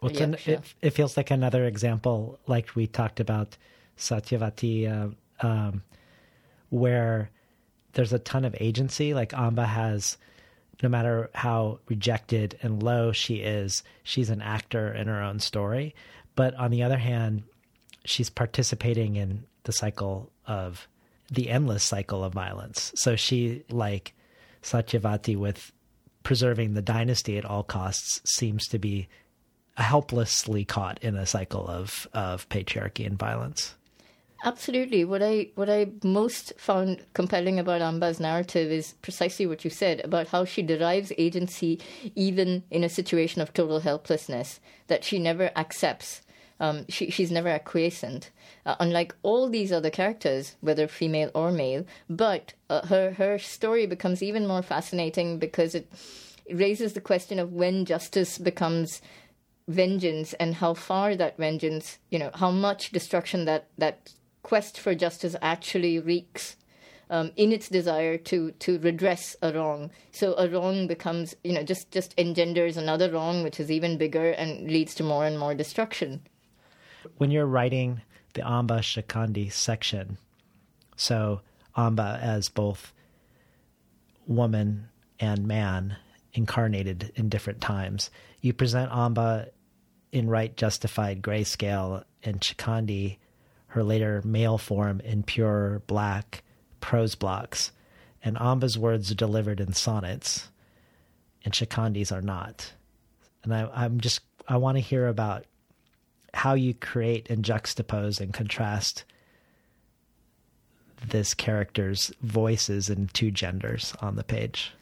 Well, 0.02 0.14
an, 0.16 0.36
it, 0.44 0.74
it, 0.82 0.90
feels 0.90 1.16
like 1.16 1.30
another 1.30 1.64
example, 1.64 2.38
like 2.46 2.76
we 2.76 2.86
talked 2.86 3.18
about 3.18 3.56
Satyavati, 3.96 5.14
uh, 5.40 5.46
um, 5.46 5.82
where 6.68 7.30
there's 7.94 8.12
a 8.12 8.18
ton 8.18 8.44
of 8.44 8.54
agency. 8.60 9.14
Like 9.14 9.32
Amba 9.32 9.64
has, 9.64 10.18
no 10.82 10.90
matter 10.90 11.30
how 11.34 11.78
rejected 11.88 12.58
and 12.60 12.82
low 12.82 13.12
she 13.12 13.36
is, 13.36 13.82
she's 14.02 14.28
an 14.28 14.42
actor 14.42 14.92
in 14.92 15.06
her 15.06 15.22
own 15.22 15.40
story. 15.40 15.94
But 16.36 16.54
on 16.54 16.70
the 16.70 16.84
other 16.84 16.98
hand, 16.98 17.42
she's 18.04 18.30
participating 18.30 19.16
in 19.16 19.44
the 19.64 19.72
cycle 19.72 20.30
of 20.46 20.86
the 21.30 21.50
endless 21.50 21.82
cycle 21.82 22.22
of 22.22 22.32
violence. 22.32 22.92
So 22.94 23.16
she, 23.16 23.64
like 23.68 24.14
Satyavati, 24.62 25.36
with 25.36 25.72
preserving 26.22 26.74
the 26.74 26.82
dynasty 26.82 27.36
at 27.36 27.44
all 27.44 27.64
costs, 27.64 28.20
seems 28.24 28.66
to 28.68 28.78
be 28.78 29.08
helplessly 29.76 30.64
caught 30.64 31.02
in 31.02 31.16
a 31.16 31.26
cycle 31.26 31.66
of, 31.66 32.06
of 32.12 32.48
patriarchy 32.48 33.06
and 33.06 33.18
violence. 33.18 33.74
Absolutely. 34.44 35.04
What 35.04 35.22
I 35.22 35.48
what 35.54 35.70
I 35.70 35.88
most 36.04 36.52
found 36.58 37.04
compelling 37.14 37.58
about 37.58 37.80
Amba's 37.80 38.20
narrative 38.20 38.70
is 38.70 38.92
precisely 39.00 39.46
what 39.46 39.64
you 39.64 39.70
said 39.70 40.02
about 40.04 40.28
how 40.28 40.44
she 40.44 40.62
derives 40.62 41.10
agency 41.16 41.80
even 42.14 42.62
in 42.70 42.84
a 42.84 42.88
situation 42.88 43.40
of 43.40 43.54
total 43.54 43.80
helplessness 43.80 44.60
that 44.88 45.04
she 45.04 45.18
never 45.18 45.50
accepts 45.56 46.20
um, 46.58 46.86
she, 46.88 47.10
she's 47.10 47.30
never 47.30 47.48
acquiescent, 47.48 48.30
uh, 48.64 48.76
unlike 48.80 49.14
all 49.22 49.48
these 49.48 49.72
other 49.72 49.90
characters, 49.90 50.56
whether 50.60 50.88
female 50.88 51.30
or 51.34 51.52
male. 51.52 51.84
But 52.08 52.54
uh, 52.70 52.86
her 52.86 53.12
her 53.12 53.38
story 53.38 53.86
becomes 53.86 54.22
even 54.22 54.46
more 54.46 54.62
fascinating 54.62 55.38
because 55.38 55.74
it 55.74 55.90
raises 56.50 56.94
the 56.94 57.00
question 57.00 57.38
of 57.38 57.52
when 57.52 57.84
justice 57.84 58.38
becomes 58.38 59.02
vengeance 59.68 60.32
and 60.34 60.54
how 60.54 60.74
far 60.74 61.16
that 61.16 61.36
vengeance, 61.36 61.98
you 62.10 62.18
know, 62.18 62.30
how 62.34 62.50
much 62.50 62.90
destruction 62.90 63.44
that 63.44 63.68
that 63.76 64.12
quest 64.42 64.78
for 64.78 64.94
justice 64.94 65.36
actually 65.42 65.98
wreaks 65.98 66.56
um, 67.10 67.32
in 67.36 67.52
its 67.52 67.68
desire 67.68 68.16
to 68.16 68.52
to 68.52 68.78
redress 68.78 69.36
a 69.42 69.52
wrong. 69.52 69.90
So 70.10 70.34
a 70.38 70.48
wrong 70.48 70.86
becomes, 70.86 71.36
you 71.44 71.52
know, 71.52 71.62
just 71.62 71.90
just 71.90 72.14
engenders 72.16 72.78
another 72.78 73.10
wrong, 73.10 73.42
which 73.42 73.60
is 73.60 73.70
even 73.70 73.98
bigger 73.98 74.30
and 74.30 74.70
leads 74.70 74.94
to 74.94 75.02
more 75.02 75.26
and 75.26 75.38
more 75.38 75.54
destruction 75.54 76.22
when 77.16 77.30
you're 77.30 77.46
writing 77.46 78.02
the 78.34 78.46
Amba 78.46 78.78
Shikhandi 78.80 79.52
section, 79.52 80.18
so 80.96 81.40
Amba 81.76 82.18
as 82.22 82.48
both 82.48 82.92
woman 84.26 84.88
and 85.18 85.46
man 85.46 85.96
incarnated 86.34 87.12
in 87.16 87.28
different 87.28 87.60
times, 87.60 88.10
you 88.40 88.52
present 88.52 88.92
Amba 88.92 89.48
in 90.12 90.28
right 90.28 90.56
justified 90.56 91.22
grayscale 91.22 92.04
and 92.22 92.40
Shikhandi, 92.40 93.18
her 93.68 93.82
later 93.82 94.22
male 94.24 94.58
form, 94.58 95.00
in 95.00 95.22
pure 95.22 95.82
black 95.86 96.42
prose 96.80 97.14
blocks. 97.14 97.72
And 98.22 98.36
Amba's 98.40 98.78
words 98.78 99.10
are 99.10 99.16
delivered 99.16 99.60
in 99.60 99.72
sonnets, 99.72 100.48
and 101.44 101.54
Shikhandi's 101.54 102.10
are 102.10 102.22
not. 102.22 102.72
And 103.44 103.54
I, 103.54 103.68
I'm 103.72 104.00
just 104.00 104.20
I 104.48 104.56
want 104.56 104.76
to 104.76 104.82
hear 104.82 105.06
about 105.06 105.44
how 106.34 106.54
you 106.54 106.74
create 106.74 107.30
and 107.30 107.44
juxtapose 107.44 108.20
and 108.20 108.34
contrast 108.34 109.04
this 111.08 111.34
character's 111.34 112.12
voices 112.22 112.88
in 112.88 113.08
two 113.08 113.30
genders 113.30 113.94
on 114.00 114.16
the 114.16 114.24
page. 114.24 114.72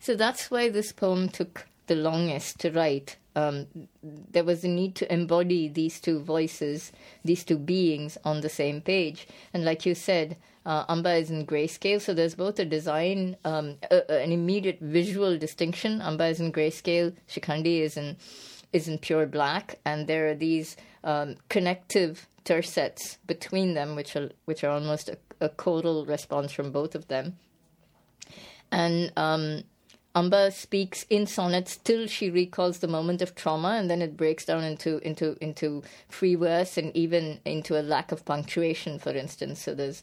So 0.00 0.14
that's 0.14 0.50
why 0.50 0.68
this 0.68 0.92
poem 0.92 1.28
took 1.28 1.66
the 1.86 1.96
longest 1.96 2.60
to 2.60 2.70
write. 2.70 3.16
Um, 3.34 3.66
there 4.02 4.44
was 4.44 4.64
a 4.64 4.68
need 4.68 4.94
to 4.96 5.12
embody 5.12 5.68
these 5.68 6.00
two 6.00 6.20
voices, 6.20 6.92
these 7.24 7.44
two 7.44 7.58
beings 7.58 8.18
on 8.24 8.40
the 8.40 8.48
same 8.48 8.80
page. 8.80 9.26
And 9.52 9.64
like 9.64 9.86
you 9.86 9.94
said, 9.94 10.36
uh, 10.66 10.84
Amba 10.88 11.14
is 11.14 11.30
in 11.30 11.46
grayscale, 11.46 12.00
so 12.00 12.12
there's 12.12 12.34
both 12.34 12.58
a 12.58 12.64
design, 12.64 13.36
um, 13.44 13.76
an 13.90 14.32
immediate 14.32 14.78
visual 14.80 15.38
distinction. 15.38 16.02
Amba 16.02 16.26
is 16.26 16.40
in 16.40 16.52
grayscale, 16.52 17.14
Shikhandi 17.28 17.80
is 17.80 17.96
in 17.96 18.16
is 18.72 18.88
in 18.88 18.98
pure 18.98 19.26
black, 19.26 19.78
and 19.84 20.06
there 20.06 20.28
are 20.28 20.34
these 20.34 20.76
um, 21.04 21.36
connective 21.48 22.26
tercets 22.44 23.18
between 23.26 23.74
them, 23.74 23.96
which 23.96 24.16
are 24.16 24.30
which 24.44 24.64
are 24.64 24.70
almost 24.70 25.10
a 25.40 25.48
choral 25.48 26.04
response 26.06 26.52
from 26.52 26.72
both 26.72 26.94
of 26.94 27.08
them. 27.08 27.36
And 28.70 29.12
um, 29.16 29.62
Amba 30.14 30.50
speaks 30.50 31.04
in 31.08 31.26
sonnets 31.26 31.76
till 31.76 32.06
she 32.06 32.30
recalls 32.30 32.78
the 32.78 32.88
moment 32.88 33.22
of 33.22 33.34
trauma, 33.34 33.76
and 33.78 33.90
then 33.90 34.02
it 34.02 34.16
breaks 34.16 34.44
down 34.44 34.64
into 34.64 34.98
into 35.06 35.36
into 35.40 35.82
free 36.08 36.34
verse 36.34 36.76
and 36.76 36.94
even 36.96 37.40
into 37.44 37.78
a 37.78 37.82
lack 37.82 38.12
of 38.12 38.24
punctuation, 38.24 38.98
for 38.98 39.10
instance. 39.10 39.62
So 39.62 39.74
there's 39.74 40.02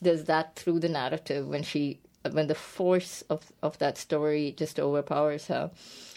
there's 0.00 0.24
that 0.24 0.56
through 0.56 0.80
the 0.80 0.88
narrative 0.88 1.46
when 1.46 1.62
she 1.62 2.00
when 2.30 2.48
the 2.48 2.54
force 2.54 3.22
of 3.30 3.52
of 3.62 3.78
that 3.78 3.98
story 3.98 4.54
just 4.56 4.80
overpowers 4.80 5.46
her. 5.46 5.70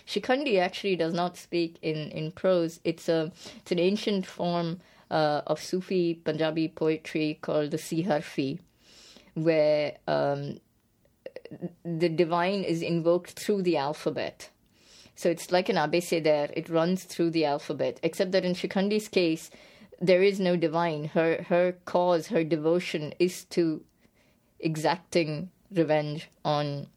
Shikhandi 0.07 0.59
actually 0.59 0.95
does 0.95 1.13
not 1.13 1.37
speak 1.37 1.77
in 1.81 2.11
in 2.11 2.31
prose. 2.31 2.79
It's 2.83 3.09
a 3.09 3.31
it's 3.57 3.71
an 3.71 3.79
ancient 3.79 4.25
form 4.25 4.79
uh, 5.09 5.41
of 5.47 5.61
Sufi 5.61 6.15
Punjabi 6.15 6.67
poetry 6.67 7.39
called 7.41 7.71
the 7.71 7.77
Siharfi, 7.77 8.59
where 9.33 9.97
um, 10.07 10.59
the 11.83 12.09
divine 12.09 12.63
is 12.63 12.81
invoked 12.81 13.31
through 13.31 13.63
the 13.63 13.77
alphabet. 13.77 14.49
So 15.15 15.29
it's 15.29 15.51
like 15.51 15.69
an 15.69 15.77
abecedere, 15.77 16.51
it 16.55 16.69
runs 16.69 17.05
through 17.05 17.29
the 17.29 17.45
alphabet, 17.45 17.99
except 18.03 18.31
that 18.33 18.43
in 18.43 18.53
Shikhandi's 18.53 19.07
case, 19.07 19.49
there 20.01 20.21
is 20.21 20.39
no 20.39 20.57
divine. 20.57 21.05
Her 21.05 21.45
her 21.47 21.77
cause, 21.85 22.27
her 22.27 22.43
devotion 22.43 23.13
is 23.17 23.45
to 23.45 23.83
exacting 24.59 25.49
revenge 25.71 26.29
on 26.43 26.87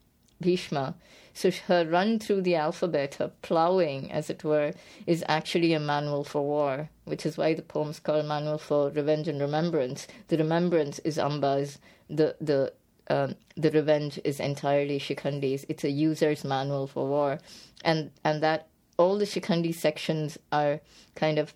Bhishma. 0.40 0.96
So 1.38 1.52
her 1.68 1.86
run 1.86 2.18
through 2.18 2.42
the 2.42 2.56
alphabet, 2.56 3.14
her 3.20 3.30
plowing, 3.42 4.10
as 4.10 4.28
it 4.28 4.42
were, 4.42 4.72
is 5.06 5.22
actually 5.28 5.72
a 5.72 5.78
manual 5.78 6.24
for 6.24 6.44
war, 6.44 6.90
which 7.04 7.24
is 7.24 7.38
why 7.38 7.54
the 7.54 7.62
poem's 7.62 8.00
called 8.00 8.26
Manual 8.26 8.58
for 8.58 8.90
Revenge 8.90 9.28
and 9.28 9.40
Remembrance. 9.40 10.08
The 10.26 10.36
remembrance 10.36 10.98
is 11.04 11.16
Amba's, 11.16 11.78
the 12.10 12.34
the 12.40 12.72
um, 13.08 13.36
the 13.56 13.70
revenge 13.70 14.18
is 14.24 14.40
entirely 14.40 14.98
Shikhandi's. 14.98 15.64
It's 15.68 15.84
a 15.84 15.90
user's 15.90 16.42
manual 16.42 16.88
for 16.88 17.06
war, 17.06 17.38
and 17.84 18.10
and 18.24 18.42
that 18.42 18.66
all 18.96 19.16
the 19.16 19.24
Shikhandi 19.24 19.72
sections 19.72 20.38
are 20.50 20.80
kind 21.14 21.38
of 21.38 21.54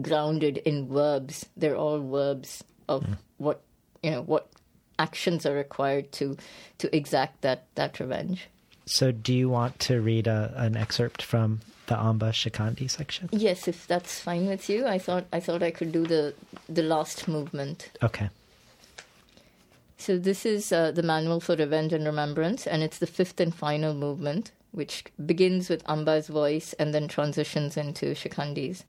grounded 0.00 0.58
in 0.58 0.86
verbs. 0.86 1.46
They're 1.56 1.76
all 1.76 1.98
verbs 1.98 2.62
of 2.88 3.02
mm. 3.02 3.18
what 3.38 3.60
you 4.04 4.12
know 4.12 4.22
what 4.22 4.46
actions 5.00 5.44
are 5.46 5.54
required 5.54 6.12
to 6.12 6.36
to 6.78 6.96
exact 6.96 7.42
that 7.42 7.66
that 7.74 7.98
revenge. 7.98 8.48
So, 8.88 9.12
do 9.12 9.34
you 9.34 9.50
want 9.50 9.78
to 9.80 10.00
read 10.00 10.26
a, 10.26 10.54
an 10.56 10.74
excerpt 10.74 11.22
from 11.22 11.60
the 11.88 11.98
Amba 11.98 12.30
Shikhandi 12.30 12.90
section? 12.90 13.28
Yes, 13.32 13.68
if 13.68 13.86
that's 13.86 14.18
fine 14.18 14.46
with 14.46 14.70
you. 14.70 14.86
I 14.86 14.98
thought 14.98 15.26
I 15.30 15.40
thought 15.40 15.62
I 15.62 15.70
could 15.70 15.92
do 15.92 16.06
the 16.06 16.34
the 16.68 16.82
last 16.82 17.28
movement. 17.28 17.90
Okay. 18.02 18.30
So 19.98 20.16
this 20.16 20.46
is 20.46 20.72
uh, 20.72 20.92
the 20.92 21.02
manual 21.02 21.40
for 21.40 21.54
revenge 21.54 21.92
and 21.92 22.06
remembrance, 22.06 22.66
and 22.66 22.82
it's 22.82 22.98
the 22.98 23.06
fifth 23.06 23.40
and 23.40 23.54
final 23.54 23.92
movement, 23.92 24.52
which 24.70 25.04
begins 25.26 25.68
with 25.68 25.86
Amba's 25.86 26.28
voice 26.28 26.72
and 26.74 26.94
then 26.94 27.08
transitions 27.08 27.76
into 27.76 28.14
Shikhandi's. 28.14 28.84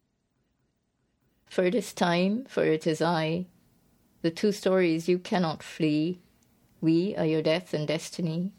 For 1.50 1.66
it 1.66 1.76
is 1.76 1.94
time, 1.94 2.46
for 2.46 2.64
it 2.64 2.88
is 2.88 3.02
I. 3.02 3.48
The 4.22 4.32
two 4.32 4.54
stories 4.54 5.10
you 5.10 5.20
cannot 5.20 5.62
flee. 5.62 6.20
We 6.80 7.16
are 7.18 7.26
your 7.26 7.42
death 7.42 7.74
and 7.74 7.88
destiny. 7.88 8.54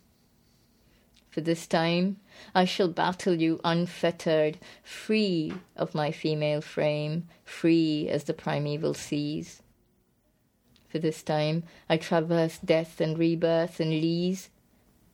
For 1.31 1.41
this 1.41 1.67
time 1.67 2.19
I 2.55 2.65
shall 2.65 2.89
battle 2.89 3.41
you 3.41 3.61
unfettered, 3.63 4.59
free 4.83 5.53
of 5.77 5.95
my 5.95 6.11
female 6.11 6.61
frame, 6.61 7.29
free 7.45 8.09
as 8.09 8.25
the 8.25 8.35
primeval 8.35 8.95
seas. 8.95 9.63
For 10.89 10.99
this 10.99 11.23
time 11.23 11.63
I 11.89 11.99
traverse 11.99 12.59
death 12.59 13.01
and 13.01 13.17
rebirth 13.17 13.79
and 13.79 13.91
lees, 13.91 14.51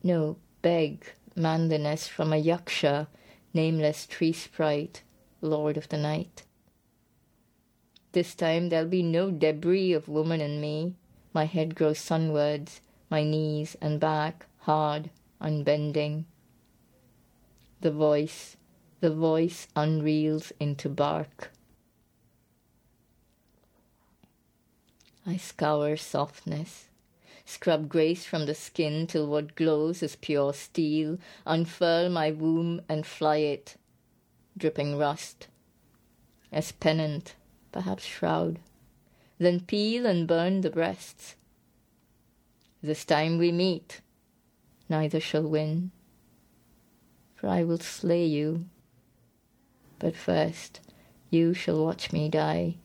no, 0.01 0.37
beg 0.63 1.05
manliness 1.35 2.07
from 2.07 2.33
a 2.33 2.41
yaksha, 2.41 3.07
nameless 3.53 4.07
tree 4.07 4.33
sprite, 4.33 5.03
lord 5.39 5.77
of 5.77 5.87
the 5.89 5.97
night. 5.97 6.43
This 8.13 8.33
time 8.33 8.69
there'll 8.69 8.87
be 8.87 9.03
no 9.03 9.29
debris 9.29 9.93
of 9.93 10.07
woman 10.07 10.41
in 10.41 10.59
me. 10.59 10.95
My 11.31 11.45
head 11.45 11.75
grows 11.75 11.99
sunwards, 11.99 12.81
my 13.11 13.23
knees 13.23 13.77
and 13.79 13.99
back 13.99 14.47
hard, 14.61 15.11
unbending. 15.39 16.25
The 17.81 17.91
voice, 17.91 18.57
the 19.01 19.13
voice 19.13 19.67
unreels 19.75 20.51
into 20.59 20.89
bark. 20.89 21.51
I 25.25 25.37
scour 25.37 25.97
softness, 25.97 26.87
scrub 27.45 27.89
grace 27.89 28.23
from 28.25 28.45
the 28.45 28.55
skin 28.55 29.07
till 29.07 29.27
what 29.27 29.55
glows 29.55 30.01
is 30.01 30.15
pure 30.15 30.53
steel, 30.53 31.17
unfurl 31.45 32.09
my 32.09 32.31
womb 32.31 32.81
and 32.87 33.05
fly 33.05 33.37
it, 33.37 33.75
dripping 34.57 34.97
rust, 34.97 35.47
as 36.51 36.71
pennant 36.71 37.35
perhaps 37.71 38.05
shroud, 38.05 38.59
then 39.37 39.59
peel 39.59 40.05
and 40.05 40.27
burn 40.27 40.61
the 40.61 40.69
breasts. 40.69 41.35
This 42.81 43.05
time 43.05 43.37
we 43.37 43.51
meet, 43.51 44.01
neither 44.89 45.19
shall 45.19 45.43
win, 45.43 45.91
for 47.35 47.47
I 47.47 47.63
will 47.63 47.79
slay 47.79 48.25
you. 48.25 48.65
But 49.99 50.15
first, 50.15 50.79
you 51.29 51.53
shall 51.53 51.83
watch 51.83 52.11
me 52.11 52.29
die. 52.29 52.77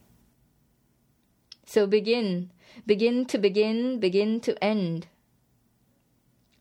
So 1.66 1.86
begin, 1.86 2.50
begin 2.86 3.24
to 3.26 3.38
begin, 3.38 3.98
begin 3.98 4.40
to 4.40 4.62
end. 4.62 5.06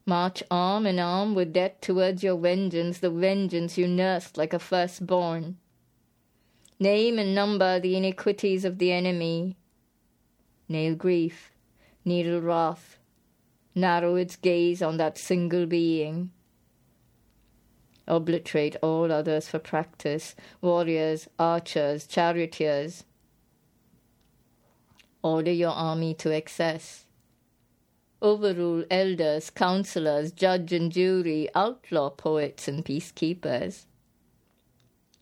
March 0.05 0.41
arm 0.49 0.85
in 0.85 0.99
arm 0.99 1.35
with 1.35 1.53
death 1.53 1.79
towards 1.81 2.23
your 2.23 2.37
vengeance, 2.37 2.99
the 2.99 3.09
vengeance 3.09 3.77
you 3.77 3.87
nursed 3.87 4.37
like 4.37 4.53
a 4.53 4.59
firstborn. 4.59 5.57
Name 6.79 7.19
and 7.19 7.35
number 7.35 7.79
the 7.79 7.95
iniquities 7.95 8.65
of 8.65 8.79
the 8.79 8.91
enemy. 8.91 9.55
Nail 10.67 10.95
grief, 10.95 11.51
needle 12.03 12.41
wrath, 12.41 12.97
narrow 13.75 14.15
its 14.15 14.35
gaze 14.35 14.81
on 14.81 14.97
that 14.97 15.17
single 15.17 15.65
being. 15.65 16.31
Obliterate 18.07 18.75
all 18.81 19.11
others 19.11 19.47
for 19.47 19.59
practice, 19.59 20.35
warriors, 20.61 21.27
archers, 21.39 22.07
charioteers. 22.07 23.03
Order 25.23 25.51
your 25.51 25.71
army 25.71 26.13
to 26.15 26.31
excess. 26.31 27.05
Overrule 28.21 28.85
elders, 28.91 29.49
counselors, 29.49 30.31
judge 30.31 30.73
and 30.73 30.91
jury, 30.91 31.49
outlaw 31.55 32.09
poets 32.09 32.67
and 32.67 32.83
peacekeepers 32.83 33.85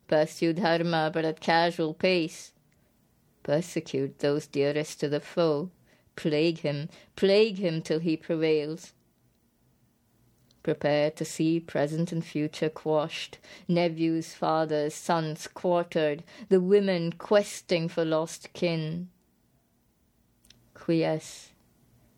pursue 0.09 0.53
dharma 0.53 1.09
but 1.13 1.23
at 1.23 1.39
casual 1.39 1.93
pace. 1.93 2.51
Persecute 3.43 4.19
those 4.19 4.47
dearest 4.47 4.99
to 4.99 5.07
the 5.07 5.21
foe, 5.21 5.69
plague 6.19 6.59
him, 6.59 6.89
plague 7.15 7.59
him 7.59 7.81
till 7.81 7.99
he 7.99 8.17
prevails. 8.17 8.91
Prepare 10.63 11.11
to 11.11 11.23
see 11.23 11.61
present 11.61 12.11
and 12.11 12.25
future 12.25 12.67
quashed, 12.67 13.37
nephews, 13.69 14.33
fathers, 14.33 14.93
sons 14.93 15.47
quartered, 15.47 16.25
the 16.49 16.59
women 16.59 17.13
questing 17.13 17.87
for 17.87 18.03
lost 18.03 18.51
kin. 18.51 19.07
Quiesce, 20.73 21.51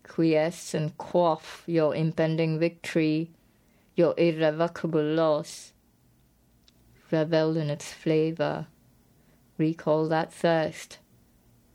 quiesce 0.02 0.74
and 0.74 0.98
quaff 0.98 1.64
your 1.68 1.96
impending 1.96 2.58
victory, 2.58 3.30
your 3.96 4.16
irrevocable 4.18 5.04
loss. 5.04 5.74
Revel 7.12 7.56
in 7.56 7.70
its 7.70 7.94
flavor, 7.94 8.66
recall 9.60 10.08
that 10.08 10.34
thirst, 10.34 10.98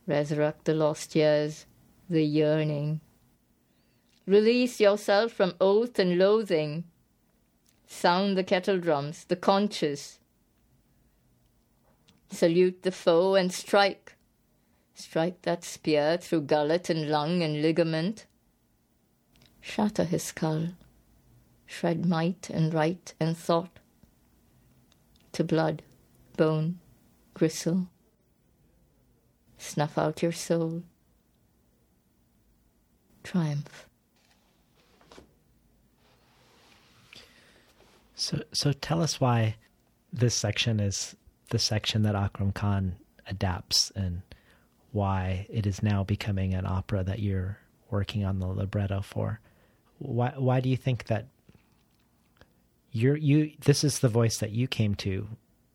resurrect 0.09 0.65
the 0.65 0.75
lost 0.75 1.15
years, 1.15 1.67
the 2.09 2.25
yearning. 2.25 3.01
Release 4.27 4.81
yourself 4.81 5.33
from 5.33 5.55
oath 5.61 5.99
and 5.99 6.19
loathing. 6.19 6.85
Sound 7.87 8.37
the 8.37 8.45
kettle 8.45 8.79
drums, 8.79 9.25
the 9.25 9.37
conches. 9.37 10.19
Salute 12.31 12.83
the 12.83 12.91
foe 12.91 13.35
and 13.35 13.53
strike. 13.53 14.17
Strike 14.95 15.43
that 15.43 15.63
spear 15.63 16.17
through 16.17 16.43
gullet 16.43 16.91
and 16.91 17.09
lung 17.09 17.43
and 17.43 17.63
ligament. 17.63 18.27
Shatter 19.61 20.05
his 20.05 20.25
skull. 20.25 20.69
Shred 21.67 22.07
might 22.07 22.51
and 22.51 22.73
right 22.73 23.13
and 23.21 23.37
thought 23.37 23.79
to 25.37 25.45
blood, 25.45 25.83
bone, 26.39 26.79
gristle. 27.35 27.89
Snuff 29.59 29.99
out 29.99 30.23
your 30.23 30.33
soul. 30.33 30.83
Triumph. 33.27 33.89
So, 38.15 38.41
so 38.53 38.73
tell 38.73 39.03
us 39.03 39.21
why 39.21 39.57
this 40.13 40.35
section 40.35 40.79
is 40.79 41.17
the 41.51 41.59
section 41.59 42.03
that 42.03 42.15
Akram 42.15 42.53
Khan 42.53 42.95
adapts 43.27 43.91
and 43.97 44.23
why 44.93 45.47
it 45.51 45.67
is 45.67 45.83
now 45.83 46.05
becoming 46.05 46.55
an 46.55 46.67
opera 46.67 47.03
that 47.03 47.19
you're 47.19 47.59
working 47.91 48.25
on 48.25 48.39
the 48.39 48.47
libretto 48.47 49.03
for. 49.03 49.41
Why 49.99 50.33
why 50.37 50.61
do 50.61 50.69
you 50.69 50.77
think 50.77 51.07
that 51.07 51.27
you're 52.93 53.17
you 53.17 53.53
this 53.65 53.83
is 53.83 53.99
the 53.99 54.09
voice 54.09 54.39
that 54.39 54.53
you 54.53 54.69
came 54.69 54.95
to 54.97 55.27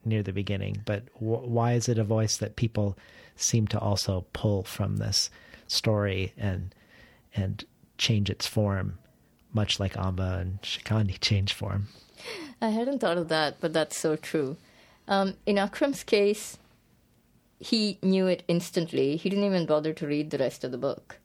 near 0.05 0.23
the 0.23 0.31
beginning, 0.31 0.81
but 0.85 1.03
wh- 1.15 1.47
why 1.47 1.73
is 1.73 1.89
it 1.89 1.97
a 1.97 2.03
voice 2.05 2.37
that 2.37 2.55
people 2.55 2.97
seem 3.35 3.67
to 3.67 3.79
also 3.79 4.25
pull 4.31 4.63
from 4.63 4.97
this 4.97 5.29
story 5.67 6.33
and 6.37 6.73
and 7.35 7.63
change 7.97 8.29
its 8.29 8.47
form, 8.47 8.97
much 9.53 9.79
like 9.79 9.97
Amba 9.97 10.39
and 10.39 10.61
Shikhandi 10.61 11.17
change 11.21 11.53
form? 11.53 11.87
I 12.61 12.69
hadn't 12.69 12.99
thought 12.99 13.17
of 13.17 13.29
that, 13.29 13.57
but 13.59 13.73
that's 13.73 13.97
so 13.97 14.15
true. 14.15 14.57
Um, 15.07 15.35
in 15.45 15.55
Akram's 15.55 16.03
case, 16.03 16.57
he 17.59 17.97
knew 18.01 18.27
it 18.27 18.43
instantly. 18.47 19.15
He 19.15 19.29
didn't 19.29 19.45
even 19.45 19.65
bother 19.65 19.93
to 19.93 20.07
read 20.07 20.29
the 20.29 20.37
rest 20.37 20.63
of 20.63 20.71
the 20.71 20.77
book. 20.77 21.17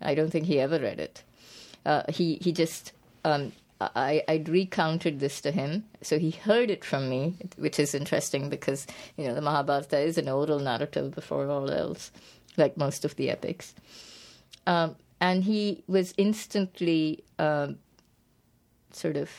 I 0.00 0.14
don't 0.14 0.30
think 0.30 0.46
he 0.46 0.58
ever 0.58 0.78
read 0.78 1.00
it. 1.00 1.22
Uh, 1.84 2.02
he 2.08 2.38
he 2.40 2.52
just 2.52 2.92
um, 3.24 3.52
I 3.80 4.22
I'd 4.28 4.48
recounted 4.48 5.20
this 5.20 5.40
to 5.40 5.50
him, 5.50 5.84
so 6.00 6.18
he 6.18 6.30
heard 6.30 6.70
it 6.70 6.84
from 6.84 7.08
me, 7.08 7.36
which 7.56 7.78
is 7.78 7.94
interesting 7.94 8.48
because 8.48 8.86
you 9.16 9.26
know 9.26 9.34
the 9.34 9.40
Mahabharata 9.40 9.98
is 9.98 10.18
an 10.18 10.28
oral 10.28 10.60
narrative 10.60 11.14
before 11.14 11.48
all 11.48 11.70
else, 11.70 12.12
like 12.56 12.76
most 12.76 13.04
of 13.04 13.16
the 13.16 13.30
epics. 13.30 13.74
Um, 14.66 14.96
and 15.22 15.44
he 15.44 15.84
was 15.86 16.12
instantly 16.18 17.22
um, 17.38 17.78
sort 18.90 19.16
of 19.16 19.30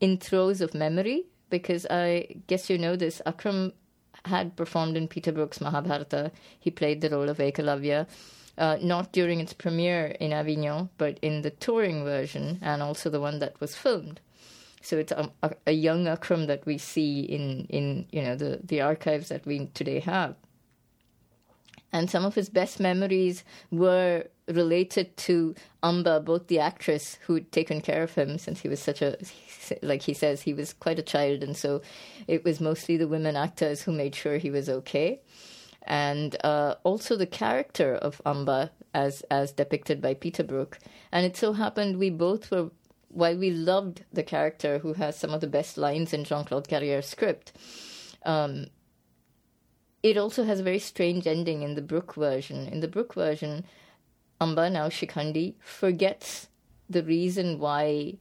in 0.00 0.16
throes 0.16 0.60
of 0.60 0.74
memory 0.74 1.24
because 1.50 1.86
I 1.90 2.36
guess 2.46 2.70
you 2.70 2.78
know 2.78 2.94
this. 2.94 3.20
Akram 3.26 3.72
had 4.24 4.54
performed 4.54 4.96
in 4.96 5.08
Peter 5.08 5.32
Brook's 5.32 5.60
Mahabharata. 5.60 6.30
He 6.60 6.70
played 6.70 7.00
the 7.00 7.10
role 7.10 7.28
of 7.28 7.38
Ekalavya, 7.38 8.06
uh, 8.56 8.78
not 8.80 9.12
during 9.12 9.40
its 9.40 9.52
premiere 9.52 10.16
in 10.20 10.32
Avignon, 10.32 10.88
but 10.98 11.18
in 11.20 11.42
the 11.42 11.50
touring 11.50 12.04
version 12.04 12.60
and 12.62 12.80
also 12.80 13.10
the 13.10 13.20
one 13.20 13.40
that 13.40 13.60
was 13.60 13.74
filmed. 13.74 14.20
So 14.82 14.98
it's 14.98 15.12
a, 15.12 15.32
a, 15.42 15.50
a 15.66 15.72
young 15.72 16.06
Akram 16.06 16.46
that 16.46 16.64
we 16.64 16.78
see 16.78 17.22
in, 17.22 17.66
in 17.70 18.06
you 18.12 18.22
know 18.22 18.36
the, 18.36 18.60
the 18.62 18.82
archives 18.82 19.30
that 19.30 19.44
we 19.44 19.66
today 19.74 19.98
have. 19.98 20.36
And 21.92 22.08
some 22.08 22.24
of 22.24 22.36
his 22.36 22.48
best 22.48 22.78
memories 22.78 23.44
were 23.70 24.26
related 24.48 25.16
to 25.16 25.54
Amba, 25.82 26.20
both 26.20 26.48
the 26.48 26.58
actress 26.58 27.18
who'd 27.26 27.50
taken 27.50 27.80
care 27.80 28.02
of 28.02 28.14
him 28.14 28.38
since 28.38 28.60
he 28.60 28.68
was 28.68 28.80
such 28.80 29.00
a, 29.00 29.16
like 29.82 30.02
he 30.02 30.14
says, 30.14 30.42
he 30.42 30.54
was 30.54 30.72
quite 30.72 30.98
a 30.98 31.02
child. 31.02 31.42
And 31.42 31.56
so 31.56 31.80
it 32.28 32.44
was 32.44 32.60
mostly 32.60 32.96
the 32.96 33.08
women 33.08 33.36
actors 33.36 33.82
who 33.82 33.92
made 33.92 34.14
sure 34.14 34.36
he 34.36 34.50
was 34.50 34.68
okay. 34.68 35.20
And 35.86 36.36
uh, 36.44 36.76
also 36.82 37.16
the 37.16 37.26
character 37.26 37.94
of 37.94 38.20
Amba 38.24 38.70
as, 38.92 39.22
as 39.30 39.52
depicted 39.52 40.00
by 40.00 40.14
Peter 40.14 40.42
Brook. 40.42 40.78
And 41.12 41.26
it 41.26 41.36
so 41.36 41.52
happened 41.52 41.98
we 41.98 42.10
both 42.10 42.50
were, 42.50 42.70
while 43.08 43.36
we 43.36 43.50
loved 43.50 44.04
the 44.12 44.22
character 44.22 44.78
who 44.78 44.94
has 44.94 45.18
some 45.18 45.32
of 45.32 45.40
the 45.40 45.46
best 45.46 45.76
lines 45.78 46.12
in 46.12 46.24
Jean 46.24 46.44
Claude 46.44 46.68
Carriere's 46.68 47.06
script, 47.06 47.52
um, 48.24 48.66
it 50.02 50.18
also 50.18 50.44
has 50.44 50.60
a 50.60 50.64
very 50.64 50.78
strange 50.78 51.26
ending 51.26 51.62
in 51.62 51.74
the 51.74 51.82
Brook 51.82 52.14
version. 52.14 52.66
In 52.66 52.80
the 52.80 52.88
Brook 52.88 53.14
version, 53.14 53.64
Amba, 54.40 54.70
now 54.70 54.88
Shikhandi, 54.88 55.54
forgets 55.60 56.48
the 56.88 57.02
reason 57.02 57.58
why 57.58 58.14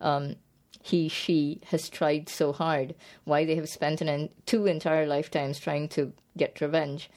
um, 0.00 0.36
he, 0.82 1.08
she 1.08 1.60
has 1.66 1.88
tried 1.88 2.28
so 2.28 2.52
hard, 2.52 2.94
why 3.24 3.44
they 3.44 3.56
have 3.56 3.68
spent 3.68 4.00
an, 4.00 4.30
two 4.46 4.66
entire 4.66 5.06
lifetimes 5.06 5.58
trying 5.58 5.88
to 5.88 6.12
get 6.36 6.60
revenge. 6.60 7.10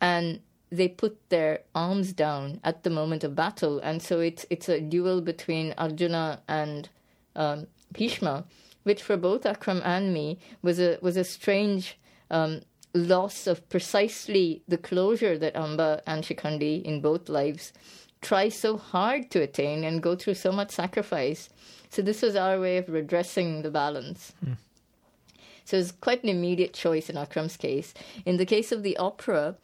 And 0.00 0.40
they 0.70 0.88
put 0.88 1.16
their 1.30 1.60
arms 1.74 2.12
down 2.12 2.60
at 2.64 2.82
the 2.82 2.90
moment 2.90 3.24
of 3.24 3.34
battle. 3.34 3.78
And 3.78 4.02
so 4.02 4.20
it's, 4.20 4.44
it's 4.50 4.68
a 4.68 4.80
duel 4.80 5.20
between 5.20 5.74
Arjuna 5.78 6.42
and 6.48 6.88
um, 7.34 7.68
Bhishma, 7.92 8.44
which 8.82 9.02
for 9.02 9.16
both 9.16 9.46
Akram 9.46 9.80
and 9.84 10.12
me 10.12 10.38
was 10.62 10.78
a, 10.80 10.98
was 11.00 11.16
a 11.16 11.24
strange. 11.24 11.98
Um, 12.30 12.62
loss 12.96 13.46
of 13.46 13.68
precisely 13.68 14.62
the 14.66 14.78
closure 14.78 15.38
that 15.38 15.56
Amba 15.56 16.02
and 16.06 16.24
Shikhandi 16.24 16.82
in 16.82 17.00
both 17.00 17.28
lives 17.28 17.72
try 18.20 18.48
so 18.48 18.76
hard 18.76 19.30
to 19.30 19.42
attain 19.42 19.84
and 19.84 20.02
go 20.02 20.16
through 20.16 20.34
so 20.34 20.52
much 20.52 20.70
sacrifice. 20.70 21.48
So 21.90 22.02
this 22.02 22.22
was 22.22 22.34
our 22.36 22.58
way 22.60 22.78
of 22.78 22.88
redressing 22.88 23.62
the 23.62 23.70
balance. 23.70 24.32
Mm. 24.44 24.56
So 25.64 25.76
it's 25.76 25.92
quite 25.92 26.22
an 26.22 26.28
immediate 26.28 26.72
choice 26.72 27.10
in 27.10 27.16
Akram's 27.16 27.56
case. 27.56 27.92
In 28.24 28.36
the 28.36 28.46
case 28.46 28.72
of 28.72 28.82
the 28.82 28.96
opera, 28.96 29.56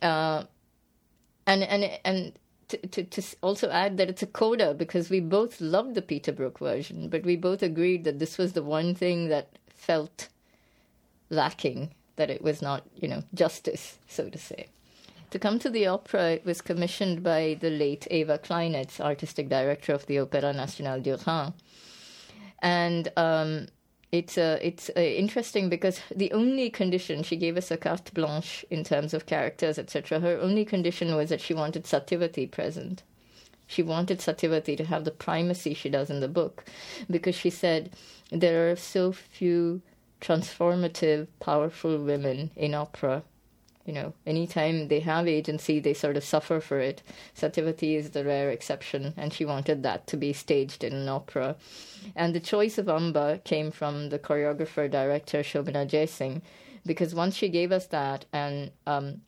uh, 0.00 0.44
and 1.46 1.62
and 1.62 1.98
and 2.04 2.32
to, 2.68 2.76
to, 2.78 3.04
to, 3.04 3.22
also 3.42 3.68
add 3.70 3.98
that 3.98 4.08
it's 4.08 4.22
a 4.22 4.26
coda 4.26 4.72
because 4.72 5.10
we 5.10 5.20
both 5.20 5.60
loved 5.60 5.94
the 5.94 6.02
Peter 6.02 6.32
Brook 6.32 6.58
version, 6.58 7.08
but 7.08 7.24
we 7.24 7.36
both 7.36 7.62
agreed 7.62 8.04
that 8.04 8.18
this 8.18 8.38
was 8.38 8.52
the 8.52 8.62
one 8.62 8.94
thing 8.94 9.28
that 9.28 9.58
felt 9.74 10.28
lacking 11.28 11.90
that 12.16 12.30
it 12.30 12.42
was 12.42 12.62
not, 12.62 12.84
you 12.94 13.08
know, 13.08 13.22
justice, 13.34 13.98
so 14.06 14.28
to 14.28 14.38
say. 14.38 14.68
To 15.30 15.38
come 15.38 15.58
to 15.60 15.70
the 15.70 15.86
opera, 15.86 16.32
it 16.32 16.44
was 16.44 16.60
commissioned 16.60 17.22
by 17.22 17.56
the 17.58 17.70
late 17.70 18.06
Eva 18.10 18.38
Kleinitz, 18.38 19.00
artistic 19.00 19.48
director 19.48 19.94
of 19.94 20.06
the 20.06 20.16
Opéra 20.16 20.54
National 20.54 21.00
du 21.00 21.16
Rhin. 21.16 21.54
And 22.60 23.10
um, 23.16 23.68
it's 24.12 24.36
uh, 24.36 24.58
it's 24.60 24.90
uh, 24.94 25.00
interesting 25.00 25.70
because 25.70 26.00
the 26.14 26.30
only 26.32 26.68
condition 26.68 27.22
she 27.22 27.36
gave 27.36 27.56
us 27.56 27.70
a 27.70 27.78
carte 27.78 28.12
blanche 28.12 28.62
in 28.68 28.84
terms 28.84 29.14
of 29.14 29.24
characters, 29.24 29.78
etc. 29.78 30.20
Her 30.20 30.38
only 30.38 30.66
condition 30.66 31.16
was 31.16 31.30
that 31.30 31.40
she 31.40 31.54
wanted 31.54 31.84
Satyavati 31.84 32.50
present. 32.50 33.02
She 33.66 33.82
wanted 33.82 34.18
Satyavati 34.18 34.76
to 34.76 34.84
have 34.84 35.04
the 35.04 35.10
primacy 35.10 35.72
she 35.72 35.88
does 35.88 36.10
in 36.10 36.20
the 36.20 36.28
book, 36.28 36.64
because 37.08 37.34
she 37.34 37.48
said 37.48 37.90
there 38.30 38.70
are 38.70 38.76
so 38.76 39.12
few 39.12 39.80
transformative, 40.22 41.26
powerful 41.40 41.98
women 41.98 42.50
in 42.56 42.74
opera. 42.74 43.22
You 43.84 43.92
know, 43.92 44.14
anytime 44.24 44.86
they 44.86 45.00
have 45.00 45.26
agency, 45.26 45.80
they 45.80 45.92
sort 45.92 46.16
of 46.16 46.22
suffer 46.22 46.60
for 46.60 46.78
it. 46.78 47.02
Satyavati 47.36 47.96
is 47.96 48.10
the 48.10 48.24
rare 48.24 48.48
exception, 48.50 49.12
and 49.16 49.32
she 49.32 49.44
wanted 49.44 49.82
that 49.82 50.06
to 50.06 50.16
be 50.16 50.32
staged 50.32 50.84
in 50.84 50.92
an 50.92 51.08
opera. 51.08 51.56
And 52.14 52.32
the 52.32 52.40
choice 52.40 52.78
of 52.78 52.88
Amba 52.88 53.40
came 53.44 53.72
from 53.72 54.10
the 54.10 54.20
choreographer 54.20 54.88
director 54.88 55.40
Shobana 55.40 55.84
Jeyasingh, 55.88 56.42
because 56.86 57.12
once 57.12 57.34
she 57.34 57.48
gave 57.48 57.72
us 57.72 57.86
that, 57.88 58.24
and 58.32 58.70
um, 58.86 59.22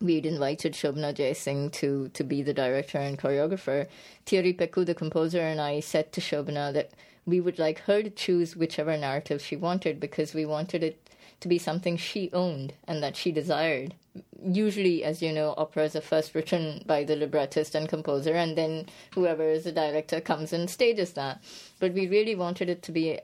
we'd 0.00 0.24
invited 0.24 0.74
Shobana 0.74 1.12
Jeyasingh 1.12 1.72
to, 1.72 2.10
to 2.14 2.22
be 2.22 2.42
the 2.42 2.54
director 2.54 2.98
and 2.98 3.18
choreographer, 3.18 3.88
Thierry 4.24 4.54
Pécou, 4.54 4.86
the 4.86 4.94
composer, 4.94 5.40
and 5.40 5.60
I 5.60 5.80
said 5.80 6.12
to 6.12 6.20
Shobana 6.20 6.72
that 6.74 6.92
we 7.30 7.40
would 7.40 7.58
like 7.58 7.80
her 7.80 8.02
to 8.02 8.10
choose 8.10 8.56
whichever 8.56 8.96
narrative 8.96 9.42
she 9.42 9.56
wanted 9.56 10.00
because 10.00 10.34
we 10.34 10.44
wanted 10.44 10.82
it 10.82 11.10
to 11.40 11.48
be 11.48 11.58
something 11.58 11.96
she 11.96 12.30
owned 12.32 12.74
and 12.84 13.02
that 13.02 13.16
she 13.16 13.32
desired. 13.32 13.94
Usually, 14.42 15.02
as 15.04 15.22
you 15.22 15.32
know, 15.32 15.54
operas 15.56 15.96
are 15.96 16.00
first 16.00 16.34
written 16.34 16.82
by 16.86 17.04
the 17.04 17.16
librettist 17.16 17.74
and 17.74 17.88
composer, 17.88 18.34
and 18.34 18.56
then 18.58 18.86
whoever 19.14 19.48
is 19.48 19.64
the 19.64 19.72
director 19.72 20.20
comes 20.20 20.52
and 20.52 20.68
stages 20.68 21.12
that. 21.12 21.42
But 21.78 21.94
we 21.94 22.08
really 22.08 22.34
wanted 22.34 22.68
it 22.68 22.82
to 22.82 22.92
be 22.92 23.20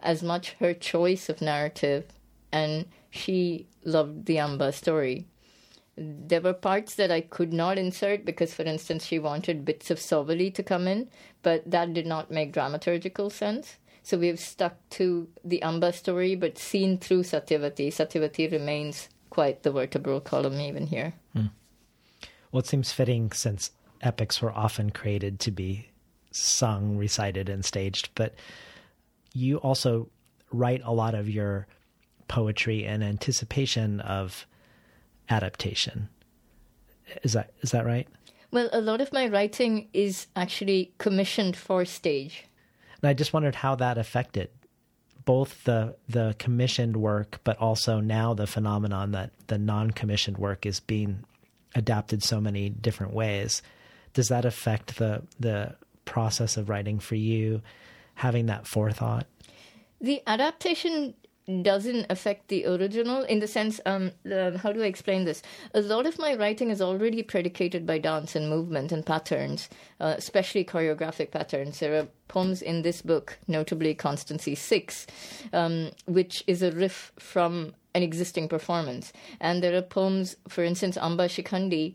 as 0.00 0.22
much 0.22 0.56
her 0.60 0.74
choice 0.74 1.28
of 1.28 1.42
narrative, 1.42 2.06
and 2.50 2.86
she 3.10 3.66
loved 3.84 4.26
the 4.26 4.38
Amba 4.38 4.72
story 4.72 5.26
there 6.00 6.40
were 6.40 6.54
parts 6.54 6.94
that 6.94 7.10
I 7.10 7.20
could 7.20 7.52
not 7.52 7.76
insert 7.76 8.24
because, 8.24 8.54
for 8.54 8.62
instance, 8.62 9.04
she 9.04 9.18
wanted 9.18 9.66
bits 9.66 9.90
of 9.90 9.98
Sauvali 9.98 10.52
to 10.54 10.62
come 10.62 10.86
in, 10.86 11.10
but 11.42 11.70
that 11.70 11.94
did 11.94 12.06
not 12.06 12.30
make 12.30 12.52
dramaturgical 12.52 13.30
sense. 13.30 13.76
So 14.02 14.18
we've 14.18 14.40
stuck 14.40 14.76
to 14.90 15.28
the 15.44 15.62
Amba 15.62 15.92
story, 15.92 16.34
but 16.34 16.58
seen 16.58 16.98
through 16.98 17.22
Satyavati. 17.22 17.88
Satyavati 17.88 18.50
remains 18.50 19.08
quite 19.28 19.62
the 19.62 19.70
vertebral 19.70 20.20
column 20.20 20.60
even 20.60 20.86
here. 20.86 21.14
Hmm. 21.34 21.46
Well, 22.50 22.60
it 22.60 22.66
seems 22.66 22.92
fitting 22.92 23.32
since 23.32 23.70
epics 24.00 24.40
were 24.40 24.52
often 24.52 24.90
created 24.90 25.38
to 25.40 25.50
be 25.50 25.88
sung, 26.32 26.96
recited, 26.96 27.48
and 27.48 27.64
staged, 27.64 28.10
but 28.14 28.34
you 29.32 29.58
also 29.58 30.08
write 30.52 30.82
a 30.84 30.92
lot 30.92 31.14
of 31.14 31.28
your 31.28 31.66
poetry 32.28 32.84
in 32.84 33.02
anticipation 33.02 34.00
of 34.00 34.46
adaptation. 35.28 36.08
Is 37.22 37.32
that 37.32 37.52
is 37.60 37.72
that 37.72 37.84
right? 37.84 38.08
Well, 38.52 38.68
a 38.72 38.80
lot 38.80 39.00
of 39.00 39.12
my 39.12 39.28
writing 39.28 39.88
is 39.92 40.26
actually 40.34 40.92
commissioned 40.98 41.56
for 41.56 41.84
stage. 41.84 42.44
And 43.02 43.08
I 43.08 43.14
just 43.14 43.32
wondered 43.32 43.54
how 43.54 43.76
that 43.76 43.98
affected 43.98 44.50
both 45.24 45.64
the 45.64 45.96
the 46.08 46.34
commissioned 46.38 46.96
work, 46.96 47.40
but 47.44 47.56
also 47.58 48.00
now 48.00 48.34
the 48.34 48.46
phenomenon 48.46 49.12
that 49.12 49.30
the 49.46 49.58
non-commissioned 49.58 50.38
work 50.38 50.66
is 50.66 50.80
being 50.80 51.24
adapted 51.74 52.22
so 52.22 52.40
many 52.40 52.68
different 52.68 53.12
ways. 53.12 53.62
Does 54.12 54.28
that 54.28 54.44
affect 54.44 54.98
the 54.98 55.22
the 55.38 55.76
process 56.04 56.56
of 56.56 56.68
writing 56.68 56.98
for 56.98 57.14
you, 57.14 57.62
having 58.14 58.46
that 58.46 58.66
forethought? 58.66 59.26
The 60.00 60.22
adaptation 60.26 61.14
doesn't 61.62 62.06
affect 62.10 62.48
the 62.48 62.66
original 62.66 63.22
in 63.22 63.40
the 63.40 63.46
sense 63.46 63.80
um 63.86 64.12
uh, 64.30 64.56
how 64.58 64.72
do 64.72 64.82
i 64.82 64.86
explain 64.86 65.24
this? 65.24 65.42
A 65.74 65.80
lot 65.80 66.06
of 66.06 66.18
my 66.18 66.34
writing 66.34 66.70
is 66.70 66.80
already 66.80 67.22
predicated 67.22 67.86
by 67.86 67.98
dance 67.98 68.36
and 68.36 68.48
movement 68.48 68.92
and 68.92 69.04
patterns 69.04 69.68
uh, 70.00 70.14
especially 70.16 70.64
choreographic 70.64 71.30
patterns. 71.30 71.80
There 71.80 72.00
are 72.00 72.08
poems 72.28 72.62
in 72.62 72.82
this 72.82 73.02
book 73.02 73.38
notably 73.48 73.94
constancy 73.94 74.54
6 74.54 75.06
um, 75.52 75.90
which 76.06 76.44
is 76.46 76.62
a 76.62 76.72
riff 76.72 77.12
from 77.18 77.74
an 77.94 78.02
existing 78.02 78.48
performance. 78.48 79.12
And 79.40 79.62
there 79.62 79.76
are 79.76 79.82
poems 79.82 80.36
for 80.48 80.62
instance 80.62 80.96
amba 80.96 81.28
shikhandi 81.28 81.94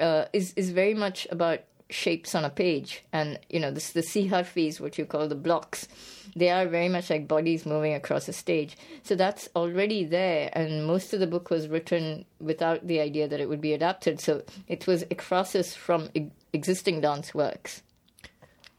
uh, 0.00 0.24
is 0.32 0.52
is 0.56 0.70
very 0.70 0.94
much 0.94 1.26
about 1.30 1.60
shapes 1.90 2.34
on 2.34 2.44
a 2.44 2.50
page. 2.50 3.02
And 3.12 3.38
you 3.48 3.60
know 3.60 3.70
this 3.70 3.92
the 3.92 4.00
siharfis 4.00 4.80
what 4.80 4.98
you 4.98 5.04
call 5.04 5.28
the 5.28 5.34
blocks 5.34 5.88
they 6.36 6.50
are 6.50 6.68
very 6.68 6.90
much 6.90 7.08
like 7.08 7.26
bodies 7.26 7.64
moving 7.64 7.94
across 7.94 8.28
a 8.28 8.32
stage. 8.32 8.76
So 9.02 9.14
that's 9.14 9.48
already 9.56 10.04
there. 10.04 10.50
And 10.52 10.86
most 10.86 11.14
of 11.14 11.20
the 11.20 11.26
book 11.26 11.48
was 11.48 11.66
written 11.66 12.26
without 12.38 12.86
the 12.86 13.00
idea 13.00 13.26
that 13.26 13.40
it 13.40 13.48
would 13.48 13.62
be 13.62 13.72
adapted. 13.72 14.20
So 14.20 14.42
it 14.68 14.86
was 14.86 15.04
ekphrasis 15.04 15.74
from 15.74 16.10
e- 16.12 16.28
existing 16.52 17.00
dance 17.00 17.34
works. 17.34 17.82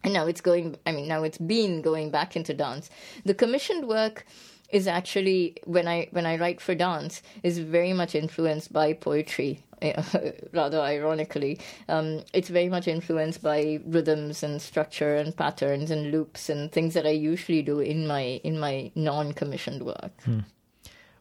And 0.03 0.13
now 0.13 0.27
it's 0.27 0.39
going 0.39 0.77
i 0.85 0.91
mean 0.91 1.07
now 1.07 1.23
it's 1.23 1.39
been 1.39 1.81
going 1.81 2.11
back 2.11 2.35
into 2.35 2.53
dance. 2.53 2.91
The 3.25 3.33
commissioned 3.33 3.87
work 3.87 4.27
is 4.69 4.87
actually 4.87 5.55
when 5.65 5.87
i 5.87 6.07
when 6.11 6.25
i 6.25 6.37
write 6.37 6.59
for 6.61 6.75
dance 6.75 7.21
is 7.43 7.59
very 7.59 7.93
much 7.93 8.15
influenced 8.15 8.71
by 8.71 8.93
poetry 8.93 9.63
rather 10.53 10.79
ironically 10.79 11.59
um, 11.87 12.23
it's 12.33 12.49
very 12.49 12.67
much 12.67 12.87
influenced 12.87 13.43
by 13.43 13.79
rhythms 13.85 14.41
and 14.41 14.59
structure 14.59 15.15
and 15.15 15.37
patterns 15.37 15.91
and 15.91 16.11
loops 16.11 16.49
and 16.49 16.71
things 16.71 16.95
that 16.95 17.05
i 17.05 17.11
usually 17.11 17.61
do 17.61 17.79
in 17.79 18.07
my 18.07 18.41
in 18.43 18.59
my 18.59 18.91
non-commissioned 18.95 19.83
work 19.83 20.11
Hmm. 20.25 20.39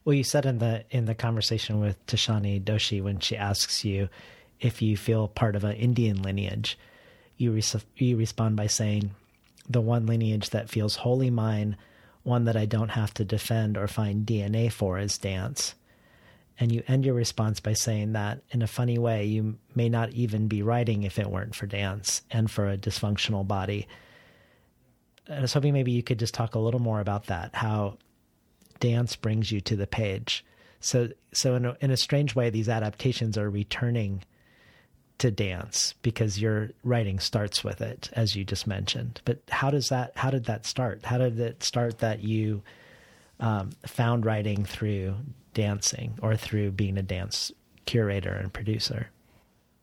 Well, 0.06 0.14
you 0.14 0.22
said 0.22 0.46
in 0.46 0.58
the 0.58 0.84
in 0.90 1.06
the 1.06 1.16
conversation 1.16 1.80
with 1.80 2.06
Tishani 2.06 2.62
Doshi 2.62 3.02
when 3.02 3.18
she 3.18 3.36
asks 3.36 3.84
you 3.84 4.08
if 4.60 4.80
you 4.80 4.96
feel 4.96 5.26
part 5.26 5.56
of 5.56 5.64
an 5.64 5.74
Indian 5.76 6.22
lineage, 6.22 6.78
you 7.36 7.58
you 7.96 8.16
respond 8.16 8.54
by 8.54 8.68
saying, 8.68 9.10
"The 9.68 9.80
one 9.80 10.06
lineage 10.06 10.50
that 10.50 10.70
feels 10.70 10.96
wholly 10.96 11.28
mine, 11.28 11.76
one 12.26 12.44
that 12.44 12.56
I 12.56 12.66
don't 12.66 12.90
have 12.90 13.14
to 13.14 13.24
defend 13.24 13.78
or 13.78 13.88
find 13.88 14.26
DNA 14.26 14.70
for, 14.70 14.98
is 14.98 15.16
dance." 15.16 15.74
And 16.58 16.72
you 16.72 16.82
end 16.88 17.04
your 17.04 17.14
response 17.14 17.60
by 17.60 17.74
saying 17.74 18.12
that 18.12 18.40
in 18.50 18.62
a 18.62 18.66
funny 18.66 18.98
way, 18.98 19.24
you 19.26 19.58
may 19.74 19.88
not 19.88 20.10
even 20.10 20.48
be 20.48 20.62
writing 20.62 21.02
if 21.02 21.18
it 21.18 21.30
weren't 21.30 21.54
for 21.54 21.66
dance 21.66 22.22
and 22.30 22.50
for 22.50 22.68
a 22.68 22.78
dysfunctional 22.78 23.46
body. 23.46 23.86
I 25.28 25.40
was 25.40 25.52
hoping 25.52 25.74
maybe 25.74 25.92
you 25.92 26.02
could 26.02 26.18
just 26.18 26.34
talk 26.34 26.54
a 26.54 26.58
little 26.58 26.80
more 26.80 27.00
about 27.00 27.26
that. 27.26 27.54
How 27.54 27.98
dance 28.80 29.16
brings 29.16 29.52
you 29.52 29.60
to 29.62 29.76
the 29.76 29.86
page. 29.86 30.44
So, 30.80 31.10
so 31.32 31.54
in 31.56 31.64
a, 31.64 31.76
in 31.80 31.90
a 31.90 31.96
strange 31.96 32.34
way, 32.34 32.48
these 32.48 32.68
adaptations 32.68 33.36
are 33.36 33.50
returning 33.50 34.22
to 35.18 35.30
dance 35.30 35.94
because 36.02 36.40
your 36.40 36.70
writing 36.84 37.18
starts 37.18 37.64
with 37.64 37.80
it, 37.80 38.10
as 38.12 38.36
you 38.36 38.44
just 38.44 38.66
mentioned. 38.66 39.20
But 39.24 39.40
how 39.48 39.70
does 39.70 39.88
that? 39.88 40.12
How 40.16 40.30
did 40.30 40.44
that 40.44 40.66
start? 40.66 41.04
How 41.04 41.18
did 41.18 41.38
it 41.40 41.62
start 41.62 41.98
that 41.98 42.22
you 42.22 42.62
um, 43.40 43.70
found 43.86 44.26
writing 44.26 44.64
through 44.64 45.16
dancing 45.54 46.18
or 46.22 46.36
through 46.36 46.72
being 46.72 46.98
a 46.98 47.02
dance 47.02 47.50
curator 47.86 48.32
and 48.32 48.52
producer? 48.52 49.08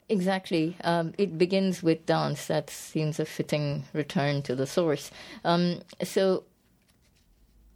Exactly. 0.09 0.75
Um, 0.83 1.13
it 1.17 1.37
begins 1.37 1.81
with 1.81 2.05
dance. 2.05 2.45
That 2.47 2.69
seems 2.69 3.19
a 3.19 3.25
fitting 3.25 3.85
return 3.93 4.43
to 4.43 4.55
the 4.55 4.67
source. 4.67 5.09
Um, 5.43 5.81
so 6.03 6.43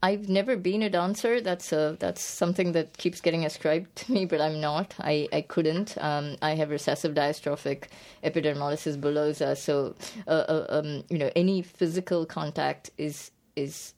I've 0.04 0.30
never 0.30 0.56
been 0.56 0.84
a 0.84 0.90
dancer. 0.90 1.42
That's 1.42 1.72
a, 1.74 1.98
that's 2.00 2.22
something 2.22 2.74
that 2.74 2.98
keeps 2.98 3.20
getting 3.20 3.46
ascribed 3.46 3.96
to 3.96 4.12
me, 4.12 4.26
but 4.26 4.40
I'm 4.40 4.62
not. 4.62 4.94
I, 5.00 5.28
I 5.34 5.42
couldn't. 5.42 5.98
Um, 6.00 6.38
I 6.42 6.52
have 6.56 6.70
recessive 6.70 7.16
dystrophic 7.16 7.86
epidermolysis 8.24 9.00
bullosa, 9.00 9.58
so 9.58 9.96
uh, 10.28 10.32
uh, 10.32 10.66
um, 10.70 11.04
you 11.10 11.18
know 11.18 11.32
any 11.36 11.62
physical 11.62 12.26
contact 12.26 12.92
is 12.98 13.32
is 13.56 13.96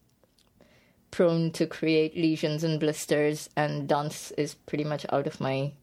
prone 1.12 1.52
to 1.52 1.66
create 1.66 2.16
lesions 2.16 2.64
and 2.64 2.80
blisters, 2.80 3.50
and 3.58 3.88
dance 3.90 4.32
is 4.32 4.54
pretty 4.54 4.86
much 4.86 5.06
out 5.12 5.28
of 5.28 5.42
my 5.42 5.74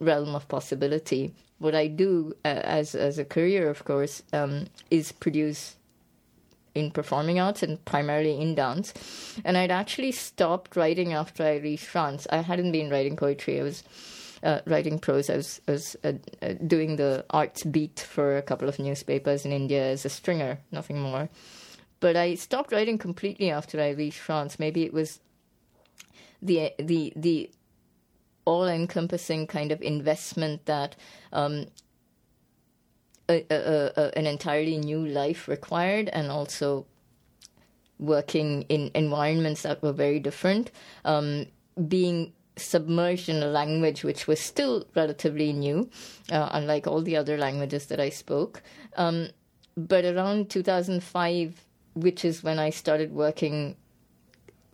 realm 0.00 0.34
of 0.34 0.48
possibility. 0.48 1.34
What 1.58 1.74
I 1.74 1.88
do 1.88 2.32
uh, 2.44 2.48
as 2.48 2.94
as 2.94 3.18
a 3.18 3.24
career, 3.24 3.68
of 3.68 3.84
course, 3.84 4.22
um, 4.32 4.66
is 4.90 5.12
produce 5.12 5.76
in 6.74 6.90
performing 6.90 7.38
arts 7.38 7.62
and 7.62 7.84
primarily 7.84 8.40
in 8.40 8.54
dance. 8.54 8.94
And 9.44 9.56
I'd 9.56 9.70
actually 9.70 10.12
stopped 10.12 10.76
writing 10.76 11.12
after 11.12 11.44
I 11.44 11.56
reached 11.56 11.86
France. 11.86 12.26
I 12.30 12.38
hadn't 12.38 12.72
been 12.72 12.90
writing 12.90 13.16
poetry. 13.16 13.60
I 13.60 13.62
was 13.62 13.84
uh, 14.42 14.60
writing 14.66 14.98
prose. 14.98 15.30
I 15.30 15.36
was, 15.36 15.60
I 15.68 15.72
was 15.72 15.96
uh, 16.04 16.12
uh, 16.40 16.54
doing 16.66 16.96
the 16.96 17.24
arts 17.30 17.64
beat 17.64 18.00
for 18.00 18.36
a 18.36 18.42
couple 18.42 18.68
of 18.68 18.78
newspapers 18.78 19.44
in 19.44 19.52
India 19.52 19.84
as 19.84 20.04
a 20.04 20.08
stringer, 20.08 20.58
nothing 20.70 21.00
more. 21.00 21.28
But 22.00 22.16
I 22.16 22.34
stopped 22.34 22.72
writing 22.72 22.98
completely 22.98 23.50
after 23.50 23.80
I 23.80 23.90
reached 23.90 24.18
France. 24.18 24.58
Maybe 24.58 24.82
it 24.82 24.92
was 24.92 25.20
the 26.40 26.72
the 26.78 27.12
the 27.14 27.50
all-encompassing 28.44 29.46
kind 29.46 29.70
of 29.70 29.80
investment 29.82 30.66
that 30.66 30.96
um, 31.32 31.66
a, 33.32 33.46
a, 33.50 33.92
a, 33.96 34.18
an 34.18 34.26
entirely 34.26 34.78
new 34.78 35.06
life 35.06 35.48
required, 35.48 36.08
and 36.08 36.30
also 36.30 36.86
working 37.98 38.62
in 38.62 38.90
environments 38.94 39.62
that 39.62 39.82
were 39.82 39.92
very 39.92 40.18
different, 40.18 40.70
um, 41.04 41.46
being 41.88 42.32
submerged 42.56 43.28
in 43.28 43.42
a 43.42 43.46
language 43.46 44.04
which 44.04 44.26
was 44.26 44.40
still 44.40 44.84
relatively 44.94 45.52
new, 45.52 45.88
uh, 46.30 46.48
unlike 46.52 46.86
all 46.86 47.00
the 47.00 47.16
other 47.16 47.38
languages 47.38 47.86
that 47.86 48.00
I 48.00 48.10
spoke. 48.10 48.62
Um, 48.96 49.28
but 49.76 50.04
around 50.04 50.50
2005, 50.50 51.64
which 51.94 52.24
is 52.24 52.42
when 52.42 52.58
I 52.58 52.70
started 52.70 53.12
working 53.12 53.76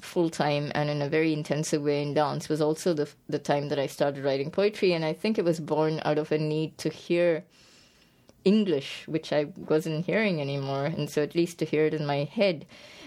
full 0.01 0.31
time 0.31 0.71
and 0.75 0.89
in 0.89 1.03
a 1.03 1.09
very 1.09 1.33
intensive 1.33 1.83
way 1.83 2.03
in 2.03 2.15
dance, 2.15 2.49
was 2.49 2.61
also 2.61 2.95
the 2.95 3.09
the 3.29 3.39
time 3.39 3.69
that 3.69 3.79
I 3.79 3.87
started 3.87 4.25
writing 4.25 4.51
poetry, 4.51 4.93
and 4.93 5.05
I 5.05 5.13
think 5.13 5.39
it 5.39 5.45
was 5.45 5.61
born 5.61 6.01
out 6.05 6.19
of 6.19 6.33
a 6.33 6.39
need 6.39 6.79
to 6.79 6.89
hear 6.89 7.45
English, 8.49 8.91
which 9.07 9.33
I 9.33 9.43
wasn't 9.73 10.07
hearing 10.07 10.41
anymore, 10.41 10.87
and 10.87 11.11
so 11.11 11.23
at 11.23 11.35
least 11.35 11.59
to 11.59 11.67
hear 11.73 11.85
it 11.85 11.95
in 11.95 12.07
my 12.07 12.21
head, 12.25 12.67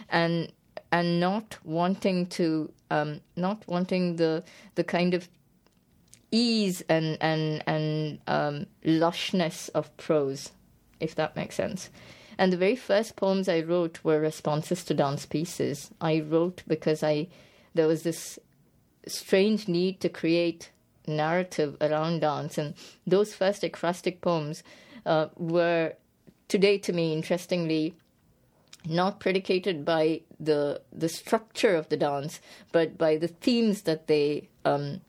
and 0.09 0.51
and 0.91 1.19
not 1.19 1.57
wanting 1.63 2.27
to 2.37 2.71
um, 2.91 3.21
not 3.35 3.59
wanting 3.67 4.17
the 4.17 4.43
the 4.75 4.83
kind 4.83 5.13
of 5.13 5.29
ease 6.31 6.83
and 6.87 7.17
and 7.21 7.63
and 7.65 8.19
um, 8.27 8.67
lushness 8.85 9.69
of 9.69 9.95
prose, 9.97 10.51
if 10.99 11.15
that 11.15 11.35
makes 11.35 11.55
sense. 11.55 11.89
And 12.37 12.53
the 12.53 12.63
very 12.65 12.75
first 12.75 13.15
poems 13.15 13.47
I 13.49 13.61
wrote 13.61 14.03
were 14.03 14.19
responses 14.19 14.83
to 14.85 14.93
dance 14.93 15.25
pieces. 15.25 15.91
I 15.99 16.21
wrote 16.21 16.63
because 16.67 17.01
I 17.03 17.27
there 17.73 17.87
was 17.87 18.03
this 18.03 18.39
strange 19.07 19.67
need 19.67 19.99
to 20.01 20.09
create 20.09 20.71
narrative 21.07 21.77
around 21.81 22.21
dance, 22.21 22.57
and 22.57 22.75
those 23.07 23.33
first 23.33 23.63
ekphrastic 23.63 24.21
poems 24.21 24.63
uh, 25.05 25.27
were 25.37 25.93
today 26.47 26.77
to 26.77 26.93
me 26.93 27.13
interestingly 27.13 27.95
not 28.87 29.19
predicated 29.19 29.85
by 29.85 30.21
the 30.39 30.81
the 30.91 31.09
structure 31.09 31.75
of 31.75 31.89
the 31.89 31.97
dance, 31.97 32.39
but 32.71 32.97
by 32.97 33.17
the 33.17 33.27
themes 33.27 33.83
that 33.83 34.07
they 34.07 34.49
um, 34.65 35.01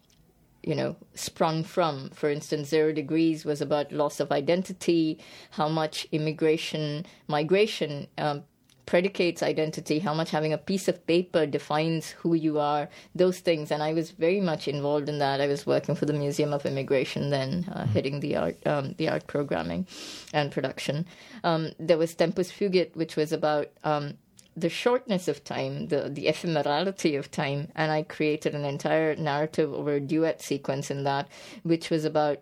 you 0.62 0.74
know 0.74 0.97
sprung 1.14 1.64
from. 1.64 2.10
For 2.10 2.31
instance, 2.31 2.69
Zero 2.69 2.93
Degrees 2.93 3.44
was 3.44 3.60
about 3.60 3.93
loss 3.93 4.20
of 4.20 4.31
identity, 4.31 5.19
how 5.52 5.69
much 5.69 6.06
immigration 6.12 7.06
migration 7.28 8.09
um, 8.19 8.44
predicates 8.86 9.42
identity, 9.42 9.98
how 9.98 10.14
much 10.14 10.30
having 10.30 10.52
a 10.52 10.59
piece 10.59 10.88
of 10.88 11.06
paper 11.06 11.46
defines 11.46 12.10
who 12.10 12.34
you 12.34 12.59
are, 12.59 12.88
those 13.14 13.38
things. 13.40 13.70
And 13.70 13.82
I 13.82 13.92
was 13.92 14.10
very 14.10 14.40
much 14.40 14.68
involved 14.68 15.09
in 15.09 15.18
that. 15.18 15.40
I 15.40 15.46
was 15.46 15.66
working 15.66 15.94
for 15.94 16.06
the 16.06 16.12
Museum 16.12 16.52
of 16.52 16.66
Immigration 16.66 17.30
then, 17.30 17.64
uh, 17.72 17.86
heading 17.86 18.20
the 18.20 18.36
art, 18.36 18.66
um, 18.66 18.94
the 18.98 19.09
art 19.09 19.26
programming 19.26 19.86
and 20.32 20.50
production. 20.50 21.06
Um, 21.44 21.72
there 21.78 21.98
was 21.98 22.14
Tempus 22.14 22.50
Fugit, 22.50 22.96
which 22.96 23.16
was 23.16 23.32
about 23.32 23.68
um, 23.84 24.14
the 24.56 24.68
shortness 24.68 25.28
of 25.28 25.44
time, 25.44 25.88
the 25.88 26.10
the 26.10 26.26
ephemerality 26.26 27.18
of 27.18 27.30
time, 27.30 27.68
and 27.74 27.90
I 27.90 28.02
created 28.02 28.54
an 28.54 28.64
entire 28.64 29.16
narrative 29.16 29.72
over 29.72 29.92
a 29.92 30.00
duet 30.00 30.42
sequence 30.42 30.90
in 30.90 31.04
that, 31.04 31.28
which 31.62 31.88
was 31.88 32.04
about 32.04 32.40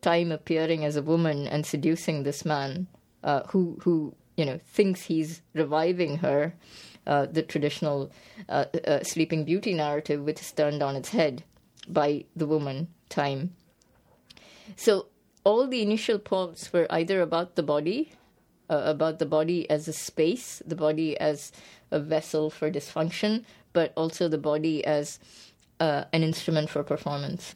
time 0.00 0.30
appearing 0.30 0.84
as 0.84 0.94
a 0.94 1.02
woman 1.02 1.48
and 1.48 1.66
seducing 1.66 2.22
this 2.22 2.44
man, 2.44 2.86
uh, 3.24 3.42
who 3.48 3.78
who 3.82 4.14
you 4.38 4.46
know 4.46 4.58
thinks 4.64 5.02
he's 5.02 5.42
reviving 5.54 6.18
her. 6.18 6.54
Uh, 7.06 7.24
the 7.24 7.42
traditional 7.42 8.12
uh, 8.50 8.66
uh, 8.86 9.02
Sleeping 9.02 9.46
Beauty 9.46 9.72
narrative, 9.72 10.22
which 10.22 10.42
is 10.42 10.52
turned 10.52 10.82
on 10.82 10.94
its 10.94 11.08
head 11.08 11.42
by 11.88 12.26
the 12.36 12.46
woman, 12.46 12.88
time. 13.08 13.54
So 14.76 15.06
all 15.42 15.66
the 15.66 15.80
initial 15.80 16.18
poems 16.18 16.70
were 16.70 16.86
either 16.90 17.22
about 17.22 17.56
the 17.56 17.62
body 17.62 18.12
uh, 18.70 18.82
about 18.84 19.18
the 19.18 19.26
body 19.26 19.68
as 19.70 19.88
a 19.88 19.92
space, 19.92 20.62
the 20.66 20.76
body 20.76 21.18
as 21.18 21.52
a 21.90 22.00
vessel 22.00 22.50
for 22.50 22.70
dysfunction, 22.70 23.44
but 23.72 23.92
also 23.96 24.28
the 24.28 24.38
body 24.38 24.84
as 24.84 25.18
uh, 25.80 26.04
an 26.12 26.22
instrument 26.22 26.68
for 26.68 26.82
performance. 26.82 27.54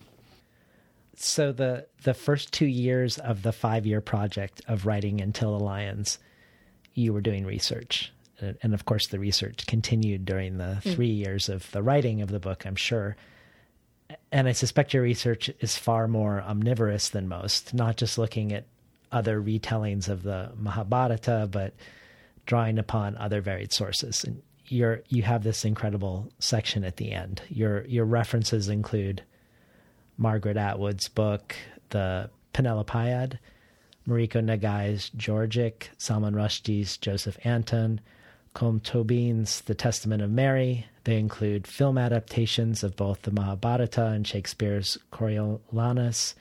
So 1.15 1.53
the 1.53 1.87
the 2.05 2.15
first 2.15 2.53
two 2.53 2.67
years 2.67 3.19
of 3.19 3.43
the 3.43 3.53
five 3.53 3.87
year 3.87 4.01
project 4.01 4.63
of 4.67 4.87
writing 4.87 5.21
Until 5.21 5.59
the 5.59 5.65
Lions, 5.65 6.19
you 6.95 7.13
were 7.13 7.21
doing 7.21 7.45
research, 7.47 8.13
and, 8.41 8.57
and 8.63 8.75
of 8.75 8.85
course 8.85 9.07
the 9.09 9.19
research 9.19 9.67
continued 9.67 10.25
during 10.25 10.59
the 10.59 10.81
Mm. 10.85 10.95
three 10.95 11.11
years 11.11 11.49
of 11.49 11.71
the 11.73 11.83
writing 11.83 12.23
of 12.23 12.31
the 12.31 12.41
book. 12.41 12.65
I'm 12.67 12.77
sure, 12.77 13.17
and 14.31 14.49
I 14.49 14.53
suspect 14.53 14.93
your 14.95 15.03
research 15.03 15.51
is 15.61 15.77
far 15.77 16.07
more 16.09 16.43
omnivorous 16.43 17.09
than 17.09 17.29
most, 17.29 17.73
not 17.75 17.97
just 17.97 18.19
looking 18.19 18.53
at 18.53 18.65
other 19.11 19.41
retellings 19.41 20.09
of 20.09 20.23
the 20.23 20.53
Mahabharata, 20.57 21.49
but 21.51 21.75
drawing 22.47 22.79
upon 22.79 23.17
other 23.17 23.41
varied 23.41 23.73
sources. 23.73 24.25
And 24.25 24.43
you're 24.67 25.03
you 25.09 25.23
have 25.23 25.43
this 25.45 25.65
incredible 25.65 26.31
section 26.39 26.83
at 26.85 26.97
the 26.97 27.13
end. 27.13 27.43
Your 27.49 27.85
your 27.87 28.05
references 28.07 28.69
include 28.69 29.23
Margaret 30.17 30.57
Atwood's 30.57 31.09
book, 31.09 31.55
The 31.91 32.31
Penelopiad, 32.55 33.39
Mariko 34.07 34.43
Nagai's 34.43 35.11
Georgic, 35.11 35.91
Salman 35.97 36.35
Rushdie's 36.35 36.97
Joseph 36.97 37.39
Anton, 37.45 38.01
Colm 38.55 38.81
Tóibín's 38.81 39.61
The 39.63 39.75
Testament 39.75 40.23
of 40.23 40.31
Mary. 40.31 40.87
They 41.05 41.19
include 41.19 41.67
film 41.67 41.97
adaptations 41.97 42.83
of 42.83 42.97
both 42.97 43.23
the 43.23 43.31
Mahabharata 43.31 44.07
and 44.07 44.27
Shakespeare's 44.27 44.99
Coriolanus, 45.13 46.35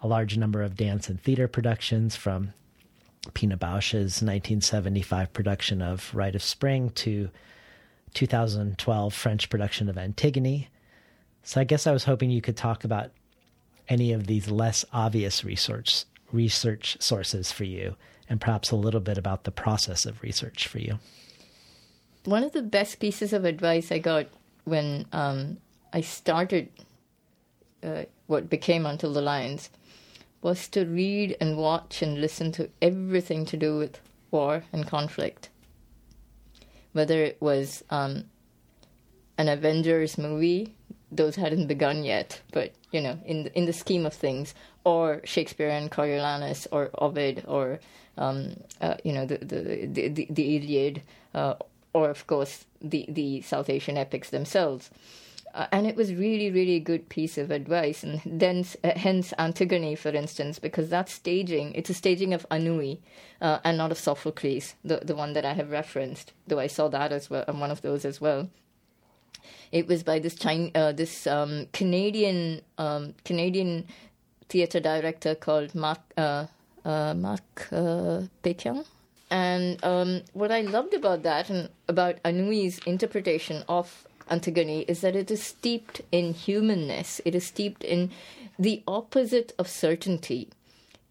a 0.00 0.08
large 0.08 0.36
number 0.36 0.62
of 0.62 0.76
dance 0.76 1.08
and 1.08 1.20
theater 1.20 1.46
productions 1.46 2.16
from 2.16 2.52
Pina 3.34 3.56
Bausch's 3.56 4.20
1975 4.20 5.32
production 5.32 5.80
of 5.80 6.12
Rite 6.12 6.34
of 6.34 6.42
Spring 6.42 6.90
to 6.90 7.30
2012 8.14 9.14
French 9.14 9.48
production 9.48 9.88
of 9.88 9.96
Antigone. 9.96 10.68
So 11.44 11.60
I 11.60 11.64
guess 11.64 11.86
I 11.86 11.92
was 11.92 12.04
hoping 12.04 12.30
you 12.30 12.42
could 12.42 12.56
talk 12.56 12.82
about 12.84 13.10
any 13.88 14.12
of 14.12 14.26
these 14.26 14.50
less 14.50 14.84
obvious 14.92 15.44
research 15.44 16.04
research 16.32 16.96
sources 17.00 17.52
for 17.52 17.64
you 17.64 17.96
and 18.28 18.40
perhaps 18.40 18.70
a 18.70 18.76
little 18.76 19.00
bit 19.00 19.18
about 19.18 19.44
the 19.44 19.50
process 19.50 20.06
of 20.06 20.22
research 20.22 20.66
for 20.66 20.78
you. 20.78 20.98
One 22.24 22.44
of 22.44 22.52
the 22.52 22.62
best 22.62 23.00
pieces 23.00 23.32
of 23.32 23.44
advice 23.44 23.92
I 23.92 23.98
got 23.98 24.26
when 24.64 25.06
um, 25.12 25.58
I 25.92 26.00
started 26.00 26.68
uh, 27.82 28.04
what 28.26 28.48
became 28.48 28.86
Until 28.86 29.12
the 29.12 29.20
Lions 29.20 29.70
was 30.40 30.68
to 30.68 30.84
read 30.84 31.36
and 31.40 31.56
watch 31.56 32.02
and 32.02 32.20
listen 32.20 32.52
to 32.52 32.70
everything 32.80 33.44
to 33.46 33.56
do 33.56 33.76
with 33.76 34.00
war 34.30 34.64
and 34.72 34.86
conflict. 34.86 35.48
Whether 36.92 37.22
it 37.22 37.40
was 37.40 37.84
um, 37.90 38.24
an 39.38 39.48
Avengers 39.48 40.18
movie, 40.18 40.74
those 41.12 41.36
hadn't 41.36 41.66
begun 41.66 42.04
yet, 42.04 42.40
but 42.52 42.72
you 42.90 43.00
know, 43.00 43.18
in 43.24 43.44
the, 43.44 43.58
in 43.58 43.66
the 43.66 43.72
scheme 43.72 44.06
of 44.06 44.14
things, 44.14 44.54
or 44.84 45.20
Shakespeare 45.24 45.68
and 45.68 45.90
Coriolanus, 45.90 46.66
or 46.72 46.90
Ovid, 46.94 47.44
or 47.46 47.78
um, 48.16 48.56
uh, 48.80 48.96
you 49.04 49.12
know, 49.12 49.26
the 49.26 49.38
the 49.38 49.86
the, 49.86 50.08
the, 50.08 50.26
the 50.30 50.56
Iliad, 50.56 51.02
uh, 51.34 51.54
or 51.92 52.10
of 52.10 52.26
course 52.26 52.64
the 52.80 53.04
the 53.08 53.42
South 53.42 53.68
Asian 53.68 53.96
epics 53.96 54.30
themselves. 54.30 54.90
Uh, 55.54 55.66
and 55.70 55.86
it 55.86 55.96
was 55.96 56.14
really, 56.14 56.50
really 56.50 56.80
good 56.80 57.10
piece 57.10 57.36
of 57.36 57.50
advice, 57.50 58.02
and 58.02 58.22
then 58.24 58.64
uh, 58.82 58.92
hence 58.96 59.34
Antigone, 59.38 59.94
for 59.94 60.08
instance, 60.08 60.58
because 60.58 60.88
that 60.88 61.10
staging 61.10 61.74
it's 61.74 61.90
a 61.90 61.94
staging 61.94 62.32
of 62.32 62.46
Anouilh, 62.50 62.98
uh, 63.42 63.58
and 63.62 63.76
not 63.76 63.92
of 63.92 63.98
Sophocles, 63.98 64.74
the 64.82 65.00
the 65.04 65.14
one 65.14 65.34
that 65.34 65.44
I 65.44 65.52
have 65.52 65.70
referenced. 65.70 66.32
Though 66.46 66.58
I 66.58 66.68
saw 66.68 66.88
that 66.88 67.12
as 67.12 67.28
well, 67.28 67.44
and 67.46 67.60
one 67.60 67.70
of 67.70 67.82
those 67.82 68.06
as 68.06 68.18
well. 68.18 68.48
It 69.70 69.86
was 69.86 70.02
by 70.02 70.18
this 70.18 70.34
China, 70.34 70.70
uh, 70.74 70.92
this 70.92 71.26
um, 71.26 71.66
Canadian 71.72 72.62
um, 72.78 73.14
Canadian 73.24 73.86
theater 74.48 74.80
director 74.80 75.34
called 75.34 75.74
Mark 75.74 76.00
uh, 76.16 76.46
uh, 76.84 77.14
Marc 77.14 77.68
uh, 77.72 78.22
Pétion. 78.42 78.84
And 79.30 79.82
um, 79.82 80.22
what 80.34 80.52
I 80.52 80.60
loved 80.60 80.92
about 80.92 81.22
that 81.22 81.48
and 81.48 81.70
about 81.88 82.16
Anouilh's 82.22 82.80
interpretation 82.80 83.64
of 83.66 84.06
Antigone 84.28 84.80
is 84.88 85.00
that 85.00 85.16
it 85.16 85.30
is 85.30 85.42
steeped 85.42 86.02
in 86.12 86.34
humanness. 86.34 87.20
It 87.24 87.34
is 87.34 87.46
steeped 87.46 87.82
in 87.82 88.10
the 88.58 88.82
opposite 88.86 89.52
of 89.58 89.68
certainty. 89.68 90.50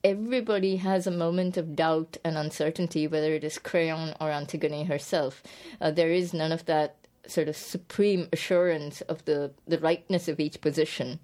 Everybody 0.04 0.78
has 0.78 1.06
a 1.06 1.12
moment 1.12 1.58
of 1.58 1.76
doubt 1.76 2.18
and 2.24 2.38
uncertainty, 2.38 3.08
whether 3.08 3.34
it 3.34 3.44
is 3.44 3.58
Creon 3.58 4.16
or 4.20 4.30
Antigone 4.32 4.86
herself. 4.86 5.44
Uh, 5.80 5.92
there 5.92 6.12
is 6.12 6.34
none 6.34 6.52
of 6.52 6.66
that 6.66 6.96
sort 7.28 7.48
of 7.48 7.56
supreme 7.56 8.28
assurance 8.34 9.02
of 9.02 9.24
the, 9.26 9.52
the 9.68 9.80
rightness 9.80 10.28
of 10.28 10.40
each 10.40 10.62
position. 10.62 11.20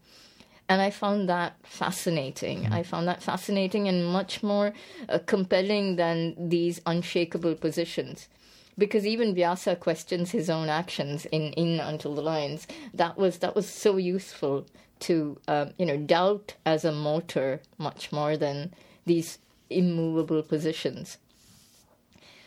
And 0.70 0.82
I 0.82 0.90
found 0.90 1.30
that 1.30 1.56
fascinating. 1.64 2.68
I 2.68 2.84
found 2.84 3.08
that 3.08 3.24
fascinating 3.24 3.88
and 3.88 4.06
much 4.06 4.44
more 4.44 4.74
uh, 5.08 5.20
compelling 5.26 5.96
than 5.96 6.50
these 6.50 6.82
unshakable 6.86 7.56
positions. 7.56 8.28
Because 8.78 9.08
even 9.08 9.34
Vyasa 9.34 9.76
questions 9.76 10.32
his 10.32 10.50
own 10.50 10.70
actions 10.70 11.26
in, 11.26 11.54
in 11.54 11.80
Until 11.80 12.14
the 12.14 12.22
Lions. 12.22 12.68
That 12.94 13.18
was 13.18 13.40
that 13.40 13.56
was 13.56 13.68
so 13.68 13.98
useful 13.98 14.68
to 15.00 15.40
uh, 15.48 15.68
you 15.78 15.86
know 15.86 15.98
doubt 15.98 16.56
as 16.66 16.84
a 16.84 16.92
motor 16.92 17.62
much 17.78 18.12
more 18.12 18.36
than 18.36 18.74
these 19.06 19.40
immovable 19.70 20.44
positions 20.44 21.18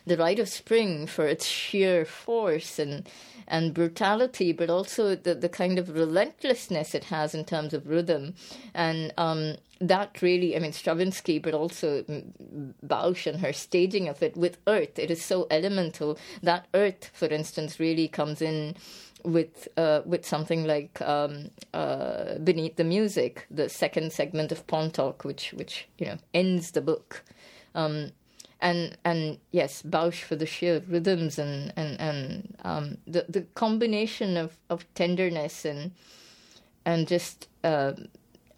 the 0.07 0.17
Rite 0.17 0.39
of 0.39 0.49
Spring 0.49 1.07
for 1.07 1.27
its 1.27 1.47
sheer 1.47 2.05
force 2.05 2.79
and 2.79 3.09
and 3.51 3.75
brutality, 3.75 4.53
but 4.53 4.71
also 4.71 5.17
the, 5.17 5.35
the 5.35 5.49
kind 5.49 5.79
of 5.79 5.91
relentlessness 5.91 6.95
it 6.95 7.05
has 7.05 7.35
in 7.35 7.45
terms 7.45 7.75
of 7.75 7.89
rhythm. 7.89 8.35
And 8.75 9.13
um, 9.19 9.57
that 9.81 10.23
really, 10.23 10.55
I 10.57 10.61
mean, 10.61 10.73
Stravinsky, 10.73 11.41
but 11.41 11.53
also 11.53 12.05
Bausch 12.87 13.27
and 13.27 13.41
her 13.41 13.53
staging 13.53 14.09
of 14.09 14.23
it 14.23 14.37
with 14.37 14.59
earth. 14.69 14.99
It 14.99 15.11
is 15.11 15.23
so 15.23 15.49
elemental. 15.51 16.17
That 16.43 16.69
earth, 16.75 17.11
for 17.13 17.27
instance, 17.27 17.81
really 17.81 18.07
comes 18.07 18.41
in 18.41 18.77
with 19.25 19.69
uh, 19.77 20.01
with 20.07 20.25
something 20.25 20.65
like 20.65 21.01
um, 21.03 21.51
uh, 21.75 22.39
Beneath 22.39 22.77
the 22.77 22.85
Music, 22.85 23.47
the 23.51 23.69
second 23.69 24.13
segment 24.13 24.53
of 24.53 24.67
Pontoc, 24.67 25.25
which, 25.25 25.53
which 25.53 25.89
you 25.99 26.07
know, 26.07 26.19
ends 26.33 26.71
the 26.71 26.81
book. 26.81 27.25
Um, 27.75 28.13
and 28.61 28.97
and 29.05 29.39
yes, 29.51 29.83
Bausch 29.83 30.23
for 30.23 30.37
the 30.37 30.47
sheer 30.47 30.83
rhythms 30.87 31.39
and 31.39 31.73
and 31.77 32.01
and 32.01 32.57
um, 32.63 32.99
the 33.07 33.25
the 33.29 33.43
combination 33.55 34.37
of, 34.37 34.57
of 34.69 34.87
tenderness 34.95 35.65
and 35.65 35.93
and 36.85 37.09
just 37.09 37.49
uh, 37.65 37.93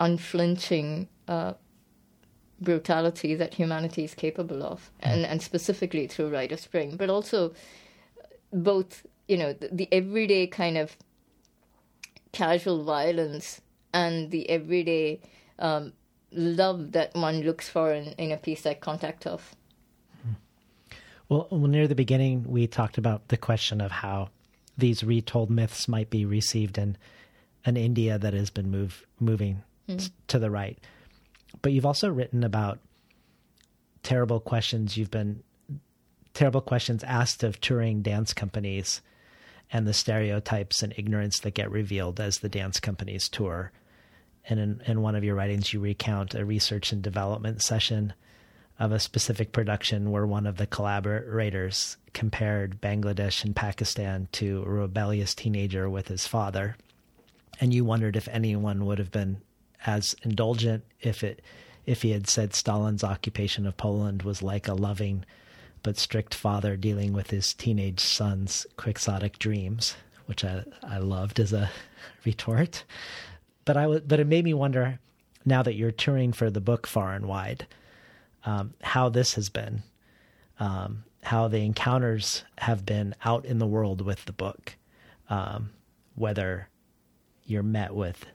unflinching 0.00 1.08
uh, 1.28 1.54
brutality 2.60 3.34
that 3.34 3.54
humanity 3.54 4.04
is 4.04 4.14
capable 4.14 4.62
of, 4.62 4.90
and 5.00 5.24
and 5.24 5.42
specifically 5.42 6.06
through 6.06 6.30
Rite 6.30 6.52
of 6.52 6.60
Spring, 6.60 6.96
but 6.96 7.08
also 7.08 7.52
both 8.52 9.06
you 9.28 9.36
know 9.36 9.52
the, 9.52 9.68
the 9.72 9.88
everyday 9.92 10.46
kind 10.46 10.76
of 10.76 10.96
casual 12.32 12.82
violence 12.82 13.60
and 13.92 14.30
the 14.30 14.48
everyday 14.48 15.20
um, 15.58 15.92
love 16.32 16.92
that 16.92 17.14
one 17.14 17.42
looks 17.42 17.68
for 17.68 17.92
in, 17.92 18.12
in 18.18 18.32
a 18.32 18.36
piece 18.36 18.64
like 18.64 18.80
Kontakthof. 18.80 19.40
Well, 21.32 21.48
near 21.50 21.88
the 21.88 21.94
beginning, 21.94 22.44
we 22.46 22.66
talked 22.66 22.98
about 22.98 23.28
the 23.28 23.38
question 23.38 23.80
of 23.80 23.90
how 23.90 24.28
these 24.76 25.02
retold 25.02 25.48
myths 25.48 25.88
might 25.88 26.10
be 26.10 26.26
received 26.26 26.76
in 26.76 26.98
an 27.64 27.78
India 27.78 28.18
that 28.18 28.34
has 28.34 28.50
been 28.50 28.70
move, 28.70 29.06
moving 29.18 29.62
Mm. 29.88 30.10
to 30.28 30.38
the 30.38 30.50
right. 30.50 30.78
But 31.62 31.72
you've 31.72 31.86
also 31.86 32.10
written 32.10 32.44
about 32.44 32.80
terrible 34.02 34.40
questions 34.40 34.98
you've 34.98 35.10
been 35.10 35.42
terrible 36.34 36.60
questions 36.60 37.02
asked 37.02 37.42
of 37.42 37.60
touring 37.60 38.02
dance 38.02 38.34
companies 38.34 39.00
and 39.72 39.86
the 39.86 39.94
stereotypes 39.94 40.82
and 40.82 40.92
ignorance 40.98 41.40
that 41.40 41.54
get 41.54 41.70
revealed 41.70 42.20
as 42.20 42.38
the 42.40 42.48
dance 42.50 42.78
companies 42.78 43.28
tour. 43.30 43.72
And 44.44 44.60
in, 44.60 44.82
in 44.86 45.00
one 45.00 45.14
of 45.14 45.24
your 45.24 45.34
writings, 45.34 45.72
you 45.72 45.80
recount 45.80 46.34
a 46.34 46.44
research 46.44 46.92
and 46.92 47.02
development 47.02 47.62
session 47.62 48.12
of 48.82 48.90
a 48.90 48.98
specific 48.98 49.52
production 49.52 50.10
where 50.10 50.26
one 50.26 50.44
of 50.44 50.56
the 50.56 50.66
collaborators 50.66 51.96
compared 52.14 52.80
Bangladesh 52.80 53.44
and 53.44 53.54
Pakistan 53.54 54.26
to 54.32 54.64
a 54.66 54.68
rebellious 54.68 55.36
teenager 55.36 55.88
with 55.88 56.08
his 56.08 56.26
father. 56.26 56.76
And 57.60 57.72
you 57.72 57.84
wondered 57.84 58.16
if 58.16 58.26
anyone 58.26 58.84
would 58.84 58.98
have 58.98 59.12
been 59.12 59.40
as 59.86 60.16
indulgent 60.24 60.82
if 61.00 61.22
it 61.22 61.42
if 61.86 62.02
he 62.02 62.10
had 62.10 62.28
said 62.28 62.54
Stalin's 62.54 63.04
occupation 63.04 63.66
of 63.66 63.76
Poland 63.76 64.24
was 64.24 64.42
like 64.42 64.66
a 64.66 64.74
loving 64.74 65.24
but 65.84 65.96
strict 65.96 66.34
father 66.34 66.76
dealing 66.76 67.12
with 67.12 67.30
his 67.30 67.54
teenage 67.54 68.00
son's 68.00 68.66
quixotic 68.76 69.38
dreams, 69.38 69.94
which 70.26 70.44
I, 70.44 70.64
I 70.82 70.98
loved 70.98 71.38
as 71.38 71.52
a 71.52 71.70
retort. 72.24 72.82
But 73.64 73.76
I 73.76 73.86
but 73.86 74.18
it 74.18 74.26
made 74.26 74.44
me 74.44 74.54
wonder 74.54 74.98
now 75.44 75.62
that 75.62 75.76
you're 75.76 75.92
touring 75.92 76.32
for 76.32 76.50
the 76.50 76.60
book 76.60 76.88
far 76.88 77.14
and 77.14 77.26
wide, 77.26 77.68
um, 78.44 78.74
how 78.82 79.08
this 79.08 79.34
has 79.34 79.48
been. 79.48 79.82
um, 80.58 81.04
how 81.24 81.48
the 81.48 81.64
encounters 81.64 82.44
have 82.58 82.84
been 82.84 83.14
out 83.24 83.44
in 83.44 83.58
the 83.58 83.66
world 83.66 84.00
with 84.00 84.24
the 84.24 84.32
book, 84.32 84.76
um, 85.30 85.70
whether 86.14 86.68
you're 87.44 87.62
met 87.62 87.94
with 87.94 88.26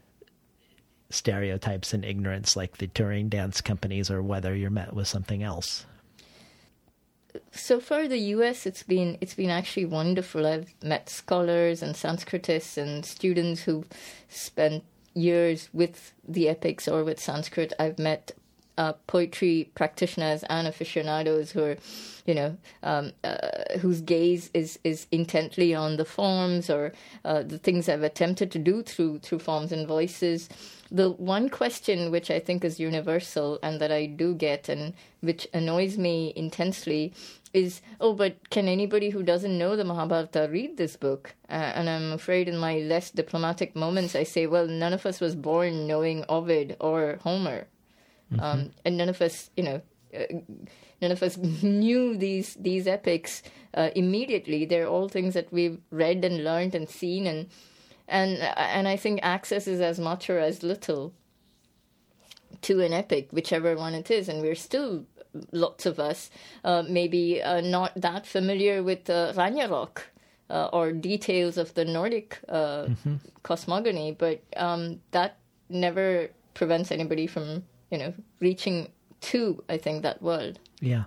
stereotypes 1.09 1.93
and 1.93 2.03
ignorance 2.03 2.55
like 2.55 2.77
the 2.77 2.87
touring 2.87 3.29
dance 3.29 3.61
companies 3.61 4.09
or 4.11 4.21
whether 4.21 4.55
you're 4.55 4.69
met 4.69 4.93
with 4.93 5.07
something 5.07 5.41
else 5.41 5.85
so 7.51 7.79
far 7.79 8.07
the 8.07 8.17
US 8.35 8.65
it's 8.65 8.83
been 8.83 9.17
it's 9.21 9.33
been 9.35 9.49
actually 9.49 9.85
wonderful. 9.85 10.45
I've 10.45 10.73
met 10.83 11.09
scholars 11.09 11.81
and 11.81 11.95
Sanskritists 11.95 12.77
and 12.77 13.05
students 13.05 13.61
who 13.61 13.85
spent 14.29 14.83
years 15.13 15.69
with 15.73 16.13
the 16.27 16.49
epics 16.49 16.87
or 16.87 17.03
with 17.03 17.19
Sanskrit. 17.19 17.73
I've 17.79 17.99
met 17.99 18.31
uh, 18.77 18.93
poetry 19.07 19.71
practitioners 19.75 20.43
and 20.49 20.67
aficionados 20.67 21.51
who 21.51 21.63
are, 21.63 21.77
you 22.25 22.33
know, 22.33 22.57
um, 22.83 23.11
uh, 23.23 23.77
whose 23.79 24.01
gaze 24.01 24.49
is 24.53 24.79
is 24.83 25.07
intently 25.11 25.73
on 25.73 25.97
the 25.97 26.05
forms 26.05 26.69
or 26.69 26.93
uh, 27.25 27.43
the 27.43 27.57
things 27.57 27.89
I've 27.89 28.03
attempted 28.03 28.51
to 28.51 28.59
do 28.59 28.81
through 28.81 29.19
through 29.19 29.39
forms 29.39 29.71
and 29.71 29.87
voices. 29.87 30.49
The 30.89 31.09
one 31.09 31.49
question 31.49 32.11
which 32.11 32.31
I 32.31 32.39
think 32.39 32.63
is 32.63 32.79
universal 32.79 33.59
and 33.61 33.81
that 33.81 33.91
I 33.91 34.05
do 34.05 34.33
get 34.33 34.69
and 34.69 34.93
which 35.19 35.45
annoys 35.53 35.97
me 35.97 36.31
intensely 36.35 37.13
is, 37.53 37.81
oh, 37.99 38.13
but 38.13 38.49
can 38.49 38.67
anybody 38.67 39.09
who 39.09 39.23
doesn't 39.23 39.57
know 39.57 39.75
the 39.75 39.83
Mahabharata 39.83 40.47
read 40.51 40.77
this 40.77 40.95
book? 40.95 41.35
Uh, 41.49 41.53
and 41.75 41.89
I'm 41.89 42.11
afraid 42.11 42.47
in 42.47 42.57
my 42.57 42.79
less 42.79 43.11
diplomatic 43.11 43.75
moments, 43.75 44.15
I 44.15 44.23
say, 44.23 44.47
well, 44.47 44.67
none 44.67 44.93
of 44.93 45.05
us 45.05 45.19
was 45.19 45.35
born 45.35 45.87
knowing 45.87 46.23
Ovid 46.29 46.77
or 46.79 47.19
Homer. 47.23 47.67
Mm-hmm. 48.31 48.43
Um, 48.43 48.71
and 48.83 48.97
none 48.97 49.09
of 49.09 49.21
us, 49.21 49.49
you 49.55 49.63
know, 49.63 49.81
uh, 50.13 50.39
none 51.01 51.11
of 51.11 51.23
us 51.23 51.37
knew 51.63 52.17
these 52.17 52.55
these 52.55 52.87
epics 52.87 53.43
uh, 53.73 53.89
immediately. 53.95 54.65
They're 54.65 54.87
all 54.87 55.09
things 55.09 55.33
that 55.33 55.51
we've 55.51 55.79
read 55.91 56.23
and 56.25 56.43
learned 56.43 56.75
and 56.75 56.89
seen, 56.89 57.27
and 57.27 57.47
and 58.07 58.37
and 58.57 58.87
I 58.87 58.97
think 58.97 59.19
access 59.23 59.67
is 59.67 59.81
as 59.81 59.99
much 59.99 60.29
or 60.29 60.39
as 60.39 60.63
little 60.63 61.13
to 62.61 62.81
an 62.81 62.93
epic, 62.93 63.29
whichever 63.31 63.75
one 63.75 63.93
it 63.93 64.09
is, 64.11 64.29
and 64.29 64.41
we're 64.41 64.55
still 64.55 65.05
lots 65.51 65.85
of 65.85 65.99
us 65.99 66.31
uh, 66.63 66.83
maybe 66.89 67.41
uh, 67.43 67.61
not 67.61 67.91
that 67.95 68.25
familiar 68.25 68.83
with 68.83 69.09
uh, 69.09 69.33
Ragnarok. 69.35 70.11
Uh, 70.49 70.69
or 70.71 70.93
details 70.93 71.57
of 71.57 71.73
the 71.73 71.83
Nordic 71.83 72.39
uh, 72.47 72.85
mm-hmm. 72.85 73.15
cosmogony, 73.43 74.13
but 74.13 74.41
um, 74.55 75.01
that 75.11 75.35
never 75.67 76.29
prevents 76.53 76.89
anybody 76.89 77.27
from 77.27 77.63
you 77.91 77.97
know, 77.97 78.13
reaching 78.39 78.91
to 79.21 79.63
I 79.69 79.77
think 79.77 80.03
that 80.03 80.21
world. 80.21 80.59
Yeah. 80.79 81.05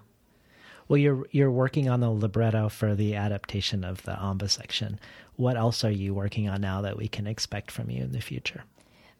Well, 0.88 0.98
you're 0.98 1.26
you're 1.30 1.50
working 1.50 1.88
on 1.88 2.00
the 2.00 2.10
libretto 2.10 2.68
for 2.68 2.94
the 2.94 3.14
adaptation 3.14 3.84
of 3.84 4.02
the 4.02 4.20
Amba 4.20 4.48
section. 4.48 4.98
What 5.36 5.56
else 5.56 5.84
are 5.84 5.90
you 5.90 6.14
working 6.14 6.48
on 6.48 6.60
now 6.60 6.80
that 6.82 6.96
we 6.96 7.08
can 7.08 7.26
expect 7.26 7.70
from 7.70 7.90
you 7.90 8.02
in 8.02 8.12
the 8.12 8.20
future? 8.20 8.64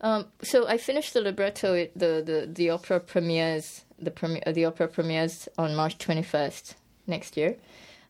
Um, 0.00 0.26
so 0.42 0.66
I 0.66 0.78
finished 0.78 1.14
the 1.14 1.20
libretto. 1.20 1.88
The, 1.94 2.22
the 2.24 2.48
the 2.52 2.70
opera 2.70 3.00
premieres 3.00 3.84
the 3.98 4.10
premi- 4.10 4.42
the 4.46 4.64
opera 4.64 4.88
premieres 4.88 5.48
on 5.56 5.76
March 5.76 5.98
twenty 5.98 6.22
first 6.22 6.74
next 7.06 7.36
year. 7.36 7.56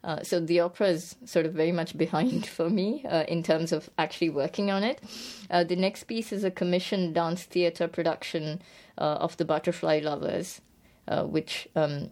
Uh, 0.02 0.22
so 0.22 0.40
the 0.40 0.60
opera 0.60 0.88
is 0.88 1.16
sort 1.24 1.44
of 1.46 1.52
very 1.52 1.72
much 1.72 1.96
behind 1.96 2.46
for 2.46 2.70
me 2.70 3.04
uh, 3.08 3.24
in 3.28 3.42
terms 3.42 3.72
of 3.72 3.90
actually 3.98 4.30
working 4.30 4.70
on 4.70 4.82
it. 4.82 5.00
Uh, 5.50 5.64
the 5.64 5.76
next 5.76 6.04
piece 6.04 6.32
is 6.32 6.44
a 6.44 6.50
commissioned 6.50 7.14
dance 7.14 7.44
theater 7.44 7.86
production 7.86 8.62
uh, 8.98 9.18
of 9.20 9.36
The 9.36 9.44
Butterfly 9.44 10.00
Lovers, 10.02 10.60
uh, 11.08 11.24
which 11.24 11.68
um, 11.76 12.10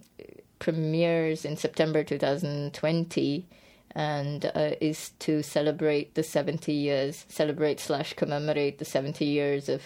premieres 0.58 1.44
in 1.44 1.56
September 1.56 2.04
2020 2.04 3.46
and 3.92 4.44
uh, 4.54 4.70
is 4.80 5.10
to 5.20 5.42
celebrate 5.42 6.14
the 6.14 6.22
70 6.22 6.72
years, 6.72 7.24
celebrate 7.28 7.80
slash 7.80 8.12
commemorate 8.14 8.78
the 8.78 8.84
70 8.84 9.24
years 9.24 9.68
of 9.68 9.82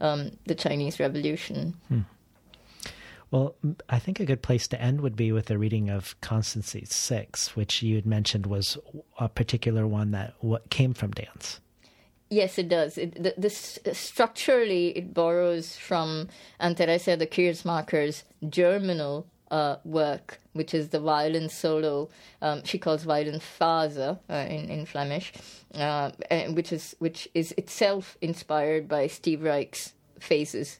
um, 0.00 0.32
the 0.46 0.54
Chinese 0.54 1.00
Revolution. 1.00 1.74
Hmm. 1.88 2.00
Well, 3.30 3.54
I 3.88 4.00
think 4.00 4.18
a 4.18 4.24
good 4.24 4.42
place 4.42 4.66
to 4.68 4.80
end 4.80 5.02
would 5.02 5.14
be 5.14 5.30
with 5.30 5.50
a 5.50 5.58
reading 5.58 5.88
of 5.88 6.20
Constancy 6.20 6.84
6, 6.84 7.54
which 7.54 7.80
you 7.80 7.94
had 7.94 8.06
mentioned 8.06 8.46
was 8.46 8.76
a 9.18 9.28
particular 9.28 9.86
one 9.86 10.10
that 10.10 10.34
what 10.40 10.68
came 10.70 10.94
from 10.94 11.12
dance. 11.12 11.60
Yes, 12.28 12.58
it 12.58 12.68
does. 12.68 12.98
It, 12.98 13.22
the, 13.22 13.34
this 13.36 13.78
structurally, 13.92 14.96
it 14.96 15.14
borrows 15.14 15.76
from 15.76 16.28
Anne 16.58 16.74
Teresa 16.74 17.16
de 17.16 17.26
Keersmaeker's 17.26 18.24
germinal 18.48 19.26
uh, 19.50 19.76
work, 19.84 20.38
which 20.52 20.72
is 20.72 20.90
the 20.90 21.00
violin 21.00 21.48
solo. 21.48 22.08
Um, 22.40 22.64
she 22.64 22.78
calls 22.78 23.02
violin 23.02 23.40
phase 23.40 23.98
uh, 23.98 24.16
in 24.28 24.70
in 24.70 24.86
Flemish, 24.86 25.32
uh, 25.74 26.12
which 26.50 26.72
is 26.72 26.94
which 27.00 27.28
is 27.34 27.52
itself 27.56 28.16
inspired 28.20 28.88
by 28.88 29.08
Steve 29.08 29.42
Reich's 29.42 29.94
phases. 30.20 30.78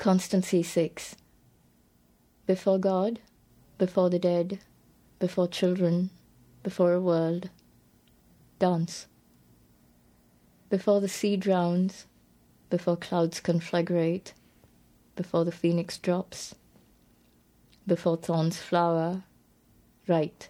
Constancy 0.00 0.62
6. 0.62 1.14
Before 2.46 2.78
God, 2.78 3.20
before 3.76 4.08
the 4.08 4.18
dead, 4.18 4.60
before 5.18 5.46
children, 5.46 6.08
before 6.62 6.94
a 6.94 7.00
world, 7.02 7.50
dance. 8.58 9.08
Before 10.70 11.02
the 11.02 11.08
sea 11.08 11.36
drowns, 11.36 12.06
before 12.70 12.96
clouds 12.96 13.42
conflagrate, 13.42 14.32
before 15.16 15.44
the 15.44 15.52
phoenix 15.52 15.98
drops, 15.98 16.54
before 17.86 18.16
thorns 18.16 18.56
flower, 18.56 19.24
write. 20.08 20.48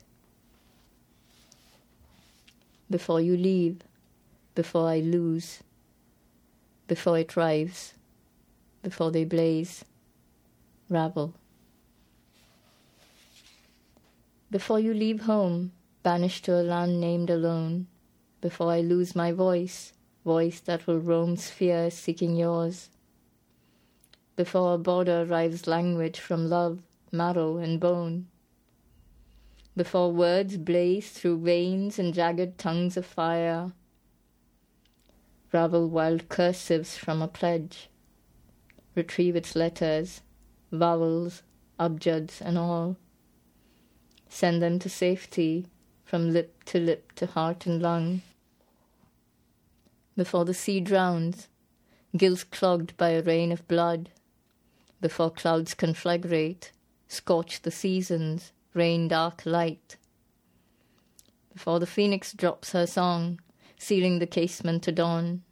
Before 2.88 3.20
you 3.20 3.36
leave, 3.36 3.82
before 4.54 4.88
I 4.88 5.00
lose, 5.00 5.58
before 6.86 7.18
it 7.18 7.34
rives 7.34 7.94
before 8.82 9.10
they 9.10 9.24
blaze, 9.24 9.84
ravel. 10.88 11.34
Before 14.50 14.80
you 14.80 14.94
leave 14.94 15.22
home, 15.22 15.72
banished 16.02 16.44
to 16.46 16.60
a 16.60 16.62
land 16.62 17.00
named 17.00 17.30
alone, 17.30 17.86
before 18.40 18.72
I 18.72 18.80
lose 18.80 19.14
my 19.14 19.32
voice, 19.32 19.92
voice 20.24 20.60
that 20.60 20.86
will 20.86 20.98
roam 20.98 21.36
spheres 21.36 21.94
seeking 21.94 22.36
yours. 22.36 22.88
Before 24.36 24.74
a 24.74 24.78
border 24.78 25.24
rives 25.24 25.66
language 25.66 26.18
from 26.18 26.48
love, 26.48 26.80
marrow, 27.12 27.58
and 27.58 27.78
bone. 27.78 28.28
Before 29.76 30.10
words 30.10 30.56
blaze 30.56 31.10
through 31.10 31.40
veins 31.40 31.98
and 31.98 32.14
jagged 32.14 32.58
tongues 32.58 32.96
of 32.96 33.06
fire. 33.06 33.72
Ravel 35.52 35.88
wild 35.88 36.28
cursives 36.28 36.96
from 36.96 37.20
a 37.20 37.28
pledge 37.28 37.90
retrieve 39.00 39.34
its 39.34 39.56
letters, 39.56 40.20
vowels, 40.70 41.42
abjads, 41.78 42.42
and 42.42 42.58
all. 42.58 42.96
Send 44.28 44.62
them 44.62 44.78
to 44.78 44.90
safety 44.90 45.66
from 46.04 46.32
lip 46.32 46.64
to 46.66 46.78
lip 46.78 47.12
to 47.14 47.26
heart 47.26 47.64
and 47.66 47.80
lung. 47.80 48.20
Before 50.16 50.44
the 50.44 50.60
sea 50.62 50.80
drowns, 50.80 51.48
gills 52.14 52.44
clogged 52.44 52.94
by 52.98 53.10
a 53.10 53.22
rain 53.22 53.52
of 53.52 53.66
blood, 53.68 54.10
before 55.00 55.30
clouds 55.30 55.74
conflagrate, 55.74 56.70
scorch 57.08 57.62
the 57.62 57.70
seasons, 57.70 58.52
rain 58.74 59.08
dark 59.08 59.46
light. 59.46 59.96
Before 61.54 61.80
the 61.80 61.86
phoenix 61.86 62.34
drops 62.34 62.72
her 62.72 62.86
song, 62.86 63.40
sealing 63.78 64.18
the 64.18 64.26
casement 64.26 64.82
to 64.82 64.92
dawn, 64.92 65.42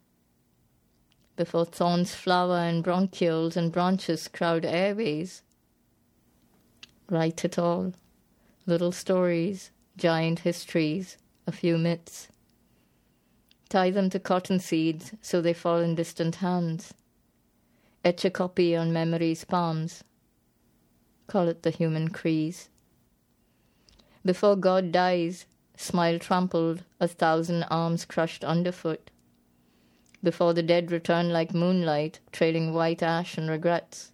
before 1.39 1.63
thorns 1.63 2.13
flower 2.13 2.57
and 2.57 2.83
bronchioles 2.83 3.55
and 3.55 3.71
branches 3.71 4.27
crowd 4.27 4.65
airways. 4.65 5.41
Write 7.09 7.45
it 7.45 7.57
all. 7.57 7.93
Little 8.65 8.91
stories, 8.91 9.71
giant 9.95 10.39
histories, 10.39 11.15
a 11.47 11.53
few 11.53 11.77
myths. 11.77 12.27
Tie 13.69 13.89
them 13.89 14.09
to 14.09 14.19
cotton 14.19 14.59
seeds 14.59 15.13
so 15.21 15.39
they 15.39 15.53
fall 15.53 15.77
in 15.77 15.95
distant 15.95 16.35
hands. 16.35 16.93
Etch 18.03 18.25
a 18.25 18.29
copy 18.29 18.75
on 18.75 18.91
memory's 18.91 19.45
palms. 19.45 20.03
Call 21.27 21.47
it 21.47 21.63
the 21.63 21.71
human 21.71 22.09
crease. 22.09 22.67
Before 24.25 24.57
God 24.57 24.91
dies, 24.91 25.45
smile 25.77 26.19
trampled, 26.19 26.83
a 26.99 27.07
thousand 27.07 27.63
arms 27.71 28.03
crushed 28.03 28.43
underfoot 28.43 29.09
before 30.23 30.53
the 30.53 30.63
dead 30.63 30.91
return 30.91 31.31
like 31.31 31.53
moonlight, 31.53 32.19
trailing 32.31 32.73
white 32.73 33.01
ash 33.01 33.37
and 33.37 33.49
regrets. 33.49 34.11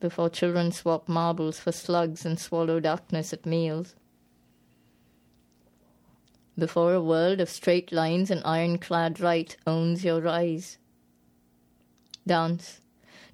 Before 0.00 0.30
children 0.30 0.72
swap 0.72 1.08
marbles 1.08 1.60
for 1.60 1.72
slugs 1.72 2.24
and 2.24 2.38
swallow 2.38 2.80
darkness 2.80 3.32
at 3.32 3.46
meals. 3.46 3.94
Before 6.58 6.92
a 6.94 7.02
world 7.02 7.40
of 7.40 7.48
straight 7.48 7.92
lines 7.92 8.30
and 8.30 8.42
ironclad 8.44 9.20
right 9.20 9.56
owns 9.66 10.04
your 10.04 10.20
rise. 10.20 10.78
Dance. 12.26 12.80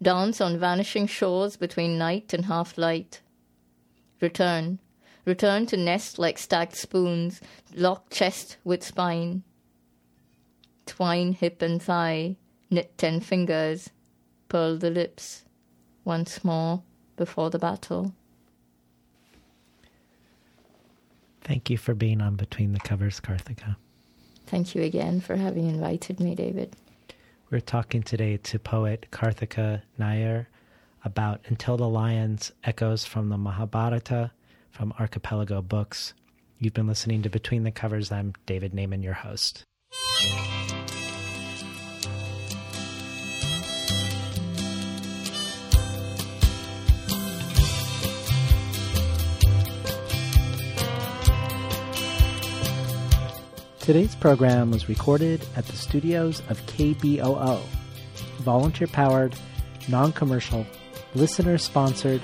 Dance 0.00 0.40
on 0.40 0.58
vanishing 0.58 1.06
shores 1.06 1.56
between 1.56 1.98
night 1.98 2.34
and 2.34 2.44
half 2.44 2.76
light. 2.76 3.22
Return. 4.20 4.78
Return 5.24 5.66
to 5.66 5.76
nest 5.76 6.18
like 6.18 6.38
stacked 6.38 6.76
spoons, 6.76 7.40
lock 7.74 8.10
chest 8.10 8.58
with 8.62 8.84
spine. 8.84 9.42
Twine 10.86 11.32
hip 11.32 11.60
and 11.62 11.82
thigh, 11.82 12.36
knit 12.70 12.96
ten 12.96 13.20
fingers, 13.20 13.90
pearl 14.48 14.78
the 14.78 14.90
lips. 14.90 15.44
Once 16.04 16.44
more 16.44 16.82
before 17.16 17.50
the 17.50 17.58
battle. 17.58 18.14
Thank 21.42 21.68
you 21.68 21.76
for 21.76 21.94
being 21.94 22.20
on 22.20 22.36
Between 22.36 22.72
the 22.72 22.80
Covers, 22.80 23.20
Karthika. 23.20 23.76
Thank 24.46 24.74
you 24.74 24.82
again 24.82 25.20
for 25.20 25.36
having 25.36 25.68
invited 25.68 26.20
me, 26.20 26.34
David. 26.34 26.76
We're 27.50 27.60
talking 27.60 28.02
today 28.02 28.36
to 28.36 28.58
poet 28.58 29.06
Karthika 29.10 29.82
Nair 29.98 30.48
about 31.04 31.40
Until 31.46 31.76
the 31.76 31.88
Lions 31.88 32.52
Echoes 32.64 33.04
from 33.04 33.28
the 33.28 33.38
Mahabharata 33.38 34.32
from 34.70 34.92
Archipelago 34.98 35.62
Books. 35.62 36.14
You've 36.58 36.74
been 36.74 36.86
listening 36.86 37.22
to 37.22 37.30
Between 37.30 37.64
the 37.64 37.70
Covers. 37.70 38.10
I'm 38.10 38.34
David 38.46 38.72
Naimon, 38.72 39.02
your 39.02 39.14
host. 39.14 39.64
Today's 53.86 54.16
program 54.16 54.72
was 54.72 54.88
recorded 54.88 55.46
at 55.54 55.64
the 55.66 55.76
studios 55.76 56.42
of 56.48 56.60
KBOO, 56.66 57.62
volunteer 58.38 58.88
powered, 58.88 59.36
non 59.86 60.10
commercial, 60.10 60.66
listener 61.14 61.56
sponsored, 61.56 62.20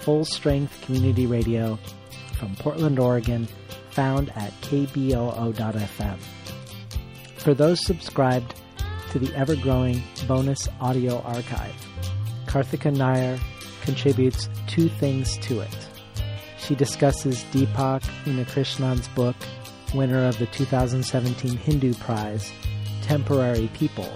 full 0.00 0.26
strength 0.26 0.78
community 0.82 1.24
radio 1.24 1.78
from 2.34 2.54
Portland, 2.56 2.98
Oregon, 2.98 3.48
found 3.88 4.28
at 4.36 4.52
kboo.fm. 4.60 6.18
For 7.38 7.54
those 7.54 7.82
subscribed 7.86 8.60
to 9.12 9.18
the 9.18 9.34
ever 9.34 9.56
growing 9.56 10.02
bonus 10.26 10.68
audio 10.78 11.22
archive, 11.22 11.74
Karthika 12.44 12.94
Nair 12.94 13.38
contributes 13.80 14.50
two 14.66 14.90
things 14.90 15.38
to 15.38 15.60
it. 15.60 15.88
She 16.58 16.74
discusses 16.74 17.44
Deepak 17.44 18.02
Unnikrishnan's 18.26 19.08
book, 19.08 19.36
winner 19.94 20.26
of 20.26 20.38
the 20.38 20.46
2017 20.46 21.56
Hindu 21.56 21.94
Prize, 21.94 22.52
Temporary 23.02 23.70
People. 23.74 24.12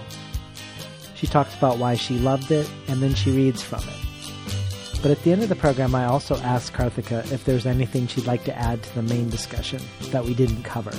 She 1.15 1.27
talks 1.27 1.55
about 1.55 1.77
why 1.77 1.95
she 1.95 2.19
loved 2.19 2.51
it, 2.51 2.69
and 2.87 3.01
then 3.01 3.13
she 3.13 3.31
reads 3.31 3.61
from 3.61 3.79
it. 3.79 5.01
But 5.01 5.11
at 5.11 5.21
the 5.23 5.31
end 5.31 5.43
of 5.43 5.49
the 5.49 5.55
program, 5.55 5.95
I 5.95 6.05
also 6.05 6.37
asked 6.37 6.73
Karthika 6.73 7.29
if 7.31 7.43
there's 7.43 7.65
anything 7.65 8.07
she'd 8.07 8.25
like 8.25 8.45
to 8.45 8.57
add 8.57 8.81
to 8.83 8.95
the 8.95 9.01
main 9.01 9.29
discussion 9.29 9.81
that 10.11 10.23
we 10.23 10.33
didn't 10.33 10.63
cover. 10.63 10.93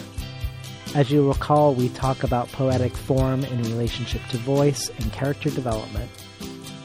As 0.95 1.11
you 1.11 1.27
recall, 1.27 1.75
we 1.75 1.89
talk 1.89 2.23
about 2.23 2.53
poetic 2.53 2.97
form 2.97 3.45
in 3.45 3.63
relationship 3.63 4.21
to 4.31 4.37
voice 4.39 4.91
and 4.91 5.13
character 5.13 5.51
development, 5.51 6.11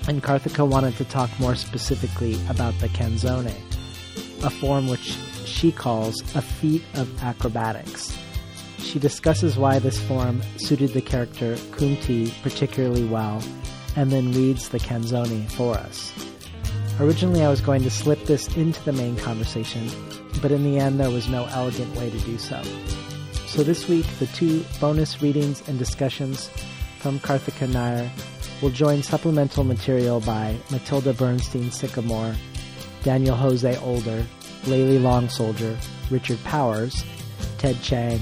and 0.07 0.23
Karthika 0.23 0.67
wanted 0.67 0.95
to 0.97 1.05
talk 1.05 1.29
more 1.39 1.55
specifically 1.55 2.39
about 2.49 2.77
the 2.79 2.87
canzone, 2.89 3.53
a 4.43 4.49
form 4.49 4.87
which 4.87 5.17
she 5.60 5.73
calls 5.73 6.22
a 6.36 6.41
feat 6.41 6.81
of 6.94 7.22
acrobatics. 7.22 8.18
She 8.77 8.98
discusses 8.98 9.57
why 9.57 9.80
this 9.80 9.99
form 9.99 10.41
suited 10.56 10.94
the 10.94 11.02
character 11.02 11.57
Kunti 11.73 12.31
particularly 12.41 13.03
well, 13.03 13.44
and 13.98 14.10
then 14.10 14.31
reads 14.31 14.69
the 14.69 14.80
canzone 14.80 15.52
for 15.52 15.76
us. 15.76 16.14
Originally, 17.02 17.44
I 17.44 17.49
was 17.49 17.60
going 17.60 17.84
to 17.84 17.90
slip 17.90 18.23
this 18.23 18.48
into 18.56 18.81
the 18.86 18.94
main 18.94 19.18
conversation, 19.18 19.90
but 20.41 20.53
in 20.53 20.64
the 20.64 20.80
end, 20.80 20.98
there 20.98 21.11
was 21.11 21.27
no 21.27 21.45
elegant 21.48 21.94
way 21.98 22.10
to 22.10 22.19
do 22.19 22.38
so. 22.38 22.61
So 23.45 23.61
this 23.61 23.90
week, 23.90 24.06
the 24.18 24.27
two 24.27 24.64
bonus 24.80 25.22
readings 25.22 25.68
and 25.68 25.77
discussions 25.77 26.49
from 26.99 27.19
Karthika 27.19 27.68
Nair 27.68 28.10
will 28.61 28.69
join 28.69 29.03
supplemental 29.03 29.65
material 29.65 30.22
by 30.22 30.56
Mattilda 30.69 31.14
Bernstein 31.18 31.69
Sycamore, 31.69 32.36
Daniel 33.03 33.36
Jose 33.36 33.76
Older, 33.77 34.26
Layli 34.64 35.02
Long 35.02 35.30
Soldier, 35.30 35.77
Richard 36.10 36.44
Powers, 36.44 37.03
Ted 37.57 37.81
Chiang, 37.81 38.19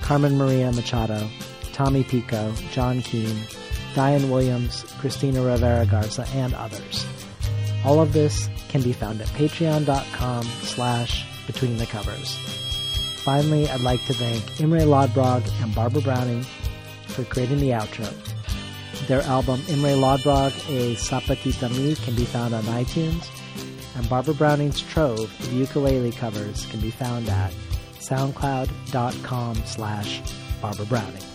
Carmen 0.00 0.36
Maria 0.36 0.72
Machado, 0.72 1.28
Tommy 1.72 2.04
Pico, 2.04 2.52
John 2.70 3.02
Keene, 3.02 3.44
Diane 3.94 4.30
Williams, 4.30 4.84
Cristina 4.98 5.42
Rivera 5.42 5.86
Garza, 5.86 6.26
and 6.34 6.54
others. 6.54 7.06
All 7.84 8.00
of 8.00 8.12
this 8.12 8.48
can 8.68 8.82
be 8.82 8.92
found 8.92 9.20
at 9.20 9.28
patreon.com 9.28 10.44
slash 10.62 11.26
between 11.46 11.76
the 11.76 11.86
covers. 11.86 12.36
Finally, 13.22 13.68
I'd 13.68 13.80
like 13.80 14.04
to 14.06 14.14
thank 14.14 14.60
Imre 14.60 14.80
Lodbrog 14.80 15.48
and 15.62 15.74
Barbara 15.74 16.02
Browning 16.02 16.44
for 17.06 17.24
creating 17.24 17.58
the 17.58 17.70
outro. 17.70 18.08
Their 19.06 19.22
album 19.22 19.62
Imre 19.68 19.96
Lodbrog, 19.96 20.52
A 20.68 20.94
Sapatita 20.94 21.70
Mi 21.76 21.94
can 21.96 22.14
be 22.14 22.24
found 22.24 22.54
on 22.54 22.62
iTunes, 22.64 23.28
and 23.96 24.08
Barbara 24.08 24.34
Browning's 24.34 24.80
trove 24.80 25.20
of 25.40 25.52
ukulele 25.52 26.12
covers 26.12 26.66
can 26.66 26.80
be 26.80 26.90
found 26.90 27.28
at 27.28 27.52
soundcloud.com 27.98 29.56
slash 29.64 30.22
Barbara 30.60 30.86
Browning. 30.86 31.31